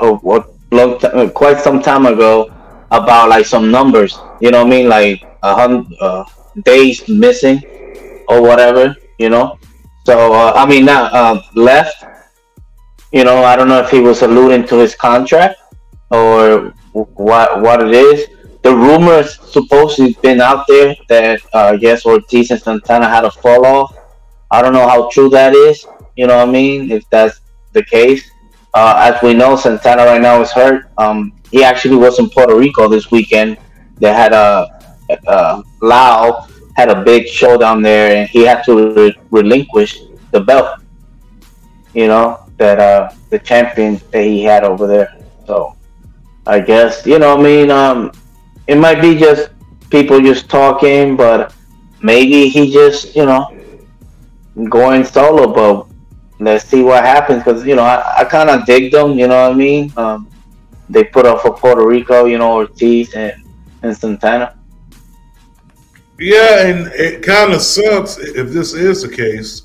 uh, 0.00 1.28
quite 1.30 1.60
some 1.60 1.82
time 1.82 2.06
ago 2.06 2.52
about 2.90 3.28
like 3.28 3.46
some 3.46 3.70
numbers. 3.70 4.18
You 4.40 4.50
know 4.50 4.64
what 4.64 4.72
I 4.72 4.76
mean? 4.76 4.88
Like 4.88 5.22
a 5.42 5.54
hundred 5.54 5.94
uh, 6.00 6.24
days 6.64 7.06
missing 7.08 7.62
or 8.28 8.40
whatever. 8.40 8.96
You 9.18 9.28
know. 9.28 9.58
So 10.06 10.32
uh, 10.32 10.52
I 10.54 10.66
mean, 10.66 10.86
not 10.86 11.12
uh, 11.12 11.42
left. 11.54 12.04
You 13.12 13.24
know, 13.24 13.44
I 13.44 13.54
don't 13.56 13.68
know 13.68 13.80
if 13.80 13.90
he 13.90 14.00
was 14.00 14.22
alluding 14.22 14.66
to 14.68 14.78
his 14.78 14.94
contract 14.94 15.60
or 16.10 16.74
what 16.94 17.60
what 17.60 17.82
it 17.82 17.92
is. 17.92 18.28
The 18.62 18.74
rumors 18.74 19.38
supposedly 19.52 20.16
been 20.22 20.40
out 20.40 20.64
there 20.66 20.96
that 21.08 21.40
uh, 21.52 21.76
yes, 21.78 22.06
Ortiz 22.06 22.50
and 22.50 22.60
Santana 22.60 23.08
had 23.08 23.24
a 23.24 23.30
fall 23.30 23.66
off. 23.66 23.90
I 24.50 24.62
don't 24.62 24.72
know 24.72 24.88
how 24.88 25.10
true 25.10 25.28
that 25.30 25.52
is. 25.54 25.84
You 26.16 26.26
know 26.26 26.38
what 26.38 26.48
I 26.48 26.52
mean? 26.52 26.90
If 26.90 27.02
that's 27.10 27.40
the 27.72 27.84
case, 27.84 28.22
Uh, 28.74 29.14
as 29.14 29.22
we 29.22 29.30
know, 29.34 29.54
Santana 29.54 30.02
right 30.04 30.20
now 30.20 30.42
is 30.42 30.50
hurt. 30.50 30.90
Um, 30.98 31.30
he 31.54 31.62
actually 31.62 31.94
was 31.94 32.18
in 32.18 32.26
Puerto 32.28 32.56
Rico 32.58 32.88
this 32.90 33.06
weekend. 33.06 33.56
They 34.02 34.12
had 34.12 34.32
a, 34.34 34.66
a 35.30 35.62
Lau 35.80 36.48
had 36.74 36.90
a 36.90 36.98
big 37.06 37.28
showdown 37.30 37.82
there, 37.86 38.16
and 38.16 38.28
he 38.28 38.42
had 38.42 38.66
to 38.66 38.72
re- 38.90 39.18
relinquish 39.30 40.02
the 40.34 40.40
belt. 40.40 40.82
You 41.94 42.10
know 42.10 42.42
that 42.58 42.82
uh, 42.82 43.14
the 43.30 43.38
champion 43.38 44.02
that 44.10 44.24
he 44.26 44.42
had 44.42 44.64
over 44.66 44.90
there. 44.90 45.14
So 45.46 45.78
I 46.46 46.60
guess 46.60 47.06
you 47.06 47.18
know. 47.18 47.36
I 47.36 47.42
mean, 47.42 47.70
um, 47.70 48.12
it 48.66 48.76
might 48.76 49.00
be 49.00 49.16
just 49.16 49.50
people 49.90 50.20
just 50.20 50.48
talking, 50.48 51.16
but 51.16 51.54
maybe 52.02 52.48
he 52.48 52.72
just 52.72 53.16
you 53.16 53.24
know 53.26 53.56
going 54.68 55.04
solo. 55.04 55.52
But 55.52 55.86
let's 56.38 56.64
see 56.64 56.82
what 56.82 57.04
happens 57.04 57.42
because 57.42 57.66
you 57.66 57.76
know 57.76 57.82
I, 57.82 58.20
I 58.20 58.24
kind 58.24 58.50
of 58.50 58.66
dig 58.66 58.92
them. 58.92 59.18
You 59.18 59.28
know 59.28 59.48
what 59.48 59.52
I 59.52 59.54
mean? 59.54 59.92
Um, 59.96 60.28
they 60.88 61.04
put 61.04 61.26
up 61.26 61.40
for 61.40 61.56
Puerto 61.56 61.86
Rico. 61.86 62.26
You 62.26 62.38
know 62.38 62.52
Ortiz 62.52 63.14
and 63.14 63.42
and 63.82 63.96
Santana. 63.96 64.56
Yeah, 66.18 66.66
and 66.68 66.86
it 66.92 67.22
kind 67.22 67.52
of 67.52 67.60
sucks 67.60 68.18
if 68.18 68.50
this 68.50 68.72
is 68.72 69.02
the 69.02 69.08
case 69.08 69.62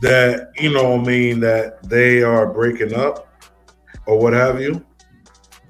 that 0.00 0.50
you 0.58 0.72
know, 0.72 0.98
I 0.98 1.02
mean, 1.02 1.40
that 1.40 1.82
they 1.88 2.22
are 2.22 2.46
breaking 2.46 2.94
up 2.94 3.28
or 4.06 4.18
what 4.18 4.32
have 4.32 4.60
you. 4.60 4.84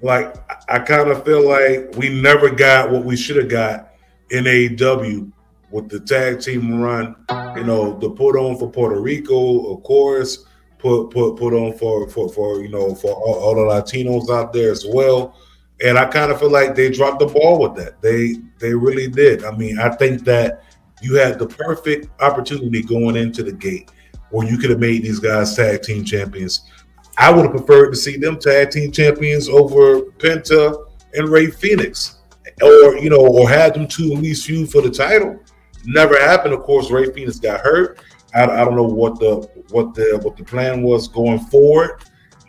Like, 0.05 0.37
I 0.71 0.81
kind 0.81 1.09
of 1.09 1.25
feel 1.25 1.49
like 1.49 1.97
we 1.97 2.11
never 2.11 2.51
got 2.51 2.91
what 2.91 3.07
we 3.07 3.17
should 3.17 3.37
have 3.37 3.49
got 3.49 3.95
in 4.31 4.45
AEW 4.45 5.33
with 5.71 5.89
the 5.89 5.99
tag 5.99 6.41
team 6.41 6.79
run. 6.79 7.17
You 7.57 7.65
know, 7.65 7.99
the 7.99 8.11
put 8.11 8.37
on 8.37 8.59
for 8.59 8.71
Puerto 8.71 9.01
Rico, 9.01 9.73
of 9.73 9.83
course, 9.83 10.45
put 10.79 11.09
put 11.09 11.37
put 11.37 11.55
on 11.55 11.73
for 11.79 12.07
for 12.11 12.29
for 12.29 12.61
you 12.61 12.69
know 12.69 12.95
for 12.95 13.13
all, 13.13 13.35
all 13.35 13.55
the 13.55 13.63
Latinos 13.63 14.29
out 14.29 14.53
there 14.53 14.71
as 14.71 14.85
well. 14.87 15.39
And 15.83 15.99
I 15.99 16.05
kind 16.05 16.31
of 16.31 16.39
feel 16.39 16.51
like 16.51 16.75
they 16.75 16.91
dropped 16.91 17.21
the 17.21 17.27
ball 17.27 17.59
with 17.61 17.75
that. 17.83 18.03
They 18.03 18.37
they 18.59 18.75
really 18.75 19.09
did. 19.09 19.43
I 19.43 19.57
mean, 19.57 19.79
I 19.79 19.89
think 19.89 20.25
that 20.25 20.65
you 21.01 21.15
had 21.15 21.39
the 21.39 21.47
perfect 21.47 22.09
opportunity 22.21 22.83
going 22.83 23.17
into 23.17 23.43
the 23.43 23.53
gate 23.53 23.91
where 24.29 24.47
you 24.47 24.59
could 24.59 24.69
have 24.69 24.81
made 24.81 25.03
these 25.03 25.19
guys 25.19 25.57
tag 25.57 25.81
team 25.81 26.05
champions. 26.05 26.69
I 27.17 27.31
would 27.31 27.45
have 27.45 27.53
preferred 27.53 27.91
to 27.91 27.97
see 27.97 28.17
them 28.17 28.39
tag 28.39 28.71
team 28.71 28.91
champions 28.91 29.49
over 29.49 30.03
Penta 30.19 30.87
and 31.15 31.29
Rey 31.29 31.49
Fenix, 31.49 32.19
or 32.63 32.97
you 32.97 33.11
know, 33.11 33.25
or 33.25 33.49
had 33.49 33.75
them 33.75 33.87
two 33.87 34.13
at 34.13 34.19
least 34.19 34.47
feud 34.47 34.71
for 34.71 34.83
the 34.83 34.91
title. 34.91 35.39
Never 35.85 36.19
happened. 36.21 36.55
Of 36.55 36.63
course, 36.63 36.91
Rey 36.91 37.13
Fenix 37.13 37.39
got 37.39 37.61
hurt. 37.61 38.01
I, 38.35 38.45
I 38.45 38.65
don't 38.65 38.75
know 38.75 38.83
what 38.83 39.19
the 39.19 39.49
what 39.71 39.95
the 39.95 40.19
what 40.23 40.37
the 40.37 40.45
plan 40.45 40.83
was 40.83 41.09
going 41.09 41.39
forward, 41.39 42.03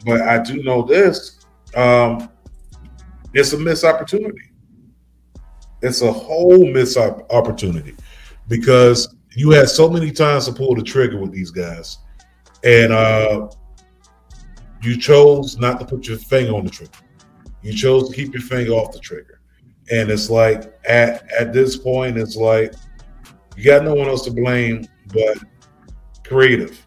but 0.06 0.22
I 0.22 0.42
do 0.42 0.64
know 0.64 0.82
this. 0.82 1.46
Um, 1.76 2.30
it's 3.34 3.54
a 3.54 3.58
missed 3.58 3.84
opportunity. 3.84 4.52
It's 5.82 6.02
a 6.02 6.12
whole 6.12 6.66
missed 6.72 6.98
opportunity 6.98 7.96
because 8.48 9.14
you 9.36 9.52
had 9.52 9.70
so 9.70 9.90
many 9.90 10.12
times 10.12 10.46
to 10.46 10.54
pull 10.54 10.74
the 10.74 10.82
trigger 10.82 11.20
with 11.20 11.32
these 11.32 11.52
guys, 11.52 12.00
and 12.64 12.92
uh, 12.92 13.50
you 14.86 14.98
chose 14.98 15.58
not 15.58 15.80
to 15.80 15.86
put 15.86 16.08
your 16.08 16.18
finger 16.18 16.54
on 16.54 16.66
the 16.66 16.70
trigger. 16.70 16.92
You 17.62 17.74
chose 17.74 18.10
to 18.10 18.16
keep 18.16 18.34
your 18.34 18.44
finger 18.44 18.74
off 18.74 18.92
the 18.92 19.00
trigger, 19.00 19.42
and 19.92 20.10
it's 20.12 20.30
like 20.30 20.74
at 20.86 21.30
at 21.32 21.52
this 21.52 21.76
point, 21.76 22.18
it's 22.18 22.36
like 22.36 22.74
you 23.58 23.64
got 23.64 23.84
no 23.84 23.96
one 23.96 24.08
else 24.08 24.24
to 24.26 24.32
blame 24.32 24.88
but 25.14 25.38
creative. 26.26 26.86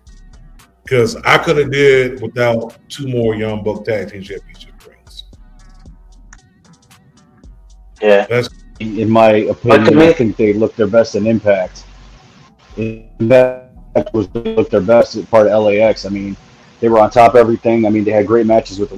Because 0.85 1.17
I 1.17 1.37
could 1.39 1.59
have 1.59 1.71
did 1.71 2.23
without 2.23 2.79
two 2.89 3.09
more 3.09 3.35
Young 3.35 3.63
Buck 3.63 3.85
Tag 3.85 4.11
Team 4.11 4.23
Championship 4.23 4.87
rings. 4.87 5.25
Yeah. 8.01 8.27
That's 8.27 8.49
in 8.81 9.11
my 9.11 9.31
opinion, 9.31 9.99
I 9.99 10.13
think 10.13 10.37
they 10.37 10.53
looked 10.53 10.77
their 10.77 10.87
best 10.87 11.17
in 11.17 11.27
Impact. 11.27 11.85
Impact 12.77 14.15
was 14.15 14.29
looked 14.35 14.71
their 14.71 14.81
best 14.81 15.17
at 15.17 15.29
part 15.31 15.49
of 15.49 15.65
LAX. 15.65 16.07
I 16.07 16.11
mean, 16.11 16.37
they 16.81 16.89
were 16.89 16.99
on 16.99 17.11
top 17.11 17.35
of 17.35 17.37
everything. 17.37 17.87
I 17.87 17.91
mean, 17.91 18.05
they 18.05 18.11
had 18.11 18.27
great 18.27 18.47
matches 18.47 18.79
with 18.79 18.91
the 18.91 18.97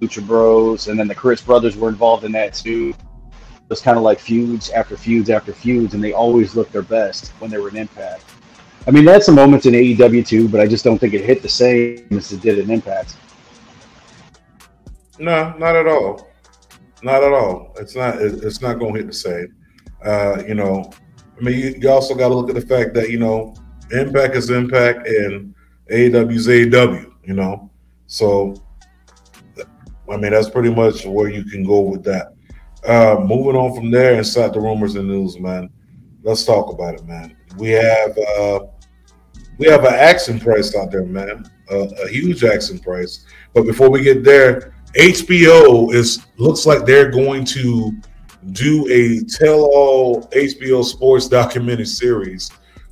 Lucha 0.00 0.26
Bros, 0.26 0.88
and 0.88 0.98
then 0.98 1.08
the 1.08 1.14
Chris 1.14 1.40
brothers 1.40 1.76
were 1.76 1.88
involved 1.88 2.24
in 2.24 2.32
that 2.32 2.54
too. 2.54 2.94
It 2.96 3.68
was 3.68 3.80
kind 3.80 3.96
of 3.96 4.02
like 4.02 4.18
feuds 4.18 4.70
after 4.70 4.96
feuds 4.96 5.30
after 5.30 5.52
feuds, 5.52 5.94
and 5.94 6.02
they 6.02 6.12
always 6.12 6.54
looked 6.54 6.72
their 6.72 6.82
best 6.82 7.28
when 7.38 7.50
they 7.50 7.58
were 7.58 7.68
in 7.68 7.76
Impact. 7.76 8.24
I 8.86 8.90
mean, 8.90 9.04
that's 9.04 9.26
some 9.26 9.34
moments 9.34 9.66
in 9.66 9.74
AEW 9.74 10.26
too, 10.26 10.48
but 10.48 10.60
I 10.60 10.66
just 10.66 10.84
don't 10.84 10.98
think 10.98 11.14
it 11.14 11.22
hit 11.22 11.42
the 11.42 11.48
same 11.48 12.06
as 12.10 12.32
it 12.32 12.40
did 12.40 12.58
in 12.58 12.70
Impact. 12.70 13.14
No, 15.18 15.54
not 15.58 15.76
at 15.76 15.86
all. 15.86 16.28
Not 17.02 17.22
at 17.22 17.32
all. 17.32 17.74
It's 17.78 17.94
not. 17.94 18.20
It's 18.20 18.60
not 18.60 18.78
going 18.78 18.94
to 18.94 19.00
hit 19.00 19.06
the 19.06 19.12
same. 19.12 19.54
Uh, 20.04 20.42
you 20.46 20.54
know, 20.54 20.90
I 21.38 21.42
mean, 21.42 21.58
you, 21.58 21.74
you 21.78 21.90
also 21.90 22.14
got 22.14 22.28
to 22.28 22.34
look 22.34 22.48
at 22.48 22.54
the 22.54 22.66
fact 22.66 22.94
that 22.94 23.10
you 23.10 23.18
know, 23.18 23.54
Impact 23.92 24.34
is 24.34 24.50
Impact 24.50 25.06
and 25.06 25.54
AEW 25.90 26.32
is 26.32 26.46
AEW. 26.46 27.12
You 27.24 27.34
know, 27.34 27.70
so 28.06 28.54
I 30.10 30.16
mean, 30.16 30.32
that's 30.32 30.50
pretty 30.50 30.74
much 30.74 31.06
where 31.06 31.28
you 31.28 31.44
can 31.44 31.64
go 31.64 31.80
with 31.80 32.02
that. 32.04 32.34
Uh, 32.84 33.20
moving 33.20 33.56
on 33.56 33.74
from 33.74 33.90
there, 33.90 34.14
inside 34.14 34.54
the 34.54 34.60
rumors 34.60 34.96
and 34.96 35.06
news, 35.08 35.38
man. 35.38 35.70
Let's 36.22 36.44
talk 36.44 36.72
about 36.72 36.94
it, 36.94 37.06
man. 37.06 37.36
We 37.56 37.70
have 37.70 38.16
uh, 38.38 38.60
we 39.58 39.68
have 39.68 39.84
an 39.84 39.94
action 39.94 40.40
price 40.40 40.74
out 40.74 40.90
there, 40.90 41.04
man. 41.04 41.50
Uh, 41.70 41.86
a 42.04 42.08
huge 42.08 42.42
action 42.44 42.78
price. 42.78 43.26
But 43.54 43.64
before 43.64 43.90
we 43.90 44.02
get 44.02 44.24
there, 44.24 44.74
HBO 44.96 45.92
is 45.94 46.26
looks 46.38 46.66
like 46.66 46.84
they're 46.84 47.10
going 47.10 47.44
to 47.46 47.92
do 48.52 48.88
a 48.90 49.22
tell-all 49.28 50.22
HBO 50.32 50.82
sports 50.82 51.28
documentary 51.28 51.84
series 51.84 52.50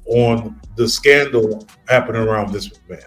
on 0.09 0.61
the 0.77 0.89
scandal 0.89 1.67
happening 1.89 2.23
around 2.23 2.53
this 2.53 2.71
man. 2.89 3.01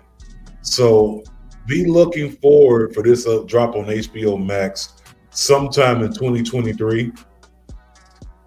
So 0.61 1.23
be 1.68 1.86
looking 1.86 2.32
forward 2.32 2.94
for 2.94 3.03
this 3.03 3.28
uh, 3.28 3.44
drop 3.48 3.76
on 3.76 3.86
HBO 3.86 4.44
Max 4.44 4.94
sometime 5.32 6.03
in 6.03 6.14
2023 6.14 7.11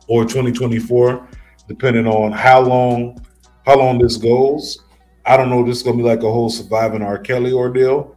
or 0.09 0.24
2024, 0.24 1.28
depending 1.68 2.06
on 2.06 2.32
how 2.32 2.60
long 2.60 3.18
how 3.66 3.78
long 3.78 3.98
this 3.98 4.16
goes. 4.16 4.85
I 5.26 5.36
don't 5.36 5.48
know. 5.48 5.64
This 5.64 5.78
is 5.78 5.82
gonna 5.82 5.97
be 5.97 6.02
like 6.02 6.22
a 6.22 6.31
whole 6.31 6.51
surviving 6.51 7.02
R. 7.02 7.18
Kelly 7.18 7.52
ordeal. 7.52 8.16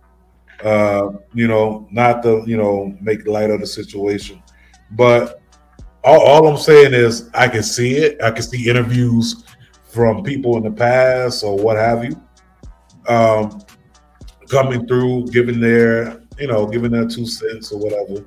Uh, 0.63 1.11
you 1.33 1.47
know, 1.47 1.87
not 1.91 2.23
to 2.23 2.43
you 2.45 2.57
know 2.57 2.95
make 2.99 3.25
light 3.27 3.49
of 3.49 3.61
the 3.61 3.67
situation, 3.67 4.41
but 4.91 5.41
all, 6.03 6.19
all, 6.21 6.47
I'm 6.47 6.57
saying 6.57 6.93
is 6.93 7.29
I 7.33 7.47
can 7.47 7.63
see 7.63 7.95
it. 7.95 8.21
I 8.21 8.31
can 8.31 8.43
see 8.43 8.69
interviews 8.69 9.43
from 9.87 10.23
people 10.23 10.57
in 10.57 10.63
the 10.63 10.71
past 10.71 11.43
or 11.43 11.57
what 11.57 11.77
have 11.77 12.03
you, 12.03 12.21
um, 13.07 13.61
coming 14.49 14.85
through, 14.87 15.27
giving 15.27 15.59
their 15.59 16.21
you 16.37 16.47
know 16.47 16.67
giving 16.67 16.91
their 16.91 17.07
two 17.07 17.25
cents 17.25 17.71
or 17.71 17.79
whatever. 17.79 18.25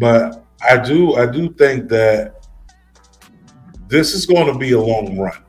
But 0.00 0.44
I 0.68 0.76
do 0.76 1.14
I 1.16 1.26
do 1.26 1.52
think 1.54 1.88
that 1.88 2.46
this 3.88 4.14
is 4.14 4.26
going 4.26 4.52
to 4.52 4.58
be 4.58 4.72
a 4.72 4.80
long 4.80 5.16
run 5.18 5.42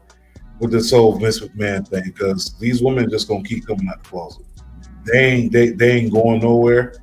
with 0.60 0.72
this 0.72 0.92
whole 0.92 1.18
Vince 1.18 1.40
McMahon 1.40 1.88
thing 1.88 2.04
because 2.06 2.58
these 2.60 2.82
women 2.82 3.10
just 3.10 3.28
gonna 3.28 3.44
keep 3.44 3.66
coming 3.66 3.88
out 3.90 4.04
the 4.04 4.10
closet. 4.10 4.46
They 5.06 5.26
ain't 5.26 5.52
they, 5.52 5.70
they 5.70 5.92
ain't 5.92 6.14
going 6.14 6.42
nowhere. 6.42 6.96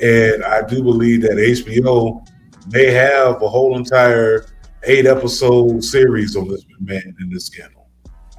And 0.00 0.44
I 0.44 0.62
do 0.66 0.82
believe 0.82 1.22
that 1.22 1.32
HBO 1.32 2.26
may 2.72 2.86
have 2.86 3.42
a 3.42 3.48
whole 3.48 3.76
entire 3.76 4.46
eight 4.84 5.06
episode 5.06 5.82
series 5.84 6.36
on 6.36 6.48
this 6.48 6.64
man 6.80 7.14
in 7.20 7.30
this 7.30 7.46
scandal. 7.46 7.81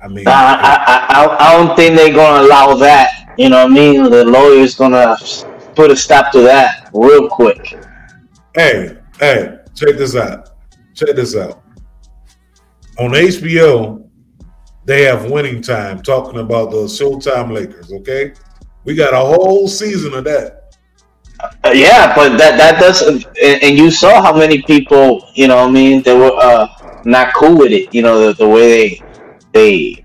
I 0.03 0.07
mean, 0.09 0.27
I, 0.27 0.31
I, 0.31 1.25
I, 1.25 1.37
I 1.39 1.57
don't 1.57 1.75
think 1.77 1.95
they're 1.95 2.13
gonna 2.13 2.45
allow 2.45 2.75
that. 2.75 3.33
You 3.37 3.49
know 3.49 3.63
what 3.63 3.71
I 3.71 3.73
mean? 3.73 4.03
The 4.03 4.25
lawyer's 4.25 4.75
gonna 4.75 5.15
put 5.75 5.91
a 5.91 5.95
stop 5.95 6.31
to 6.33 6.41
that 6.41 6.89
real 6.93 7.29
quick. 7.29 7.77
Hey, 8.53 8.97
hey, 9.19 9.59
check 9.73 9.95
this 9.95 10.15
out. 10.15 10.49
Check 10.93 11.15
this 11.15 11.37
out. 11.37 11.63
On 12.99 13.11
HBO, 13.11 14.05
they 14.85 15.03
have 15.03 15.31
winning 15.31 15.61
time 15.61 16.01
talking 16.01 16.39
about 16.39 16.71
the 16.71 16.83
Showtime 16.83 17.53
Lakers. 17.53 17.91
Okay, 17.93 18.33
we 18.83 18.95
got 18.95 19.13
a 19.13 19.17
whole 19.17 19.69
season 19.69 20.13
of 20.13 20.25
that. 20.25 20.75
Uh, 21.63 21.71
yeah, 21.73 22.13
but 22.13 22.37
that 22.37 22.57
that 22.57 22.79
does, 22.79 23.01
and, 23.01 23.25
and, 23.41 23.77
you 23.77 23.91
saw 23.91 24.21
how 24.21 24.35
many 24.37 24.61
people, 24.61 25.27
you 25.33 25.47
know, 25.47 25.57
I 25.57 25.69
mean, 25.69 26.01
they 26.01 26.15
were 26.15 26.31
uh, 26.37 26.67
not 27.03 27.33
cool 27.33 27.57
with 27.57 27.71
it. 27.71 27.93
You 27.93 28.01
know, 28.01 28.27
the, 28.27 28.33
the 28.33 28.47
way 28.47 28.69
they 28.69 29.03
they 29.53 30.03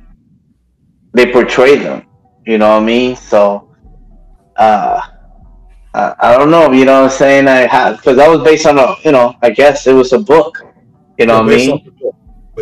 they 1.15 1.33
portray 1.33 1.77
them. 1.79 2.07
You 2.47 2.59
know 2.59 2.71
what 2.75 2.83
I 2.83 2.87
mean? 2.87 3.17
So, 3.17 3.69
uh, 4.57 5.01
I, 5.95 6.15
I 6.21 6.39
don't 6.39 6.51
know. 6.51 6.73
You 6.73 6.85
know 6.85 7.03
what 7.03 7.13
I'm 7.13 7.17
saying? 7.19 7.49
I 7.49 7.67
had 7.67 7.97
because 7.97 8.17
that 8.17 8.29
was 8.29 8.43
based 8.43 8.67
on 8.67 8.79
a, 8.79 8.95
you 9.05 9.13
know, 9.13 9.35
I 9.43 9.51
guess 9.51 9.87
it 9.87 9.93
was 9.93 10.13
a 10.13 10.19
book. 10.19 10.59
You 11.19 11.27
know 11.27 11.43
what 11.43 11.53
I 11.53 11.57
mean? 11.57 11.93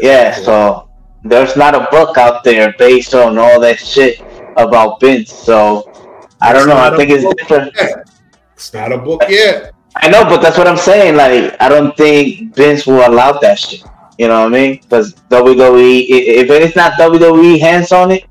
Yeah. 0.00 0.34
So 0.34 0.88
there's 1.24 1.56
not 1.56 1.74
a 1.74 1.88
book 1.90 2.16
out 2.18 2.42
there 2.44 2.74
based 2.78 3.14
on 3.14 3.38
all 3.38 3.60
that 3.60 3.78
shit 3.78 4.20
about 4.56 5.00
Vince. 5.00 5.32
So 5.32 5.92
I 6.40 6.52
don't 6.52 6.62
It's 6.62 6.68
know. 6.68 6.78
I 6.78 6.96
think 6.96 7.10
it's 7.10 7.34
different. 7.34 7.74
yet. 7.74 8.08
It's 8.54 8.72
not 8.72 8.92
a 8.92 8.98
book 8.98 9.22
yet. 9.28 9.72
I 9.96 10.08
know, 10.08 10.24
but 10.24 10.42
that's 10.42 10.58
what 10.58 10.66
I'm 10.66 10.76
saying. 10.76 11.16
Like, 11.16 11.56
I 11.60 11.68
don't 11.68 11.96
think 11.96 12.54
Vince 12.54 12.86
will 12.86 13.06
allow 13.06 13.32
that 13.38 13.58
shit. 13.58 13.82
You 14.18 14.28
know 14.28 14.44
what 14.44 14.54
I 14.54 14.56
mean? 14.56 14.80
Because 14.82 15.14
WWE, 15.30 16.06
if 16.08 16.50
it's 16.50 16.76
not 16.76 16.92
WWE 16.94 17.58
hands 17.60 17.92
on 17.92 18.10
it, 18.10 18.24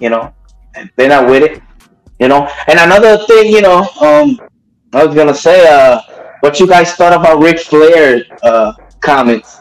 you 0.00 0.10
know, 0.10 0.34
they're 0.96 1.08
not 1.08 1.28
with 1.28 1.42
it. 1.44 1.62
You 2.18 2.28
know. 2.28 2.48
And 2.66 2.78
another 2.80 3.18
thing, 3.26 3.52
you 3.52 3.60
know, 3.60 3.80
um, 4.00 4.40
I 4.92 5.04
was 5.04 5.14
gonna 5.14 5.34
say, 5.34 5.66
uh, 5.68 6.00
what 6.40 6.58
you 6.60 6.66
guys 6.66 6.94
thought 6.94 7.12
about 7.12 7.40
Ric 7.42 7.60
Flair 7.60 8.24
uh 8.42 8.72
comments, 9.00 9.60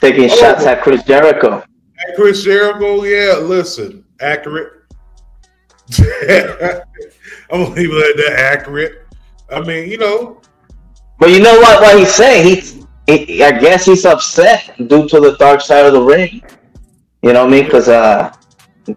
taking 0.00 0.24
Oh. 0.30 0.36
shots 0.36 0.64
at 0.64 0.82
Chris 0.82 1.02
Jericho. 1.04 1.60
Hey, 1.60 2.14
Chris 2.14 2.42
Jericho, 2.42 3.02
yeah, 3.04 3.36
listen, 3.38 4.04
accurate. 4.20 4.72
I'm 5.98 6.82
gonna 7.50 7.74
leave 7.74 7.90
it 7.92 8.10
at 8.10 8.16
that 8.16 8.38
accurate. 8.38 9.06
I 9.50 9.60
mean, 9.60 9.88
you 9.90 9.98
know, 9.98 10.40
But 11.18 11.30
you 11.30 11.40
know 11.40 11.58
what? 11.60 11.80
What 11.80 11.98
he's 11.98 12.12
saying, 12.14 12.44
he's, 12.46 12.75
he, 13.06 13.42
I 13.42 13.58
guess 13.58 13.84
he's 13.86 14.04
upset 14.04 14.74
due 14.88 15.08
to 15.08 15.20
the 15.20 15.36
dark 15.38 15.60
side 15.60 15.86
of 15.86 15.92
the 15.92 16.02
ring. 16.02 16.42
You 17.22 17.32
know 17.32 17.44
what 17.44 17.52
I 17.52 17.56
mean? 17.56 17.64
Because 17.64 17.88
uh, 17.88 18.32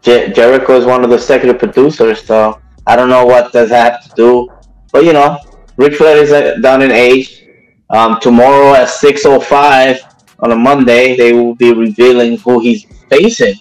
Jer- 0.02 0.30
Jericho 0.30 0.78
is 0.78 0.86
one 0.86 1.04
of 1.04 1.10
the 1.10 1.16
executive 1.16 1.60
producers, 1.60 2.24
so 2.24 2.60
I 2.88 2.96
don't 2.96 3.10
know 3.10 3.26
what 3.26 3.52
does 3.54 3.70
that 3.70 3.94
have 3.94 4.10
to 4.10 4.16
do. 4.16 4.50
But 4.92 5.06
you 5.06 5.14
know, 5.14 5.38
Ric 5.78 5.96
Flair 5.96 6.18
is 6.18 6.32
uh, 6.32 6.58
down 6.62 6.82
in 6.82 6.92
age. 6.92 7.46
Um, 7.92 8.20
tomorrow 8.20 8.74
at 8.76 8.90
six 8.90 9.26
oh 9.26 9.40
five 9.40 10.00
on 10.40 10.52
a 10.52 10.56
Monday, 10.56 11.16
they 11.16 11.34
will 11.34 11.56
be 11.56 11.74
revealing 11.74 12.38
who 12.40 12.60
he's 12.60 12.86
facing 13.10 13.56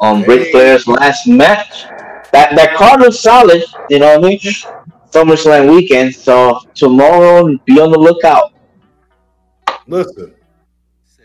on 0.00 0.22
Ric 0.22 0.46
Hey. 0.46 0.50
Flair's 0.52 0.88
last 0.88 1.26
match. 1.26 1.84
That 2.32 2.56
that 2.56 2.74
card 2.76 3.00
was 3.00 3.20
solid. 3.20 3.62
You 3.90 4.00
know 4.00 4.18
what 4.18 4.24
I 4.24 4.28
mean? 4.28 4.40
SummerSlam 5.12 5.70
weekend. 5.70 6.14
So 6.14 6.60
tomorrow, 6.74 7.46
be 7.64 7.80
on 7.80 7.92
the 7.92 7.98
lookout. 7.98 8.53
Listen. 9.86 10.34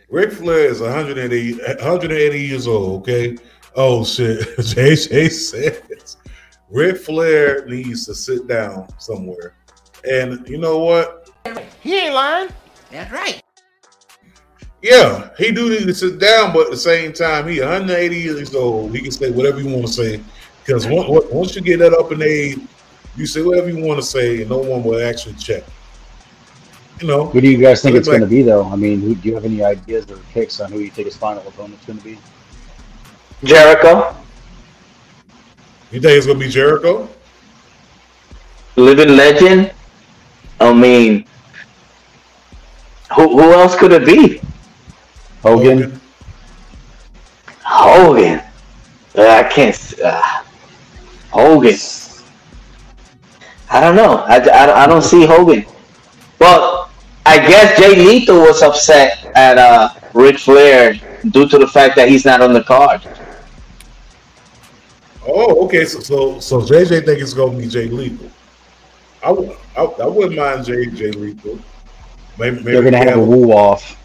Ric 0.09 0.31
Flair 0.31 0.65
is 0.65 0.81
180, 0.81 1.53
180 1.53 2.41
years 2.41 2.67
old, 2.67 3.01
okay? 3.01 3.37
Oh 3.75 4.03
shit. 4.03 4.39
JJ 4.57 5.31
says 5.31 6.17
Ric 6.69 6.97
Flair 6.97 7.65
needs 7.67 8.05
to 8.05 8.15
sit 8.15 8.47
down 8.47 8.87
somewhere. 8.99 9.55
And 10.09 10.47
you 10.47 10.57
know 10.57 10.79
what? 10.79 11.29
He 11.81 11.99
ain't 11.99 12.13
lying. 12.13 12.49
That's 12.91 13.11
right. 13.11 13.41
Yeah, 14.81 15.29
he 15.37 15.51
do 15.51 15.69
need 15.69 15.85
to 15.85 15.93
sit 15.93 16.19
down, 16.19 16.53
but 16.53 16.65
at 16.65 16.71
the 16.71 16.77
same 16.77 17.11
time, 17.11 17.47
he 17.47 17.59
180 17.59 18.15
years 18.15 18.55
old. 18.55 18.95
He 18.95 19.01
can 19.01 19.11
say 19.11 19.29
whatever 19.29 19.59
you 19.59 19.67
want 19.67 19.87
to 19.87 19.93
say. 19.93 20.21
Because 20.65 20.87
once, 20.87 21.25
once 21.31 21.55
you 21.55 21.61
get 21.61 21.79
that 21.79 21.93
up 21.93 22.11
in 22.11 22.21
age, 22.21 22.59
you 23.17 23.25
say 23.25 23.41
whatever 23.41 23.69
you 23.69 23.83
want 23.83 23.99
to 23.99 24.05
say, 24.05 24.41
and 24.41 24.49
no 24.49 24.59
one 24.59 24.83
will 24.83 25.05
actually 25.05 25.35
check. 25.35 25.63
You 27.01 27.07
know, 27.07 27.25
Who 27.27 27.39
do 27.41 27.49
you 27.49 27.57
guys 27.57 27.81
think 27.81 27.93
Look 27.93 28.01
it's 28.01 28.09
going 28.09 28.21
to 28.21 28.27
be, 28.27 28.41
though? 28.41 28.65
I 28.65 28.75
mean, 28.75 28.99
who, 28.99 29.15
do 29.15 29.29
you 29.29 29.35
have 29.35 29.45
any 29.45 29.63
ideas 29.63 30.09
or 30.11 30.17
picks 30.33 30.59
on 30.59 30.71
who 30.71 30.79
you 30.79 30.89
think 30.89 31.05
his 31.05 31.15
final 31.15 31.47
opponent's 31.47 31.85
going 31.85 31.99
to 31.99 32.03
be? 32.03 32.17
Jericho, 33.43 34.15
you 35.91 36.01
think 36.01 36.17
it's 36.17 36.27
gonna 36.27 36.37
be 36.37 36.49
Jericho? 36.49 37.07
living 38.75 39.15
legend. 39.15 39.71
I 40.59 40.73
mean, 40.73 41.25
who 43.15 43.29
who 43.29 43.53
else 43.53 43.75
could 43.75 43.91
it 43.91 44.05
be? 44.05 44.41
Hogan? 45.41 45.99
Hogan. 47.63 48.41
Uh, 49.17 49.27
I 49.27 49.43
can't. 49.43 49.99
Uh, 50.03 50.43
Hogan. 51.31 51.75
I 53.71 53.79
don't 53.79 53.95
know. 53.95 54.17
I, 54.27 54.37
I, 54.37 54.83
I 54.83 54.87
don't 54.87 55.01
see 55.01 55.25
Hogan. 55.25 55.65
Well, 56.39 56.78
I 57.25 57.37
guess 57.37 57.79
Jay 57.79 57.95
Lethal 57.95 58.39
was 58.39 58.61
upset 58.61 59.31
at 59.35 59.57
uh, 59.57 59.89
Ric 60.13 60.39
Flair 60.39 60.93
due 61.29 61.47
to 61.47 61.57
the 61.57 61.67
fact 61.67 61.95
that 61.95 62.09
he's 62.09 62.25
not 62.25 62.41
on 62.41 62.53
the 62.53 62.63
card. 62.63 63.01
Oh, 65.27 65.65
okay. 65.65 65.85
So, 65.85 65.99
so, 65.99 66.39
so 66.39 66.61
JJ 66.61 67.05
think 67.05 67.21
it's 67.21 67.33
gonna 67.33 67.57
be 67.57 67.67
Jay 67.67 67.87
Lethal. 67.87 68.29
I 69.21 69.31
wouldn't 69.31 70.35
mind 70.35 70.65
Jay 70.65 70.85
Jay 70.87 71.11
Lethal. 71.11 71.59
Maybe, 72.39 72.55
maybe 72.57 72.71
They're 72.71 72.81
going 72.81 72.93
to 72.93 72.99
we 72.99 73.05
have 73.05 73.17
a 73.17 73.23
woo 73.23 73.51
off. 73.51 73.97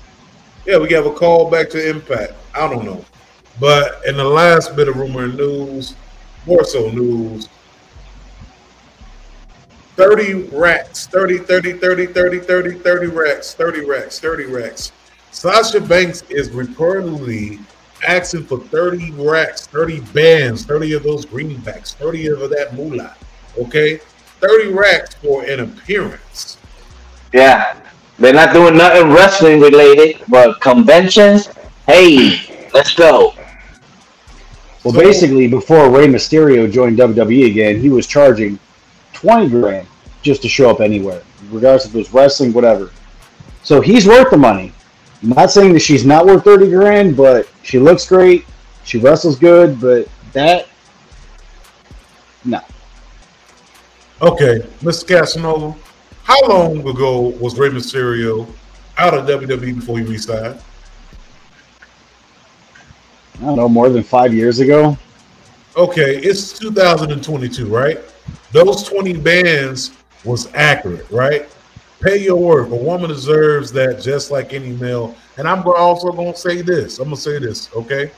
Yeah, 0.66 0.78
we 0.78 0.92
have 0.92 1.06
a 1.06 1.12
call 1.12 1.50
back 1.50 1.70
to 1.70 1.88
Impact. 1.88 2.32
I 2.54 2.68
don't 2.68 2.84
know. 2.84 3.04
But 3.60 4.04
in 4.06 4.16
the 4.16 4.24
last 4.24 4.74
bit 4.74 4.88
of 4.88 4.96
rumor 4.96 5.24
and 5.24 5.36
news, 5.36 5.94
more 6.44 6.64
so 6.64 6.90
news, 6.90 7.48
30 9.96 10.48
racks, 10.56 11.06
30, 11.06 11.38
30, 11.38 11.74
30, 11.74 12.06
30, 12.06 12.40
30, 12.40 12.78
30 12.78 13.06
racks, 13.06 13.54
30 13.54 13.84
racks, 13.84 14.18
30 14.18 14.44
racks. 14.46 14.92
Sasha 15.30 15.80
Banks 15.80 16.22
is 16.30 16.50
reportedly 16.50 17.60
asking 18.06 18.44
for 18.44 18.58
30 18.58 19.12
racks, 19.12 19.66
30 19.66 20.00
bands, 20.12 20.64
30 20.64 20.94
of 20.94 21.02
those 21.04 21.24
greenbacks, 21.24 21.94
30 21.94 22.28
of 22.28 22.50
that 22.50 22.74
moolah. 22.74 23.14
Okay? 23.58 23.98
30 24.40 24.72
racks 24.72 25.14
for 25.14 25.44
an 25.44 25.60
appearance. 25.60 26.58
Yeah, 27.32 27.76
they're 28.18 28.34
not 28.34 28.52
doing 28.52 28.76
nothing 28.76 29.12
wrestling 29.12 29.60
related, 29.60 30.22
but 30.28 30.60
conventions. 30.60 31.48
Hey, 31.86 32.68
let's 32.72 32.94
go. 32.94 33.34
Well, 34.82 34.92
So- 34.92 35.00
basically, 35.00 35.46
before 35.46 35.88
Rey 35.88 36.06
Mysterio 36.06 36.70
joined 36.70 36.98
WWE 36.98 37.46
again, 37.46 37.80
he 37.80 37.88
was 37.90 38.06
charging 38.06 38.58
20 39.24 39.48
grand 39.48 39.88
just 40.20 40.42
to 40.42 40.48
show 40.50 40.68
up 40.68 40.80
anywhere, 40.80 41.22
regardless 41.50 41.86
if 41.86 41.94
it 41.94 41.98
was 41.98 42.12
wrestling, 42.12 42.52
whatever. 42.52 42.90
So 43.62 43.80
he's 43.80 44.06
worth 44.06 44.30
the 44.30 44.36
money. 44.36 44.70
I'm 45.22 45.30
not 45.30 45.50
saying 45.50 45.72
that 45.72 45.80
she's 45.80 46.04
not 46.04 46.26
worth 46.26 46.44
30 46.44 46.68
grand, 46.68 47.16
but 47.16 47.48
she 47.62 47.78
looks 47.78 48.06
great. 48.06 48.44
She 48.84 48.98
wrestles 48.98 49.38
good, 49.38 49.80
but 49.80 50.06
that, 50.34 50.68
no. 52.44 52.60
Okay, 54.20 54.58
Mr. 54.82 55.08
Casanova, 55.08 55.74
how 56.24 56.46
long 56.46 56.86
ago 56.86 57.28
was 57.40 57.58
Rey 57.58 57.70
Mysterio 57.70 58.46
out 58.98 59.14
of 59.14 59.26
WWE 59.26 59.76
before 59.76 59.98
he 59.98 60.04
resigned? 60.04 60.60
I 63.36 63.46
don't 63.46 63.56
know, 63.56 63.70
more 63.70 63.88
than 63.88 64.02
five 64.02 64.34
years 64.34 64.60
ago. 64.60 64.98
Okay, 65.78 66.18
it's 66.18 66.58
2022, 66.58 67.66
right? 67.66 67.98
Those 68.52 68.82
20 68.84 69.14
bands 69.14 69.92
was 70.24 70.52
accurate, 70.54 71.10
right? 71.10 71.48
Pay 72.00 72.24
your 72.24 72.36
worth. 72.36 72.70
A 72.70 72.76
woman 72.76 73.08
deserves 73.08 73.72
that 73.72 74.00
just 74.00 74.30
like 74.30 74.52
any 74.52 74.72
male. 74.72 75.16
And 75.36 75.48
I'm 75.48 75.66
also 75.66 76.12
going 76.12 76.32
to 76.32 76.38
say 76.38 76.62
this. 76.62 76.98
I'm 76.98 77.06
going 77.06 77.16
to 77.16 77.22
say 77.22 77.38
this, 77.38 77.74
okay? 77.74 78.10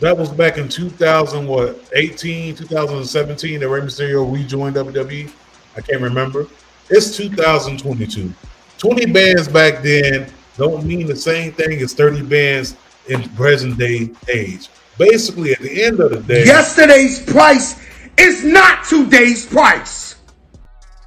That 0.00 0.16
was 0.16 0.28
back 0.30 0.58
in 0.58 0.68
2000, 0.68 1.46
what, 1.46 1.88
18, 1.94 2.54
2017 2.54 3.60
that 3.60 3.68
Rey 3.68 3.80
Mysterio 3.80 4.30
rejoined 4.30 4.76
WWE. 4.76 5.32
I 5.76 5.80
can't 5.80 6.02
remember. 6.02 6.46
It's 6.90 7.16
2022. 7.16 8.32
20 8.78 9.06
bands 9.06 9.48
back 9.48 9.82
then 9.82 10.30
don't 10.56 10.84
mean 10.84 11.06
the 11.06 11.16
same 11.16 11.52
thing 11.52 11.80
as 11.80 11.94
30 11.94 12.22
bands 12.22 12.76
in 13.08 13.28
present 13.30 13.78
day 13.78 14.10
age. 14.28 14.68
Basically, 14.98 15.52
at 15.52 15.58
the 15.60 15.84
end 15.84 16.00
of 16.00 16.10
the 16.10 16.20
day, 16.20 16.44
Yesterday's 16.44 17.22
price 17.22 17.85
is 18.18 18.44
not 18.44 18.84
today's 18.84 19.46
price. 19.46 20.16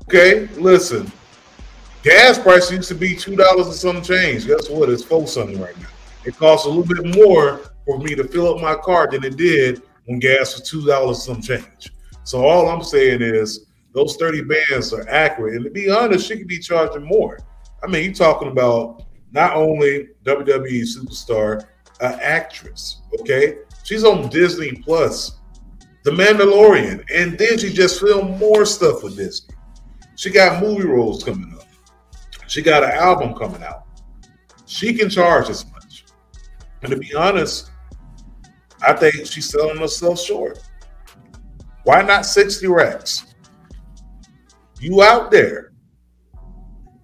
Okay, 0.04 0.48
listen. 0.56 1.12
Gas 2.02 2.40
price 2.40 2.72
used 2.72 2.88
to 2.88 2.96
be 2.96 3.16
two 3.16 3.36
dollars 3.36 3.68
and 3.68 3.76
some 3.76 4.02
change. 4.02 4.48
Guess 4.48 4.70
what? 4.70 4.90
It's 4.90 5.04
four 5.04 5.28
something 5.28 5.60
right 5.60 5.78
now. 5.80 5.88
It 6.26 6.38
costs 6.38 6.66
a 6.66 6.70
little 6.70 6.86
bit 6.86 7.16
more 7.16 7.72
for 7.86 8.00
me 8.00 8.16
to 8.16 8.24
fill 8.24 8.56
up 8.56 8.62
my 8.62 8.76
car 8.76 9.10
than 9.12 9.24
it 9.24 9.38
did 9.38 9.82
when 10.06 10.20
gas 10.20 10.58
was 10.58 10.70
two 10.70 10.86
dollars 10.86 11.20
or 11.20 11.36
some 11.36 11.42
change. 11.42 11.92
So 12.24 12.46
all 12.46 12.70
I'm 12.70 12.84
saying 12.84 13.22
is 13.22 13.66
those 13.94 14.16
30 14.18 14.44
bands 14.44 14.94
are 14.94 15.08
accurate. 15.10 15.56
And 15.56 15.64
to 15.66 15.72
be 15.72 15.90
honest, 15.90 16.28
she 16.28 16.38
could 16.38 16.48
be 16.48 16.60
charging 16.60 17.04
more. 17.04 17.40
I 17.84 17.88
mean, 17.88 18.04
you're 18.06 18.14
talking 18.14 18.50
about 18.50 19.04
not 19.32 19.56
only 19.56 20.10
WWE 20.24 20.84
superstar, 20.84 21.66
an 22.02 22.20
actress, 22.22 23.02
okay? 23.20 23.58
She's 23.84 24.04
on 24.04 24.30
Disney 24.30 24.74
Plus, 24.74 25.39
The 26.04 26.12
Mandalorian, 26.12 27.04
and 27.14 27.38
then 27.38 27.58
she 27.58 27.74
just 27.74 28.00
filmed 28.00 28.40
more 28.40 28.66
stuff 28.66 29.04
with 29.04 29.18
Disney. 29.18 29.56
She 30.16 30.30
got 30.30 30.62
movie 30.62 30.88
roles 30.88 31.24
coming 31.24 31.54
up. 31.54 31.66
She 32.48 32.62
got 32.62 32.84
an 32.84 32.92
album 32.92 33.34
coming 33.36 33.64
out. 33.64 33.84
She 34.66 34.94
can 34.94 35.10
charge 35.10 35.50
as 35.50 35.66
much. 35.72 36.06
And 36.82 36.92
to 36.92 36.98
be 36.98 37.14
honest, 37.14 37.72
I 38.82 38.94
think 38.94 39.26
she's 39.26 39.50
selling 39.50 39.78
herself 39.78 40.20
short. 40.20 40.60
Why 41.84 42.02
not 42.02 42.26
60 42.26 42.68
racks? 42.68 43.34
You 44.80 45.02
out 45.04 45.32
there. 45.32 45.74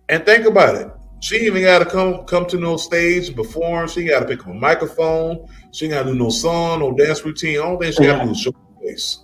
And 0.09 0.26
think 0.26 0.45
about 0.45 0.76
it. 0.76 0.91
She 1.22 1.38
even 1.38 1.63
got 1.63 1.80
to 1.80 1.85
come 1.85 2.23
come 2.26 2.45
to 2.47 2.57
no 2.57 2.77
stage 2.77 3.35
perform. 3.35 3.88
She 3.88 4.05
got 4.05 4.19
to 4.19 4.26
pick 4.27 4.41
up 4.41 4.47
a 4.47 4.53
microphone. 4.53 5.47
She 5.72 5.88
got 5.88 6.03
to 6.03 6.11
do 6.11 6.17
no 6.17 6.30
song, 6.30 6.80
no 6.80 6.91
dance 6.91 7.26
routine. 7.26 7.57
Only 7.57 7.88
thing 7.88 7.93
she 7.93 8.09
got 8.09 8.19
to 8.19 8.26
do 8.26 8.31
is 8.31 8.39
show 8.39 8.53
face. 8.85 9.19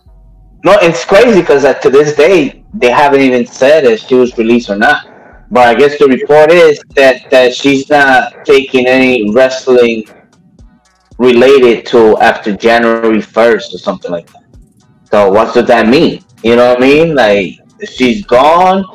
No, 0.63 0.77
it's 0.81 1.05
crazy 1.05 1.41
because 1.41 1.65
uh, 1.65 1.73
to 1.75 1.89
this 1.89 2.15
day 2.15 2.63
they 2.73 2.91
haven't 2.91 3.21
even 3.21 3.45
said 3.45 3.83
if 3.83 4.01
she 4.01 4.15
was 4.15 4.37
released 4.37 4.69
or 4.69 4.77
not. 4.77 5.07
But 5.49 5.67
I 5.67 5.75
guess 5.75 5.97
the 5.99 6.07
report 6.07 6.51
is 6.51 6.81
that 6.95 7.29
that 7.29 7.53
she's 7.53 7.89
not 7.89 8.45
taking 8.45 8.87
any 8.87 9.31
wrestling 9.33 10.05
related 11.17 11.85
to 11.87 12.17
after 12.19 12.55
January 12.55 13.21
first 13.21 13.73
or 13.73 13.77
something 13.77 14.11
like 14.11 14.27
that. 14.31 14.43
So 15.11 15.31
what 15.31 15.53
does 15.53 15.67
that 15.67 15.87
mean? 15.87 16.23
You 16.43 16.55
know 16.55 16.69
what 16.69 16.77
I 16.77 16.81
mean? 16.81 17.15
Like 17.15 17.59
she's 17.89 18.23
gone, 18.25 18.85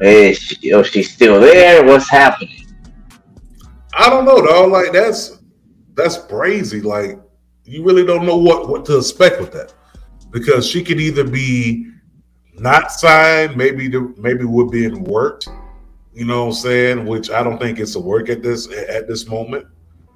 is 0.00 0.38
she, 0.38 0.72
or 0.72 0.82
she's 0.84 1.12
still 1.12 1.40
there? 1.40 1.84
What's 1.84 2.08
happening? 2.08 2.66
I 3.94 4.08
don't 4.08 4.24
know, 4.24 4.40
though. 4.40 4.66
Like 4.66 4.92
that's 4.92 5.38
that's 5.94 6.16
crazy. 6.16 6.80
Like 6.80 7.18
you 7.64 7.84
really 7.84 8.06
don't 8.06 8.24
know 8.24 8.38
what 8.38 8.68
what 8.68 8.84
to 8.86 8.96
expect 8.96 9.40
with 9.40 9.52
that 9.52 9.74
because 10.32 10.66
she 10.66 10.82
could 10.82 10.98
either 10.98 11.24
be 11.24 11.86
not 12.54 12.90
signed, 12.90 13.56
maybe 13.56 13.88
the, 13.88 14.12
maybe 14.18 14.44
we're 14.44 14.66
being 14.66 15.04
worked. 15.04 15.48
You 16.12 16.24
know 16.26 16.46
what 16.46 16.56
I'm 16.56 16.60
saying? 16.60 17.06
Which 17.06 17.30
I 17.30 17.42
don't 17.42 17.58
think 17.58 17.78
it's 17.78 17.94
a 17.94 18.00
work 18.00 18.28
at 18.28 18.42
this 18.42 18.68
at 18.88 19.08
this 19.08 19.26
moment. 19.28 19.66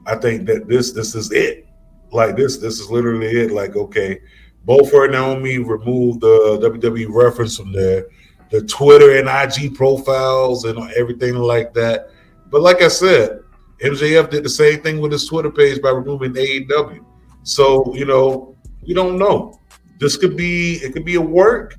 I 0.07 0.17
think 0.17 0.47
that 0.47 0.69
this 0.69 0.93
this 0.93 1.15
is 1.15 1.33
it. 1.33 1.67
Like 2.13 2.37
this 2.37 2.59
this 2.59 2.81
is 2.81 2.91
literally 2.91 3.29
it. 3.29 3.51
Like 3.51 3.77
okay, 3.77 4.21
both 4.65 4.93
her 4.93 5.05
and 5.05 5.13
Naomi 5.13 5.59
removed 5.59 6.21
the 6.21 6.59
WWE 6.63 7.07
reference 7.09 7.57
from 7.57 7.73
there, 7.73 8.07
the 8.51 8.63
Twitter 8.63 9.19
and 9.19 9.29
IG 9.29 9.75
profiles 9.75 10.65
and 10.65 10.79
everything 10.93 11.35
like 11.35 11.73
that. 11.75 12.11
But 12.51 12.61
like 12.61 12.83
I 12.83 12.89
said, 12.89 13.41
MJF 13.83 14.31
did 14.31 14.45
the 14.45 14.51
same 14.51 14.83
thing 14.83 15.01
with 15.01 15.13
his 15.13 15.27
Twitter 15.27 15.51
page 15.51 15.81
by 15.81 15.91
removing 15.91 16.35
AEW. 16.35 17.05
So 17.43 17.95
you 17.95 18.05
know 18.05 18.55
we 18.87 18.93
don't 18.93 19.19
know. 19.19 19.59
This 19.99 20.17
could 20.17 20.37
be 20.37 20.75
it 20.83 20.93
could 20.93 21.05
be 21.05 21.17
a 21.17 21.21
work. 21.21 21.75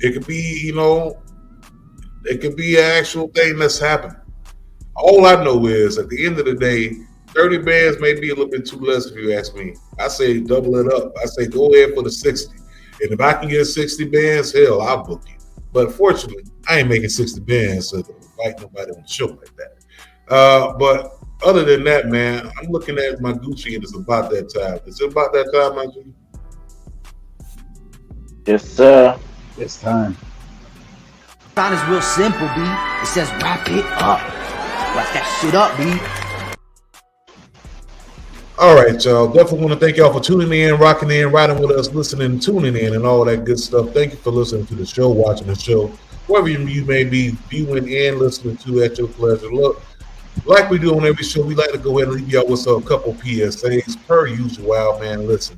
It 0.00 0.12
could 0.12 0.26
be 0.26 0.60
you 0.64 0.74
know 0.74 1.22
it 2.24 2.40
could 2.40 2.56
be 2.56 2.76
an 2.76 2.84
actual 2.84 3.28
thing 3.28 3.58
that's 3.58 3.78
happening. 3.78 4.16
All 4.96 5.26
I 5.26 5.42
know 5.42 5.66
is 5.66 5.98
at 5.98 6.08
the 6.08 6.24
end 6.24 6.38
of 6.38 6.46
the 6.46 6.54
day, 6.54 6.92
30 7.34 7.58
bands 7.58 8.00
may 8.00 8.18
be 8.18 8.30
a 8.30 8.34
little 8.34 8.50
bit 8.50 8.64
too 8.64 8.78
less 8.78 9.06
if 9.06 9.16
you 9.16 9.32
ask 9.32 9.54
me. 9.54 9.74
I 9.98 10.08
say 10.08 10.40
double 10.40 10.76
it 10.76 10.92
up. 10.92 11.12
I 11.20 11.26
say 11.26 11.46
go 11.46 11.72
ahead 11.72 11.94
for 11.94 12.02
the 12.02 12.10
60. 12.10 12.56
And 13.02 13.12
if 13.12 13.20
I 13.20 13.34
can 13.34 13.48
get 13.48 13.64
60 13.64 14.04
bands, 14.04 14.52
hell, 14.52 14.80
I'll 14.80 15.02
book 15.02 15.22
you. 15.26 15.34
But 15.72 15.92
fortunately, 15.92 16.44
I 16.68 16.78
ain't 16.78 16.88
making 16.88 17.08
60 17.08 17.40
bands 17.40 17.90
to 17.90 17.98
invite 17.98 18.60
nobody 18.60 18.92
on 18.92 19.02
the 19.02 19.08
show 19.08 19.26
like 19.26 19.54
that. 19.56 20.32
Uh, 20.32 20.74
but 20.74 21.12
other 21.44 21.64
than 21.64 21.82
that, 21.84 22.06
man, 22.06 22.50
I'm 22.58 22.70
looking 22.70 22.98
at 22.98 23.20
my 23.20 23.32
Gucci 23.32 23.74
and 23.74 23.82
it's 23.82 23.96
about 23.96 24.30
that 24.30 24.54
time. 24.54 24.80
Is 24.86 25.00
it 25.00 25.10
about 25.10 25.32
that 25.32 25.50
time, 25.52 25.76
my 25.76 25.86
G? 25.86 26.14
Yes, 28.46 28.62
sir. 28.62 29.18
It's 29.56 29.80
time. 29.80 30.18
Sign 31.54 31.72
is 31.72 31.82
real 31.88 32.02
simple, 32.02 32.46
B. 32.48 32.60
It 33.00 33.06
says 33.06 33.30
wrap 33.40 33.66
it 33.70 33.86
up. 34.02 34.20
Wrap 34.94 35.08
that 35.14 35.38
shit 35.40 35.54
up, 35.54 35.74
B. 35.78 35.84
All 38.58 38.74
right, 38.74 39.02
y'all. 39.02 39.28
Definitely 39.28 39.60
want 39.60 39.72
to 39.72 39.80
thank 39.80 39.96
y'all 39.96 40.12
for 40.12 40.20
tuning 40.20 40.52
in, 40.52 40.78
rocking 40.78 41.10
in, 41.10 41.32
riding 41.32 41.58
with 41.58 41.70
us, 41.70 41.88
listening, 41.94 42.38
tuning 42.38 42.76
in, 42.76 42.94
and 42.94 43.06
all 43.06 43.24
that 43.24 43.46
good 43.46 43.58
stuff. 43.58 43.94
Thank 43.94 44.12
you 44.12 44.18
for 44.18 44.30
listening 44.30 44.66
to 44.66 44.74
the 44.74 44.84
show, 44.84 45.08
watching 45.08 45.46
the 45.46 45.54
show, 45.54 45.86
wherever 46.26 46.48
you, 46.48 46.58
you 46.66 46.84
may 46.84 47.04
be 47.04 47.30
viewing 47.48 47.92
and 47.94 48.18
listening 48.18 48.58
to 48.58 48.82
at 48.82 48.98
your 48.98 49.08
pleasure. 49.08 49.50
Look, 49.50 49.82
like 50.44 50.68
we 50.68 50.78
do 50.78 50.94
on 50.94 51.06
every 51.06 51.24
show, 51.24 51.42
we 51.42 51.54
like 51.54 51.72
to 51.72 51.78
go 51.78 51.98
ahead 51.98 52.08
and 52.12 52.18
leave 52.18 52.30
y'all 52.30 52.46
with 52.46 52.66
a 52.66 52.80
couple 52.82 53.14
PSAs 53.14 54.06
per 54.06 54.26
usual. 54.26 54.68
Wow, 54.68 54.98
Man, 55.00 55.26
listen, 55.26 55.56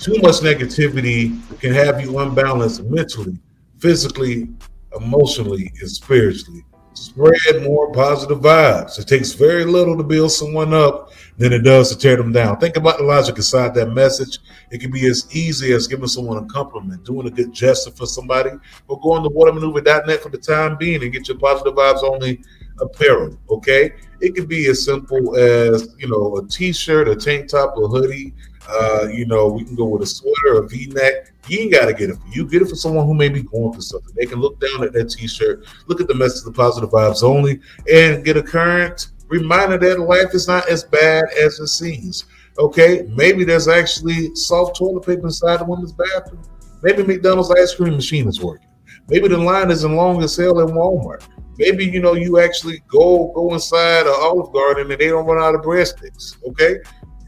too 0.00 0.16
much 0.22 0.36
negativity 0.36 1.38
can 1.60 1.72
have 1.74 2.00
you 2.00 2.18
unbalanced 2.18 2.82
mentally, 2.84 3.38
physically, 3.78 4.48
emotionally, 4.96 5.70
and 5.80 5.90
spiritually. 5.90 6.64
Spread 6.94 7.62
more 7.62 7.92
positive 7.92 8.40
vibes. 8.40 8.98
It 8.98 9.06
takes 9.06 9.32
very 9.32 9.64
little 9.64 9.96
to 9.96 10.02
build 10.02 10.32
someone 10.32 10.74
up 10.74 11.12
than 11.38 11.52
it 11.52 11.60
does 11.60 11.90
to 11.90 11.98
tear 11.98 12.16
them 12.16 12.32
down. 12.32 12.58
Think 12.58 12.76
about 12.76 12.98
the 12.98 13.04
logic 13.04 13.36
inside 13.36 13.74
that 13.74 13.92
message. 13.92 14.38
It 14.70 14.80
can 14.80 14.90
be 14.90 15.06
as 15.06 15.26
easy 15.34 15.72
as 15.72 15.86
giving 15.86 16.08
someone 16.08 16.42
a 16.42 16.46
compliment, 16.46 17.04
doing 17.04 17.26
a 17.26 17.30
good 17.30 17.52
gesture 17.52 17.92
for 17.92 18.06
somebody, 18.06 18.50
or 18.88 19.00
going 19.00 19.22
to 19.22 19.30
watermaneuver.net 19.30 20.22
for 20.22 20.30
the 20.30 20.38
time 20.38 20.76
being 20.78 21.02
and 21.02 21.12
get 21.12 21.28
your 21.28 21.38
positive 21.38 21.74
vibes 21.74 22.02
only 22.02 22.42
apparel. 22.80 23.38
Okay. 23.48 23.92
It 24.20 24.34
can 24.34 24.46
be 24.46 24.66
as 24.66 24.84
simple 24.84 25.36
as, 25.36 25.94
you 25.98 26.08
know, 26.08 26.36
a 26.38 26.46
t 26.48 26.72
shirt, 26.72 27.08
a 27.08 27.16
tank 27.16 27.48
top, 27.48 27.76
a 27.76 27.86
hoodie, 27.86 28.34
uh, 28.68 29.08
you 29.12 29.26
know, 29.26 29.48
we 29.48 29.64
can 29.64 29.74
go 29.74 29.86
with 29.86 30.02
a 30.02 30.06
sweater, 30.06 30.56
or 30.56 30.64
a 30.64 30.68
V-neck. 30.68 31.32
You 31.48 31.60
ain't 31.60 31.72
got 31.72 31.86
to 31.86 31.94
get 31.94 32.10
it 32.10 32.16
for 32.16 32.28
you. 32.28 32.46
Get 32.46 32.62
it 32.62 32.68
for 32.68 32.74
someone 32.74 33.06
who 33.06 33.14
may 33.14 33.28
be 33.28 33.42
going 33.42 33.72
through 33.72 33.82
something. 33.82 34.14
They 34.16 34.26
can 34.26 34.40
look 34.40 34.60
down 34.60 34.84
at 34.84 34.92
that 34.92 35.10
T-shirt, 35.10 35.66
look 35.86 36.00
at 36.00 36.08
the 36.08 36.14
message, 36.14 36.46
of 36.46 36.52
the 36.52 36.58
positive 36.58 36.90
vibes 36.90 37.22
only, 37.22 37.60
and 37.92 38.24
get 38.24 38.36
a 38.36 38.42
current 38.42 39.08
reminder 39.28 39.78
that 39.78 40.00
life 40.00 40.34
is 40.34 40.46
not 40.46 40.68
as 40.68 40.84
bad 40.84 41.24
as 41.40 41.58
it 41.58 41.68
seems. 41.68 42.26
Okay, 42.58 43.08
maybe 43.14 43.44
there's 43.44 43.68
actually 43.68 44.34
soft 44.34 44.76
toilet 44.76 45.06
paper 45.06 45.26
inside 45.26 45.60
the 45.60 45.64
woman's 45.64 45.92
bathroom. 45.92 46.42
Maybe 46.82 47.02
McDonald's 47.02 47.50
ice 47.50 47.74
cream 47.74 47.94
machine 47.94 48.28
is 48.28 48.40
working. 48.40 48.68
Maybe 49.08 49.28
the 49.28 49.38
line 49.38 49.70
isn't 49.70 49.96
long 49.96 50.22
as 50.22 50.36
hell 50.36 50.60
in 50.60 50.68
Walmart. 50.74 51.26
Maybe 51.58 51.84
you 51.84 52.00
know 52.00 52.14
you 52.14 52.40
actually 52.40 52.82
go 52.88 53.32
go 53.34 53.52
inside 53.54 54.06
an 54.06 54.14
Olive 54.16 54.52
Garden 54.52 54.90
and 54.90 55.00
they 55.00 55.08
don't 55.08 55.26
run 55.26 55.42
out 55.42 55.54
of 55.54 55.62
breadsticks. 55.62 56.36
Okay, 56.46 56.78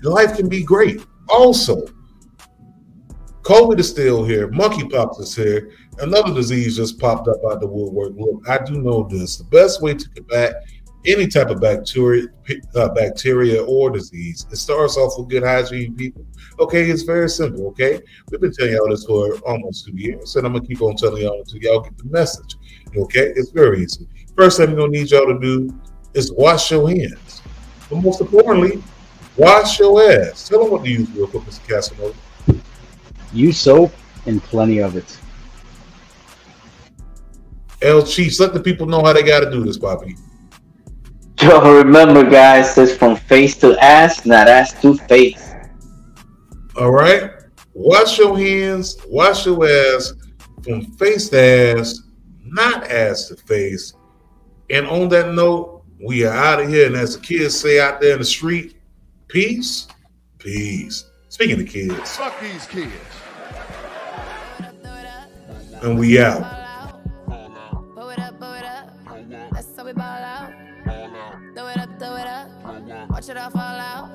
life 0.03 0.37
can 0.37 0.49
be 0.49 0.63
great. 0.63 1.05
Also, 1.28 1.86
COVID 3.43 3.81
is 3.81 3.89
still 3.89 4.24
here. 4.24 4.49
Monkeypox 4.49 5.20
is 5.20 5.35
here. 5.35 5.73
Another 5.99 6.32
disease 6.32 6.77
just 6.77 6.99
popped 6.99 7.28
up 7.28 7.39
out 7.51 7.61
the 7.61 7.66
woodwork. 7.66 8.12
Look, 8.16 8.49
I 8.49 8.62
do 8.65 8.81
know 8.81 9.07
this. 9.11 9.36
The 9.36 9.44
best 9.44 9.82
way 9.82 9.94
to 9.94 10.09
combat 10.11 10.62
any 11.05 11.27
type 11.27 11.51
of 11.51 11.61
bacteria, 11.61 12.28
uh, 12.77 12.89
bacteria 12.90 13.62
or 13.65 13.90
disease, 13.90 14.47
it 14.51 14.57
starts 14.57 14.97
off 14.97 15.15
with 15.19 15.28
good 15.28 15.43
hygiene, 15.43 15.94
people. 15.97 16.24
Okay, 16.61 16.89
it's 16.89 17.03
very 17.03 17.28
simple. 17.28 17.66
Okay, 17.69 18.01
we've 18.31 18.40
been 18.40 18.53
telling 18.53 18.74
y'all 18.74 18.89
this 18.89 19.05
for 19.05 19.36
almost 19.40 19.86
two 19.86 19.97
years, 19.97 20.36
and 20.36 20.47
I'm 20.47 20.53
gonna 20.53 20.65
keep 20.65 20.81
on 20.81 20.94
telling 20.94 21.23
y'all 21.23 21.40
until 21.40 21.59
y'all 21.59 21.81
get 21.81 21.99
the 21.99 22.05
message. 22.05 22.57
Okay, 22.97 23.32
it's 23.35 23.51
very 23.51 23.82
easy. 23.82 24.07
First 24.36 24.59
thing 24.59 24.70
we're 24.70 24.77
gonna 24.77 24.93
need 24.93 25.11
y'all 25.11 25.27
to 25.27 25.39
do 25.40 25.69
is 26.15 26.32
wash 26.32 26.70
your 26.70 26.89
hands, 26.89 27.43
but 27.90 27.97
most 27.97 28.20
importantly, 28.20 28.82
wash 29.37 29.79
your 29.79 30.03
ass. 30.03 30.49
Tell 30.49 30.63
them 30.63 30.73
what 30.73 30.85
to 30.85 30.91
use 30.91 31.11
real 31.11 31.27
quick, 31.27 31.43
Mr. 31.45 31.69
Casanova. 31.69 32.15
Use 33.33 33.59
soap 33.59 33.93
and 34.27 34.43
plenty 34.43 34.79
of 34.79 34.97
it. 34.97 35.19
L 37.81 38.03
Chiefs, 38.03 38.39
let 38.39 38.53
the 38.55 38.61
people 38.61 38.87
know 38.87 39.03
how 39.03 39.13
they 39.13 39.23
got 39.23 39.41
to 39.41 39.51
do 39.51 39.65
this, 39.65 39.77
Bobby. 39.77 40.17
Yo, 41.41 41.83
remember, 41.83 42.29
guys, 42.29 42.79
it's 42.79 42.97
from 42.97 43.17
face 43.17 43.57
to 43.57 43.77
ass, 43.83 44.25
not 44.25 44.47
ass 44.47 44.81
to 44.81 44.97
face. 44.97 45.53
All 46.77 46.93
right. 46.93 47.31
Wash 47.75 48.19
your 48.19 48.39
hands, 48.39 48.99
wash 49.09 49.47
your 49.47 49.67
ass 49.67 50.13
from 50.63 50.85
face 50.93 51.31
to 51.31 51.77
ass, 51.77 52.03
not 52.45 52.85
ass 52.91 53.29
to 53.29 53.37
face. 53.37 53.95
And 54.71 54.87
on 54.87 55.09
that 55.09 55.35
note, 55.35 55.85
we 56.05 56.25
are 56.25 56.35
out 56.35 56.61
of 56.61 56.69
here. 56.69 56.87
And 56.87 56.97
as 56.97 57.17
the 57.17 57.23
kids 57.23 57.59
say 57.59 57.81
out 57.81 58.01
there 58.01 58.13
in 58.13 58.19
the 58.21 58.25
street, 58.25 58.77
peace, 59.33 59.89
peace. 60.39 61.07
Speaking 61.31 61.59
of 61.63 61.67
kids, 61.67 62.17
Fuck 62.17 62.39
these 62.39 62.67
kids. 62.67 62.93
and 65.83 65.99
we 65.99 66.21
out. 66.21 66.43
Blow 67.95 68.11
it 68.11 68.19
up, 68.19 68.39
blow 68.39 68.53
it 68.53 68.65
up. 68.65 68.91
That's 69.53 69.75
how 69.75 69.85
we 69.87 69.95
ball 69.95 70.05
out. 70.05 70.53
Throw 70.85 71.69
it 71.69 71.79
up, 71.79 71.99
throw 71.99 72.17
it 72.17 72.27
up. 72.27 73.11
Watch 73.11 73.31
it 73.31 73.39
all 73.39 73.49
fall 73.51 73.63
out. 73.63 74.11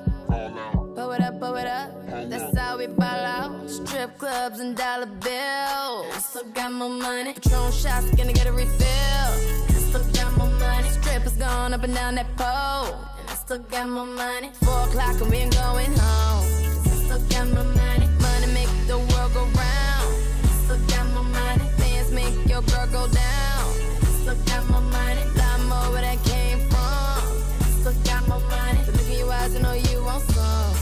Blow 0.96 1.12
it 1.12 1.22
up, 1.22 1.40
blow 1.40 1.56
it 1.56 1.66
up. 1.66 1.90
That's 2.30 2.56
how 2.56 2.78
we 2.78 2.86
ball 2.86 3.04
out. 3.10 3.68
Strip 3.68 4.20
clubs 4.20 4.60
and 4.60 4.78
dollar 4.78 5.08
bills. 5.08 6.06
I 6.14 6.20
still 6.20 6.44
got 6.54 6.72
more 6.72 6.90
money. 6.90 7.34
Patron 7.34 7.72
shots, 7.72 8.12
gonna 8.16 8.34
get 8.34 8.46
a 8.46 8.52
refill. 8.52 8.78
I 8.80 9.74
still 9.90 10.04
got 10.14 10.38
more 10.38 10.52
money. 10.60 10.90
Strippers 10.90 11.34
going 11.38 11.74
up 11.74 11.84
and 11.84 11.96
down 11.96 12.16
that 12.16 12.28
pole. 12.38 13.17
Still 13.48 13.60
got 13.60 13.88
more 13.88 14.06
money. 14.06 14.52
Four 14.62 14.84
o'clock 14.90 15.22
and 15.22 15.30
we 15.30 15.38
ain't 15.38 15.54
going 15.54 15.94
home. 15.94 16.44
I 16.84 16.96
still 17.06 17.22
got 17.30 17.48
more 17.48 17.64
money. 17.64 18.08
Money 18.20 18.48
make 18.54 18.68
the 18.88 18.98
world 18.98 19.34
go 19.34 19.44
round. 19.46 20.10
I 20.44 20.48
still 20.66 20.78
got 20.88 21.08
more 21.14 21.24
money. 21.24 21.64
Bands 21.78 22.12
make 22.12 22.36
your 22.50 22.62
girl 22.64 22.88
go 22.88 23.08
down. 23.08 23.64
I 24.04 24.10
still 24.20 24.36
got 24.48 24.70
more 24.70 24.82
money. 24.82 25.24
Lot 25.40 25.62
more 25.62 25.92
where 25.94 26.02
that 26.02 26.22
came 26.26 26.60
from. 26.68 27.24
I 27.64 27.70
still 27.80 27.94
got 28.04 28.28
more 28.28 28.42
money. 28.50 28.82
But 28.86 28.96
look 28.96 29.10
in 29.10 29.20
your 29.20 29.32
eyes, 29.32 29.56
I 29.56 29.62
know 29.62 29.72
you 29.72 30.04
want 30.04 30.24
some. 30.24 30.74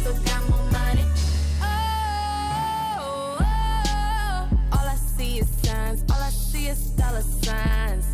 Still 0.00 0.18
got 0.24 0.42
more 0.50 0.66
money. 0.72 1.04
Oh, 1.62 3.38
oh, 3.38 3.44
oh, 3.46 4.48
all 4.72 4.86
I 4.94 4.96
see 4.96 5.38
is 5.38 5.48
signs. 5.62 6.02
All 6.10 6.20
I 6.20 6.30
see 6.30 6.66
is 6.66 6.90
dollar 6.90 7.22
signs. 7.22 8.09